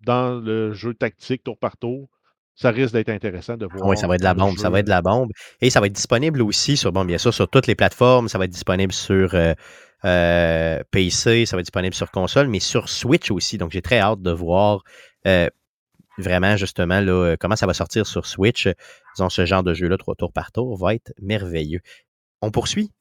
dans 0.06 0.40
le 0.40 0.72
jeu 0.72 0.94
tactique 0.94 1.44
tour 1.44 1.58
par 1.58 1.76
tour. 1.76 2.08
Ça 2.56 2.72
risque 2.72 2.94
d'être 2.94 3.10
intéressant 3.10 3.58
de 3.58 3.66
voir. 3.66 3.86
Oui, 3.86 3.98
ça 3.98 4.08
va 4.08 4.16
être 4.16 4.22
de 4.22 4.26
la 4.26 4.36
bombe. 4.36 4.58
Ça 4.58 4.70
va 4.70 4.80
être 4.80 4.86
de 4.86 4.90
la 4.90 5.02
bombe. 5.02 5.32
Et 5.60 5.70
ça 5.70 5.82
va 5.82 5.88
être 5.88 5.94
disponible 5.94 6.42
aussi 6.42 6.78
sur, 6.78 6.94
bon, 6.94 7.04
bien 7.04 7.18
sûr, 7.18 7.34
sur 7.34 7.50
toutes 7.50 7.68
les 7.68 7.76
plateformes. 7.76 8.30
Ça 8.30 8.38
va 8.38 8.46
être 8.46 8.52
disponible 8.52 8.94
sur 8.94 9.36
euh, 9.36 10.84
PC, 10.92 11.46
ça 11.46 11.58
va 11.58 11.60
être 11.60 11.66
disponible 11.66 11.94
sur 11.94 12.10
console, 12.10 12.48
mais 12.48 12.62
sur 12.62 12.88
Switch 12.88 13.32
aussi. 13.32 13.58
Donc, 13.58 13.72
j'ai 13.72 13.82
très 13.82 14.00
hâte 14.00 14.22
de 14.22 14.32
voir 14.32 14.84
vraiment, 16.18 16.56
justement, 16.56 17.02
là, 17.02 17.36
comment 17.38 17.58
ça 17.58 17.66
va 17.66 17.74
sortir 17.74 18.08
sur 18.08 18.26
Switch. 18.26 18.70
Disons, 19.18 19.30
ce 19.30 19.46
genre 19.46 19.64
de 19.64 19.74
jeu-là, 19.74 19.98
trois 19.98 20.16
tours 20.16 20.32
par 20.32 20.54
tour, 20.54 20.78
va 20.78 20.96
être 20.96 21.12
merveilleux. 21.22 21.82
On 22.42 22.52
poursuit. 22.52 22.92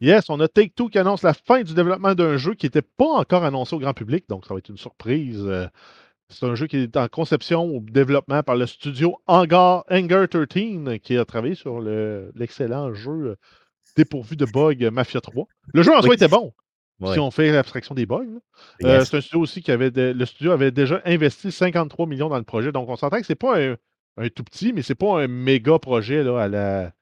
Yes, 0.00 0.28
on 0.28 0.40
a 0.40 0.48
Take-Two 0.48 0.88
qui 0.88 0.98
annonce 0.98 1.22
la 1.22 1.34
fin 1.34 1.62
du 1.62 1.72
développement 1.74 2.14
d'un 2.14 2.36
jeu 2.36 2.54
qui 2.54 2.66
n'était 2.66 2.82
pas 2.82 3.06
encore 3.06 3.44
annoncé 3.44 3.74
au 3.76 3.78
grand 3.78 3.94
public, 3.94 4.24
donc 4.28 4.44
ça 4.44 4.54
va 4.54 4.58
être 4.58 4.68
une 4.68 4.76
surprise. 4.76 5.42
Euh, 5.46 5.66
C'est 6.30 6.46
un 6.46 6.54
jeu 6.54 6.66
qui 6.66 6.78
est 6.78 6.96
en 6.96 7.06
conception 7.06 7.66
ou 7.66 7.80
développement 7.80 8.42
par 8.42 8.56
le 8.56 8.66
studio 8.66 9.18
Hangar, 9.26 9.84
Hangar 9.90 10.26
13 10.28 10.98
qui 11.02 11.16
a 11.18 11.24
travaillé 11.24 11.54
sur 11.54 11.80
le- 11.80 12.32
l'excellent 12.34 12.92
jeu 12.94 13.10
euh, 13.12 13.36
dépourvu 13.96 14.34
de 14.36 14.46
bugs 14.46 14.90
Mafia 14.90 15.20
3. 15.20 15.46
Le 15.72 15.82
jeu 15.82 15.94
en 15.94 16.02
soi 16.02 16.14
était 16.14 16.26
bon, 16.28 16.52
Ouais. 17.00 17.12
si 17.12 17.20
on 17.20 17.30
fait 17.30 17.52
l'abstraction 17.52 17.94
des 17.94 18.06
bugs. 18.06 18.24
Euh, 18.84 19.04
c'est 19.04 19.18
un 19.18 19.20
studio 19.20 19.40
aussi 19.40 19.62
qui 19.62 19.70
avait 19.70 19.90
de- 19.90 20.12
le 20.16 20.26
studio 20.26 20.50
avait 20.52 20.70
déjà 20.72 21.00
investi 21.04 21.52
53 21.52 22.06
millions 22.06 22.28
dans 22.30 22.38
le 22.38 22.44
projet. 22.44 22.72
Donc 22.72 22.88
on 22.88 22.96
s'entend 22.96 23.18
que 23.20 23.26
c'est 23.26 23.34
pas 23.34 23.60
un, 23.60 23.76
un 24.16 24.28
tout 24.28 24.44
petit, 24.44 24.72
mais 24.72 24.82
c'est 24.82 24.94
pas 24.94 25.22
un 25.22 25.28
méga 25.28 25.78
projet 25.78 26.24
là, 26.24 26.40
à 26.42 26.48
la 26.48 26.92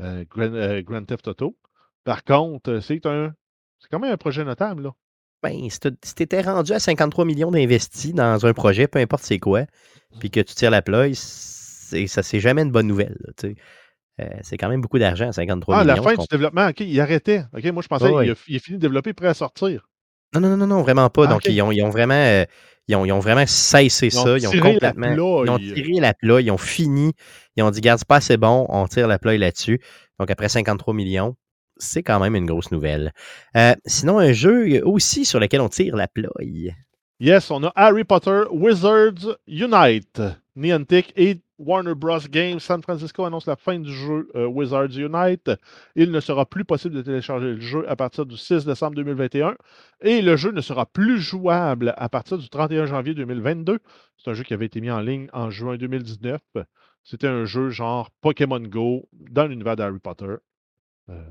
euh, 0.00 0.24
Grand, 0.30 0.52
euh, 0.54 0.82
Grand 0.82 1.04
Theft 1.04 1.28
Auto. 1.28 1.56
Par 2.04 2.24
contre, 2.24 2.70
euh, 2.72 2.80
c'est 2.80 3.04
un 3.06 3.34
c'est 3.78 3.88
quand 3.90 3.98
même 4.00 4.12
un 4.12 4.16
projet 4.16 4.44
notable. 4.44 4.82
Là. 4.84 4.90
Ben, 5.42 5.68
si 5.70 5.78
si 6.04 6.14
t'étais 6.14 6.42
rendu 6.42 6.72
à 6.72 6.78
53 6.78 7.24
millions 7.24 7.50
d'investis 7.50 8.12
dans 8.12 8.44
un 8.44 8.52
projet, 8.52 8.88
peu 8.88 8.98
importe 8.98 9.22
c'est 9.24 9.38
quoi, 9.38 9.62
puis 10.18 10.30
que 10.30 10.40
tu 10.40 10.54
tires 10.54 10.70
la 10.70 10.82
ploie, 10.82 11.06
c'est, 11.14 12.06
ça 12.06 12.22
c'est 12.22 12.40
jamais 12.40 12.62
une 12.62 12.70
bonne 12.72 12.86
nouvelle. 12.86 13.16
là, 13.20 13.32
tu. 13.36 13.56
Euh, 14.20 14.28
c'est 14.42 14.58
quand 14.58 14.68
même 14.68 14.82
beaucoup 14.82 14.98
d'argent, 14.98 15.32
53 15.32 15.76
Ah, 15.78 15.84
millions. 15.84 15.94
la 15.94 16.02
fin 16.02 16.14
du 16.14 16.26
développement, 16.30 16.66
OK, 16.68 16.80
il 16.80 17.00
arrêtait. 17.00 17.44
OK, 17.56 17.64
moi 17.72 17.82
je 17.82 17.88
pensais 17.88 18.04
Ah 18.14 18.20
qu'il 18.22 18.30
a, 18.32 18.34
il 18.48 18.56
est 18.56 18.58
fini 18.58 18.76
de 18.76 18.82
développer, 18.82 19.14
prêt 19.14 19.28
à 19.28 19.34
sortir. 19.34 19.88
Non, 20.34 20.40
non, 20.42 20.56
non, 20.58 20.66
non, 20.66 20.82
vraiment 20.82 21.08
pas. 21.08 21.24
Ah, 21.24 21.28
Donc, 21.28 21.46
ils, 21.46 21.60
ont, 21.62 21.72
ils 21.72 21.82
ont 21.82 21.88
vraiment. 21.90 22.12
euh, 22.14 22.44
ils, 22.88 22.96
ont, 22.96 23.04
ils 23.04 23.12
ont 23.12 23.20
vraiment 23.20 23.46
cessé 23.46 24.08
Ils 24.08 24.18
ont 24.18 24.24
ça. 24.24 24.38
Ils 24.38 24.46
ont 24.48 24.50
tiré 24.50 24.78
la 24.80 24.90
complètement. 24.92 25.44
ils 25.44 25.50
ont 25.50 25.58
ils- 25.58 25.74
tiré 25.74 26.00
la 26.00 26.14
ploie. 26.14 26.42
Ils 26.42 26.50
ont 26.50 26.58
fini. 26.58 27.12
Ils 27.56 27.62
ont 27.62 27.70
dit, 27.70 27.80
garde, 27.80 27.98
c'est 27.98 28.08
pas 28.08 28.16
assez 28.16 28.36
bon. 28.36 28.66
On 28.68 28.86
tire 28.86 29.06
la 29.08 29.18
ploie 29.18 29.36
là-dessus. 29.36 29.80
Donc, 30.18 30.30
après 30.30 30.48
53 30.48 30.92
millions, 30.94 31.36
c'est 31.76 32.02
quand 32.02 32.20
même 32.20 32.34
une 32.34 32.46
grosse 32.46 32.70
nouvelle. 32.72 33.12
Euh, 33.56 33.74
sinon, 33.86 34.18
un 34.18 34.32
jeu 34.32 34.82
aussi 34.84 35.24
sur 35.24 35.40
lequel 35.40 35.60
on 35.60 35.68
tire 35.68 35.96
la 35.96 36.08
ploie. 36.08 36.30
Yes, 37.20 37.50
on 37.50 37.62
a 37.64 37.72
Harry 37.76 38.04
Potter 38.04 38.42
Wizards 38.50 39.36
Unite. 39.46 40.22
Niantic 40.56 41.12
et 41.16 41.40
Warner 41.58 41.94
Bros. 41.94 42.18
Games 42.30 42.58
San 42.58 42.82
Francisco 42.82 43.24
annoncent 43.24 43.50
la 43.50 43.56
fin 43.56 43.78
du 43.78 43.92
jeu 43.92 44.28
euh, 44.34 44.46
Wizards 44.46 44.96
Unite. 44.96 45.50
Il 45.94 46.10
ne 46.10 46.20
sera 46.20 46.46
plus 46.46 46.64
possible 46.64 46.94
de 46.94 47.02
télécharger 47.02 47.52
le 47.54 47.60
jeu 47.60 47.88
à 47.88 47.96
partir 47.96 48.26
du 48.26 48.36
6 48.36 48.64
décembre 48.64 48.94
2021 48.96 49.54
et 50.00 50.22
le 50.22 50.36
jeu 50.36 50.52
ne 50.52 50.60
sera 50.60 50.86
plus 50.86 51.18
jouable 51.20 51.94
à 51.96 52.08
partir 52.08 52.38
du 52.38 52.48
31 52.48 52.86
janvier 52.86 53.14
2022. 53.14 53.78
C'est 54.16 54.30
un 54.30 54.34
jeu 54.34 54.42
qui 54.44 54.54
avait 54.54 54.66
été 54.66 54.80
mis 54.80 54.90
en 54.90 55.00
ligne 55.00 55.28
en 55.32 55.50
juin 55.50 55.76
2019. 55.76 56.40
C'était 57.02 57.28
un 57.28 57.44
jeu 57.44 57.70
genre 57.70 58.10
Pokémon 58.20 58.60
Go 58.60 59.08
dans 59.12 59.46
l'univers 59.46 59.76
d'Harry 59.76 59.98
Potter. 59.98 60.34
Euh, 61.08 61.22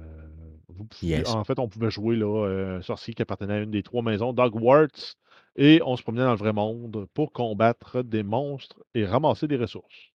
vous 0.70 0.86
pouviez- 0.86 1.18
Yes. 1.20 1.30
En 1.30 1.44
fait, 1.44 1.60
on 1.60 1.68
pouvait 1.68 1.92
jouer 1.92 2.16
là, 2.16 2.46
euh, 2.46 2.78
un 2.78 2.82
sorcier 2.82 3.14
qui 3.14 3.22
appartenait 3.22 3.54
à 3.54 3.60
une 3.62 3.72
des 3.72 3.84
trois 3.84 4.02
maisons 4.02 4.34
d'Hogwarts 4.34 5.16
et 5.56 5.82
on 5.86 5.96
se 5.96 6.04
promenait 6.04 6.24
dans 6.24 6.32
le 6.32 6.38
vrai 6.38 6.54
monde 6.54 7.08
pour 7.14 7.32
combattre 7.32 8.02
des 8.04 8.24
monstres 8.24 8.80
et 8.94 9.06
ramasser 9.06 9.48
des 9.48 9.58
ressources. 9.58 10.12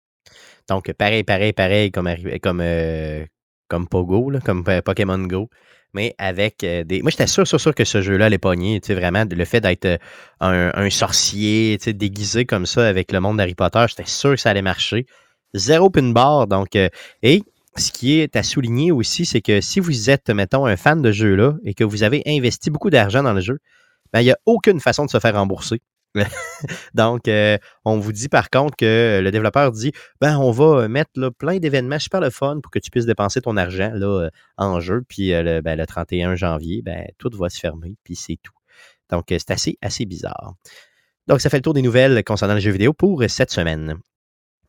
Donc, 0.69 0.93
pareil, 0.93 1.25
pareil, 1.25 1.53
pareil, 1.53 1.91
comme, 1.91 2.09
comme, 2.43 2.61
euh, 2.63 3.25
comme 3.69 3.89
Pogo, 3.89 4.31
là, 4.31 4.41
comme 4.41 4.65
Pokémon 4.85 5.19
Go. 5.19 5.51
Mais 5.93 6.15
avec 6.19 6.65
euh, 6.65 6.83
des. 6.83 7.03
Moi, 7.03 7.11
j'étais 7.11 7.29
sûr, 7.29 7.47
sûr, 7.47 7.61
sûr 7.61 7.75
que 7.75 7.85
ce 7.85 8.03
jeu-là 8.03 8.27
allait 8.27 8.39
pogner. 8.39 8.81
Tu 8.81 8.89
sais, 8.89 8.95
vraiment, 8.95 9.25
le 9.31 9.45
fait 9.45 9.61
d'être 9.61 9.85
euh, 9.85 9.99
un, 10.75 10.91
sorcier, 10.91 11.77
tu 11.79 11.85
sais, 11.85 11.93
déguisé 11.93 12.47
comme 12.47 12.67
ça 12.67 12.89
avec 12.89 13.13
le 13.13 13.21
monde 13.21 13.37
d'Harry 13.37 13.55
Potter, 13.55 13.85
j'étais 13.89 14.07
sûr 14.07 14.31
que 14.31 14.37
ça 14.37 14.51
allait 14.51 14.63
marcher. 14.63 15.07
Zéro 15.55 15.91
pin 15.91 16.11
bar. 16.11 16.49
Donc, 16.49 16.75
et 16.75 17.43
ce 17.77 17.93
qui 17.93 18.19
est 18.19 18.35
à 18.35 18.43
souligner 18.43 18.91
aussi, 18.91 19.25
c'est 19.25 19.41
que 19.41 19.61
si 19.61 19.79
vous 19.79 20.11
êtes, 20.11 20.31
mettons, 20.31 20.67
un 20.67 20.77
fan 20.77 21.01
de 21.01 21.13
jeu-là 21.13 21.55
et 21.65 21.75
que 21.75 21.85
vous 21.85 22.03
avez 22.03 22.23
investi 22.27 22.71
beaucoup 22.71 22.91
d'argent 22.91 23.23
dans 23.23 23.33
le 23.33 23.41
jeu, 23.41 23.61
ben, 24.13 24.21
il 24.21 24.25
n'y 24.25 24.31
a 24.31 24.39
aucune 24.47 24.81
façon 24.81 25.05
de 25.05 25.11
se 25.11 25.19
faire 25.19 25.35
rembourser. 25.35 25.81
Donc, 26.95 27.27
euh, 27.27 27.59
on 27.85 27.99
vous 27.99 28.13
dit 28.13 28.29
par 28.29 28.49
contre 28.49 28.77
que 28.77 29.21
le 29.23 29.31
développeur 29.31 29.73
dit 29.73 29.93
ben, 30.21 30.39
on 30.39 30.53
va 30.53 30.87
mettre 30.89 31.11
là, 31.17 31.31
plein 31.31 31.59
d'événements 31.59 31.99
super 31.99 32.21
le 32.21 32.31
fun 32.31 32.61
pour 32.63 32.71
que 32.71 32.79
tu 32.79 32.91
puisses 32.91 33.07
dépenser 33.07 33.41
ton 33.41 33.57
argent 33.57 33.91
là, 33.95 34.25
euh, 34.25 34.31
en 34.57 34.81
jeu. 34.81 35.03
Puis 35.09 35.33
euh, 35.33 35.43
le, 35.43 35.61
ben, 35.61 35.77
le 35.77 35.87
31 35.87 36.37
janvier, 36.37 36.83
ben, 36.83 37.07
tout 37.19 37.31
va 37.35 37.49
se 37.49 37.59
fermer, 37.59 37.97
puis 38.05 38.15
c'est 38.15 38.39
tout. 38.43 38.55
Donc, 39.11 39.33
euh, 39.33 39.39
c'est 39.39 39.51
assez, 39.51 39.79
assez 39.83 40.07
bizarre. 40.07 40.55
Donc, 41.27 41.41
ça 41.41 41.51
fait 41.51 41.59
le 41.59 41.63
tour 41.63 41.75
des 41.75 41.83
nouvelles 41.83 42.23
concernant 42.23 42.55
les 42.55 42.61
jeux 42.61 42.71
vidéo 42.71 42.93
pour 42.93 43.23
cette 43.29 43.51
semaine. 43.51 43.97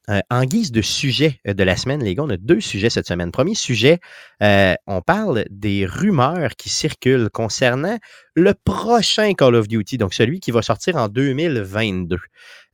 Euh, 0.09 0.19
en 0.29 0.43
guise 0.45 0.71
de 0.71 0.81
sujet 0.81 1.39
euh, 1.47 1.53
de 1.53 1.63
la 1.63 1.75
semaine, 1.75 2.03
les 2.03 2.13
gars, 2.13 2.23
on 2.23 2.29
a 2.29 2.37
deux 2.37 2.61
sujets 2.61 2.89
cette 2.89 3.07
semaine. 3.07 3.31
Premier 3.31 3.55
sujet, 3.55 3.99
euh, 4.43 4.75
on 4.85 5.01
parle 5.01 5.45
des 5.49 5.85
rumeurs 5.85 6.51
qui 6.55 6.69
circulent 6.69 7.29
concernant 7.31 7.97
le 8.35 8.53
prochain 8.53 9.33
Call 9.33 9.55
of 9.55 9.67
Duty, 9.67 9.97
donc 9.97 10.13
celui 10.13 10.39
qui 10.39 10.51
va 10.51 10.61
sortir 10.61 10.95
en 10.97 11.07
2022. 11.07 12.17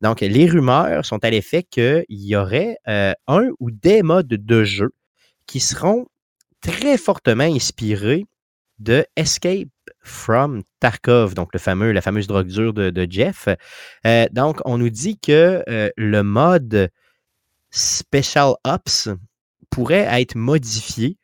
Donc, 0.02 0.20
les 0.22 0.46
rumeurs 0.48 1.06
sont 1.06 1.24
à 1.24 1.30
l'effet 1.30 1.64
qu'il 1.64 2.06
y 2.10 2.36
aurait 2.36 2.78
un 2.88 3.50
ou 3.60 3.70
des 3.70 4.02
modes 4.02 4.28
de 4.28 4.64
jeu 4.64 4.90
qui 5.46 5.60
seront 5.60 6.08
très 6.60 6.98
fortement 6.98 7.44
inspirés 7.44 8.26
de 8.80 9.06
Escape 9.16 9.70
from 10.00 10.64
Tarkov, 10.80 11.36
donc 11.36 11.50
le 11.54 11.60
fameux, 11.60 11.92
la 11.92 12.02
fameuse 12.02 12.26
drogue 12.26 12.48
dure 12.48 12.74
de, 12.74 13.08
Jeff. 13.08 13.48
donc, 14.32 14.60
on 14.66 14.80
nous 14.80 14.90
dit 14.90 15.20
que 15.20 15.64
le 15.96 16.22
mode 16.24 16.90
Special 17.72 18.54
Ops 18.66 19.10
pourrait 19.70 20.08
être 20.22 20.36
modifié 20.36 21.18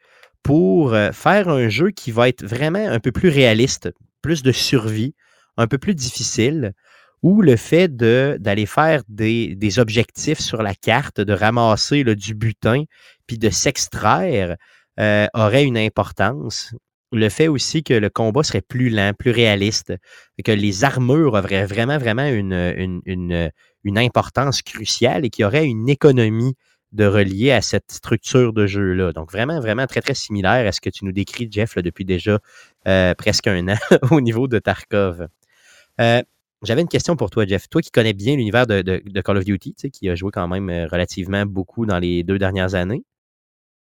pour 0.44 0.94
euh, 0.94 1.12
faire 1.12 1.50
un 1.50 1.68
jeu 1.68 1.92
qui 1.92 2.12
va 2.12 2.30
être 2.30 2.46
vraiment 2.46 2.88
un 2.88 3.00
peu 3.00 3.12
plus 3.12 3.30
réaliste, 3.30 3.90
plus 4.22 4.44
de 4.44 4.52
survie, 4.54 5.14
un 5.58 5.68
peu 5.68 5.78
plus 5.78 5.94
difficile, 5.94 6.74
ou 7.22 7.42
le 7.42 7.56
fait 7.56 7.96
d'aller 7.96 8.66
faire 8.66 9.04
des, 9.10 9.80
objectifs 9.80 10.40
sur 10.40 10.62
la 10.62 10.74
carte, 10.76 11.20
de 11.20 11.34
ramasser 11.34 12.04
du 12.16 12.36
butin, 12.36 12.84
puis 13.26 13.38
de 13.38 13.50
s'extraire, 13.50 14.56
euh, 15.00 15.28
aurait 15.34 15.66
une 15.66 15.78
importance. 15.78 16.74
Le 17.12 17.30
fait 17.30 17.48
aussi 17.48 17.84
que 17.84 17.94
le 17.94 18.10
combat 18.10 18.44
serait 18.44 18.62
plus 18.62 18.90
lent, 18.90 19.14
plus 19.18 19.32
réaliste, 19.32 19.94
que 20.44 20.52
les 20.52 20.84
armures 20.84 21.34
auraient 21.34 21.66
vraiment, 21.66 21.98
vraiment 21.98 22.28
une, 22.28 23.52
une 23.84 23.98
importance 23.98 24.62
cruciale 24.62 25.26
et 25.26 25.30
qu'il 25.30 25.44
y 25.44 25.46
aurait 25.46 25.66
une 25.66 25.90
économie 25.90 26.56
de 26.94 27.06
relier 27.06 27.52
à 27.52 27.62
cette 27.62 27.92
structure 27.92 28.54
de 28.54 28.66
jeu-là. 28.66 29.12
Donc, 29.12 29.32
vraiment, 29.32 29.60
vraiment 29.60 29.88
très, 29.88 30.02
très 30.02 30.14
similaire 30.14 30.66
à 30.66 30.72
ce 30.72 30.82
que 30.82 30.90
tu 30.90 31.06
nous 31.06 31.12
décris, 31.12 31.48
Jeff, 31.52 31.78
depuis 31.78 32.06
déjà 32.06 32.40
euh, 32.88 33.14
presque 33.14 33.48
un 33.48 33.68
an 33.68 33.78
au 34.12 34.22
niveau 34.22 34.48
de 34.48 34.60
Tarkov. 34.60 35.28
Euh, 36.00 36.22
j'avais 36.64 36.82
une 36.82 36.88
question 36.88 37.16
pour 37.16 37.30
toi, 37.30 37.46
Jeff. 37.46 37.70
Toi 37.70 37.82
qui 37.82 37.92
connais 37.92 38.14
bien 38.14 38.36
l'univers 38.36 38.66
de, 38.66 39.22
Call 39.22 39.38
of 39.38 39.44
Duty, 39.44 39.76
qui 39.92 40.10
a 40.10 40.16
joué 40.16 40.32
quand 40.32 40.48
même 40.48 40.70
euh, 40.70 40.88
relativement 40.88 41.46
beaucoup 41.46 41.86
dans 41.86 42.00
les 42.00 42.24
deux 42.24 42.40
dernières 42.40 42.74
années, 42.74 43.04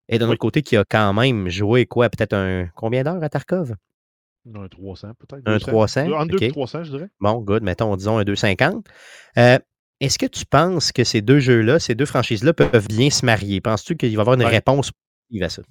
et 0.09 0.19
d'un 0.19 0.29
autre 0.29 0.39
côté, 0.39 0.63
qui 0.63 0.77
a 0.77 0.85
quand 0.85 1.13
même 1.13 1.49
joué 1.49 1.87
quoi, 1.87 2.09
peut-être 2.09 2.33
un 2.33 2.69
combien 2.75 3.03
d'heures 3.03 3.23
à 3.23 3.29
Tarkov? 3.29 3.75
Un 4.55 4.69
300 4.69 5.09
peut-être. 5.19 5.43
Un 5.47 5.59
300? 5.59 6.13
Un 6.13 6.27
2 6.27 6.49
300, 6.49 6.85
je 6.85 6.91
dirais. 6.91 7.09
Bon, 7.21 7.41
good. 7.41 7.63
Mettons, 7.63 7.95
disons 7.97 8.19
un 8.19 8.25
250. 8.25 8.87
Euh, 9.37 9.59
est-ce 10.01 10.19
que 10.19 10.27
tu 10.27 10.45
penses 10.47 10.93
que 10.93 11.05
ces 11.05 11.23
deux 11.23 11.41
jeux-là, 11.41 11.79
ces 11.79 11.95
deux 11.95 12.07
franchises-là 12.07 12.53
peuvent 12.53 12.89
bien 12.89 13.11
se 13.11 13.27
marier? 13.27 13.61
Penses-tu 13.61 13.97
qu'il 13.97 14.11
va 14.11 14.21
y 14.21 14.21
avoir 14.21 14.35
une 14.35 14.45
réponse 14.45 14.93
positive 14.93 15.43
à 15.43 15.49
ça? 15.49 15.63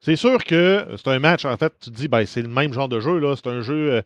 C'est 0.00 0.16
sûr 0.16 0.42
que 0.44 0.86
c'est 0.96 1.08
un 1.08 1.18
match, 1.18 1.44
en 1.44 1.56
fait, 1.56 1.72
tu 1.80 1.90
te 1.90 1.96
dis, 1.96 2.08
ben, 2.08 2.24
c'est 2.26 2.42
le 2.42 2.48
même 2.48 2.72
genre 2.72 2.88
de 2.88 3.00
jeu, 3.00 3.18
là. 3.18 3.34
C'est 3.36 3.48
un 3.48 3.60
jeu 3.60 3.94
euh, 3.94 4.02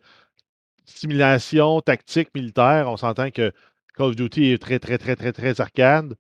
simulation, 0.85 1.81
tactique, 1.81 2.31
militaire. 2.35 2.89
On 2.89 2.97
s'entend 2.97 3.31
que 3.31 3.53
Call 3.97 4.07
of 4.07 4.17
Duty 4.17 4.53
est 4.53 4.59
très, 4.59 4.79
très, 4.79 4.99
très, 4.99 5.17
très, 5.17 5.33
très 5.33 5.61
arcade. 5.61 6.15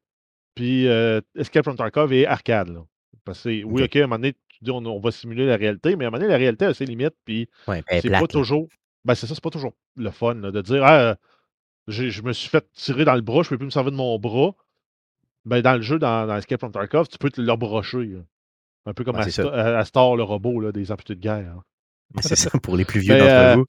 Puis 0.54 0.86
euh, 0.88 1.20
Escape 1.36 1.64
from 1.64 1.76
Tarkov 1.76 2.12
est 2.12 2.26
arcade, 2.26 2.68
là. 2.68 2.84
Parce 3.24 3.42
que, 3.42 3.64
oui, 3.64 3.82
OK, 3.82 3.96
à 3.96 3.98
un 4.00 4.02
moment 4.02 4.16
donné, 4.16 4.32
tu 4.32 4.58
dis, 4.62 4.70
on, 4.70 5.00
va 5.00 5.10
simuler 5.10 5.46
la 5.46 5.56
réalité, 5.56 5.94
mais 5.96 6.04
à 6.04 6.08
un 6.08 6.10
moment 6.10 6.20
donné, 6.20 6.32
la 6.32 6.38
réalité 6.38 6.64
a 6.64 6.74
ses 6.74 6.86
limites, 6.86 7.14
puis 7.24 7.48
c'est 7.88 8.10
pas 8.10 8.26
toujours. 8.26 8.68
Ben, 9.04 9.14
c'est 9.14 9.26
ça, 9.26 9.34
c'est 9.34 9.42
pas 9.42 9.50
toujours 9.50 9.72
le 9.96 10.10
fun, 10.10 10.34
de 10.34 10.60
dire, 10.60 10.84
ah, 10.84 11.16
je 11.90 12.22
me 12.22 12.32
suis 12.32 12.48
fait 12.48 12.66
tirer 12.72 13.04
dans 13.04 13.14
le 13.14 13.20
bras, 13.20 13.42
je 13.42 13.50
peux 13.50 13.58
plus 13.58 13.66
me 13.66 13.70
servir 13.70 13.92
de 13.92 13.96
mon 13.96 14.18
bras. 14.18 14.54
Ben, 15.44 15.62
dans 15.62 15.74
le 15.74 15.82
jeu, 15.82 15.98
dans, 15.98 16.26
dans 16.26 16.36
Escape 16.36 16.60
from 16.60 16.72
Tarkov, 16.72 17.08
tu 17.08 17.18
peux 17.18 17.30
te 17.30 17.40
le 17.40 17.56
brocher. 17.56 18.16
Un 18.86 18.94
peu 18.94 19.04
comme 19.04 19.16
Astor, 19.16 20.16
le 20.16 20.22
robot 20.22 20.60
là, 20.60 20.72
des 20.72 20.90
amputés 20.92 21.14
de 21.14 21.20
guerre. 21.20 21.54
Hein. 21.56 21.64
C'est 22.22 22.36
ça 22.36 22.50
pour 22.62 22.76
les 22.76 22.84
plus 22.84 23.00
vieux 23.00 23.16
d'entre 23.16 23.30
euh, 23.30 23.54
vous. 23.56 23.66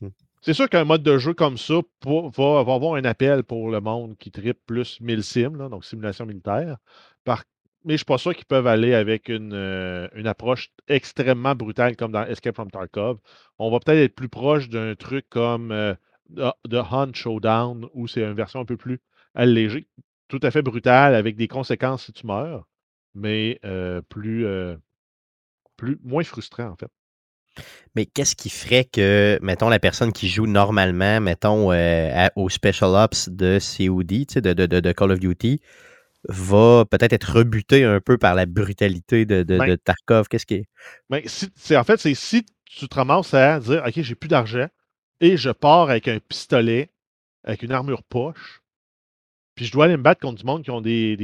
Hmm. 0.00 0.10
C'est 0.42 0.54
sûr 0.54 0.68
qu'un 0.68 0.84
mode 0.84 1.02
de 1.02 1.18
jeu 1.18 1.34
comme 1.34 1.58
ça 1.58 1.80
va, 2.04 2.60
avoir 2.60 2.94
un 2.94 3.04
appel 3.04 3.42
pour 3.42 3.70
le 3.70 3.80
monde 3.80 4.16
qui 4.18 4.30
tripe 4.30 4.58
plus 4.66 5.00
1000 5.00 5.22
sim, 5.22 5.50
donc 5.50 5.84
simulation 5.84 6.26
militaire. 6.26 6.76
Par, 7.24 7.44
mais 7.84 7.92
je 7.92 7.94
ne 7.94 7.96
suis 7.98 8.04
pas 8.04 8.18
sûr 8.18 8.34
qu'ils 8.34 8.46
peuvent 8.46 8.66
aller 8.66 8.94
avec 8.94 9.28
une, 9.28 9.54
euh, 9.54 10.08
une, 10.14 10.26
approche 10.26 10.70
extrêmement 10.88 11.54
brutale 11.54 11.96
comme 11.96 12.12
dans 12.12 12.24
Escape 12.24 12.54
from 12.54 12.70
Tarkov. 12.70 13.18
On 13.58 13.70
va 13.70 13.80
peut-être 13.80 13.98
être 13.98 14.14
plus 14.14 14.28
proche 14.28 14.68
d'un 14.68 14.94
truc 14.94 15.26
comme 15.30 15.72
euh, 15.72 15.94
de 16.30 16.78
Hunt 16.78 17.12
Showdown, 17.14 17.88
où 17.94 18.06
c'est 18.06 18.22
une 18.22 18.34
version 18.34 18.60
un 18.60 18.64
peu 18.64 18.76
plus 18.76 19.00
allégée, 19.34 19.86
tout 20.28 20.40
à 20.42 20.50
fait 20.50 20.62
brutale, 20.62 21.14
avec 21.14 21.36
des 21.36 21.48
conséquences 21.48 22.06
si 22.06 22.12
tu 22.12 22.26
meurs, 22.26 22.66
mais 23.14 23.58
euh, 23.64 24.00
plus, 24.08 24.46
euh, 24.46 24.76
plus, 25.76 25.98
moins 26.02 26.24
frustrant, 26.24 26.68
en 26.68 26.76
fait. 26.76 26.90
Mais 27.96 28.06
qu'est-ce 28.06 28.36
qui 28.36 28.48
ferait 28.48 28.84
que, 28.84 29.38
mettons, 29.42 29.68
la 29.68 29.80
personne 29.80 30.12
qui 30.12 30.28
joue 30.28 30.46
normalement, 30.46 31.20
mettons, 31.20 31.72
euh, 31.72 32.28
au 32.36 32.48
Special 32.48 32.90
Ops 32.90 33.28
de 33.28 33.58
COD, 33.58 34.42
de, 34.42 34.52
de, 34.52 34.80
de, 34.80 34.92
Call 34.92 35.10
of 35.10 35.18
Duty, 35.18 35.60
va 36.28 36.84
peut-être 36.84 37.12
être 37.12 37.32
rebuté 37.32 37.84
un 37.84 38.00
peu 38.00 38.18
par 38.18 38.34
la 38.34 38.46
brutalité 38.46 39.26
de, 39.26 39.42
de, 39.42 39.58
ben 39.58 39.76
Tarkov? 39.78 40.28
Qu'est-ce 40.28 40.46
qui 40.46 40.54
est? 40.54 40.64
Ben, 41.08 41.22
c'est, 41.26 41.76
en 41.76 41.84
fait, 41.84 41.98
c'est 41.98 42.14
si 42.14 42.44
tu 42.66 42.88
te 42.88 42.94
ramasses 42.94 43.34
à 43.34 43.58
dire 43.58 43.82
OK, 43.84 44.00
j'ai 44.00 44.14
plus 44.14 44.28
d'argent, 44.28 44.68
et 45.20 45.36
je 45.36 45.50
pars 45.50 45.90
avec 45.90 46.08
un 46.08 46.18
pistolet, 46.18 46.90
avec 47.44 47.62
une 47.62 47.72
armure 47.72 48.02
poche. 48.02 48.62
Puis 49.54 49.66
je 49.66 49.72
dois 49.72 49.84
aller 49.86 49.96
me 49.96 50.02
battre 50.02 50.20
contre 50.20 50.38
du 50.38 50.46
monde 50.46 50.62
qui 50.62 50.70
ont 50.70 50.80
des, 50.80 51.16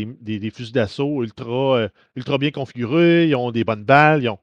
fusils 0.55 0.73
d'assaut 0.73 1.23
ultra, 1.23 1.79
euh, 1.79 1.89
ultra 2.17 2.39
bien 2.39 2.51
configurés, 2.51 3.29
ils 3.29 3.37
ont 3.37 3.51
des 3.51 3.65
bonnes 3.65 3.85
balles. 3.85 4.23
Ils 4.23 4.29
ont... 4.29 4.39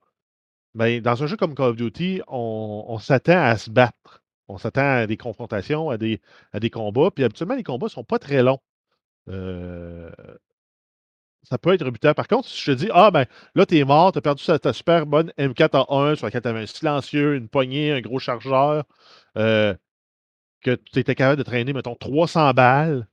Ben, 0.76 1.02
dans 1.02 1.22
un 1.24 1.28
jeu 1.28 1.38
comme 1.38 1.54
Call 1.56 1.70
of 1.70 1.76
Duty, 1.76 2.22
on, 2.28 2.98
s'attend 3.00 3.44
à 3.44 3.58
se 3.58 3.70
battre. 3.70 4.24
On 4.48 4.58
s'attend 4.58 4.82
à 4.82 5.08
des 5.08 5.18
confrontations, 5.18 5.90
à 5.90 5.98
des, 5.98 6.22
à 6.54 6.60
des 6.60 6.72
combats. 6.72 7.12
Puis 7.12 7.24
habituellement, 7.24 7.56
les 7.56 7.64
combats 7.64 7.86
ne 7.86 7.92
sont 7.92 8.04
pas 8.04 8.20
très 8.20 8.42
longs. 8.42 8.60
Euh, 9.30 10.10
ça 11.44 11.58
peut 11.58 11.74
être 11.74 11.86
rebutant. 11.86 12.14
Par 12.14 12.28
contre, 12.28 12.48
si 12.48 12.62
je 12.62 12.72
te 12.72 12.78
dis, 12.78 12.90
ah 12.94 13.12
ben 13.12 13.26
là, 13.56 13.66
t'es 13.66 13.84
mort, 13.84 14.12
t'as 14.12 14.22
perdu 14.22 14.44
ta, 14.44 14.74
super 14.74 15.06
bonne 15.06 15.32
M4 15.38 15.76
a 15.76 15.94
1 15.94 16.16
sur 16.16 16.26
laquelle 16.26 16.42
t'avais 16.42 16.62
un 16.62 16.66
silencieux, 16.66 17.36
une 17.36 17.50
poignée, 17.50 17.92
un 17.92 18.02
gros 18.02 18.20
chargeur, 18.20 18.86
euh, 19.38 19.74
que 20.62 20.76
tu 20.76 21.00
étais 21.00 21.16
capable 21.16 21.38
de 21.38 21.44
traîner, 21.44 21.74
mettons, 21.74 21.96
300 21.96 22.54
balles, 22.54 23.08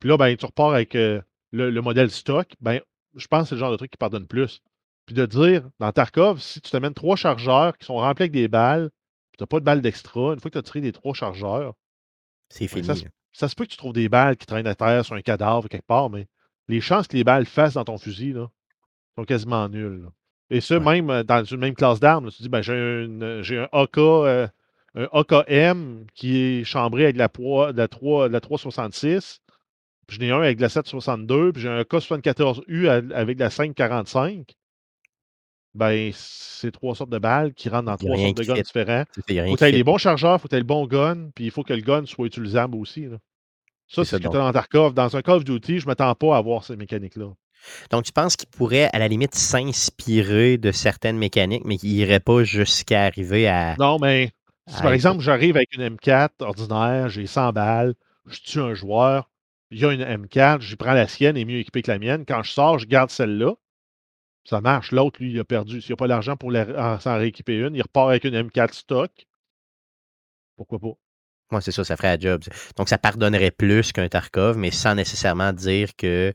puis 0.00 0.08
là, 0.08 0.16
ben, 0.16 0.34
tu 0.36 0.46
repars 0.46 0.72
avec 0.72 0.94
euh, 0.96 1.20
le, 1.52 1.80
modèle 1.80 2.10
stock, 2.10 2.48
ben, 2.60 2.80
je 3.14 3.26
pense 3.26 3.42
que 3.42 3.48
c'est 3.50 3.54
le 3.54 3.60
genre 3.60 3.70
de 3.70 3.76
truc 3.76 3.90
qui 3.90 3.98
pardonne 3.98 4.26
plus. 4.26 4.62
Puis 5.06 5.14
de 5.14 5.26
dire, 5.26 5.68
dans 5.78 5.92
Tarkov, 5.92 6.40
si 6.40 6.60
tu 6.60 6.70
t'amènes 6.70 6.94
trois 6.94 7.16
chargeurs 7.16 7.76
qui 7.76 7.86
sont 7.86 7.96
remplis 7.96 8.24
avec 8.24 8.32
des 8.32 8.48
balles, 8.48 8.90
puis 9.30 9.38
tu 9.38 9.42
n'as 9.42 9.46
pas 9.46 9.60
de 9.60 9.64
balles 9.64 9.82
d'extra, 9.82 10.32
une 10.32 10.40
fois 10.40 10.50
que 10.50 10.54
tu 10.54 10.58
as 10.58 10.62
tiré 10.62 10.80
des 10.80 10.92
trois 10.92 11.14
chargeurs, 11.14 11.74
c'est 12.48 12.64
ben, 12.64 12.82
fini. 12.82 13.06
ça, 13.32 13.48
se 13.48 13.54
peut 13.54 13.64
que 13.64 13.70
tu 13.70 13.76
trouves 13.76 13.92
des 13.92 14.08
balles 14.08 14.36
qui 14.36 14.46
traînent 14.46 14.66
à 14.66 14.74
terre 14.74 15.04
sur 15.04 15.14
un 15.14 15.22
cadavre 15.22 15.68
quelque 15.68 15.86
part, 15.86 16.08
mais 16.08 16.26
les 16.70 16.80
chances 16.80 17.08
que 17.08 17.16
les 17.16 17.24
balles 17.24 17.46
fassent 17.46 17.74
dans 17.74 17.84
ton 17.84 17.98
fusil 17.98 18.32
là, 18.32 18.48
sont 19.16 19.24
quasiment 19.24 19.68
nulles. 19.68 20.08
Et 20.50 20.60
ça, 20.60 20.80
même 20.80 21.10
euh, 21.10 21.22
dans 21.22 21.44
une 21.44 21.58
même 21.58 21.74
classe 21.74 22.00
d'armes, 22.00 22.30
tu 22.30 22.38
te 22.38 22.42
dis, 22.42 22.48
ben, 22.48 22.62
j'ai 22.62 23.58
un, 23.58 23.68
AK, 23.72 23.98
euh, 23.98 24.48
un 24.94 25.08
AKM 25.12 26.06
qui 26.14 26.36
est 26.36 26.64
chambré 26.64 27.04
avec 27.04 27.16
la, 27.16 27.28
de 27.28 27.76
la, 27.76 27.88
3, 27.88 28.28
la 28.28 28.40
366. 28.40 29.40
Puis 30.06 30.18
j'en 30.18 30.26
ai 30.26 30.30
un 30.32 30.42
avec 30.42 30.60
la 30.60 30.68
762, 30.68 31.52
puis 31.52 31.62
j'ai 31.62 31.68
un 31.68 31.82
K74U 31.82 33.12
avec 33.12 33.38
la 33.38 33.48
545. 33.48 34.56
Ben, 35.72 36.10
c'est 36.12 36.72
trois 36.72 36.96
sortes 36.96 37.10
de 37.10 37.18
balles 37.18 37.54
qui 37.54 37.68
rentrent 37.68 37.84
dans 37.84 37.96
trois 37.96 38.16
sortes 38.16 38.38
de 38.38 38.42
guns 38.42 38.54
différents. 38.54 39.04
Il 39.28 39.46
faut 39.50 39.54
que 39.54 39.64
tu 39.66 39.70
les 39.70 39.84
bons 39.84 39.98
chargeurs, 39.98 40.34
il 40.36 40.38
faut 40.40 40.48
que 40.48 40.56
tu 40.56 40.58
le 40.58 40.64
bon 40.64 40.84
gun, 40.88 41.30
puis 41.32 41.44
il 41.44 41.52
faut 41.52 41.62
que 41.62 41.72
le 41.72 41.80
gun 41.80 42.06
soit 42.06 42.26
utilisable 42.26 42.74
aussi. 42.74 43.06
Là. 43.06 43.18
Ça, 43.90 44.04
c'est 44.04 44.16
ce 44.16 44.22
que 44.22 44.28
tu 44.28 44.28
dans 44.28 44.52
Tarkov. 44.52 44.94
Dans 44.94 45.16
un 45.16 45.22
Call 45.22 45.36
of 45.36 45.44
Duty, 45.44 45.80
je 45.80 45.84
ne 45.84 45.90
m'attends 45.90 46.14
pas 46.14 46.36
à 46.36 46.38
avoir 46.38 46.64
ces 46.64 46.76
mécaniques-là. 46.76 47.26
Donc, 47.90 48.04
tu 48.04 48.12
penses 48.12 48.36
qu'il 48.36 48.48
pourrait, 48.48 48.88
à 48.92 48.98
la 48.98 49.08
limite, 49.08 49.34
s'inspirer 49.34 50.58
de 50.58 50.72
certaines 50.72 51.18
mécaniques, 51.18 51.64
mais 51.64 51.76
qu'il 51.76 51.90
n'irait 51.90 52.20
pas 52.20 52.44
jusqu'à 52.44 53.04
arriver 53.04 53.48
à. 53.48 53.74
Non, 53.78 53.98
mais 53.98 54.30
si 54.68 54.80
par 54.80 54.92
exemple, 54.92 55.20
j'arrive 55.20 55.56
avec 55.56 55.74
une 55.74 55.96
M4 55.96 56.30
ordinaire, 56.40 57.08
j'ai 57.08 57.26
100 57.26 57.52
balles, 57.52 57.94
je 58.26 58.40
tue 58.40 58.60
un 58.60 58.74
joueur, 58.74 59.28
il 59.70 59.80
y 59.80 59.84
a 59.84 59.92
une 59.92 60.02
M4, 60.02 60.60
je 60.60 60.76
prends 60.76 60.92
la 60.92 61.08
sienne, 61.08 61.36
elle 61.36 61.42
est 61.42 61.44
mieux 61.44 61.58
équipée 61.58 61.82
que 61.82 61.90
la 61.90 61.98
mienne. 61.98 62.24
Quand 62.26 62.42
je 62.42 62.52
sors, 62.52 62.78
je 62.78 62.86
garde 62.86 63.10
celle-là. 63.10 63.54
Ça 64.44 64.60
marche. 64.60 64.92
L'autre, 64.92 65.20
lui, 65.20 65.32
il 65.32 65.38
a 65.38 65.44
perdu. 65.44 65.82
S'il 65.82 65.92
n'a 65.92 65.96
pas 65.96 66.06
l'argent 66.06 66.36
pour 66.36 66.52
s'en 66.52 67.18
rééquiper 67.18 67.56
une, 67.56 67.74
il 67.74 67.82
repart 67.82 68.08
avec 68.08 68.24
une 68.24 68.34
M4 68.34 68.72
stock. 68.72 69.10
Pourquoi 70.56 70.78
pas? 70.78 70.94
Moi, 71.50 71.60
c'est 71.60 71.72
ça, 71.72 71.84
ça 71.84 71.96
ferait 71.96 72.16
la 72.16 72.18
job. 72.18 72.42
Donc, 72.76 72.88
ça 72.88 72.98
pardonnerait 72.98 73.50
plus 73.50 73.92
qu'un 73.92 74.08
Tarkov, 74.08 74.56
mais 74.56 74.70
sans 74.70 74.94
nécessairement 74.94 75.52
dire 75.52 75.96
que 75.96 76.32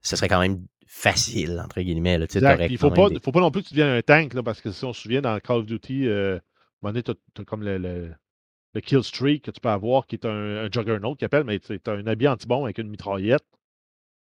ce 0.00 0.16
serait 0.16 0.28
quand 0.28 0.40
même 0.40 0.64
facile, 0.86 1.60
entre 1.64 1.80
guillemets. 1.80 2.18
Là, 2.18 2.26
il 2.34 2.72
ne 2.72 2.76
faut, 2.76 2.90
pas, 2.90 3.08
faut 3.22 3.32
pas 3.32 3.40
non 3.40 3.50
plus 3.50 3.62
que 3.62 3.68
tu 3.68 3.74
deviennes 3.74 3.96
un 3.96 4.02
tank, 4.02 4.34
là, 4.34 4.42
parce 4.42 4.60
que 4.60 4.72
si 4.72 4.84
on 4.84 4.92
se 4.92 5.02
souvient, 5.02 5.20
dans 5.20 5.38
Call 5.38 5.58
of 5.58 5.66
Duty, 5.66 6.08
euh, 6.08 6.34
à 6.34 6.36
un 6.36 6.40
moment 6.82 6.92
donné, 6.92 7.02
tu 7.02 7.12
as, 7.12 7.44
comme 7.44 7.62
le, 7.62 7.78
le, 7.78 8.80
kill 8.80 9.04
streak 9.04 9.44
que 9.44 9.50
tu 9.50 9.60
peux 9.60 9.68
avoir, 9.68 10.06
qui 10.06 10.16
est 10.16 10.26
un, 10.26 10.68
juggernaut 10.72 11.14
qui 11.14 11.24
appelle, 11.24 11.44
mais 11.44 11.60
tu 11.60 11.78
as 11.86 11.90
un 11.90 12.06
habit 12.06 12.28
anti-bon 12.28 12.64
avec 12.64 12.78
une 12.78 12.88
mitraillette. 12.88 13.44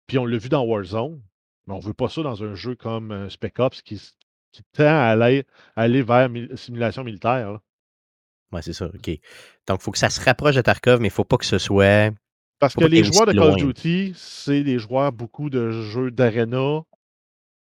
Puis 0.08 0.18
on 0.18 0.26
l'a 0.26 0.38
vu 0.38 0.50
dans 0.50 0.64
Warzone, 0.64 1.22
mais 1.68 1.74
on 1.74 1.80
veut 1.80 1.94
pas 1.94 2.10
ça 2.10 2.24
dans 2.24 2.44
un 2.44 2.56
jeu 2.56 2.76
comme 2.76 3.12
euh, 3.12 3.30
Spec 3.30 3.60
Ops 3.60 3.82
qui, 3.82 4.02
tend 4.74 4.86
à 4.86 5.10
aller, 5.10 5.46
à 5.76 5.82
aller 5.82 6.02
vers 6.02 6.30
simulation 6.56 7.04
militaire. 7.04 7.52
là. 7.52 7.62
Ouais, 8.52 8.62
c'est 8.62 8.74
ça. 8.74 8.86
OK. 8.86 9.10
Donc, 9.68 9.80
il 9.80 9.84
faut 9.84 9.92
que 9.92 9.98
ça 9.98 10.10
se 10.10 10.22
rapproche 10.22 10.56
de 10.56 10.62
Tarkov, 10.62 11.00
mais 11.00 11.08
il 11.08 11.12
ne 11.12 11.16
faut 11.16 11.26
pas 11.26 11.38
que 11.38 11.46
ce 11.46 11.58
soit. 11.58 12.14
Parce 12.60 12.76
que 12.76 12.86
les 12.86 13.04
joueurs 13.04 13.26
de 13.26 13.34
Call 13.34 13.50
of. 13.50 13.58
Duty, 13.58 14.14
c'est 14.16 14.64
des 14.64 14.80
joueurs 14.80 15.12
beaucoup 15.12 15.50
de 15.50 15.72
jeux 15.72 16.12
d'arena. 16.12 16.82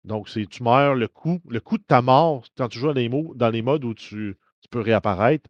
Donc, 0.05 0.29
c'est 0.29 0.47
tu 0.47 0.63
meurs, 0.63 0.95
le 0.97 1.07
coût, 1.07 1.41
le 1.49 1.61
coût 1.61 1.79
de 1.79 1.85
ta 1.85 2.03
mort 2.03 2.45
quand 2.57 2.69
tu 2.69 2.79
joues 2.79 2.89
dans 2.89 2.95
les, 2.95 3.09
mo- 3.09 3.35
dans 3.37 3.51
les 3.51 3.63
modes 3.63 3.85
où 3.85 3.95
tu, 3.95 4.37
tu 4.61 4.69
peux 4.69 4.81
réapparaître 4.81 5.49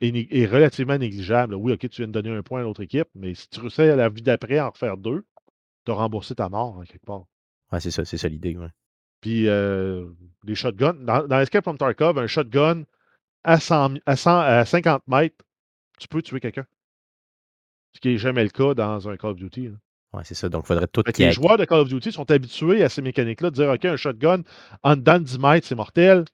est, 0.00 0.46
relativement 0.46 0.98
négligeable. 0.98 1.54
Oui, 1.54 1.72
OK, 1.72 1.88
tu 1.88 2.02
viens 2.02 2.08
de 2.08 2.12
donner 2.12 2.30
un 2.30 2.42
point 2.42 2.60
à 2.60 2.62
l'autre 2.64 2.82
équipe, 2.82 3.08
mais 3.14 3.34
si 3.34 3.48
tu 3.48 3.60
réussis 3.60 3.82
à 3.82 3.96
la 3.96 4.08
vie 4.08 4.22
d'après 4.22 4.58
à 4.58 4.66
en 4.66 4.70
refaire 4.70 4.96
deux, 4.96 5.24
tu 5.84 5.92
as 5.92 5.94
remboursé 5.94 6.34
ta 6.34 6.48
mort, 6.48 6.78
hein, 6.80 6.84
quelque 6.86 7.06
part. 7.06 7.24
Ouais, 7.72 7.80
c'est 7.80 7.90
ça, 7.90 8.04
c'est 8.04 8.18
ça 8.18 8.28
l'idée. 8.28 8.56
ouais. 8.56 8.68
Puis, 9.20 9.48
euh, 9.48 10.06
les 10.44 10.54
shotguns. 10.54 10.94
Dans, 10.94 11.26
dans 11.26 11.40
Escape 11.40 11.64
from 11.64 11.78
Tarkov, 11.78 12.18
un 12.18 12.26
shotgun 12.26 12.84
à, 13.44 13.60
100 13.60 13.88
mi- 13.90 14.02
à, 14.06 14.16
100 14.16 14.38
à 14.40 14.64
50 14.64 15.02
mètres, 15.06 15.44
tu 15.98 16.08
peux 16.08 16.22
tuer 16.22 16.40
quelqu'un. 16.40 16.66
Ce 17.94 18.00
qui 18.00 18.08
n'est 18.08 18.18
jamais 18.18 18.42
le 18.42 18.50
cas 18.50 18.74
dans 18.74 19.08
un 19.08 19.16
Call 19.16 19.30
of 19.30 19.36
Duty. 19.36 19.70
Ouais, 20.12 20.22
c'est 20.24 20.34
ça. 20.34 20.48
Donc, 20.48 20.64
il 20.64 20.66
faudrait 20.68 20.86
tout 20.88 21.02
les 21.06 21.32
joueurs 21.32 21.56
de 21.58 21.64
Call 21.64 21.80
of 21.80 21.88
Duty 21.88 22.12
sont 22.12 22.30
habitués 22.30 22.82
à 22.82 22.88
ces 22.88 23.02
mécaniques-là, 23.02 23.50
de 23.50 23.54
dire 23.54 23.68
OK, 23.70 23.84
un 23.84 23.96
shotgun 23.96 24.42
en 24.82 24.96
dedans 24.96 25.18
de 25.18 25.24
10 25.24 25.38
mètres, 25.38 25.66
c'est 25.66 25.74
mortel. 25.74 26.24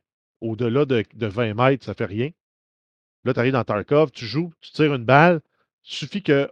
Au-delà 0.40 0.86
de, 0.86 1.04
de 1.14 1.26
20 1.26 1.54
mètres, 1.54 1.84
ça 1.84 1.94
fait 1.94 2.06
rien. 2.06 2.30
Là, 3.24 3.34
tu 3.34 3.40
arrives 3.40 3.52
dans 3.52 3.64
Tarkov, 3.64 4.10
tu 4.10 4.24
joues, 4.24 4.52
tu 4.60 4.70
tires 4.72 4.94
une 4.94 5.04
balle. 5.04 5.42
Il 5.84 5.94
suffit 5.94 6.22
que 6.22 6.50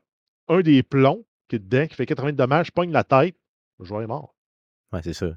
un 0.48 0.60
des 0.60 0.82
plombs 0.82 1.24
qui 1.48 1.56
est 1.56 1.58
dedans, 1.58 1.86
qui 1.86 1.94
fait 1.94 2.04
80 2.04 2.32
de 2.32 2.36
dommages, 2.36 2.70
pogne 2.72 2.92
la 2.92 3.04
tête, 3.04 3.36
le 3.78 3.86
joueur 3.86 4.02
est 4.02 4.06
mort. 4.06 4.34
Ouais, 4.92 5.00
c'est 5.02 5.14
ça. 5.14 5.28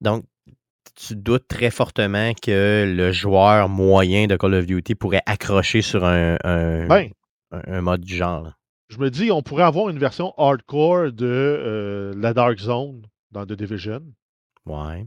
Donc, 0.00 0.24
tu 0.94 1.16
doutes 1.16 1.48
très 1.48 1.70
fortement 1.70 2.32
que 2.34 2.84
le 2.94 3.12
joueur 3.12 3.68
moyen 3.68 4.26
de 4.26 4.36
Call 4.36 4.54
of 4.54 4.66
Duty 4.66 4.94
pourrait 4.94 5.22
accrocher 5.26 5.82
sur 5.82 6.04
un, 6.04 6.36
un, 6.44 6.86
Ben, 6.86 7.10
un- 7.52 7.62
un 7.66 7.80
mode 7.80 8.02
du 8.02 8.14
genre. 8.14 8.42
là? 8.42 8.54
je 8.88 8.98
me 8.98 9.10
dis, 9.10 9.30
on 9.32 9.42
pourrait 9.42 9.64
avoir 9.64 9.88
une 9.88 9.98
version 9.98 10.32
hardcore 10.38 11.10
de 11.12 11.26
euh, 11.26 12.14
la 12.16 12.32
Dark 12.34 12.58
Zone 12.58 13.02
dans 13.32 13.44
The 13.44 13.52
Division. 13.54 14.02
Ouais. 14.64 15.06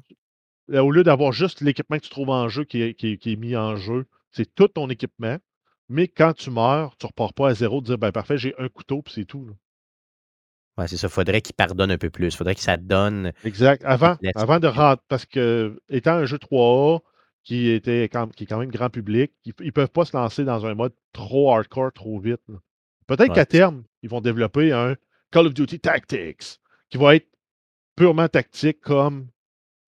Là, 0.67 0.83
au 0.83 0.91
lieu 0.91 1.03
d'avoir 1.03 1.31
juste 1.31 1.61
l'équipement 1.61 1.97
que 1.97 2.03
tu 2.03 2.09
trouves 2.09 2.29
en 2.29 2.49
jeu 2.49 2.63
qui 2.65 2.81
est, 2.81 2.93
qui 2.93 3.13
est- 3.13 3.17
qui 3.17 3.31
est 3.33 3.35
mis 3.37 3.55
en 3.55 3.75
jeu, 3.77 4.05
c'est 4.31 4.53
tout 4.53 4.67
ton 4.67 4.89
équipement. 4.89 5.37
Mais 5.87 6.07
quand 6.07 6.33
tu 6.33 6.51
meurs, 6.51 6.95
tu 6.97 7.07
repars 7.07 7.33
pas 7.33 7.49
à 7.49 7.53
zéro 7.55 7.81
de 7.81 7.87
dire 7.87 7.97
ben 7.97 8.11
parfait, 8.11 8.37
j'ai 8.37 8.53
un 8.59 8.67
couteau 8.67 9.01
puis 9.01 9.13
c'est 9.15 9.25
tout. 9.25 9.45
là. 9.45 9.53
Ouais, 10.79 10.87
c'est 10.87 10.97
ça. 10.97 11.09
Faudrait 11.09 11.41
qu'il 11.41 11.55
pardonne 11.55 11.91
un 11.91 11.97
peu 11.97 12.09
plus. 12.09 12.35
Faudrait 12.35 12.55
que 12.55 12.61
ça 12.61 12.77
donne. 12.77 13.33
Exact. 13.43 13.83
Avant, 13.85 14.15
avant 14.35 14.59
de 14.59 14.67
rentrer, 14.67 15.03
parce 15.09 15.25
que 15.25 15.79
étant 15.89 16.13
un 16.13 16.25
jeu 16.25 16.37
3A 16.37 17.01
qui 17.43 17.69
était 17.69 18.03
quand, 18.03 18.33
qui 18.33 18.45
est 18.45 18.47
quand 18.47 18.59
même 18.59 18.71
grand 18.71 18.89
public, 18.89 19.31
ils, 19.45 19.53
ne 19.59 19.71
peuvent 19.71 19.89
pas 19.89 20.05
se 20.05 20.15
lancer 20.15 20.43
dans 20.45 20.65
un 20.65 20.75
mode 20.75 20.93
trop 21.13 21.53
hardcore 21.53 21.91
trop 21.93 22.19
vite. 22.19 22.41
Peut-être 23.07 23.29
Ouais. 23.29 23.35
qu'à 23.35 23.45
terme, 23.45 23.83
ils 24.03 24.09
vont 24.09 24.21
développer 24.21 24.71
un 24.71 24.95
Call 25.31 25.47
of 25.47 25.53
Duty 25.53 25.79
Tactics 25.79 26.59
qui 26.89 26.97
va 26.97 27.15
être 27.15 27.27
purement 27.95 28.27
tactique 28.27 28.79
comme 28.81 29.27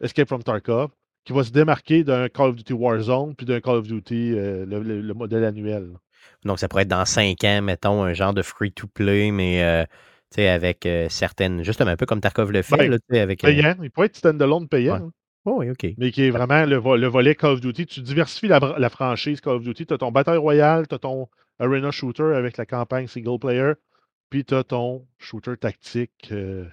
Escape 0.01 0.29
from 0.29 0.43
Tarkov, 0.43 0.91
qui 1.25 1.33
va 1.33 1.45
se 1.45 1.51
démarquer 1.51 2.05
d'un 2.05 2.29
Call 2.29 2.51
of 2.51 2.57
Duty 2.57 2.73
Warzone 2.73 3.35
puis 3.35 3.45
d'un 3.47 3.61
Call 3.61 3.77
of 3.77 3.87
Duty, 3.89 4.33
euh, 4.35 4.65
le, 4.65 4.83
le- 4.83 5.01
le 5.03 5.15
modèle 5.15 5.45
annuel. 5.45 5.91
Donc, 6.45 6.59
ça 6.59 6.69
pourrait 6.69 6.83
être 6.85 6.89
dans 6.89 7.05
cinq 7.05 7.43
ans, 7.45 7.61
mettons, 7.63 8.03
un 8.05 8.15
genre 8.15 8.33
de 8.33 8.43
free-to-play, 8.43 9.31
mais 9.33 9.63
euh, 9.63 9.85
sais, 10.37 10.49
avec 10.49 10.87
euh, 10.87 11.09
certaines. 11.09 11.63
Justement, 11.65 11.91
un 11.91 11.97
peu 11.97 12.07
comme 12.07 12.21
Tarkov 12.21 12.51
le 12.53 12.63
fait. 12.63 12.77
Ben, 12.77 12.91
là, 12.91 12.99
tu 12.99 13.05
sais, 13.11 13.21
avec, 13.21 13.43
euh, 13.45 13.49
Payant, 13.49 13.75
il 13.83 13.91
peut 13.91 14.05
être 14.05 14.17
standalone 14.17 14.69
payant, 14.69 14.95
Ouais. 14.95 15.01
hein, 15.07 15.13
oh, 15.47 15.57
oui, 15.59 15.71
OK. 15.71 15.87
mais 15.99 16.11
qui 16.11 16.25
est 16.25 16.31
vraiment 16.31 16.65
le, 16.67 16.77
vo- 16.77 16.97
le 16.97 17.07
volet 17.07 17.35
Call 17.35 17.53
of 17.53 17.61
Duty. 17.61 17.87
Tu 17.87 18.01
diversifies 18.03 18.49
la, 18.49 18.59
la 18.79 18.89
franchise 18.91 19.41
Call 19.41 19.55
of 19.57 19.63
Duty. 19.65 19.87
Tu 19.87 19.95
as 19.95 19.99
ton 19.99 20.13
Battle 20.13 20.37
Royale, 20.37 20.87
tu 20.89 20.95
as 20.95 20.99
ton 20.99 21.29
Arena 21.59 21.91
Shooter 21.91 22.35
avec 22.35 22.57
la 22.57 22.67
campagne 22.67 23.07
single 23.09 23.39
player, 23.39 23.73
puis 24.31 24.45
tu 24.45 24.55
as 24.55 24.65
ton 24.65 25.07
shooter 25.19 25.57
tactique 25.57 26.29
euh, 26.33 26.67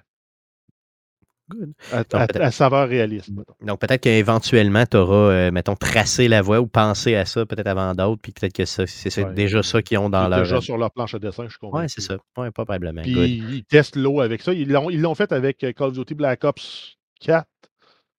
Good. 1.48 1.72
à, 1.92 2.02
Donc, 2.04 2.36
à- 2.36 2.44
à 2.44 2.50
saveur 2.50 2.88
réaliste. 2.88 3.30
Donc, 3.60 3.80
peut-être 3.80 4.00
qu'éventuellement, 4.02 4.84
tu 4.84 4.96
auras, 4.96 5.50
mettons, 5.52 5.76
tracé 5.76 6.26
la 6.28 6.42
voie 6.42 6.60
ou 6.60 6.66
pensé 6.66 7.14
à 7.14 7.24
ça, 7.24 7.46
peut-être 7.46 7.66
avant 7.68 7.94
d'autres, 7.94 8.20
puis 8.20 8.32
peut-être 8.32 8.52
que 8.52 8.64
c'est 8.64 8.84
Ouais. 9.24 9.32
déjà 9.32 9.62
ça 9.62 9.80
qu'ils 9.82 9.98
ont 9.98 10.10
dans 10.10 10.26
leur. 10.28 10.40
déjà 10.40 10.60
sur 10.60 10.76
leur 10.76 10.90
planche 10.90 11.12
de 11.12 11.18
dessin, 11.18 11.44
je 11.44 11.50
suis 11.50 11.58
convaincu. 11.58 11.82
Ouais, 11.82 11.88
c'est 11.88 12.00
ça. 12.00 12.14
Ouais, 12.36 12.50
pas 12.50 12.64
probablement. 12.64 13.02
Puis 13.02 13.14
Good. 13.14 13.28
ils 13.54 13.64
testent 13.64 13.96
l'eau 13.96 14.20
avec 14.20 14.42
ça. 14.42 14.52
Ils 14.52 14.68
l'ont, 14.70 15.14
fait 15.14 15.30
avec 15.32 15.62
euh, 15.64 15.72
Call 15.72 15.88
of 15.88 15.92
Duty 15.94 16.14
Black 16.14 16.42
Ops 16.44 16.96
4. 17.20 17.46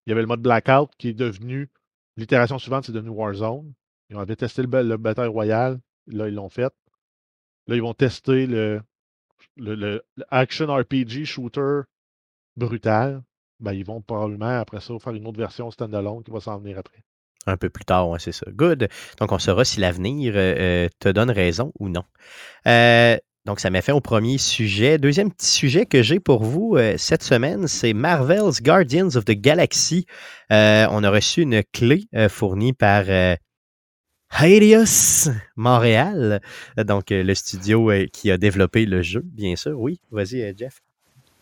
Il 0.05 0.11
y 0.11 0.13
avait 0.13 0.21
le 0.21 0.27
mode 0.27 0.41
Blackout 0.41 0.89
qui 0.97 1.09
est 1.09 1.13
devenu. 1.13 1.69
L'itération 2.15 2.57
suivante, 2.57 2.85
c'est 2.85 2.93
devenu 2.93 3.09
Warzone. 3.11 3.73
Ils 4.09 4.17
avaient 4.17 4.37
testé 4.37 4.61
le, 4.63 4.83
le 4.83 4.97
Battle 4.97 5.27
Royale. 5.27 5.79
Là, 6.07 6.29
ils 6.29 6.33
l'ont 6.33 6.49
fait. 6.49 6.73
Là, 7.67 7.75
ils 7.75 7.81
vont 7.81 7.93
tester 7.93 8.47
le, 8.47 8.81
le, 9.57 9.75
le- 9.75 10.01
le 10.15 10.25
Action 10.29 10.67
RPG 10.73 11.25
Shooter 11.25 11.81
brutal. 12.57 13.23
Ben, 13.59 13.73
ils 13.73 13.85
vont 13.85 14.01
probablement, 14.01 14.59
après 14.59 14.81
ça, 14.81 14.93
faire 14.99 15.13
une 15.13 15.25
autre 15.27 15.39
version 15.39 15.71
standalone 15.71 16.23
qui 16.23 16.31
va 16.31 16.39
s'en 16.39 16.59
venir 16.59 16.77
après. 16.77 17.03
Un 17.47 17.57
peu 17.57 17.69
plus 17.69 17.85
tard, 17.85 18.09
ouais, 18.09 18.19
c'est 18.19 18.33
ça. 18.33 18.45
Good. 18.51 18.89
Donc, 19.19 19.31
on 19.31 19.39
saura 19.39 19.63
si 19.63 19.79
l'avenir 19.79 20.33
euh, 20.35 20.55
euh, 20.57 20.89
te 20.99 21.09
donne 21.09 21.31
raison 21.31 21.71
ou 21.79 21.87
non. 21.87 22.03
Euh, 22.67 23.17
donc, 23.45 23.61
ça 23.61 23.69
m'a 23.69 23.81
fait 23.81 23.93
au 23.93 24.01
premier 24.01 24.37
sujet. 24.37 24.97
Deuxième 24.97 25.31
petit 25.31 25.47
sujet 25.47 25.85
que 25.85 26.03
j'ai 26.03 26.19
pour 26.19 26.43
vous 26.43 26.75
euh, 26.75 26.95
cette 26.97 27.23
semaine, 27.23 27.67
c'est 27.67 27.93
Marvel's 27.93 28.61
Guardians 28.61 29.15
of 29.15 29.23
the 29.23 29.31
Galaxy. 29.31 30.05
On 30.49 31.03
a 31.03 31.09
reçu 31.09 31.43
une 31.43 31.63
clé 31.71 32.09
fournie 32.29 32.73
par 32.73 33.05
Heidios 34.41 35.31
Montréal, 35.55 36.41
donc 36.77 37.05
le 37.11 37.33
studio 37.33 37.89
qui 38.11 38.29
a 38.29 38.37
développé 38.37 38.85
le 38.85 39.01
jeu, 39.01 39.21
bien 39.23 39.55
sûr. 39.55 39.79
Oui, 39.79 40.01
vas-y, 40.11 40.53
Jeff. 40.57 40.81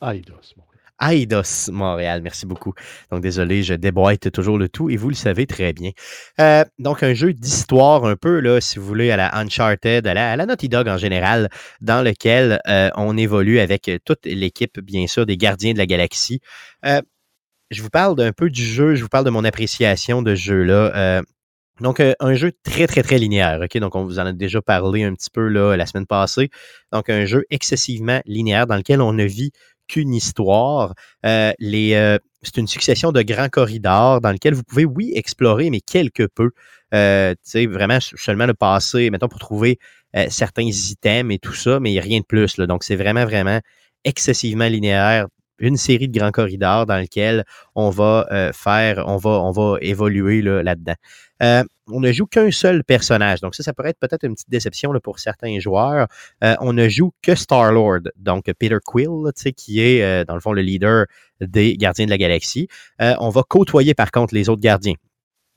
Eidos, 0.03 0.53
mon 0.57 0.64
gars. 0.99 1.13
Eidos 1.13 1.71
Montréal, 1.71 2.21
merci 2.23 2.45
beaucoup. 2.45 2.73
Donc 3.11 3.21
désolé, 3.21 3.63
je 3.63 3.73
déboîte 3.73 4.31
toujours 4.31 4.57
le 4.57 4.69
tout 4.69 4.89
et 4.89 4.97
vous 4.97 5.09
le 5.09 5.15
savez 5.15 5.45
très 5.45 5.73
bien. 5.73 5.91
Euh, 6.39 6.63
donc 6.79 7.03
un 7.03 7.13
jeu 7.13 7.33
d'histoire 7.33 8.05
un 8.05 8.15
peu, 8.15 8.39
là, 8.39 8.61
si 8.61 8.79
vous 8.79 8.85
voulez, 8.85 9.11
à 9.11 9.17
la 9.17 9.35
Uncharted, 9.37 10.05
à 10.07 10.13
la, 10.13 10.45
Naughty 10.45 10.69
Dog 10.69 10.87
en 10.87 10.97
général, 10.97 11.49
dans 11.81 12.01
lequel 12.03 12.59
euh, 12.67 12.89
on 12.95 13.17
évolue 13.17 13.59
avec 13.59 13.89
euh, 13.89 13.97
toute 14.03 14.25
l'équipe, 14.25 14.79
bien 14.79 15.07
sûr, 15.07 15.25
des 15.25 15.37
gardiens 15.37 15.73
de 15.73 15.77
la 15.77 15.85
galaxie. 15.85 16.41
Je 17.71 17.81
vous 17.81 17.89
parle 17.89 18.15
d'un 18.15 18.31
peu 18.31 18.51
du 18.51 18.63
jeu, 18.63 18.93
je 18.93 19.01
vous 19.01 19.09
parle 19.09 19.25
de 19.25 19.31
mon 19.31 19.43
appréciation 19.43 20.21
de 20.21 20.35
jeu-là. 20.35 21.23
Donc, 21.81 21.99
euh, 21.99 22.13
un 22.19 22.33
jeu 22.35 22.53
très, 22.63 22.87
très, 22.87 23.03
très 23.03 23.17
linéaire. 23.17 23.59
OK? 23.61 23.77
Donc, 23.77 23.95
on 23.95 24.03
vous 24.05 24.19
en 24.19 24.25
a 24.25 24.33
déjà 24.33 24.61
parlé 24.61 25.03
un 25.03 25.13
petit 25.13 25.29
peu 25.29 25.47
là, 25.47 25.75
la 25.75 25.85
semaine 25.85 26.05
passée. 26.05 26.49
Donc, 26.91 27.09
un 27.09 27.25
jeu 27.25 27.43
excessivement 27.49 28.21
linéaire 28.25 28.65
dans 28.67 28.77
lequel 28.77 29.01
on 29.01 29.13
ne 29.13 29.25
vit 29.25 29.51
qu'une 29.87 30.13
histoire. 30.13 30.93
Euh, 31.25 31.51
euh, 31.61 32.17
c'est 32.41 32.57
une 32.57 32.67
succession 32.67 33.11
de 33.11 33.21
grands 33.21 33.49
corridors 33.49 34.21
dans 34.21 34.31
lesquels 34.31 34.53
vous 34.53 34.63
pouvez, 34.63 34.85
oui, 34.85 35.11
explorer, 35.15 35.69
mais 35.69 35.81
quelque 35.81 36.23
peu. 36.23 36.51
Vraiment 36.91 37.99
seulement 37.99 38.45
le 38.45 38.53
passé, 38.53 39.09
mettons, 39.09 39.27
pour 39.27 39.39
trouver 39.39 39.77
certains 40.29 40.63
items 40.63 41.33
et 41.33 41.39
tout 41.39 41.53
ça, 41.53 41.81
mais 41.81 41.99
rien 41.99 42.19
de 42.21 42.25
plus. 42.25 42.55
Donc, 42.55 42.85
c'est 42.85 42.95
vraiment, 42.95 43.25
vraiment 43.25 43.59
excessivement 44.05 44.67
linéaire. 44.67 45.27
Une 45.59 45.77
série 45.77 46.07
de 46.07 46.17
grands 46.17 46.31
corridors 46.31 46.85
dans 46.85 46.97
lesquels 46.97 47.45
on 47.75 47.89
va 47.89 48.27
euh, 48.31 48.51
faire, 48.53 49.03
on 49.07 49.17
va, 49.17 49.29
on 49.29 49.51
va 49.51 49.77
évoluer 49.81 50.41
là, 50.41 50.63
là-dedans. 50.63 50.95
Euh, 51.41 51.63
on 51.87 51.99
ne 51.99 52.11
joue 52.11 52.25
qu'un 52.25 52.51
seul 52.51 52.83
personnage. 52.83 53.41
Donc, 53.41 53.55
ça, 53.55 53.63
ça 53.63 53.73
pourrait 53.73 53.89
être 53.89 53.99
peut-être 53.99 54.23
une 54.23 54.33
petite 54.33 54.49
déception 54.49 54.91
pour 55.03 55.19
certains 55.19 55.59
joueurs. 55.59 56.07
Euh, 56.43 56.55
on 56.59 56.73
ne 56.73 56.89
joue 56.89 57.13
que 57.21 57.35
Star-Lord, 57.35 58.01
donc 58.17 58.51
Peter 58.57 58.77
Quill, 58.83 59.31
qui 59.55 59.81
est, 59.81 60.25
dans 60.25 60.33
le 60.33 60.41
fond, 60.41 60.51
le 60.51 60.61
leader 60.61 61.05
des 61.41 61.77
Gardiens 61.77 62.05
de 62.05 62.11
la 62.11 62.17
Galaxie. 62.17 62.67
On 62.99 63.29
va 63.29 63.43
côtoyer, 63.43 63.93
par 63.93 64.11
contre, 64.11 64.33
les 64.33 64.49
autres 64.49 64.61
gardiens. 64.61 64.95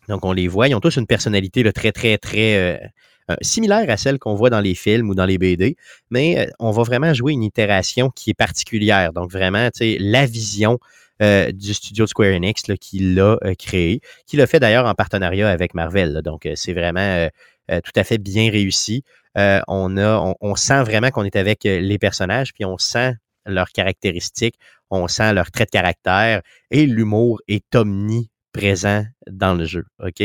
Donc, 0.08 0.24
on 0.24 0.32
les 0.32 0.48
voit. 0.48 0.68
Ils 0.68 0.74
ont 0.74 0.80
tous 0.80 0.96
une 0.96 1.06
personnalité 1.06 1.62
très, 1.72 1.92
très, 1.92 2.18
très 2.18 2.92
euh, 3.30 3.36
similaire 3.42 3.90
à 3.90 3.96
celle 3.98 4.18
qu'on 4.18 4.34
voit 4.34 4.48
dans 4.48 4.60
les 4.60 4.74
films 4.74 5.10
ou 5.10 5.14
dans 5.14 5.26
les 5.26 5.36
BD, 5.36 5.76
mais 6.10 6.38
euh, 6.38 6.50
on 6.58 6.70
va 6.70 6.82
vraiment 6.82 7.12
jouer 7.12 7.32
une 7.32 7.42
itération 7.42 8.08
qui 8.08 8.30
est 8.30 8.34
particulière. 8.34 9.12
Donc, 9.12 9.30
vraiment, 9.30 9.70
tu 9.70 9.78
sais, 9.78 9.96
la 10.00 10.24
vision 10.24 10.78
euh, 11.20 11.52
du 11.52 11.74
studio 11.74 12.04
de 12.04 12.08
Square 12.08 12.34
Enix 12.34 12.62
qui 12.80 13.00
l'a 13.00 13.38
créé, 13.58 14.00
qui 14.26 14.36
l'a 14.36 14.46
fait 14.46 14.60
d'ailleurs 14.60 14.86
en 14.86 14.94
partenariat 14.94 15.50
avec 15.50 15.74
Marvel. 15.74 16.22
Donc, 16.24 16.48
c'est 16.54 16.72
vraiment 16.72 17.28
tout 17.68 17.92
à 17.96 18.04
fait 18.04 18.18
bien 18.18 18.50
réussi. 18.50 19.02
On, 19.34 19.96
a, 19.98 20.34
on, 20.40 20.56
sent 20.56 20.82
vraiment 20.84 21.10
qu'on 21.10 21.24
est 21.24 21.36
avec 21.36 21.64
les 21.64 21.98
personnages, 21.98 22.54
puis 22.54 22.64
on 22.64 22.78
sent 22.78 23.14
leurs 23.44 23.70
caractéristiques, 23.72 24.58
on 24.90 25.06
sent 25.06 25.34
leurs 25.34 25.50
traits 25.50 25.68
de 25.68 25.78
caractère 25.78 26.40
et 26.70 26.86
l'humour 26.86 27.40
est 27.48 27.74
omniprésent 27.74 29.04
dans 29.28 29.54
le 29.54 29.64
jeu. 29.64 29.84
OK? 30.02 30.22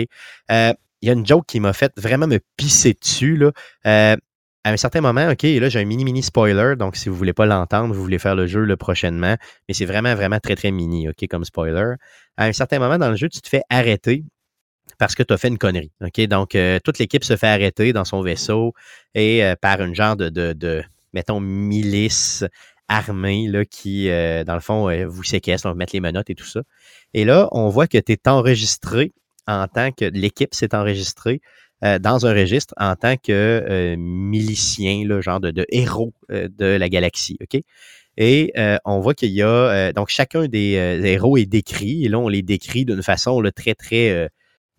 Il 1.03 1.07
y 1.07 1.09
a 1.09 1.13
une 1.13 1.25
joke 1.25 1.45
qui 1.45 1.59
m'a 1.59 1.73
fait 1.73 1.91
vraiment 1.97 2.27
me 2.27 2.39
pisser 2.55 2.93
dessus. 2.93 3.35
Là. 3.35 3.51
Euh, 3.85 4.15
à 4.63 4.71
un 4.71 4.77
certain 4.77 5.01
moment, 5.01 5.29
OK, 5.29 5.43
là, 5.43 5.67
j'ai 5.67 5.79
un 5.81 5.83
mini-mini 5.83 6.23
spoiler. 6.23 6.75
Donc, 6.77 6.95
si 6.95 7.09
vous 7.09 7.15
ne 7.15 7.17
voulez 7.17 7.33
pas 7.33 7.45
l'entendre, 7.45 7.93
vous 7.93 8.01
voulez 8.01 8.19
faire 8.19 8.35
le 8.35 8.47
jeu 8.47 8.61
le 8.61 8.77
prochainement. 8.77 9.35
Mais 9.67 9.73
c'est 9.73 9.83
vraiment, 9.83 10.15
vraiment 10.15 10.39
très, 10.39 10.55
très 10.55 10.71
mini, 10.71 11.09
OK, 11.09 11.27
comme 11.29 11.43
spoiler. 11.43 11.95
À 12.37 12.45
un 12.45 12.53
certain 12.53 12.79
moment 12.79 12.97
dans 12.97 13.09
le 13.09 13.17
jeu, 13.17 13.27
tu 13.27 13.41
te 13.41 13.49
fais 13.49 13.63
arrêter 13.69 14.23
parce 14.97 15.13
que 15.13 15.23
tu 15.23 15.33
as 15.33 15.37
fait 15.37 15.49
une 15.49 15.57
connerie. 15.57 15.91
OK? 15.99 16.21
Donc, 16.27 16.55
euh, 16.55 16.79
toute 16.81 16.99
l'équipe 16.99 17.25
se 17.25 17.35
fait 17.35 17.47
arrêter 17.47 17.91
dans 17.91 18.05
son 18.05 18.21
vaisseau 18.21 18.73
et 19.13 19.43
euh, 19.43 19.55
par 19.61 19.81
une 19.81 19.93
genre 19.93 20.15
de, 20.15 20.29
de, 20.29 20.83
mettons, 21.11 21.41
milice 21.41 22.45
armée 22.87 23.49
là, 23.49 23.65
qui, 23.65 24.07
dans 24.07 24.53
le 24.53 24.61
fond, 24.61 24.89
vous 25.07 25.23
séquestre, 25.23 25.65
on 25.65 25.71
va 25.71 25.75
mettre 25.75 25.93
les 25.93 25.99
menottes 25.99 26.29
et 26.29 26.35
tout 26.35 26.45
ça. 26.45 26.61
Et 27.13 27.25
là, 27.25 27.49
on 27.51 27.67
voit 27.67 27.87
que 27.87 27.97
tu 27.97 28.13
es 28.13 28.27
enregistré 28.29 29.11
en 29.47 29.67
tant 29.67 29.91
que 29.91 30.05
l'équipe 30.05 30.53
s'est 30.53 30.75
enregistrée 30.75 31.41
dans 31.99 32.25
un 32.25 32.33
registre 32.33 32.73
en 32.77 32.95
tant 32.95 33.17
que 33.17 33.95
milicien, 33.97 35.05
là, 35.05 35.19
genre 35.19 35.41
de, 35.41 35.65
héros 35.69 36.13
de 36.29 36.77
la 36.77 36.87
galaxie. 36.87 37.37
Et 38.15 38.53
on 38.85 38.99
voit 39.01 39.13
qu'il 39.13 39.31
y 39.31 39.41
a 39.41 39.91
donc 39.91 40.07
chacun 40.07 40.47
des, 40.47 40.71
héros 41.03 41.35
est 41.35 41.45
décrit, 41.45 42.05
et 42.05 42.09
là, 42.09 42.19
on 42.19 42.29
les 42.29 42.41
décrit 42.41 42.85
d'une 42.85 43.03
façon 43.03 43.43
très, 43.53 43.75
très 43.75 44.29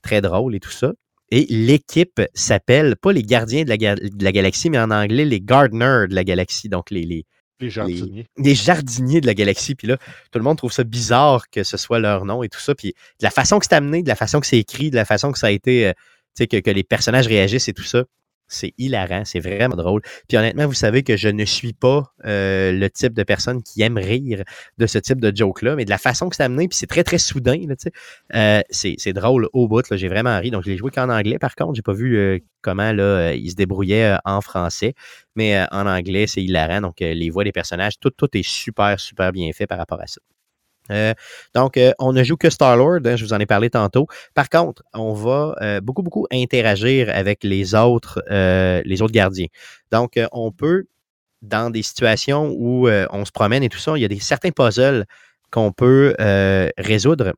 très 0.05 0.21
drôle 0.21 0.55
et 0.55 0.61
tout 0.61 0.71
ça. 0.71 0.93
Et 1.31 1.47
l'équipe 1.49 2.23
s'appelle, 2.35 2.97
pas 2.97 3.13
les 3.13 3.23
gardiens 3.23 3.65
de 3.65 3.69
la, 3.69 4.33
galaxie, 4.33 4.71
mais 4.71 4.79
en 4.79 4.91
anglais, 4.91 5.25
les 5.25 5.41
gardeners 5.41 6.07
de 6.09 6.15
la 6.15 6.23
galaxie. 6.23 6.69
Donc, 6.69 6.91
les, 6.91 7.27
les 7.61 7.71
jardiniers. 7.71 8.27
Les, 8.37 8.55
jardiniers 8.55 9.21
de 9.21 9.27
la 9.27 9.35
galaxie. 9.35 9.75
Puis 9.75 9.87
là, 9.87 9.97
tout 10.31 10.39
le 10.39 10.45
monde 10.45 10.59
trouve 10.59 10.73
ça 10.73 10.85
bizarre 10.85 11.49
que 11.51 11.63
ce 11.63 11.77
soit 11.77 11.99
leur 11.99 12.25
nom 12.25 12.43
et 12.43 12.49
tout 12.49 12.61
ça. 12.61 12.75
Puis 12.75 12.89
de 12.89 13.25
la 13.25 13.31
façon 13.31 13.59
que 13.59 13.67
c'est 13.69 13.75
amené, 13.75 14.03
de 14.03 14.09
la 14.09 14.17
façon 14.17 14.41
que 14.41 14.47
c'est 14.47 14.59
écrit, 14.59 14.91
de 14.91 14.97
la 14.97 15.05
façon 15.05 15.33
que 15.33 15.39
ça 15.39 15.49
a 15.49 15.51
été, 15.51 15.89
euh, 15.89 15.93
tu 15.93 16.43
sais, 16.43 16.47
que, 16.47 16.59
que, 16.59 16.71
les 16.71 16.85
personnages 16.85 17.27
réagissent 17.27 17.69
et 17.69 17.73
tout 17.73 17.85
ça, 17.85 18.05
c'est 18.49 18.73
hilarant, 18.79 19.25
c'est 19.25 19.41
vraiment 19.41 19.77
drôle. 19.77 20.03
Puis 20.29 20.37
honnêtement, 20.37 20.67
vous 20.67 20.75
savez 20.75 21.03
que 21.03 21.17
je 21.17 21.29
ne 21.29 21.45
suis 21.45 21.73
pas 21.73 22.05
euh, 22.25 22.73
le 22.73 22.91
type 22.91 23.15
de 23.15 23.23
personne 23.23 23.63
qui 23.63 23.83
aime 23.83 23.99
rire 23.99 24.43
de 24.79 24.87
ce 24.87 24.99
type 24.99 25.21
de 25.21 25.35
joke-là, 25.35 25.77
mais 25.77 25.85
de 25.85 25.91
la 25.91 25.99
façon 25.99 26.29
que 26.29 26.37
c'est 26.37 26.43
amené, 26.43 26.69
puis 26.69 26.77
c'est 26.77 26.87
très, 26.87 27.05
très 27.05 27.19
soudain, 27.19 27.59
euh, 28.35 28.61
c'est 28.71 29.13
drôle 29.13 29.49
au 29.53 29.69
bout. 29.69 29.85
J'ai 29.91 30.09
vraiment 30.09 30.39
ri. 30.39 30.51
Donc, 30.51 30.65
je 30.65 30.71
l'ai 30.71 30.77
joué 30.77 30.91
qu'en 30.91 31.09
anglais, 31.09 31.39
par 31.39 31.55
contre. 31.55 31.75
J'ai 31.75 31.83
pas 31.83 31.93
vu 31.93 32.17
euh, 32.17 32.39
comment 32.63 32.93
là, 32.93 33.33
il 33.35 33.51
se 33.51 33.57
débrouillait 33.57 34.17
en 34.25 34.41
français, 34.41 34.95
mais 35.35 35.65
en 35.71 35.87
anglais, 35.87 36.27
c'est 36.27 36.43
hilarant. 36.43 36.81
Donc, 36.81 37.01
les 37.01 37.31
voix 37.31 37.45
des 37.45 37.53
personnages, 37.53 37.99
tout, 37.99 38.11
tout 38.11 38.29
est 38.37 38.47
super, 38.47 38.99
super 39.01 39.33
bien 39.33 39.51
fait 39.53 39.67
par 39.67 39.79
rapport 39.79 40.01
à 40.01 40.07
ça. 40.07 40.21
Euh, 40.91 41.15
donc, 41.55 41.77
euh, 41.77 41.93
on 41.99 42.13
ne 42.13 42.23
joue 42.23 42.37
que 42.37 42.51
Star-Lord, 42.51 43.01
hein, 43.05 43.17
je 43.17 43.25
vous 43.25 43.33
en 43.33 43.41
ai 43.41 43.47
parlé 43.47 43.71
tantôt. 43.71 44.07
Par 44.35 44.49
contre, 44.49 44.83
on 44.93 45.13
va 45.13 45.55
euh, 45.63 45.81
beaucoup, 45.81 46.03
beaucoup 46.03 46.27
interagir 46.31 47.11
avec 47.13 47.45
les 47.45 47.75
autres, 47.75 48.23
les 48.31 49.03
autres 49.03 49.13
gardiens. 49.13 49.47
Donc, 49.91 50.19
on 50.33 50.53
peut, 50.53 50.85
dans 51.43 51.71
des 51.71 51.83
situations 51.83 52.51
où 52.57 52.89
on 52.89 53.25
se 53.25 53.33
promène 53.33 53.63
et 53.63 53.69
tout 53.69 53.79
ça, 53.79 53.97
il 53.97 54.03
y 54.03 54.05
a 54.05 54.09
des 54.09 54.21
certains 54.21 54.51
puzzles 54.51 55.07
qu'on 55.51 55.73
peut 55.73 56.15
résoudre 56.79 57.33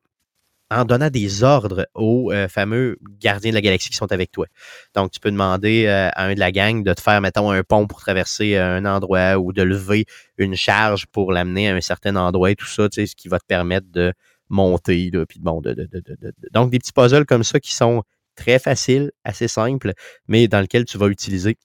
en 0.69 0.85
donnant 0.85 1.09
des 1.09 1.43
ordres 1.43 1.87
aux 1.93 2.31
euh, 2.31 2.47
fameux 2.47 2.97
gardiens 3.19 3.51
de 3.51 3.55
la 3.55 3.61
galaxie 3.61 3.89
qui 3.89 3.95
sont 3.95 4.11
avec 4.11 4.31
toi. 4.31 4.47
Donc, 4.95 5.11
tu 5.11 5.19
peux 5.19 5.31
demander 5.31 5.85
euh, 5.85 6.09
à 6.13 6.25
un 6.25 6.33
de 6.33 6.39
la 6.39 6.51
gang 6.51 6.83
de 6.83 6.93
te 6.93 7.01
faire, 7.01 7.21
mettons, 7.21 7.51
un 7.51 7.63
pont 7.63 7.87
pour 7.87 7.99
traverser 7.99 8.55
euh, 8.55 8.77
un 8.77 8.85
endroit 8.85 9.37
ou 9.37 9.53
de 9.53 9.61
lever 9.61 10.05
une 10.37 10.55
charge 10.55 11.05
pour 11.07 11.31
l'amener 11.31 11.69
à 11.69 11.75
un 11.75 11.81
certain 11.81 12.15
endroit 12.15 12.51
et 12.51 12.55
tout 12.55 12.67
ça, 12.67 12.89
tu 12.89 12.95
sais, 13.01 13.07
ce 13.07 13.15
qui 13.15 13.27
va 13.27 13.39
te 13.39 13.45
permettre 13.45 13.87
de 13.91 14.13
monter. 14.49 15.09
Là, 15.11 15.25
puis 15.25 15.39
bon, 15.39 15.61
de, 15.61 15.73
de, 15.73 15.85
de, 15.85 16.33
donc, 16.51 16.69
des 16.69 16.79
petits 16.79 16.93
puzzles 16.93 17.25
comme 17.25 17.43
ça 17.43 17.59
qui 17.59 17.73
sont 17.73 18.03
très 18.35 18.59
faciles, 18.59 19.11
assez 19.23 19.47
simples, 19.47 19.93
mais 20.27 20.47
dans 20.47 20.59
lesquels 20.59 20.85
tu 20.85 20.97
vas 20.97 21.07
utiliser 21.07 21.57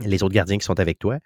les 0.00 0.22
autres 0.22 0.34
gardiens 0.34 0.58
qui 0.58 0.64
sont 0.64 0.78
avec 0.80 0.98
toi. 0.98 1.18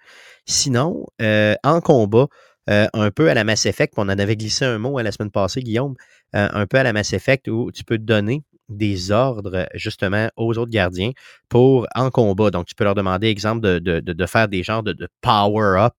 Sinon, 0.47 1.07
en 1.21 1.81
combat, 1.81 2.29
un 2.69 3.11
peu 3.11 3.31
à 3.31 3.35
la 3.35 3.45
Mass 3.45 3.67
Effect, 3.67 3.95
on 3.97 4.03
en 4.03 4.19
avait 4.19 4.37
glissé 4.37 4.65
un 4.65 4.79
mot 4.79 4.99
à 4.99 5.03
la 5.03 5.11
semaine 5.11 5.31
passée, 5.31 5.63
Guillaume, 5.63 5.95
euh, 6.35 6.49
un 6.53 6.67
peu 6.67 6.77
à 6.79 6.83
la 6.83 6.93
Mass 6.93 7.13
Effect 7.15 7.49
où 7.49 7.73
tu 7.73 7.85
peux 7.85 7.97
donner 7.99 8.43
des 8.69 9.11
ordres 9.11 9.67
justement 9.73 10.29
aux 10.37 10.59
autres 10.59 10.71
gardiens 10.71 11.13
pour 11.49 11.87
en 11.95 12.11
combat. 12.11 12.51
Donc, 12.51 12.67
tu 12.67 12.75
peux 12.75 12.85
leur 12.85 12.95
demander, 12.95 13.29
exemple, 13.29 13.81
de, 13.81 14.27
faire 14.27 14.49
des 14.49 14.63
genres 14.63 14.83
de, 14.83 15.09
power-up, 15.23 15.95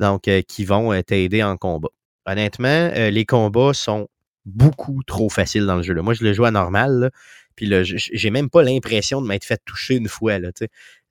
donc 0.00 0.26
euh, 0.26 0.42
qui 0.42 0.64
vont 0.64 0.92
euh, 0.92 1.02
t'aider 1.02 1.44
en 1.44 1.56
combat. 1.56 1.90
Honnêtement, 2.26 2.90
les 2.94 3.24
combats 3.24 3.72
sont 3.72 4.08
beaucoup 4.44 5.02
trop 5.04 5.28
faciles 5.28 5.66
dans 5.66 5.76
le 5.76 5.82
jeu. 5.82 5.94
Moi, 5.94 6.14
je 6.14 6.24
le 6.24 6.32
joue 6.32 6.44
à 6.44 6.50
normal, 6.50 7.10
puis 7.56 7.66
là, 7.66 7.82
j'ai 7.82 8.30
même 8.30 8.50
pas 8.50 8.62
l'impression 8.62 9.22
de 9.22 9.26
m'être 9.26 9.44
fait 9.44 9.60
toucher 9.64 9.96
une 9.96 10.08
fois. 10.08 10.38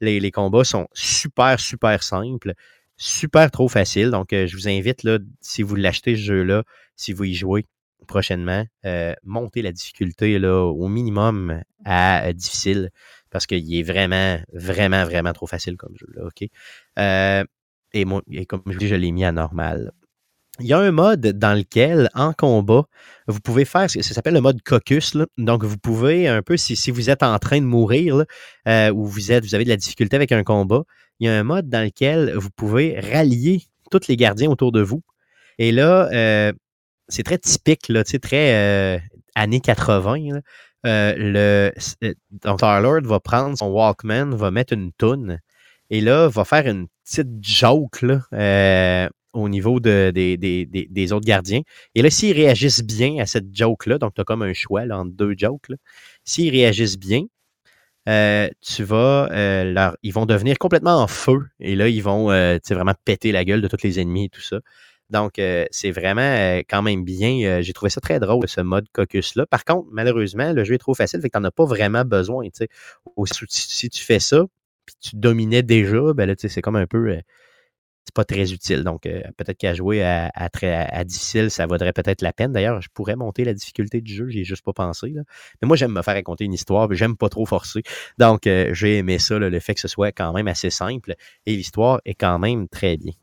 Les, 0.02 0.20
les 0.20 0.32
combats 0.32 0.64
sont 0.64 0.88
super, 0.94 1.60
super 1.60 2.04
simples, 2.04 2.54
super 3.00 3.50
trop 3.50 3.68
faciles. 3.68 4.12
Donc, 4.12 4.28
je 4.32 4.56
vous 4.56 4.68
invite, 4.68 5.02
là, 5.04 5.18
si 5.42 5.64
vous 5.64 5.76
l'achetez 5.76 6.16
ce 6.16 6.22
jeu-là, 6.22 6.64
si 6.96 7.14
vous 7.14 7.24
y 7.24 7.34
jouez, 7.34 7.66
prochainement, 8.10 8.66
euh, 8.86 9.14
monter 9.24 9.62
la 9.62 9.72
difficulté 9.72 10.40
là, 10.40 10.66
au 10.66 10.88
minimum 10.88 11.62
à 11.86 12.26
euh, 12.26 12.34
difficile 12.34 12.90
parce 13.30 13.46
qu'il 13.46 13.74
est 13.74 13.84
vraiment, 13.84 14.40
vraiment, 14.52 15.06
vraiment 15.06 15.32
trop 15.32 15.48
facile 15.48 15.78
comme 15.78 15.96
jeu. 15.96 16.08
Là, 16.16 16.26
OK? 16.26 16.50
Euh, 16.98 17.44
et, 17.94 18.06
comme 18.46 18.64
je 18.68 18.78
dis, 18.78 18.88
je 18.88 18.96
l'ai 18.96 19.12
mis 19.12 19.24
à 19.24 19.32
normal. 19.32 19.92
Il 20.60 20.66
y 20.66 20.74
a 20.74 20.80
un 20.80 20.92
mode 20.92 21.22
dans 21.22 21.58
lequel, 21.58 22.10
en 22.14 22.34
combat, 22.34 22.84
vous 23.28 23.40
pouvez 23.40 23.64
faire, 23.64 23.90
ça 23.90 24.02
s'appelle 24.02 24.34
le 24.34 24.42
mode 24.42 24.62
caucus. 24.62 25.16
Donc, 25.38 25.64
vous 25.64 25.78
pouvez 25.78 26.28
un 26.28 26.42
peu, 26.42 26.58
si, 26.58 26.76
si 26.76 26.92
vous 26.92 27.10
êtes 27.10 27.24
en 27.24 27.40
train 27.40 27.62
de 27.62 27.66
mourir 27.66 28.26
ou 28.68 29.06
vous, 29.06 29.32
êtes, 29.32 29.46
vous 29.46 29.56
avez 29.56 29.64
de 29.64 29.70
la 29.70 29.78
difficulté 29.78 30.18
avec 30.18 30.34
un 30.34 30.44
combat, 30.44 30.84
il 31.20 31.28
y 31.28 31.30
a 31.30 31.38
un 31.38 31.44
mode 31.44 31.70
dans 31.70 31.84
lequel 31.84 32.34
vous 32.36 32.50
pouvez 32.50 33.00
rallier 33.00 33.64
tous 33.92 34.08
les 34.08 34.16
gardiens 34.16 34.50
autour 34.50 34.72
de 34.72 34.82
vous. 34.82 35.02
Et 35.58 35.72
là, 35.72 36.10
c'est 37.10 37.24
très 37.24 37.40
typique, 37.40 37.90
là, 37.90 38.04
très 38.04 38.54
euh, 38.54 39.00
années 39.36 39.60
80. 39.60 40.40
Euh, 40.86 41.14
le, 41.18 41.74
euh, 42.04 42.14
donc, 42.32 42.60
Star-Lord 42.60 43.02
va 43.02 43.20
prendre 43.20 43.58
son 43.58 43.68
Walkman, 43.68 44.36
va 44.36 44.52
mettre 44.52 44.74
une 44.74 44.94
toune 44.94 45.40
et 45.90 46.00
là, 46.00 46.30
va 46.30 46.46
faire 46.46 46.68
une 46.68 46.88
petite 47.04 47.28
joke 47.42 48.06
au 49.34 49.50
niveau 49.50 49.80
de, 49.80 50.12
des, 50.12 51.14
autres 51.14 51.26
gardiens. 51.26 51.62
Et 51.96 52.02
là, 52.02 52.10
s'ils 52.10 52.36
réagissent 52.36 52.84
bien 52.84 53.18
à 53.20 53.26
cette 53.26 53.56
joke-là, 53.56 53.98
donc 53.98 54.14
tu 54.14 54.22
as 54.22 54.24
comme 54.24 54.44
un 54.44 54.54
choix 54.54 54.84
entre 54.92 55.12
deux 55.12 55.34
jokes, 55.38 55.72
s'ils 56.24 56.52
réagissent 56.52 57.00
bien, 57.00 57.24
tu 58.06 58.84
vas, 58.84 59.64
leur, 59.64 59.98
ils 60.04 60.14
vont 60.14 60.26
devenir 60.26 60.58
complètement 60.58 61.02
en 61.02 61.08
feu. 61.08 61.48
Et 61.60 61.76
là, 61.76 61.88
ils 61.88 62.04
vont 62.04 62.28
vraiment 62.70 62.94
péter 63.06 63.32
la 63.32 63.46
gueule 63.46 63.62
de 63.62 63.68
tous 63.68 63.84
les 63.84 64.00
ennemis 64.00 64.26
et 64.26 64.30
tout 64.30 64.42
ça. 64.42 64.60
Donc, 65.10 65.40
euh, 65.40 65.66
c'est 65.72 65.92
vraiment 65.92 66.22
euh, 66.22 66.62
quand 66.70 66.82
même 66.82 67.04
bien. 67.04 67.42
Euh, 67.44 67.62
j'ai 67.62 67.74
trouvé 67.74 67.90
ça 67.90 68.00
très 68.00 68.20
drôle, 68.20 68.48
ce 68.48 68.62
mode 68.62 68.88
caucus-là. 68.94 69.46
Par 69.48 69.66
contre, 69.66 69.88
malheureusement, 69.92 70.54
le 70.54 70.64
jeu 70.64 70.76
est 70.76 70.80
trop 70.80 70.94
facile, 70.94 71.22
fait 71.22 71.30
que 71.30 71.40
tu 71.40 71.46
as 71.46 71.52
pas 71.52 71.66
vraiment 71.66 72.06
besoin. 72.06 72.48
Si 73.48 73.90
tu 73.90 74.04
fais 74.04 74.20
ça, 74.20 74.46
puis 74.86 74.96
tu 75.02 75.16
dominais 75.16 75.64
déjà, 75.64 76.14
ben 76.14 76.28
là, 76.28 76.36
c'est 76.38 76.62
comme 76.62 76.76
un 76.76 76.88
peu. 76.88 77.18
C'est 78.06 78.14
pas 78.16 78.26
très 78.26 78.52
utile. 78.52 78.84
Donc, 78.84 79.04
peut-être 79.04 79.58
qu'à 79.58 79.74
jouer 79.74 80.04
à, 80.04 80.50
très, 80.52 80.74
à, 80.74 81.04
difficile, 81.04 81.52
ça 81.52 81.68
vaudrait 81.68 81.94
peut-être 81.94 82.22
la 82.22 82.34
peine. 82.34 82.52
D'ailleurs, 82.52 82.82
je 82.82 82.90
pourrais 82.94 83.16
monter 83.16 83.44
la 83.44 83.54
difficulté 83.54 84.02
du 84.02 84.14
jeu, 84.14 84.30
j'y 84.30 84.40
ai 84.40 84.44
juste 84.44 84.64
pas 84.64 84.74
pensé. 84.74 85.14
Mais 85.62 85.68
moi, 85.68 85.78
j'aime 85.78 85.92
me 85.92 86.02
faire 86.02 86.16
raconter 86.16 86.46
une 86.46 86.54
histoire, 86.54 86.90
mais 86.90 86.96
j'aime 86.96 87.16
pas 87.16 87.30
trop 87.30 87.46
forcer. 87.46 87.84
Donc, 88.18 88.42
j'ai 88.46 88.98
aimé 88.98 89.20
ça, 89.20 89.38
le 89.38 89.60
fait 89.60 89.76
que 89.76 89.82
ce 89.82 89.88
soit 89.88 90.12
quand 90.12 90.34
même 90.34 90.48
assez 90.48 90.72
simple. 90.72 91.14
Et 91.46 91.56
l'histoire 91.56 92.02
est 92.06 92.16
quand 92.16 92.40
même 92.40 92.68
très 92.68 92.98
bien. 92.98 93.14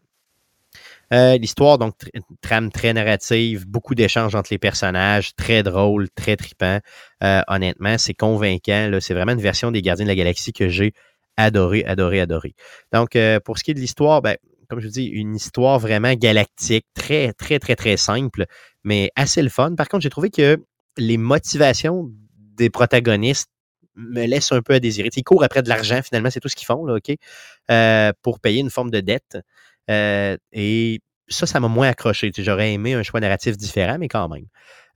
Euh, 1.12 1.36
l'histoire, 1.38 1.78
donc, 1.78 1.94
trame 2.40 2.70
très 2.70 2.92
narrative, 2.92 3.66
beaucoup 3.66 3.94
d'échanges 3.94 4.34
entre 4.34 4.48
les 4.50 4.58
personnages, 4.58 5.34
très 5.36 5.62
drôle, 5.62 6.10
très 6.10 6.36
tripant. 6.36 6.80
Euh, 7.22 7.42
honnêtement, 7.48 7.96
c'est 7.98 8.14
convaincant. 8.14 8.90
C'est 9.00 9.14
vraiment 9.14 9.32
une 9.32 9.40
version 9.40 9.70
des 9.70 9.82
Gardiens 9.82 10.04
de 10.04 10.10
la 10.10 10.16
Galaxie 10.16 10.52
que 10.52 10.68
j'ai 10.68 10.92
adoré, 11.36 11.84
adoré, 11.84 12.20
adoré. 12.20 12.54
Donc, 12.92 13.14
euh, 13.14 13.40
pour 13.40 13.58
ce 13.58 13.64
qui 13.64 13.70
est 13.70 13.74
de 13.74 13.80
l'histoire, 13.80 14.22
ben, 14.22 14.36
comme 14.68 14.80
je 14.80 14.86
vous 14.86 14.92
dis, 14.92 15.06
une 15.06 15.36
histoire 15.36 15.78
vraiment 15.78 16.14
galactique, 16.14 16.86
très, 16.94 17.32
très, 17.32 17.58
très, 17.58 17.76
très 17.76 17.96
simple, 17.96 18.46
mais 18.84 19.10
assez 19.16 19.42
le 19.42 19.48
fun. 19.48 19.74
Par 19.74 19.88
contre, 19.88 20.02
j'ai 20.02 20.10
trouvé 20.10 20.30
que 20.30 20.58
les 20.96 21.18
motivations 21.18 22.10
des 22.56 22.70
protagonistes 22.70 23.50
me 23.94 24.26
laissent 24.26 24.52
un 24.52 24.62
peu 24.62 24.74
à 24.74 24.80
désirer. 24.80 25.10
ils 25.14 25.22
courent 25.22 25.44
après 25.44 25.62
de 25.62 25.68
l'argent, 25.68 26.00
finalement, 26.02 26.30
c'est 26.30 26.40
tout 26.40 26.48
ce 26.48 26.56
qu'ils 26.56 26.66
font, 26.66 26.86
OK? 26.88 27.14
pour 28.22 28.40
payer 28.40 28.60
une 28.60 28.70
forme 28.70 28.90
de 28.90 29.00
dette. 29.00 29.38
Euh, 29.90 30.36
et 30.52 31.00
ça, 31.28 31.46
ça 31.46 31.60
m'a 31.60 31.68
moins 31.68 31.88
accroché. 31.88 32.30
J'aurais 32.36 32.72
aimé 32.72 32.94
un 32.94 33.02
choix 33.02 33.20
narratif 33.20 33.56
différent, 33.56 33.98
mais 33.98 34.08
quand 34.08 34.28
même. 34.28 34.46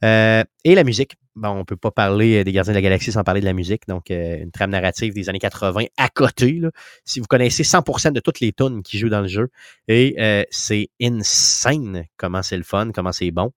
Euh, 0.05 0.45
et 0.65 0.75
la 0.75 0.85
musique. 0.85 1.17
Bon, 1.37 1.51
on 1.51 1.59
ne 1.59 1.63
peut 1.63 1.77
pas 1.77 1.91
parler 1.91 2.41
euh, 2.41 2.45
des 2.45 2.53
Gardiens 2.53 2.73
de 2.73 2.79
la 2.79 2.83
Galaxie 2.83 3.13
sans 3.13 3.23
parler 3.25 3.41
de 3.41 3.47
la 3.47 3.53
musique. 3.53 3.87
Donc, 3.87 4.11
une 4.11 4.51
trame 4.51 4.71
narrative 4.71 5.15
des 5.15 5.29
années 5.29 5.39
80 5.39 5.85
à 5.97 6.09
côté. 6.09 6.61
Si 7.05 7.21
vous 7.21 7.27
connaissez 7.27 7.63
100% 7.63 8.13
de 8.13 8.21
toutes 8.21 8.41
les 8.41 8.53
tunes 8.53 8.83
qui 8.83 8.99
jouent 8.99 9.09
dans 9.09 9.21
le 9.21 9.29
jeu, 9.29 9.51
et 9.89 10.17
c'est 10.51 10.89
insane 11.01 12.05
comment 12.17 12.43
c'est 12.43 12.57
le 12.57 12.63
fun, 12.63 12.91
comment 12.93 13.13
c'est 13.13 13.31
bon. 13.31 13.53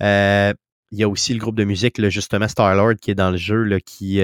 il 0.00 0.54
y 0.98 1.02
a 1.02 1.08
aussi 1.08 1.32
le 1.34 1.40
groupe 1.40 1.56
de 1.56 1.64
musique, 1.64 2.00
justement, 2.08 2.48
Star-Lord, 2.48 2.96
qui 3.00 3.10
est 3.10 3.14
dans 3.14 3.30
le 3.30 3.36
jeu, 3.36 3.62
là, 3.62 3.80
qui 3.80 4.20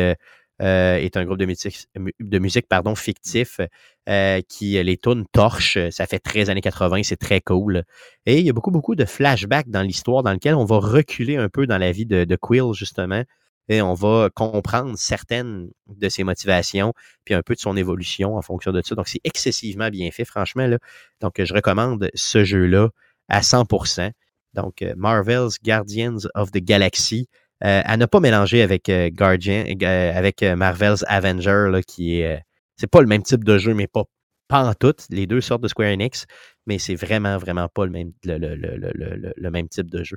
euh, 0.61 0.97
est 0.97 1.17
un 1.17 1.25
groupe 1.25 1.39
de 1.39 1.47
musique, 1.47 1.87
de 1.97 2.39
musique 2.39 2.69
pardon, 2.69 2.95
fictif 2.95 3.61
euh, 4.09 4.41
qui 4.49 4.83
les 4.83 4.97
tourne 4.97 5.25
torche. 5.33 5.79
Ça 5.91 6.07
fait 6.07 6.19
13 6.19 6.51
années 6.51 6.61
80, 6.61 7.03
c'est 7.03 7.17
très 7.17 7.41
cool. 7.41 7.85
Et 8.27 8.39
il 8.39 8.47
y 8.47 8.51
a 8.51 8.53
beaucoup, 8.53 8.71
beaucoup 8.71 8.95
de 8.95 9.05
flashbacks 9.05 9.69
dans 9.69 9.83
l'histoire 9.83 10.23
dans 10.23 10.33
lequel 10.33 10.55
on 10.55 10.65
va 10.65 10.79
reculer 10.79 11.37
un 11.37 11.49
peu 11.49 11.67
dans 11.67 11.79
la 11.79 11.93
vie 11.93 12.07
de, 12.07 12.25
de 12.25 12.37
Quill, 12.37 12.73
justement. 12.75 13.25
Et 13.69 13.83
on 13.83 13.95
va 13.95 14.31
comprendre 14.35 14.99
certaines 14.99 15.71
de 15.87 16.09
ses 16.09 16.25
motivations, 16.25 16.93
puis 17.25 17.35
un 17.35 17.43
peu 17.43 17.55
de 17.55 17.61
son 17.61 17.77
évolution 17.77 18.37
en 18.37 18.43
fonction 18.43 18.73
de 18.73 18.83
ça. 18.83 18.97
Donc, 18.97 19.07
c'est 19.07 19.21
excessivement 19.23 19.91
bien 19.91 20.11
fait, 20.11 20.25
franchement. 20.25 20.67
Là. 20.67 20.79
Donc, 21.21 21.43
je 21.43 21.55
recommande 21.55 22.11
ce 22.15 22.45
jeu-là 22.45 22.89
à 23.29 23.43
100%. 23.43 24.11
Donc, 24.55 24.83
euh, 24.83 24.95
Marvel's 24.97 25.59
Guardians 25.63 26.27
of 26.35 26.51
the 26.51 26.59
Galaxy. 26.59 27.29
Euh, 27.63 27.83
à 27.85 27.97
ne 27.99 28.07
pas 28.07 28.21
mélanger 28.21 28.63
avec 28.63 28.89
euh, 28.89 29.11
Guardian, 29.11 29.65
avec 29.83 30.43
Marvel's 30.43 31.05
Avenger, 31.09 31.67
là, 31.71 31.83
qui 31.83 32.21
est. 32.21 32.41
c'est 32.77 32.91
pas 32.91 33.03
le 33.03 33.07
même 33.07 33.23
type 33.23 33.45
de 33.45 33.59
jeu, 33.59 33.75
mais 33.75 33.87
pas, 33.87 34.05
pas 34.49 34.65
en 34.65 34.75
tout. 34.75 34.95
Les 35.11 35.27
deux 35.27 35.43
sortes 35.43 35.63
de 35.63 35.69
Square 35.69 35.93
Enix, 35.93 36.27
mais 36.67 36.79
c'est 36.79 36.95
vraiment, 36.95 37.37
vraiment 37.37 37.69
pas 37.69 37.85
le 37.85 37.91
même, 37.91 38.13
le, 38.25 38.39
le, 38.39 38.55
le, 38.57 39.33
le 39.37 39.51
même 39.51 39.69
type 39.69 39.91
de 39.91 40.03
jeu. 40.05 40.17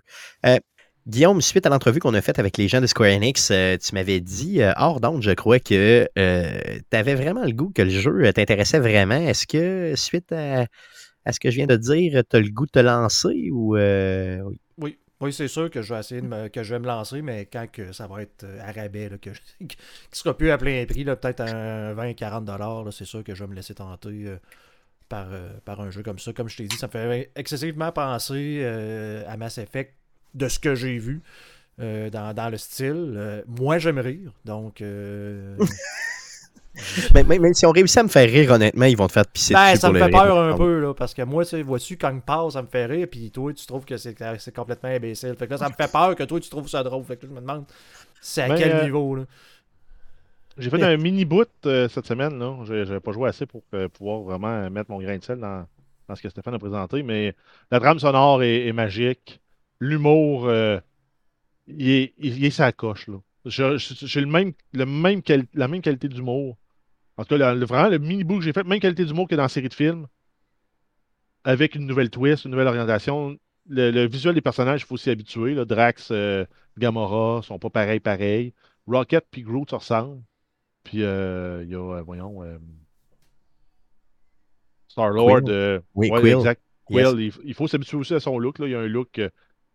Guillaume, 1.06 1.42
suite 1.42 1.66
à 1.66 1.70
l'entrevue 1.70 2.00
qu'on 2.00 2.14
a 2.14 2.22
faite 2.22 2.40
avec 2.40 2.56
les 2.58 2.70
gens 2.70 2.80
de 2.80 2.88
Square 2.88 3.10
Enix, 3.10 3.48
tu 3.48 3.94
m'avais 3.96 4.22
dit, 4.22 4.62
hors 4.78 5.02
d'onde, 5.02 5.22
je 5.22 5.32
crois 5.32 5.60
que 5.60 6.08
tu 6.16 6.96
avais 6.98 7.16
vraiment 7.16 7.44
le 7.44 7.52
goût 7.52 7.72
que 7.76 7.82
le 7.82 7.90
jeu 7.90 8.32
t'intéressait 8.32 8.80
vraiment. 8.80 9.16
Est-ce 9.16 9.46
que, 9.46 9.96
suite 9.98 10.32
à, 10.32 10.62
est 11.26 11.32
ce 11.32 11.42
que 11.42 11.52
je 11.52 11.58
viens 11.58 11.68
de 11.68 11.76
dire, 11.76 12.24
tu 12.30 12.38
as 12.38 12.40
le 12.40 12.50
goût 12.50 12.66
de 12.66 12.72
te 12.72 12.80
lancer 12.80 13.50
ou. 13.52 13.76
Euh, 15.24 15.26
oui. 15.26 15.34
C'est 15.34 15.48
sûr 15.48 15.70
que 15.70 15.82
je 15.82 15.94
vais 15.94 16.00
essayer 16.00 16.22
de 16.22 16.28
me, 16.28 16.48
que 16.48 16.64
je 16.64 16.74
vais 16.74 16.80
me 16.80 16.88
lancer, 16.88 17.22
mais 17.22 17.46
quand 17.46 17.68
que 17.72 17.92
ça 17.92 18.08
va 18.08 18.22
être 18.22 18.44
euh, 18.44 18.62
à 18.62 18.72
rabais, 18.72 19.10
là, 19.10 19.18
que 19.18 19.30
qui 19.68 19.78
sera 20.12 20.36
plus 20.36 20.52
à 20.52 20.58
plein 20.58 20.86
prix, 20.86 21.06
peut-être 21.06 21.42
à 21.42 21.94
20-40$, 21.94 22.92
c'est 22.92 23.06
sûr 23.06 23.24
que 23.24 23.34
je 23.34 23.44
vais 23.44 23.50
me 23.50 23.56
laisser 23.56 23.76
tenter 23.76 24.26
euh, 24.28 24.38
par, 25.10 25.28
par 25.66 25.82
un 25.82 25.92
jeu 25.92 26.04
comme 26.04 26.20
ça. 26.20 26.34
Comme 26.34 26.50
je 26.50 26.58
t'ai 26.58 26.66
dit, 26.66 26.76
ça 26.76 26.88
me 26.88 26.92
fait 26.92 27.32
excessivement 27.36 27.92
penser 27.92 28.64
à 29.28 29.38
Mass 29.38 29.58
Effect 29.58 29.94
de 30.34 30.48
ce 30.48 30.60
que 30.60 30.76
j'ai 30.76 30.98
vu 30.98 31.22
dans, 31.78 32.34
dans, 32.36 32.50
le 32.50 32.58
style. 32.58 33.44
moi, 33.48 33.78
j'aime 33.78 34.00
rire, 34.00 34.32
donc. 34.46 34.82
mais, 37.14 37.24
même 37.24 37.54
si 37.54 37.66
on 37.66 37.72
réussit 37.72 37.98
à 38.00 38.04
me 38.04 38.08
faire 38.08 38.28
rire, 38.28 38.52
honnêtement, 38.52 38.86
ils 38.86 38.98
vont 38.98 39.08
te 39.08 39.14
faire 39.14 39.28
pisser 39.28 39.54
ben, 39.54 39.72
dessus 39.72 39.82
ça 39.82 39.92
me 39.92 40.00
fait 40.00 40.10
peur 40.10 40.38
un 40.38 40.58
peu, 40.58 40.80
là, 40.80 40.94
parce 40.94 41.14
que 41.14 41.22
moi, 41.22 41.46
tu 41.46 41.62
vois-tu, 41.62 41.98
quand 41.98 42.12
il 42.12 42.22
passe, 42.22 42.54
ça 42.54 42.62
me 42.62 42.68
fait 42.68 42.86
rire, 42.86 43.08
puis 43.10 43.30
toi, 43.30 43.54
tu 43.54 43.66
trouves 43.66 43.86
que 43.86 43.98
c'est 43.98 44.56
complètement 44.56 44.90
imbécile. 44.90 45.36
Fait 45.38 45.46
que 45.46 45.52
là, 45.52 45.58
ça 45.58 45.70
me 45.70 45.74
fait 45.74 45.92
peur 45.92 46.16
que 46.16 46.24
toi, 46.24 46.40
tu 46.40 46.50
trouves 46.50 46.68
ça 46.68 46.82
drôle. 46.84 47.04
Fait 47.04 47.18
que 47.18 47.24
là, 47.24 47.30
je 47.30 47.36
me 47.36 47.42
demande, 47.42 47.66
c'est 48.22 48.42
à 48.42 48.48
ben, 48.48 48.56
quel 48.56 48.72
euh, 48.72 48.84
niveau, 48.86 49.16
là? 49.16 49.24
J'ai 50.58 50.70
fait 50.70 50.84
un 50.84 50.98
mini 50.98 51.26
boot 51.26 51.50
euh, 51.66 51.88
cette 51.90 52.06
semaine, 52.06 52.38
là. 52.38 52.58
J'avais 52.64 53.00
pas 53.00 53.12
joué 53.12 53.30
assez 53.30 53.46
pour 53.46 53.64
euh, 53.74 53.88
pouvoir 53.88 54.22
vraiment 54.22 54.70
mettre 54.70 54.92
mon 54.92 55.00
grain 55.00 55.18
de 55.18 55.24
sel 55.24 55.40
dans, 55.40 55.66
dans, 56.08 56.16
ce 56.16 56.22
que 56.22 56.30
Stéphane 56.30 56.56
a 56.56 56.60
présenté, 56.60 57.04
mais 57.04 57.36
la 57.72 57.80
drame 57.80 58.00
sonore 58.00 58.44
est, 58.44 58.72
magique. 58.72 59.42
L'humour, 59.80 60.52
il, 61.68 61.90
est, 61.90 62.14
il, 62.18 62.46
est 62.46 62.50
sa 62.52 62.72
coche, 62.72 63.08
là. 63.08 63.18
J'ai 63.46 64.22
le 64.22 64.28
même, 64.28 64.54
le 64.72 64.86
même 64.86 65.22
la 65.54 65.68
même 65.68 65.82
qualité 65.82 66.08
d'humour 66.08 66.58
en 67.18 67.26
tout 67.26 67.38
cas, 67.38 67.54
le, 67.54 67.66
vraiment, 67.66 67.90
le 67.90 68.00
mini-book 68.00 68.40
que 68.40 68.46
j'ai 68.46 68.54
fait, 68.54 68.64
même 68.64 68.80
qualité 68.80 69.06
d'humour 69.06 69.28
que 69.28 69.36
dans 69.36 69.44
la 69.44 69.50
série 69.50 69.70
de 69.70 69.74
films, 69.74 70.08
avec 71.44 71.76
une 71.76 71.86
nouvelle 71.86 72.10
twist, 72.10 72.46
une 72.46 72.52
nouvelle 72.52 72.68
orientation. 72.68 73.38
Le, 73.70 74.08
visuel 74.08 74.36
des 74.36 74.42
personnages, 74.42 74.82
il 74.82 74.86
faut 74.86 74.98
s'y 74.98 75.10
habituer. 75.10 75.56
Drax, 75.66 76.10
euh, 76.12 76.46
Gamora 76.78 77.42
sont 77.44 77.60
pas 77.60 77.70
pareils, 77.70 78.00
pareils. 78.00 78.54
Rocket 78.88 79.26
puis 79.32 79.42
Groot 79.42 79.70
se 79.70 79.76
ressemblent. 79.76 80.22
Puis 80.84 81.04
euh, 81.04 81.64
il 81.64 81.72
y 81.72 81.76
a, 81.76 81.80
euh, 81.80 82.02
voyons, 82.02 82.42
Star-Lord. 84.90 85.44
oui, 85.96 86.10
Quill. 86.10 86.34
Exact. 86.34 86.62
Quill, 86.86 87.32
il, 87.44 87.54
faut 87.54 87.68
s'habituer 87.68 87.98
aussi 87.98 88.14
à 88.14 88.20
son 88.20 88.38
look. 88.38 88.60
Là. 88.60 88.68
Il 88.68 88.72
y 88.72 88.76
a 88.76 88.80
un 88.80 88.88
look 88.88 89.22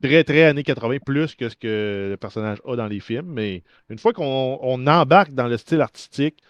très, 0.03 0.24
très 0.24 0.45
années 0.45 0.62
80, 0.62 0.99
plus 1.05 1.34
que 1.34 1.49
ce 1.49 1.57
que 1.57 2.09
le 2.11 2.16
personnage 2.16 2.61
a 2.66 2.76
dans 2.76 2.86
les 2.86 3.01
films. 3.01 3.32
Mais 3.32 3.62
une 3.89 3.99
fois 3.99 4.12
qu'on 4.12 4.86
embarque 4.86 5.32
dans 5.32 5.49
le 5.49 5.57
style 5.57 5.80
artistique, 5.80 6.43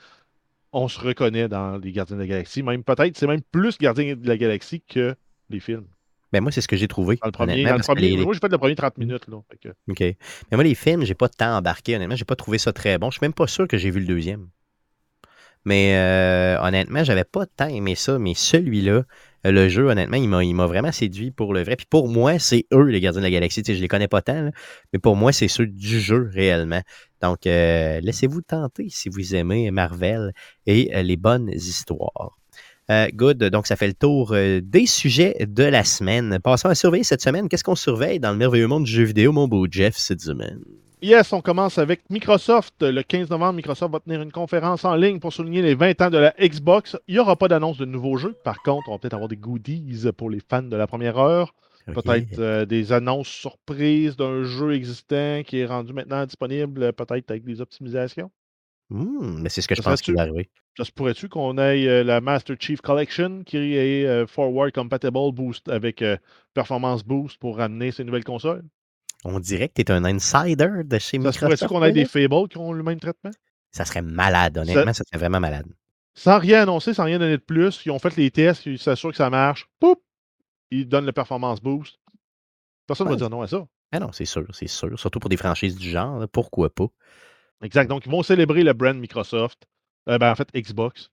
on 0.72 0.88
se 0.88 1.00
reconnaît 1.00 1.48
dans 1.48 1.76
les 1.78 1.92
Gardiens 1.92 2.16
de 2.16 2.22
la 2.22 2.26
Galaxie. 2.26 2.62
Même 2.62 2.84
peut-être, 2.84 3.16
c'est 3.16 3.26
même 3.26 3.42
plus 3.42 3.78
Gardiens 3.78 4.16
de 4.16 4.26
la 4.26 4.36
Galaxie 4.36 4.82
que 4.82 5.14
les 5.50 5.60
films. 5.60 5.86
Ben 6.32 6.42
moi, 6.42 6.52
c'est 6.52 6.60
ce 6.60 6.68
que 6.68 6.76
j'ai 6.76 6.88
trouvé. 6.88 7.16
Dans 7.22 7.28
le 7.28 7.32
premier, 7.32 7.62
Moi, 7.62 8.34
j'ai 8.34 8.40
fait 8.40 8.48
le 8.48 8.58
premier 8.58 8.74
30 8.74 8.98
minutes. 8.98 9.28
Là, 9.28 9.36
OK. 9.36 10.00
Mais 10.00 10.16
moi, 10.52 10.62
les 10.62 10.74
films, 10.74 11.04
j'ai 11.04 11.14
pas 11.14 11.28
tant 11.28 11.56
embarqué, 11.56 11.96
honnêtement. 11.96 12.16
J'ai 12.16 12.26
pas 12.26 12.36
trouvé 12.36 12.58
ça 12.58 12.72
très 12.72 12.98
bon. 12.98 13.10
Je 13.10 13.16
suis 13.16 13.24
même 13.24 13.32
pas 13.32 13.46
sûr 13.46 13.66
que 13.66 13.78
j'ai 13.78 13.90
vu 13.90 14.00
le 14.00 14.06
deuxième. 14.06 14.48
Mais 15.64 15.96
euh, 15.96 16.60
honnêtement, 16.60 17.02
j'avais 17.02 17.24
pas 17.24 17.46
tant 17.46 17.68
aimé 17.68 17.94
ça. 17.94 18.18
Mais 18.18 18.34
celui-là, 18.34 19.04
le 19.44 19.68
jeu, 19.68 19.88
honnêtement, 19.88 20.16
il 20.16 20.54
m'a 20.54 20.66
vraiment 20.66 20.92
séduit 20.92 21.30
pour 21.30 21.54
le 21.54 21.62
vrai. 21.62 21.76
Puis 21.76 21.86
pour 21.88 22.08
moi, 22.08 22.38
c'est 22.38 22.66
eux, 22.72 22.84
les 22.84 23.00
gardiens 23.00 23.20
de 23.20 23.26
la 23.26 23.30
galaxie. 23.30 23.62
Tu 23.62 23.72
sais, 23.72 23.76
je 23.76 23.82
les 23.82 23.88
connais 23.88 24.08
pas 24.08 24.22
tant, 24.22 24.50
mais 24.92 24.98
pour 24.98 25.16
moi, 25.16 25.32
c'est 25.32 25.48
ceux 25.48 25.66
du 25.66 26.00
jeu 26.00 26.28
réellement. 26.32 26.82
Donc, 27.22 27.46
euh, 27.46 28.00
laissez-vous 28.00 28.42
tenter 28.42 28.88
si 28.88 29.08
vous 29.08 29.34
aimez 29.34 29.70
Marvel 29.70 30.32
et 30.66 30.94
euh, 30.94 31.02
les 31.02 31.16
bonnes 31.16 31.50
histoires. 31.50 32.38
good, 33.14 33.38
donc 33.44 33.66
ça 33.66 33.76
fait 33.76 33.88
le 33.88 33.94
tour 33.94 34.34
des 34.34 34.86
sujets 34.86 35.36
de 35.46 35.64
la 35.64 35.84
semaine. 35.84 36.38
Passons 36.42 36.68
à 36.68 36.74
surveiller 36.74 37.04
cette 37.04 37.22
semaine. 37.22 37.48
Qu'est-ce 37.48 37.64
qu'on 37.64 37.74
surveille 37.74 38.18
dans 38.18 38.32
le 38.32 38.38
merveilleux 38.38 38.66
monde 38.66 38.84
du 38.84 38.90
jeu 38.90 39.04
vidéo, 39.04 39.32
mon 39.32 39.46
beau 39.46 39.66
Jeff, 39.70 39.96
cette 39.96 40.22
semaine? 40.22 40.60
Yes, 41.00 41.32
on 41.32 41.40
commence 41.40 41.78
avec 41.78 42.02
Microsoft. 42.10 42.82
Le 42.82 43.02
15 43.02 43.30
novembre, 43.30 43.54
Microsoft 43.54 43.92
va 43.92 44.00
tenir 44.00 44.20
une 44.20 44.32
conférence 44.32 44.84
en 44.84 44.96
ligne 44.96 45.20
pour 45.20 45.32
souligner 45.32 45.62
les 45.62 45.74
20 45.74 46.00
ans 46.02 46.10
de 46.10 46.18
la 46.18 46.34
Xbox. 46.40 46.96
Il 47.06 47.14
n'y 47.14 47.20
aura 47.20 47.36
pas 47.36 47.46
d'annonce 47.46 47.78
de 47.78 47.84
nouveaux 47.84 48.16
jeux. 48.16 48.34
Par 48.42 48.62
contre, 48.62 48.88
on 48.88 48.92
va 48.92 48.98
peut-être 48.98 49.14
avoir 49.14 49.28
des 49.28 49.36
goodies 49.36 50.10
pour 50.16 50.28
les 50.28 50.40
fans 50.40 50.62
de 50.62 50.76
la 50.76 50.88
première 50.88 51.18
heure. 51.18 51.54
Peut-être 51.86 52.38
euh, 52.38 52.66
des 52.66 52.92
annonces 52.92 53.28
surprises 53.28 54.16
d'un 54.16 54.42
jeu 54.42 54.74
existant 54.74 55.42
qui 55.46 55.58
est 55.58 55.66
rendu 55.66 55.92
maintenant 55.92 56.26
disponible, 56.26 56.92
peut-être 56.92 57.30
avec 57.30 57.44
des 57.44 57.60
optimisations. 57.60 58.30
Hmm, 58.90 59.40
mais 59.40 59.48
c'est 59.48 59.62
ce 59.62 59.68
que 59.68 59.74
je 59.74 59.82
pense 59.82 60.02
qu'il 60.02 60.14
va 60.14 60.22
arriver. 60.22 60.50
Ça 60.76 60.84
se 60.84 60.92
pourrait-tu 60.92 61.28
qu'on 61.28 61.58
ait 61.58 61.86
euh, 61.86 62.04
la 62.04 62.20
Master 62.20 62.56
Chief 62.58 62.80
Collection 62.80 63.42
qui 63.44 63.56
est 63.56 64.06
euh, 64.06 64.26
forward 64.26 64.72
compatible 64.72 65.32
boost 65.32 65.68
avec 65.68 66.04
performance 66.54 67.04
boost 67.04 67.38
pour 67.38 67.56
ramener 67.56 67.90
ces 67.90 68.04
nouvelles 68.04 68.24
consoles? 68.24 68.64
On 69.24 69.40
dirait 69.40 69.68
que 69.68 69.74
tu 69.74 69.82
es 69.82 69.90
un 69.90 70.04
insider 70.04 70.84
de 70.84 70.98
chez 70.98 71.18
Microsoft. 71.18 71.38
Ça 71.40 71.46
pourrait-tu 71.46 71.66
qu'on 71.66 71.84
ait 71.84 71.92
des 71.92 72.04
Fables 72.04 72.48
qui 72.48 72.58
ont 72.58 72.72
le 72.72 72.82
même 72.82 73.00
traitement? 73.00 73.30
Ça 73.72 73.84
serait 73.84 74.02
malade, 74.02 74.58
honnêtement, 74.58 74.92
ça, 74.92 75.04
serait 75.04 75.18
vraiment 75.18 75.40
malade. 75.40 75.66
Sans 76.14 76.38
rien 76.38 76.62
annoncer, 76.62 76.94
sans 76.94 77.04
rien 77.04 77.18
donner 77.18 77.36
de 77.36 77.42
plus, 77.42 77.82
ils 77.84 77.90
ont 77.90 77.98
fait 77.98 78.16
les 78.16 78.30
tests, 78.30 78.66
ils 78.66 78.78
s'assurent 78.78 79.10
que 79.10 79.16
ça 79.16 79.30
marche, 79.30 79.68
poup, 79.78 80.02
ils 80.70 80.88
donnent 80.88 81.06
le 81.06 81.12
performance 81.12 81.60
boost. 81.60 81.98
Personne 82.86 83.06
ne 83.06 83.12
va 83.12 83.16
dire 83.16 83.30
non 83.30 83.42
à 83.42 83.46
ça. 83.46 83.66
Ah 83.92 84.00
non, 84.00 84.12
c'est 84.12 84.24
sûr, 84.24 84.46
c'est 84.52 84.66
sûr. 84.66 84.98
Surtout 84.98 85.18
pour 85.18 85.30
des 85.30 85.36
franchises 85.36 85.76
du 85.76 85.90
genre, 85.90 86.26
pourquoi 86.28 86.70
pas? 86.70 86.88
Exact. 87.62 87.88
Donc, 87.88 88.06
ils 88.06 88.12
vont 88.12 88.22
célébrer 88.22 88.62
le 88.62 88.72
brand 88.72 88.96
Microsoft. 88.96 89.66
Euh, 90.08 90.18
ben, 90.18 90.30
en 90.30 90.34
fait, 90.34 90.48
Xbox. 90.54 91.10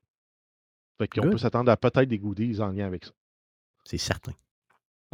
Fait 0.97 1.07
qu'on 1.07 1.29
peut 1.29 1.37
s'attendre 1.37 1.71
à 1.71 1.77
peut-être 1.77 2.07
des 2.07 2.19
goodies 2.19 2.61
en 2.61 2.71
lien 2.71 2.85
avec 2.85 3.05
ça. 3.05 3.11
C'est 3.83 3.97
certain. 3.97 4.31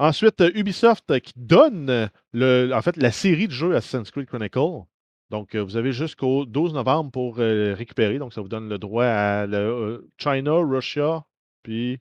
Ensuite, 0.02 0.42
euh, 0.42 0.50
Ubisoft 0.56 1.12
euh, 1.12 1.20
qui 1.20 1.32
donne 1.36 1.88
euh, 1.92 2.08
le, 2.34 2.74
en 2.74 2.82
fait, 2.82 2.98
la 2.98 3.12
série 3.12 3.48
de 3.48 3.54
jeux 3.54 3.76
Assassin's 3.76 4.10
Creed 4.10 4.26
Chronicle. 4.26 4.86
Donc, 5.30 5.56
vous 5.56 5.78
avez 5.78 5.94
jusqu'au 5.94 6.46
12 6.46 6.74
novembre 6.74 7.12
pour 7.12 7.38
récupérer. 7.38 8.18
Donc, 8.18 8.34
ça 8.34 8.42
vous 8.42 8.50
donne 8.50 8.68
le 8.68 8.78
droit 8.78 9.06
à 9.06 9.46
le, 9.46 10.10
China, 10.18 10.56
Russia, 10.56 11.24
puis 11.64 12.00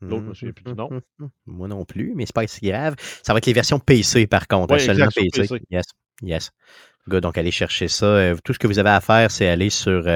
l'autre, 0.00 0.20
je 0.20 0.24
ne 0.24 0.28
me 0.28 0.34
souviens 0.34 0.52
plus 0.52 0.64
du 0.64 0.74
nom. 0.74 0.88
Moi 1.46 1.66
non 1.66 1.84
plus, 1.84 2.12
mais 2.14 2.26
c'est 2.26 2.34
pas 2.34 2.46
si 2.46 2.64
grave. 2.64 2.94
Ça 3.24 3.32
va 3.32 3.38
être 3.38 3.46
les 3.46 3.54
versions 3.54 3.80
PC, 3.80 4.28
par 4.28 4.46
contre. 4.46 4.74
Hein, 4.74 4.78
seulement 4.78 5.08
PC. 5.12 5.48
Yes, 5.68 5.86
yes. 6.22 6.52
donc, 7.08 7.36
allez 7.36 7.50
chercher 7.50 7.88
ça. 7.88 8.34
Tout 8.44 8.52
ce 8.52 8.60
que 8.60 8.68
vous 8.68 8.78
avez 8.78 8.90
à 8.90 9.00
faire, 9.00 9.32
c'est 9.32 9.48
aller 9.48 9.70
sur 9.70 10.06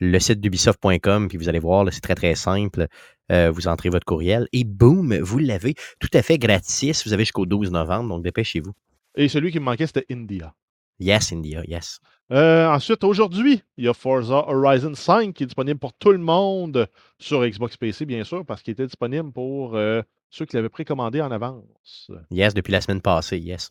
le 0.00 0.18
site 0.18 0.40
d'ubisoft.com, 0.40 1.28
puis 1.28 1.38
vous 1.38 1.48
allez 1.48 1.58
voir, 1.58 1.86
c'est 1.92 2.00
très, 2.00 2.14
très 2.14 2.34
simple. 2.34 2.86
Euh, 3.30 3.50
vous 3.50 3.68
entrez 3.68 3.90
votre 3.90 4.06
courriel 4.06 4.48
et 4.52 4.64
boum, 4.64 5.16
vous 5.18 5.38
l'avez 5.38 5.74
tout 6.00 6.08
à 6.14 6.22
fait 6.22 6.38
gratis. 6.38 7.06
Vous 7.06 7.12
avez 7.12 7.24
jusqu'au 7.24 7.46
12 7.46 7.70
novembre, 7.70 8.08
donc 8.08 8.22
dépêchez-vous. 8.22 8.72
Et 9.16 9.28
celui 9.28 9.52
qui 9.52 9.58
me 9.58 9.64
manquait, 9.64 9.86
c'était 9.86 10.06
India. 10.10 10.54
Yes, 11.00 11.32
India, 11.32 11.62
yes. 11.66 12.00
Euh, 12.32 12.68
ensuite, 12.68 13.04
aujourd'hui, 13.04 13.62
il 13.76 13.84
y 13.84 13.88
a 13.88 13.94
Forza 13.94 14.48
Horizon 14.48 14.94
5 14.94 15.32
qui 15.32 15.44
est 15.44 15.46
disponible 15.46 15.78
pour 15.78 15.92
tout 15.92 16.12
le 16.12 16.18
monde 16.18 16.88
sur 17.18 17.46
Xbox 17.46 17.76
PC, 17.76 18.04
bien 18.04 18.24
sûr, 18.24 18.44
parce 18.44 18.62
qu'il 18.62 18.72
était 18.72 18.86
disponible 18.86 19.32
pour 19.32 19.76
euh, 19.76 20.02
ceux 20.30 20.44
qui 20.44 20.56
l'avaient 20.56 20.68
précommandé 20.68 21.20
en 21.20 21.30
avance. 21.30 22.10
Yes, 22.30 22.52
depuis 22.54 22.72
la 22.72 22.80
semaine 22.80 23.00
passée, 23.00 23.38
yes. 23.38 23.70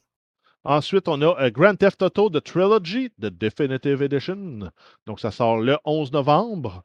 Ensuite, 0.68 1.08
on 1.08 1.22
a 1.22 1.50
Grand 1.50 1.76
Theft 1.78 2.02
Auto 2.02 2.30
The 2.30 2.44
Trilogy, 2.44 3.10
The 3.22 3.28
Definitive 3.28 4.02
Edition. 4.02 4.70
Donc, 5.06 5.22
ça 5.22 5.32
sort 5.32 5.62
le 5.62 5.78
11 5.86 6.12
novembre. 6.12 6.84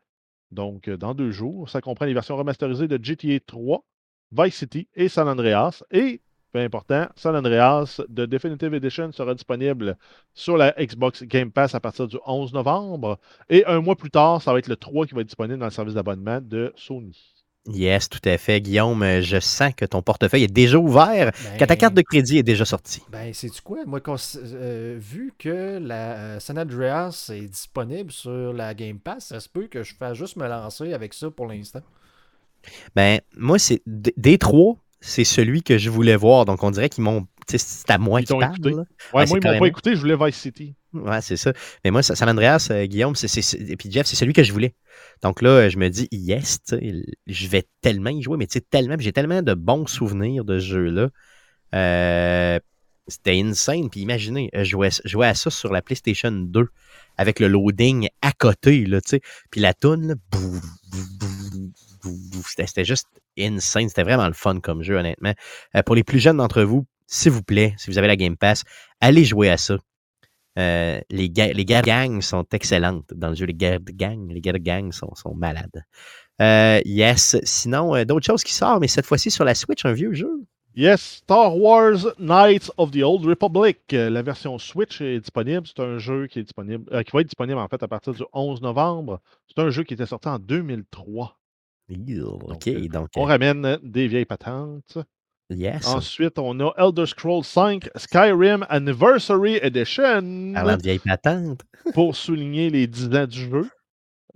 Donc, 0.53 0.87
euh, 0.87 0.97
dans 0.97 1.15
deux 1.15 1.33
jours. 1.33 1.69
Ça 1.69 1.81
comprend 1.81 2.05
les 2.05 2.15
versions 2.15 2.37
remasterisées 2.37 2.87
de 2.87 2.97
GTA 3.03 3.41
3, 3.45 3.85
Vice 4.31 4.55
City 4.55 4.87
et 4.95 5.09
San 5.09 5.27
Andreas. 5.27 5.83
Et 5.91 6.21
peu 6.53 6.61
important, 6.61 7.09
San 7.17 7.35
Andreas 7.35 8.01
de 8.09 8.25
Definitive 8.25 8.73
Edition 8.73 9.11
sera 9.11 9.35
disponible 9.35 9.99
sur 10.33 10.57
la 10.57 10.71
Xbox 10.79 11.25
Game 11.25 11.51
Pass 11.51 11.75
à 11.75 11.81
partir 11.81 12.07
du 12.07 12.19
11 12.25 12.53
novembre. 12.53 13.19
Et 13.49 13.67
un 13.67 13.81
mois 13.81 13.97
plus 13.97 14.13
tard, 14.13 14.41
ça 14.41 14.53
va 14.53 14.61
être 14.61 14.69
le 14.69 14.77
3 14.77 15.07
qui 15.07 15.15
va 15.15 15.23
être 15.23 15.27
disponible 15.27 15.59
dans 15.59 15.67
le 15.67 15.73
service 15.73 15.95
d'abonnement 15.95 16.41
de 16.41 16.73
Sony. 16.77 17.32
Yes, 17.67 18.09
tout 18.09 18.21
à 18.25 18.37
fait. 18.39 18.61
Guillaume, 18.61 19.03
euh, 19.03 19.23
je 19.23 19.39
sens 19.39 19.73
que 19.77 19.85
ton 19.85 20.03
portefeuille 20.03 20.45
est 20.45 20.53
déjà 20.53 20.79
ouvert, 20.79 21.33
que 21.59 21.65
ta 21.65 21.67
Ben, 21.67 21.77
carte 21.77 21.95
de 21.95 22.03
crédit 22.03 22.39
est 22.39 22.43
déjà 22.43 22.65
sortie. 22.65 23.03
Ben, 23.09 23.33
c'est-tu 23.33 23.63
quoi? 23.63 23.85
Moi, 23.87 24.01
euh, 24.37 24.97
vu 25.01 25.33
que 25.39 25.79
la 25.79 26.15
euh, 26.37 26.41
San 26.41 26.59
Andreas 26.59 27.31
est 27.33 27.47
disponible 27.49 28.11
sur 28.11 28.53
la 28.53 28.75
Game 28.75 28.99
Pass, 28.99 29.27
ça 29.29 29.41
se 29.41 29.49
peut 29.49 29.69
que 29.69 29.83
je 29.85 29.95
fasse 29.95 30.17
juste 30.19 30.37
me 30.37 30.49
lancer 30.49 30.93
avec 30.93 31.15
ça 31.15 31.31
pour 31.31 31.47
l'instant. 31.47 31.83
Ben, 32.95 33.21
moi, 33.37 33.59
c'est 33.59 33.83
des 33.87 34.39
trois, 34.39 34.77
c'est 35.01 35.25
celui 35.25 35.63
que 35.63 35.79
je 35.79 35.91
voulais 35.91 36.17
voir. 36.17 36.45
Donc, 36.45 36.63
on 36.63 36.71
dirait 36.71 36.89
qu'ils 36.89 37.05
m'ont. 37.05 37.23
tu 37.47 37.59
sais, 37.59 37.59
C'est 37.59 37.91
à 37.91 37.99
moi 37.99 38.21
Ils 38.21 38.25
qui 38.25 38.33
t'ont 38.33 38.39
parle. 38.39 38.55
Ouais, 38.65 38.73
Ouais, 39.15 39.27
moi, 39.27 39.27
c'est 39.27 39.39
ils 39.39 39.41
m'ont 39.41 39.41
carrément. 39.41 39.61
pas 39.61 39.67
écouté, 39.69 39.95
je 39.95 40.01
voulais 40.01 40.17
Vice 40.17 40.37
City. 40.37 40.75
Ouais, 40.95 41.21
c'est 41.23 41.37
ça. 41.37 41.53
Mais 41.85 41.91
moi, 41.91 42.03
San 42.03 42.29
Andreas, 42.29 42.69
euh, 42.71 42.85
Guillaume, 42.87 43.15
et 43.15 43.77
puis 43.77 43.91
Jeff, 43.91 44.07
c'est 44.07 44.17
celui 44.17 44.33
que 44.33 44.43
je 44.43 44.53
voulais. 44.53 44.75
Donc 45.23 45.41
là, 45.41 45.51
euh, 45.51 45.71
je 45.71 45.79
me 45.79 45.89
dis, 45.89 46.09
yes, 46.13 46.61
je 46.71 47.49
vais 47.49 47.67
tellement 47.81 48.11
y 48.11 48.23
jouer, 48.23 48.37
mais 48.37 48.47
tu 48.47 48.55
sais, 48.55 48.61
tellement, 48.61 48.97
j'ai 48.99 49.13
tellement 49.13 49.43
de 49.43 49.55
bons 49.55 49.87
souvenirs 49.87 50.45
de 50.45 50.59
ce 50.59 50.67
jeu-là. 50.67 51.09
Euh, 51.75 52.59
c'était 53.09 53.41
insane. 53.41 53.91
Puis 53.91 54.01
imaginez, 54.01 54.51
je 54.53 54.63
je 54.63 55.09
jouais 55.09 55.27
à 55.27 55.35
ça 55.35 55.51
sur 55.51 55.73
la 55.73 55.83
PlayStation 55.83 56.31
2 56.31 56.69
avec 57.17 57.41
le 57.41 57.49
loading 57.49 58.09
à 58.21 58.33
côté, 58.33 58.85
là, 58.85 59.01
tu 59.01 59.11
sais. 59.11 59.21
Puis 59.51 59.61
la 59.61 59.75
toune, 59.75 60.17
c'était, 62.47 62.67
c'était 62.67 62.85
juste 62.85 63.09
insane. 63.39 63.89
C'était 63.89 64.03
vraiment 64.03 64.27
le 64.27 64.35
fun 64.35 64.61
comme 64.61 64.83
jeu, 64.83 64.97
honnêtement. 64.97 65.35
Euh, 65.77 65.83
pour 65.83 65.95
les 65.95 66.05
plus 66.05 66.19
jeunes 66.19 66.39
d'entre 66.39 66.63
vous, 66.63 66.87
s'il 67.07 67.33
vous 67.33 67.43
plaît, 67.43 67.75
si 67.79 67.91
vous 67.91 67.99
avez 67.99 68.09
la 68.09 68.17
Game 68.17 68.37
Pass, 68.37 68.65
allez 69.01 69.25
jouer 69.25 69.51
à 69.51 69.57
ça. 69.57 69.79
Euh, 70.59 71.01
les, 71.11 71.31
ga- 71.31 71.53
les 71.53 71.65
guerres 71.65 71.83
de 71.83 71.87
gang 71.87 72.21
sont 72.21 72.45
excellentes 72.53 73.13
dans 73.15 73.31
le 73.31 73.35
jeu. 73.35 73.47
Les 73.47 73.55
guerres 73.55 73.81
de 73.81 73.93
gang, 73.93 74.31
les 74.31 74.41
guerres 74.41 74.55
de 74.55 74.59
gang 74.59 74.93
sont, 74.93 75.15
sont 75.15 75.35
malades. 75.35 75.85
Euh, 76.41 76.81
yes. 76.85 77.37
Sinon, 77.45 77.95
euh, 77.95 78.05
d'autres 78.05 78.27
choses 78.27 78.45
qui 78.45 78.53
sortent, 78.53 78.81
mais 78.81 78.89
cette 78.89 79.07
fois-ci 79.07 79.31
sur 79.31 79.45
la 79.45 79.55
Switch, 79.55 79.85
un 79.85 79.93
vieux 79.93 80.13
jeu. 80.13 80.31
Yes, 80.75 81.01
Star 81.19 81.57
Wars 81.59 82.15
Knights 82.19 82.71
of 82.79 82.91
the 82.93 83.03
Old 83.03 83.27
Republic. 83.27 83.79
La 83.91 84.23
version 84.23 84.59
Switch 84.59 85.03
est 85.03 85.21
disponible. 85.21 85.67
C'est 85.67 85.83
un 85.83 85.99
jeu 85.99 86.27
qui 86.29 86.39
est 86.39 86.43
disponible, 86.45 86.85
qui 87.05 87.11
va 87.13 87.21
être 87.21 87.27
disponible 87.27 87.59
en 87.59 87.69
fait 87.69 87.83
à 87.83 87.89
partir 87.89 88.15
du 88.15 88.23
11 88.33 88.63
novembre. 88.63 89.21
C'est 89.49 89.63
un 89.63 89.69
jeu 89.69 89.85
qui 89.85 89.93
était 89.93 90.07
sorti 90.07 90.29
en 90.29 90.39
2003. 90.39 91.39
Ew, 91.91 92.23
OK, 92.25 92.71
donc, 92.89 93.09
On 93.17 93.25
ramène 93.25 93.79
des 93.83 94.09
vieilles 94.09 94.25
patentes. 94.25 94.97
Yes. 95.57 95.87
Ensuite, 95.87 96.39
on 96.39 96.59
a 96.61 96.73
Elder 96.77 97.07
Scrolls 97.07 97.45
5 97.45 97.89
Skyrim 97.97 98.65
Anniversary 98.69 99.59
Edition 99.63 100.53
Parlant 100.55 100.77
de 100.77 100.83
vieilles 100.83 100.99
patentes. 100.99 101.63
pour 101.95 102.15
souligner 102.17 102.71
les 102.71 102.87
10 102.87 103.07
ans 103.17 103.27
du 103.27 103.41
jeu. 103.51 103.69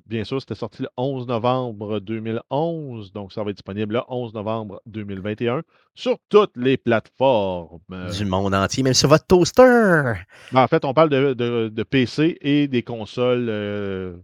Bien 0.07 0.23
sûr, 0.23 0.41
c'était 0.41 0.55
sorti 0.55 0.83
le 0.83 0.89
11 0.97 1.27
novembre 1.27 1.99
2011, 1.99 3.13
donc 3.13 3.33
ça 3.33 3.43
va 3.43 3.51
être 3.51 3.57
disponible 3.57 3.95
le 3.95 4.01
11 4.09 4.35
novembre 4.35 4.81
2021 4.87 5.63
sur 5.97 6.17
toutes 6.29 6.57
les 6.57 6.77
plateformes. 6.77 7.81
Du 8.17 8.25
monde 8.25 8.55
entier, 8.55 8.85
même 8.85 8.95
sur 8.95 9.09
votre 9.09 9.27
toaster. 9.27 10.13
Ben, 10.53 10.63
en 10.63 10.69
fait, 10.69 10.85
on 10.85 10.95
parle 10.95 11.09
de, 11.11 11.35
de- 11.35 11.69
de 11.75 11.83
PC 11.83 12.39
et 12.41 12.69
des 12.69 12.85
consoles 12.85 13.49
euh, 13.49 14.17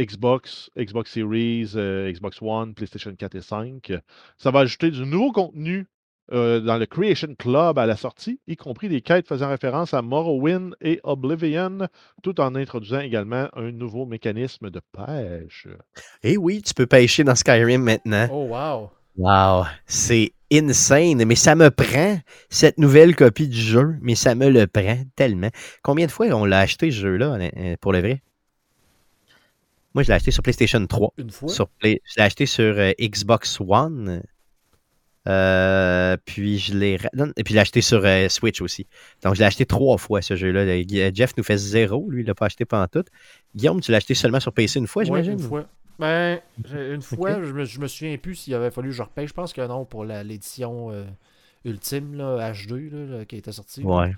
Xbox, 0.00 0.70
Xbox 0.76 1.10
Series, 1.12 1.72
euh, 1.76 2.10
Xbox 2.12 2.38
One, 2.40 2.74
PlayStation 2.74 3.14
4 3.14 3.34
et 3.36 3.40
5. 3.40 3.92
Ça 4.38 4.50
va 4.50 4.60
ajouter 4.60 4.90
du 4.90 5.04
nouveau 5.06 5.32
contenu 5.32 5.86
euh, 6.32 6.60
dans 6.60 6.78
le 6.78 6.86
Creation 6.86 7.34
Club 7.38 7.78
à 7.78 7.86
la 7.86 7.96
sortie, 7.96 8.40
y 8.46 8.56
compris 8.56 8.88
des 8.88 9.00
quêtes 9.02 9.28
faisant 9.28 9.48
référence 9.48 9.92
à 9.94 10.02
Morrowind 10.02 10.74
et 10.80 11.00
Oblivion, 11.04 11.86
tout 12.22 12.40
en 12.40 12.54
introduisant 12.54 13.00
également 13.00 13.48
un 13.54 13.72
nouveau 13.72 14.06
mécanisme 14.06 14.70
de 14.70 14.80
pêche. 14.92 15.68
Et 16.22 16.36
oui, 16.36 16.62
tu 16.62 16.72
peux 16.74 16.86
pêcher 16.86 17.24
dans 17.24 17.34
Skyrim 17.34 17.82
maintenant. 17.82 18.28
Oh, 18.30 18.46
wow! 18.50 18.90
Wow, 19.16 19.64
c'est 19.86 20.32
insane, 20.52 21.24
mais 21.24 21.36
ça 21.36 21.54
me 21.54 21.70
prend 21.70 22.18
cette 22.48 22.78
nouvelle 22.78 23.14
copie 23.14 23.48
du 23.48 23.60
jeu, 23.60 23.96
mais 24.00 24.14
ça 24.16 24.34
me 24.34 24.48
le 24.48 24.66
prend 24.66 24.96
tellement. 25.14 25.50
Combien 25.82 26.06
de 26.06 26.10
fois 26.10 26.26
on 26.28 26.44
l'a 26.44 26.60
acheté 26.60 26.90
ce 26.90 26.96
jeu-là, 26.96 27.38
euh, 27.56 27.76
pour 27.80 27.92
le 27.92 28.00
vrai? 28.00 28.22
Moi, 29.94 30.02
je 30.02 30.08
l'ai 30.08 30.14
acheté 30.14 30.32
sur 30.32 30.42
PlayStation 30.42 30.84
3. 30.84 31.12
Une 31.18 31.30
fois? 31.30 31.48
Sur 31.48 31.68
Play- 31.68 32.00
Je 32.04 32.14
l'ai 32.16 32.22
acheté 32.24 32.46
sur 32.46 32.64
euh, 32.76 32.90
Xbox 33.00 33.60
One. 33.60 34.22
Euh, 35.26 36.16
puis 36.26 36.58
je 36.58 36.74
l'ai 36.76 36.98
et 37.36 37.44
puis 37.44 37.54
l'ai 37.54 37.60
acheté 37.60 37.80
sur 37.80 38.04
euh, 38.04 38.28
Switch 38.28 38.60
aussi. 38.60 38.86
Donc 39.22 39.34
je 39.34 39.40
l'ai 39.40 39.46
acheté 39.46 39.64
trois 39.64 39.96
fois 39.96 40.20
ce 40.20 40.36
jeu-là. 40.36 40.60
Euh, 40.60 41.10
Jeff 41.14 41.32
nous 41.36 41.44
fait 41.44 41.56
zéro, 41.56 42.10
lui 42.10 42.22
il 42.22 42.26
l'a 42.26 42.34
pas 42.34 42.46
acheté 42.46 42.64
pendant 42.66 42.88
tout. 42.88 43.04
Guillaume, 43.54 43.80
tu 43.80 43.90
l'as 43.90 43.96
acheté 43.98 44.14
seulement 44.14 44.40
sur 44.40 44.52
PC 44.52 44.78
une 44.78 44.86
fois, 44.86 45.00
Ouais, 45.02 45.06
j'imagine? 45.06 45.32
une 45.32 45.38
fois. 45.38 45.66
Ben, 45.98 46.40
une 46.74 47.00
fois, 47.02 47.42
je, 47.42 47.52
me, 47.52 47.64
je 47.64 47.80
me 47.80 47.86
souviens 47.86 48.16
plus 48.18 48.34
s'il 48.34 48.54
avait 48.54 48.70
fallu 48.70 48.88
que 48.90 48.94
je 48.94 49.02
repaye. 49.02 49.26
Je 49.26 49.32
pense 49.32 49.52
que 49.52 49.66
non, 49.66 49.84
pour 49.86 50.04
l'édition 50.04 50.90
euh, 50.90 51.04
ultime, 51.64 52.16
là, 52.16 52.52
H2, 52.52 52.90
là, 53.10 53.24
qui 53.24 53.36
était 53.36 53.52
sortie. 53.52 53.82
là. 53.82 53.88
Ouais. 53.88 54.12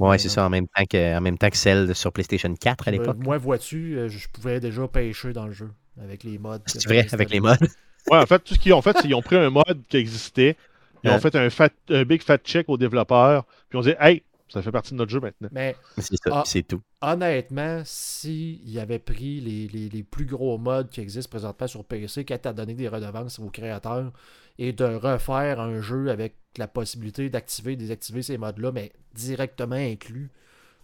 Ouais, 0.00 0.16
c'est 0.16 0.30
ça, 0.30 0.46
en 0.46 0.48
même, 0.50 0.66
temps 0.66 0.84
que, 0.90 1.16
en 1.18 1.20
même 1.20 1.36
temps 1.36 1.50
que 1.50 1.58
celle 1.58 1.94
sur 1.94 2.10
PlayStation 2.10 2.52
4 2.54 2.88
à 2.88 2.90
l'époque. 2.90 3.18
moi, 3.18 3.36
vois-tu, 3.36 3.98
je 4.08 4.28
pouvais 4.32 4.58
déjà 4.58 4.88
pêcher 4.88 5.34
dans 5.34 5.46
le 5.46 5.52
jeu 5.52 5.70
avec 6.02 6.24
les 6.24 6.38
mods. 6.38 6.58
que 6.58 6.70
C'est 6.70 6.86
vrai, 6.86 7.06
avec 7.12 7.28
les 7.30 7.38
installés. 7.38 7.70
Ouais, 8.10 8.18
en 8.18 8.26
fait, 8.26 8.40
tout 8.40 8.54
ce 8.54 8.58
qu'ils 8.58 8.72
ont 8.74 8.82
fait, 8.82 8.92
c'est 8.96 9.02
qu'ils 9.02 9.14
ont 9.14 9.22
pris 9.22 9.36
un 9.36 9.50
mode 9.50 9.82
qui 9.88 9.96
existait, 9.96 10.56
ils 11.04 11.10
ont 11.10 11.18
fait 11.20 11.34
un, 11.36 11.48
fat- 11.50 11.68
un 11.90 12.04
big 12.04 12.22
fat 12.22 12.38
check 12.38 12.68
aux 12.68 12.76
développeurs, 12.76 13.44
puis 13.68 13.78
on 13.78 13.82
dit 13.82 13.94
Hey, 14.00 14.22
ça 14.48 14.60
fait 14.62 14.72
partie 14.72 14.90
de 14.92 14.96
notre 14.98 15.10
jeu 15.12 15.20
maintenant. 15.20 15.48
Mais 15.52 15.76
C'est 15.96 16.16
ça, 16.16 16.30
Ah. 16.32 16.42
c'est 16.44 16.62
tout. 16.66 16.80
honnêtement, 17.00 17.82
s'il 17.84 18.78
avait 18.80 18.98
pris 18.98 19.40
les, 19.40 19.68
les- 19.68 19.88
les 19.88 20.02
plus 20.02 20.26
gros 20.26 20.58
mods 20.58 20.84
qui 20.90 21.00
existent 21.00 21.30
présentement 21.30 21.66
sur 21.68 21.84
PC, 21.84 22.24
quitte 22.24 22.46
à 22.46 22.52
donner 22.52 22.74
des 22.74 22.88
redevances 22.88 23.38
aux 23.38 23.48
créateurs 23.50 24.12
et 24.58 24.72
de 24.72 24.84
refaire 24.84 25.60
un 25.60 25.80
jeu 25.80 26.10
avec 26.10 26.34
la 26.58 26.66
possibilité 26.66 27.30
d'activer 27.30 27.72
et 27.72 27.76
désactiver 27.76 28.22
ces 28.22 28.38
mods-là, 28.38 28.72
mais 28.72 28.92
directement 29.14 29.76
inclus 29.76 30.30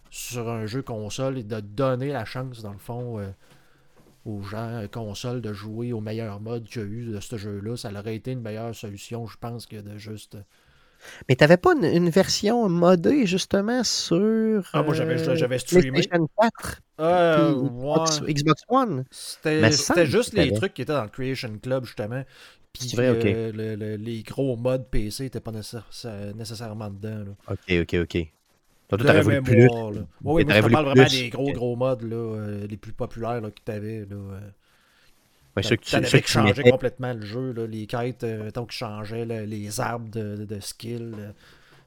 sur 0.09 0.49
un 0.49 0.65
jeu 0.65 0.81
console 0.81 1.37
et 1.37 1.43
de 1.43 1.59
donner 1.59 2.07
la 2.13 2.23
chance, 2.23 2.61
dans 2.63 2.71
le 2.71 2.79
fond, 2.79 3.19
euh, 3.19 3.27
aux 4.27 4.41
gens 4.43 4.81
euh, 4.83 4.87
console 4.87 5.41
de 5.41 5.53
jouer 5.53 5.93
au 5.93 6.01
meilleur 6.01 6.39
mode 6.41 6.65
qu'il 6.65 6.81
y 6.81 6.85
a 6.85 6.87
eu 6.87 7.05
de 7.05 7.19
ce 7.19 7.37
jeu-là, 7.37 7.77
ça 7.77 7.91
aurait 7.91 8.15
été 8.15 8.31
une 8.31 8.41
meilleure 8.41 8.75
solution, 8.75 9.25
je 9.25 9.37
pense, 9.39 9.65
que 9.65 9.77
de 9.77 9.97
juste. 9.97 10.35
euh, 10.35 10.41
Mais 11.29 11.35
t'avais 11.35 11.57
pas 11.57 11.73
une, 11.75 11.85
une 11.85 12.09
version 12.09 12.67
modée 12.69 13.25
justement 13.25 13.83
sur 13.83 14.67
Ah, 14.73 14.83
moi, 14.83 14.93
j'avais- 14.93 15.21
euh, 15.29 15.35
j'avais 15.35 15.59
streamé. 15.59 15.91
PlayStation 15.91 16.27
4 16.39 16.81
Euh, 16.99 17.53
Xbox, 17.53 18.21
ouais. 18.21 18.33
Xbox 18.33 18.61
One. 18.69 19.05
C'était 19.11 20.05
juste 20.07 20.33
les 20.33 20.51
trucs 20.53 20.73
qui 20.73 20.81
étaient 20.81 20.93
dans 20.93 21.03
le 21.03 21.09
Creation 21.09 21.57
Club, 21.61 21.85
justement. 21.85 22.23
Puis 22.73 22.89
C'est 22.89 22.95
vrai, 22.97 23.09
ok. 23.11 23.25
euh, 23.25 23.51
le- 23.53 23.75
le- 23.75 23.95
les 23.95 24.21
gros 24.23 24.55
mods 24.57 24.79
PC 24.91 25.23
n'étaient 25.23 25.39
pas 25.39 25.51
nécessaire- 25.51 25.85
nécessairement 26.35 26.89
dedans. 26.89 27.23
Là. 27.25 27.53
Ok, 27.53 27.81
ok, 27.81 27.95
ok. 28.03 28.27
Toi, 28.87 28.97
De 28.97 29.03
t'aurais 29.03 29.21
voulu 29.21 29.41
plus. 29.41 29.55
mémoire, 29.55 29.91
là. 29.91 30.01
Ouais, 30.23 30.43
moi, 30.43 30.53
je 30.53 30.61
te 30.61 30.67
parle 30.67 30.85
vraiment 30.85 31.09
des 31.09 31.29
gros, 31.29 31.51
gros 31.51 31.75
mods 31.75 31.97
là, 32.01 32.15
euh, 32.15 32.67
les 32.67 32.77
plus 32.77 32.93
populaires 32.93 33.41
là, 33.41 33.51
que 33.51 33.59
tu 33.65 33.71
avais. 33.71 33.99
Là, 34.05 34.15
euh. 34.15 34.39
Ouais, 35.55 35.63
ceux 35.63 35.75
que 35.75 35.81
tu- 35.83 35.95
avais 35.95 36.21
tu 36.21 36.63
complètement 36.63 37.13
le 37.13 37.25
jeu. 37.25 37.51
Là, 37.51 37.65
les 37.67 37.87
quêtes, 37.87 38.23
euh, 38.23 38.43
mettons, 38.43 38.65
qui 38.65 38.77
changeaient 38.77 39.25
là, 39.25 39.45
les 39.45 39.79
arbres 39.79 40.09
de, 40.09 40.35
de, 40.37 40.45
de 40.45 40.59
skill, 40.59 41.33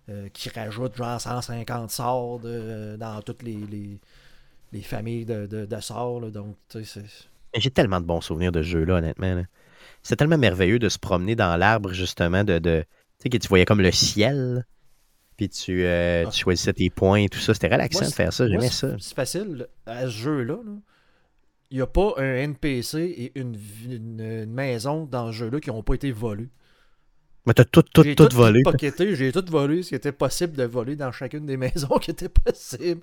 euh, 0.09 0.29
qui 0.33 0.49
rajoutent 0.51 0.97
genre 0.97 1.21
150 1.21 1.91
sorts 1.91 2.41
de- 2.41 2.97
dans 2.99 3.23
toutes 3.23 3.43
les, 3.43 3.57
les, 3.71 3.99
les 4.73 4.83
familles 4.83 5.25
de, 5.27 5.47
sorts. 5.81 6.31
donc, 6.31 6.57
tu. 6.69 6.81
J'ai 7.57 7.71
tellement 7.71 8.01
de 8.01 8.07
bons 8.07 8.21
souvenirs 8.21 8.53
de 8.53 8.63
ce 8.63 8.69
jeu-là, 8.69 8.97
honnêtement. 8.97 9.43
C'est 10.03 10.17
tellement 10.17 10.39
merveilleux 10.39 10.79
de 10.79 10.89
se 10.89 10.99
promener 10.99 11.37
dans 11.37 11.57
l'arbre, 11.57 11.93
justement, 11.93 12.45
de. 12.45 12.59
de 12.59 12.85
tu 13.19 13.25
sais, 13.25 13.29
que 13.31 13.37
tu 13.37 13.49
voyais 13.49 13.67
comme 13.67 13.81
le 13.83 13.93
ciel. 13.93 14.65
Puis 15.41 15.49
tu, 15.49 15.85
euh, 15.87 16.25
Ah. 16.27 16.31
tu 16.31 16.39
choisissais 16.43 16.75
tes 16.75 16.91
points 16.91 17.21
et 17.23 17.29
tout 17.31 17.39
ça. 17.39 17.55
C'était 17.55 17.69
relaxant 17.69 18.01
Moi, 18.01 18.11
de 18.11 18.15
faire 18.15 18.31
ça. 18.31 18.47
J'aimais 18.47 18.69
ça. 18.69 18.95
C'est 18.99 19.15
facile. 19.15 19.69
À 19.87 20.03
ce 20.03 20.09
jeu-là, 20.11 20.59
là, 20.63 20.73
il 21.71 21.79
n'y 21.79 21.81
a 21.83 21.87
pas 21.87 22.13
un 22.19 22.35
NPC 22.35 22.99
et 22.99 23.33
une, 23.41 23.57
vi- 23.57 23.97
une- 23.97 24.21
une 24.21 24.53
maison 24.53 25.07
dans 25.07 25.29
ce 25.29 25.39
jeu-là 25.39 25.59
qui 25.59 25.71
n'ont 25.71 25.83
pas 25.83 25.95
été 25.95 26.13
volés. 26.13 26.51
Mais 27.47 27.55
t'as 27.55 27.65
tout, 27.65 27.81
tout, 27.81 28.03
J'ai 28.03 28.15
tout 28.15 28.29
volé. 28.31 28.63
j'ai 29.15 29.33
tout 29.33 29.45
volé, 29.49 29.83
ce 29.83 29.89
qui 29.89 29.95
était 29.95 30.13
possible 30.13 30.55
de 30.59 30.65
voler 30.65 30.95
dans 30.95 31.11
chacune 31.11 31.47
des 31.47 31.57
maisons 31.87 31.97
qui 31.99 32.11
était 32.11 32.29
possible. 32.29 33.01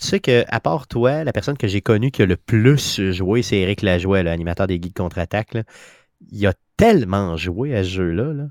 Tu 0.00 0.06
sais 0.06 0.20
que, 0.20 0.44
à 0.46 0.60
part 0.60 0.86
toi, 0.86 1.24
la 1.24 1.32
personne 1.32 1.56
que 1.58 1.66
j'ai 1.66 1.80
connue 1.80 2.12
qui 2.12 2.22
a 2.22 2.26
le 2.26 2.36
plus 2.36 3.10
joué, 3.10 3.42
c'est 3.42 3.56
Eric 3.58 3.82
Lajoie, 3.82 4.22
l'animateur 4.22 4.68
des 4.68 4.80
Geeks 4.80 4.94
Contre-Attaque. 4.96 5.56
Il 6.30 6.46
a 6.46 6.54
tellement 6.76 7.36
joué 7.36 7.74
à 7.74 7.82
ce 7.82 7.88
jeu-là 7.88 8.32
là, 8.32 8.46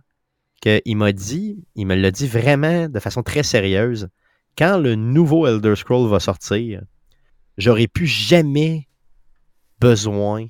qu'il 0.62 0.98
m'a 0.98 1.12
dit, 1.12 1.64
il 1.76 1.86
me 1.86 1.96
l'a 1.96 2.12
dit 2.12 2.28
vraiment 2.28 2.90
de 2.90 3.00
façon 3.00 3.24
très 3.24 3.44
sérieuse, 3.44 4.10
quand 4.58 4.78
le 4.78 4.96
nouveau 4.96 5.48
Elder 5.48 5.76
Scroll 5.76 6.10
va 6.10 6.20
sortir, 6.20 6.82
j'aurai 7.58 7.88
plus 7.88 8.08
jamais 8.08 8.88
besoin 9.80 10.48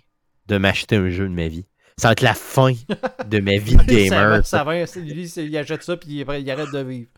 de 0.47 0.57
m'acheter 0.57 0.95
un 0.95 1.09
jeu 1.09 1.27
de 1.27 1.33
ma 1.33 1.47
vie. 1.47 1.65
Ça 1.97 2.09
va 2.09 2.11
être 2.13 2.21
la 2.21 2.33
fin 2.33 2.73
de 3.27 3.39
ma 3.39 3.57
vie 3.57 3.75
de 3.75 3.83
gamer. 3.83 4.45
ça 4.45 4.63
va, 4.63 4.85
ça 4.85 4.99
va, 4.99 5.01
lui, 5.01 5.23
il 5.25 5.57
achète 5.57 5.83
ça 5.83 5.97
puis 5.97 6.09
il, 6.09 6.17
il 6.19 6.51
arrête 6.51 6.71
de 6.71 6.79
vivre. 6.79 7.09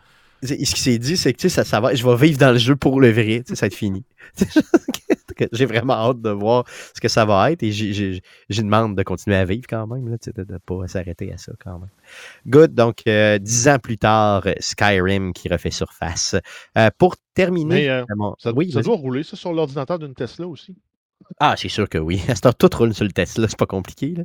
Ce 0.41 0.53
qui 0.53 0.81
s'est 0.81 0.97
dit, 0.97 1.17
c'est 1.17 1.33
que 1.33 1.37
tu 1.37 1.49
sais, 1.49 1.55
ça, 1.55 1.65
ça 1.65 1.81
va, 1.81 1.93
je 1.93 2.07
vais 2.07 2.15
vivre 2.15 2.39
dans 2.39 2.51
le 2.51 2.57
jeu 2.57 2.75
pour 2.75 3.01
le 3.01 3.11
vrai. 3.11 3.43
Ça 3.45 3.55
va 3.55 3.67
être 3.67 3.75
fini. 3.75 4.05
J'ai 5.51 5.65
vraiment 5.65 5.93
hâte 5.93 6.21
de 6.21 6.29
voir 6.29 6.65
ce 6.95 6.99
que 7.01 7.07
ça 7.07 7.25
va 7.25 7.51
être 7.51 7.63
et 7.63 7.71
j'ai- 7.71 8.21
demande 8.49 8.95
de 8.97 9.03
continuer 9.03 9.37
à 9.37 9.45
vivre 9.45 9.65
quand 9.69 9.87
même, 9.87 10.09
là, 10.09 10.17
de 10.35 10.53
ne 10.53 10.57
pas 10.57 10.87
s'arrêter 10.87 11.31
à 11.33 11.37
ça 11.37 11.51
quand 11.63 11.79
même. 11.79 11.89
Good. 12.47 12.73
Donc, 12.73 13.03
euh, 13.07 13.37
dix 13.39 13.67
ans 13.67 13.79
plus 13.79 13.97
tard, 13.97 14.43
Skyrim 14.59 15.33
qui 15.33 15.49
refait 15.49 15.71
surface. 15.71 16.35
Euh, 16.77 16.89
pour 16.97 17.15
terminer. 17.33 17.75
Mais 17.75 17.89
euh, 17.89 18.03
mon- 18.15 18.35
ça, 18.37 18.51
oui, 18.55 18.71
ça 18.71 18.81
doit 18.81 18.95
rouler 18.95 19.23
ça 19.23 19.35
sur 19.35 19.53
l'ordinateur 19.53 19.99
d'une 19.99 20.13
Tesla 20.13 20.47
aussi. 20.47 20.75
Ah, 21.39 21.55
c'est 21.57 21.69
sûr 21.69 21.87
que 21.89 21.97
oui. 21.97 22.21
À 22.43 22.53
tout 22.53 22.69
roule 22.75 22.93
sur 22.93 23.03
le 23.05 23.11
Tesla, 23.11 23.47
c'est 23.47 23.57
pas 23.59 23.65
compliqué. 23.65 24.15
là. 24.15 24.23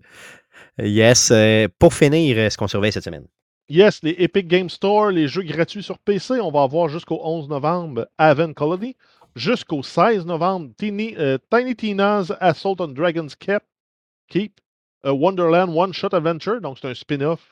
Yes. 0.85 1.31
euh, 1.31 1.69
pour 1.79 1.95
finir, 1.95 2.51
ce 2.51 2.57
qu'on 2.57 2.69
surveille 2.69 2.93
cette 2.93 3.05
semaine. 3.05 3.27
Yes, 3.69 4.01
les 4.03 4.15
Epic 4.19 4.47
Game 4.47 4.69
Store, 4.69 5.11
les 5.11 5.27
jeux 5.27 5.43
gratuits 5.43 5.83
sur 5.83 5.99
PC, 5.99 6.35
on 6.41 6.51
va 6.51 6.63
avoir 6.63 6.89
jusqu'au 6.89 7.19
11 7.25 7.49
novembre 7.49 8.07
Haven 8.19 8.53
Colony. 8.53 8.95
Jusqu'au 9.37 9.83
16 9.83 10.27
novembre, 10.27 10.71
Tiny, 10.77 11.15
euh, 11.19 11.39
Tiny 11.51 11.75
Tina's 11.75 12.33
Assault 12.41 12.77
on 12.81 12.89
Dragon's 12.89 13.35
Keep, 13.35 13.63
Keep 14.29 14.61
a 15.03 15.13
Wonderland 15.13 15.71
One 15.77 15.93
Shot 15.93 16.09
Adventure. 16.15 16.61
Donc, 16.61 16.79
c'est 16.81 16.89
un 16.89 16.95
spin-off 16.95 17.51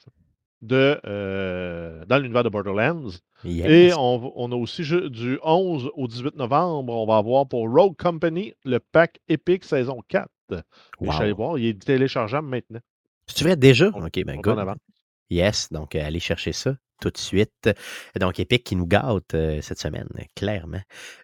de, 0.63 1.01
euh, 1.05 2.05
dans 2.07 2.19
l'univers 2.19 2.45
de 2.45 2.49
Borderlands. 2.49 3.09
Yes. 3.45 3.67
Et 3.69 3.93
on, 3.99 4.33
on 4.37 4.53
a 4.53 4.55
aussi 4.55 4.83
du 5.11 5.39
11 5.43 5.91
au 5.95 6.07
18 6.07 6.37
novembre, 6.37 6.93
on 6.95 7.05
va 7.07 7.17
avoir 7.17 7.47
pour 7.49 7.69
Rogue 7.69 7.97
Company 7.97 8.55
le 8.65 8.79
pack 8.79 9.19
Epic 9.29 9.65
saison 9.65 10.01
4. 10.09 10.29
Et 10.53 10.57
Je 11.01 11.11
suis 11.11 11.23
allé 11.23 11.31
Wow. 11.33 11.37
voir, 11.37 11.59
il 11.59 11.67
est 11.67 11.85
téléchargeable 11.85 12.47
maintenant. 12.47 12.81
Tu 13.35 13.43
vrai 13.43 13.57
déjà? 13.57 13.91
On- 13.95 14.05
Ok, 14.07 14.23
ben 14.25 14.41
good. 14.41 14.57
Yes, 15.33 15.69
donc 15.73 15.95
euh, 15.95 16.05
allez 16.05 16.21
chercher 16.21 16.53
ça 16.53 16.77
tout 17.01 17.11
de 17.11 17.19
suite. 17.19 17.69
Donc, 18.21 18.39
Epic 18.39 18.63
qui 18.63 18.77
nous 18.77 18.87
gâte 18.87 19.35
euh, 19.35 19.61
cette 19.61 19.81
semaine, 19.81 20.07
clairement. 20.37 20.83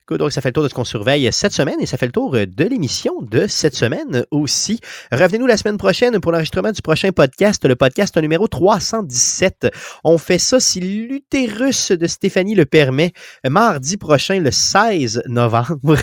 Donc 0.09 0.33
ça 0.33 0.41
fait 0.41 0.49
le 0.49 0.55
tour 0.55 0.65
de 0.65 0.69
ce 0.69 0.75
qu'on 0.75 0.85
surveille 0.85 1.31
cette 1.31 1.53
semaine 1.53 1.77
et 1.81 1.87
ça 1.87 1.97
fait 1.99 2.07
le 2.07 2.13
tour 2.13 2.35
euh, 2.35 2.47
de 2.47 2.65
l'émission 2.65 3.21
de 3.21 3.47
cette 3.47 3.77
semaine 3.77 4.25
aussi. 4.33 4.81
Revenez-nous 5.13 5.47
la 5.47 5.57
semaine 5.59 5.77
prochaine 5.77 6.19
pour 6.21 6.33
l'enregistrement 6.33 6.73
du 6.73 6.83
prochain 6.83 7.13
podcast, 7.13 7.65
le 7.65 7.77
podcast 7.77 8.17
numéro 8.17 8.49
317. 8.49 9.69
On 10.03 10.17
fait 10.17 10.39
ça 10.39 10.59
si 10.59 10.81
l'utérus 10.81 11.93
de 11.93 12.07
Stéphanie 12.07 12.55
le 12.55 12.65
permet, 12.65 13.13
mardi 13.49 13.99
prochain, 13.99 14.41
le 14.41 14.51
16 14.51 15.25
novembre. 15.27 15.97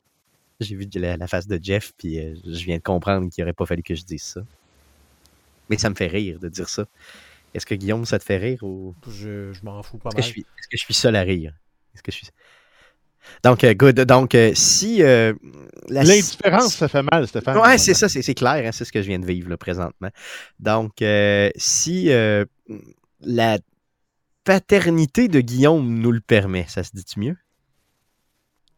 J'ai 0.60 0.76
vu 0.76 0.86
la, 0.94 1.26
face 1.26 1.48
de 1.48 1.58
Jeff, 1.60 1.92
puis 1.98 2.18
je 2.44 2.64
viens 2.64 2.76
de 2.76 2.82
comprendre 2.82 3.28
qu'il 3.30 3.42
n'aurait 3.42 3.54
pas 3.54 3.66
fallu 3.66 3.82
que 3.82 3.94
je 3.94 4.04
dise 4.04 4.22
ça. 4.22 4.40
Mais 5.68 5.78
ça 5.78 5.90
me 5.90 5.94
fait 5.94 6.06
rire 6.06 6.38
de 6.38 6.48
dire 6.48 6.68
ça. 6.68 6.86
Est-ce 7.54 7.66
que 7.66 7.74
Guillaume, 7.74 8.04
ça 8.04 8.18
te 8.18 8.24
fait 8.24 8.36
rire 8.36 8.62
ou? 8.62 8.94
Je, 9.08 9.52
je 9.52 9.64
m'en 9.64 9.82
fous 9.82 9.98
pas 9.98 10.10
est-ce 10.10 10.16
que, 10.16 10.20
mal. 10.20 10.24
je 10.24 10.28
suis, 10.28 10.40
est-ce 10.42 10.68
que 10.68 10.76
je 10.76 10.84
suis 10.84 10.94
seul 10.94 11.16
à 11.16 11.22
rire? 11.22 11.52
Est-ce 11.94 12.02
que 12.02 12.12
je 12.12 12.16
suis... 12.16 12.28
Donc, 13.42 13.64
euh, 13.64 13.74
good. 13.74 14.00
Donc, 14.02 14.34
euh, 14.34 14.52
si... 14.54 15.02
euh, 15.02 15.32
la- 15.88 16.04
L'indifférence, 16.04 16.76
ça 16.76 16.88
fait 16.88 17.02
mal, 17.02 17.26
Stéphane. 17.26 17.58
Ouais, 17.58 17.78
c'est 17.78 17.94
ça, 17.94 18.08
c'est, 18.08 18.22
c'est 18.22 18.34
clair, 18.34 18.64
hein, 18.64 18.72
c'est 18.72 18.84
ce 18.84 18.92
que 18.92 19.02
je 19.02 19.08
viens 19.08 19.18
de 19.18 19.26
vivre 19.26 19.48
là, 19.48 19.56
présentement. 19.56 20.10
Donc, 20.60 21.02
euh, 21.02 21.50
si 21.56 22.10
euh, 22.10 22.44
la 23.20 23.58
paternité 24.44 25.28
de 25.28 25.40
Guillaume 25.40 25.98
nous 25.98 26.12
le 26.12 26.20
permet, 26.20 26.66
ça 26.68 26.84
se 26.84 26.90
dit-tu 26.94 27.18
mieux? 27.20 27.36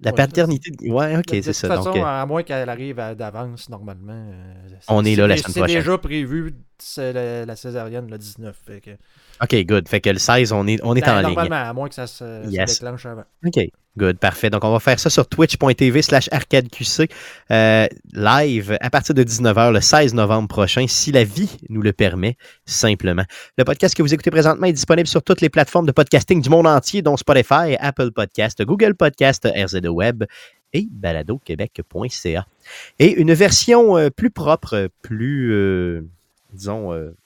La 0.00 0.10
ça, 0.10 0.16
paternité... 0.16 0.70
de- 0.70 0.88
Ouais, 0.90 1.16
ok, 1.16 1.26
De- 1.26 1.36
de 1.36 1.40
c'est 1.42 1.52
toute 1.52 1.54
ça. 1.54 1.68
façon, 1.68 1.84
donc, 1.92 1.96
euh, 1.96 2.04
à 2.04 2.24
moins 2.26 2.42
qu'elle 2.44 2.68
arrive 2.68 2.96
d'avance, 3.16 3.68
normalement. 3.68 4.12
euh, 4.12 4.68
c'est- 4.80 4.84
On 4.88 5.04
est 5.04 5.16
là 5.16 5.24
c'est 5.24 5.28
la 5.28 5.36
semaine 5.38 5.52
C'est 5.54 5.60
prochaine. 5.60 5.78
déjà 5.80 5.98
prévu, 5.98 6.54
c'est 6.78 7.12
la, 7.12 7.44
la 7.46 7.56
césarienne 7.56 8.08
le 8.10 8.16
19. 8.18 8.56
fait 8.64 8.80
que- 8.80 8.96
ok, 9.42 9.64
good. 9.66 9.88
Fait 9.88 10.00
que 10.00 10.10
le 10.10 10.18
16, 10.18 10.52
on 10.52 10.66
est, 10.66 10.78
on 10.82 10.94
est 10.96 11.00
Ben, 11.00 11.12
en 11.12 11.16
ligne. 11.18 11.34
Normalement, 11.34 11.68
à 11.68 11.72
moins 11.72 11.88
que 11.88 11.94
ça 11.94 12.06
se, 12.06 12.42
se 12.44 12.48
déclenche 12.48 13.06
avant. 13.06 13.24
OK. 13.46 13.58
Good, 13.96 14.18
parfait. 14.18 14.48
Donc, 14.48 14.62
on 14.62 14.70
va 14.70 14.78
faire 14.78 15.00
ça 15.00 15.10
sur 15.10 15.26
twitch.tv 15.26 16.02
slash 16.02 16.28
arcadeqc 16.30 17.10
euh, 17.50 17.86
live 18.12 18.78
à 18.80 18.90
partir 18.90 19.12
de 19.12 19.24
19h 19.24 19.72
le 19.72 19.80
16 19.80 20.14
novembre 20.14 20.46
prochain, 20.46 20.86
si 20.86 21.10
la 21.10 21.24
vie 21.24 21.50
nous 21.68 21.82
le 21.82 21.92
permet, 21.92 22.36
simplement. 22.64 23.24
Le 23.56 23.64
podcast 23.64 23.96
que 23.96 24.02
vous 24.02 24.14
écoutez 24.14 24.30
présentement 24.30 24.66
est 24.68 24.72
disponible 24.72 25.08
sur 25.08 25.22
toutes 25.24 25.40
les 25.40 25.48
plateformes 25.48 25.86
de 25.86 25.92
podcasting 25.92 26.40
du 26.40 26.48
monde 26.48 26.68
entier, 26.68 27.02
dont 27.02 27.16
Spotify, 27.16 27.76
Apple 27.80 28.12
Podcast, 28.12 28.62
Google 28.62 28.94
Podcast, 28.94 29.48
RZO 29.52 29.88
Web 29.88 30.24
et 30.72 30.86
baladoquebec.ca. 30.90 32.46
Et 32.98 33.12
une 33.14 33.32
version 33.32 33.96
euh, 33.96 34.10
plus 34.10 34.30
propre, 34.30 34.90
plus, 35.02 35.52
euh, 35.52 36.02
disons, 36.52 36.92
euh, 36.92 37.16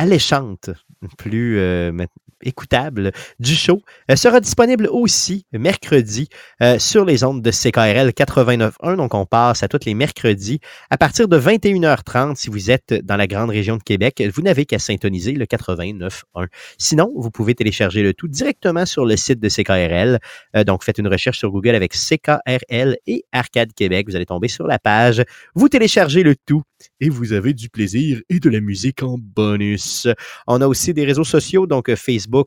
alléchante, 0.00 0.70
plus 1.18 1.58
euh, 1.58 1.92
écoutable 2.42 3.12
du 3.38 3.54
show 3.54 3.82
euh, 4.10 4.16
sera 4.16 4.40
disponible 4.40 4.88
aussi 4.90 5.46
mercredi 5.52 6.28
euh, 6.62 6.78
sur 6.78 7.04
les 7.04 7.24
ondes 7.24 7.42
de 7.42 7.50
CKRL 7.50 8.10
89.1. 8.10 8.96
Donc, 8.96 9.14
on 9.14 9.26
passe 9.26 9.62
à 9.62 9.68
tous 9.68 9.84
les 9.86 9.94
mercredis 9.94 10.60
à 10.90 10.96
partir 10.96 11.28
de 11.28 11.38
21h30. 11.38 12.36
Si 12.36 12.50
vous 12.50 12.70
êtes 12.70 12.94
dans 13.04 13.16
la 13.16 13.26
grande 13.26 13.50
région 13.50 13.76
de 13.76 13.82
Québec, 13.82 14.22
vous 14.34 14.42
n'avez 14.42 14.66
qu'à 14.66 14.78
syntoniser 14.78 15.32
le 15.32 15.44
89.1. 15.44 16.46
Sinon, 16.78 17.12
vous 17.16 17.30
pouvez 17.30 17.54
télécharger 17.54 18.02
le 18.02 18.14
tout 18.14 18.28
directement 18.28 18.86
sur 18.86 19.04
le 19.04 19.16
site 19.16 19.40
de 19.40 19.48
CKRL. 19.48 20.18
Euh, 20.56 20.64
donc, 20.64 20.84
faites 20.84 20.98
une 20.98 21.08
recherche 21.08 21.38
sur 21.38 21.50
Google 21.50 21.74
avec 21.74 21.94
CKRL 21.94 22.98
et 23.06 23.24
Arcade 23.32 23.72
Québec. 23.72 24.06
Vous 24.08 24.16
allez 24.16 24.26
tomber 24.26 24.48
sur 24.48 24.66
la 24.66 24.78
page. 24.78 25.22
Vous 25.54 25.68
téléchargez 25.68 26.22
le 26.22 26.34
tout 26.36 26.62
et 27.00 27.08
vous 27.08 27.32
avez 27.32 27.54
du 27.54 27.68
plaisir 27.68 28.20
et 28.28 28.40
de 28.40 28.50
la 28.50 28.60
musique 28.60 29.02
en 29.02 29.16
bonus. 29.18 30.08
On 30.46 30.60
a 30.60 30.66
aussi 30.66 30.94
des 30.94 31.04
réseaux 31.04 31.24
sociaux, 31.24 31.66
donc 31.66 31.88
euh, 31.88 31.96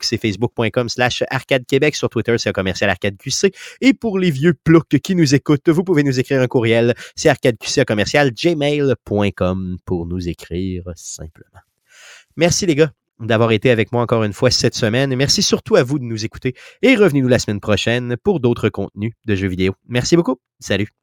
C'est 0.01 0.17
facebook.com 0.17 0.89
slash 0.89 1.23
arcade 1.29 1.65
Québec. 1.65 1.95
Sur 1.95 2.09
Twitter, 2.09 2.35
c'est 2.37 2.51
commercial 2.53 2.89
arcade 2.89 3.17
QC. 3.17 3.51
Et 3.81 3.93
pour 3.93 4.19
les 4.19 4.31
vieux 4.31 4.53
ploucs 4.53 4.99
qui 5.03 5.15
nous 5.15 5.35
écoutent, 5.35 5.69
vous 5.69 5.83
pouvez 5.83 6.03
nous 6.03 6.19
écrire 6.19 6.41
un 6.41 6.47
courriel, 6.47 6.93
c'est 7.15 7.29
arcadeqc 7.29 7.85
commercial 7.85 8.31
gmail.com 8.31 9.77
pour 9.85 10.05
nous 10.05 10.29
écrire 10.29 10.83
simplement. 10.95 11.61
Merci 12.35 12.65
les 12.65 12.75
gars 12.75 12.91
d'avoir 13.19 13.51
été 13.51 13.69
avec 13.69 13.91
moi 13.91 14.01
encore 14.01 14.23
une 14.23 14.33
fois 14.33 14.51
cette 14.51 14.75
semaine. 14.75 15.15
Merci 15.15 15.41
surtout 15.41 15.75
à 15.75 15.83
vous 15.83 15.99
de 15.99 16.03
nous 16.03 16.25
écouter. 16.25 16.53
Et 16.81 16.95
revenez-nous 16.95 17.27
la 17.27 17.39
semaine 17.39 17.59
prochaine 17.59 18.17
pour 18.23 18.39
d'autres 18.39 18.69
contenus 18.69 19.13
de 19.25 19.35
jeux 19.35 19.47
vidéo. 19.47 19.73
Merci 19.87 20.15
beaucoup. 20.15 20.39
Salut. 20.59 21.02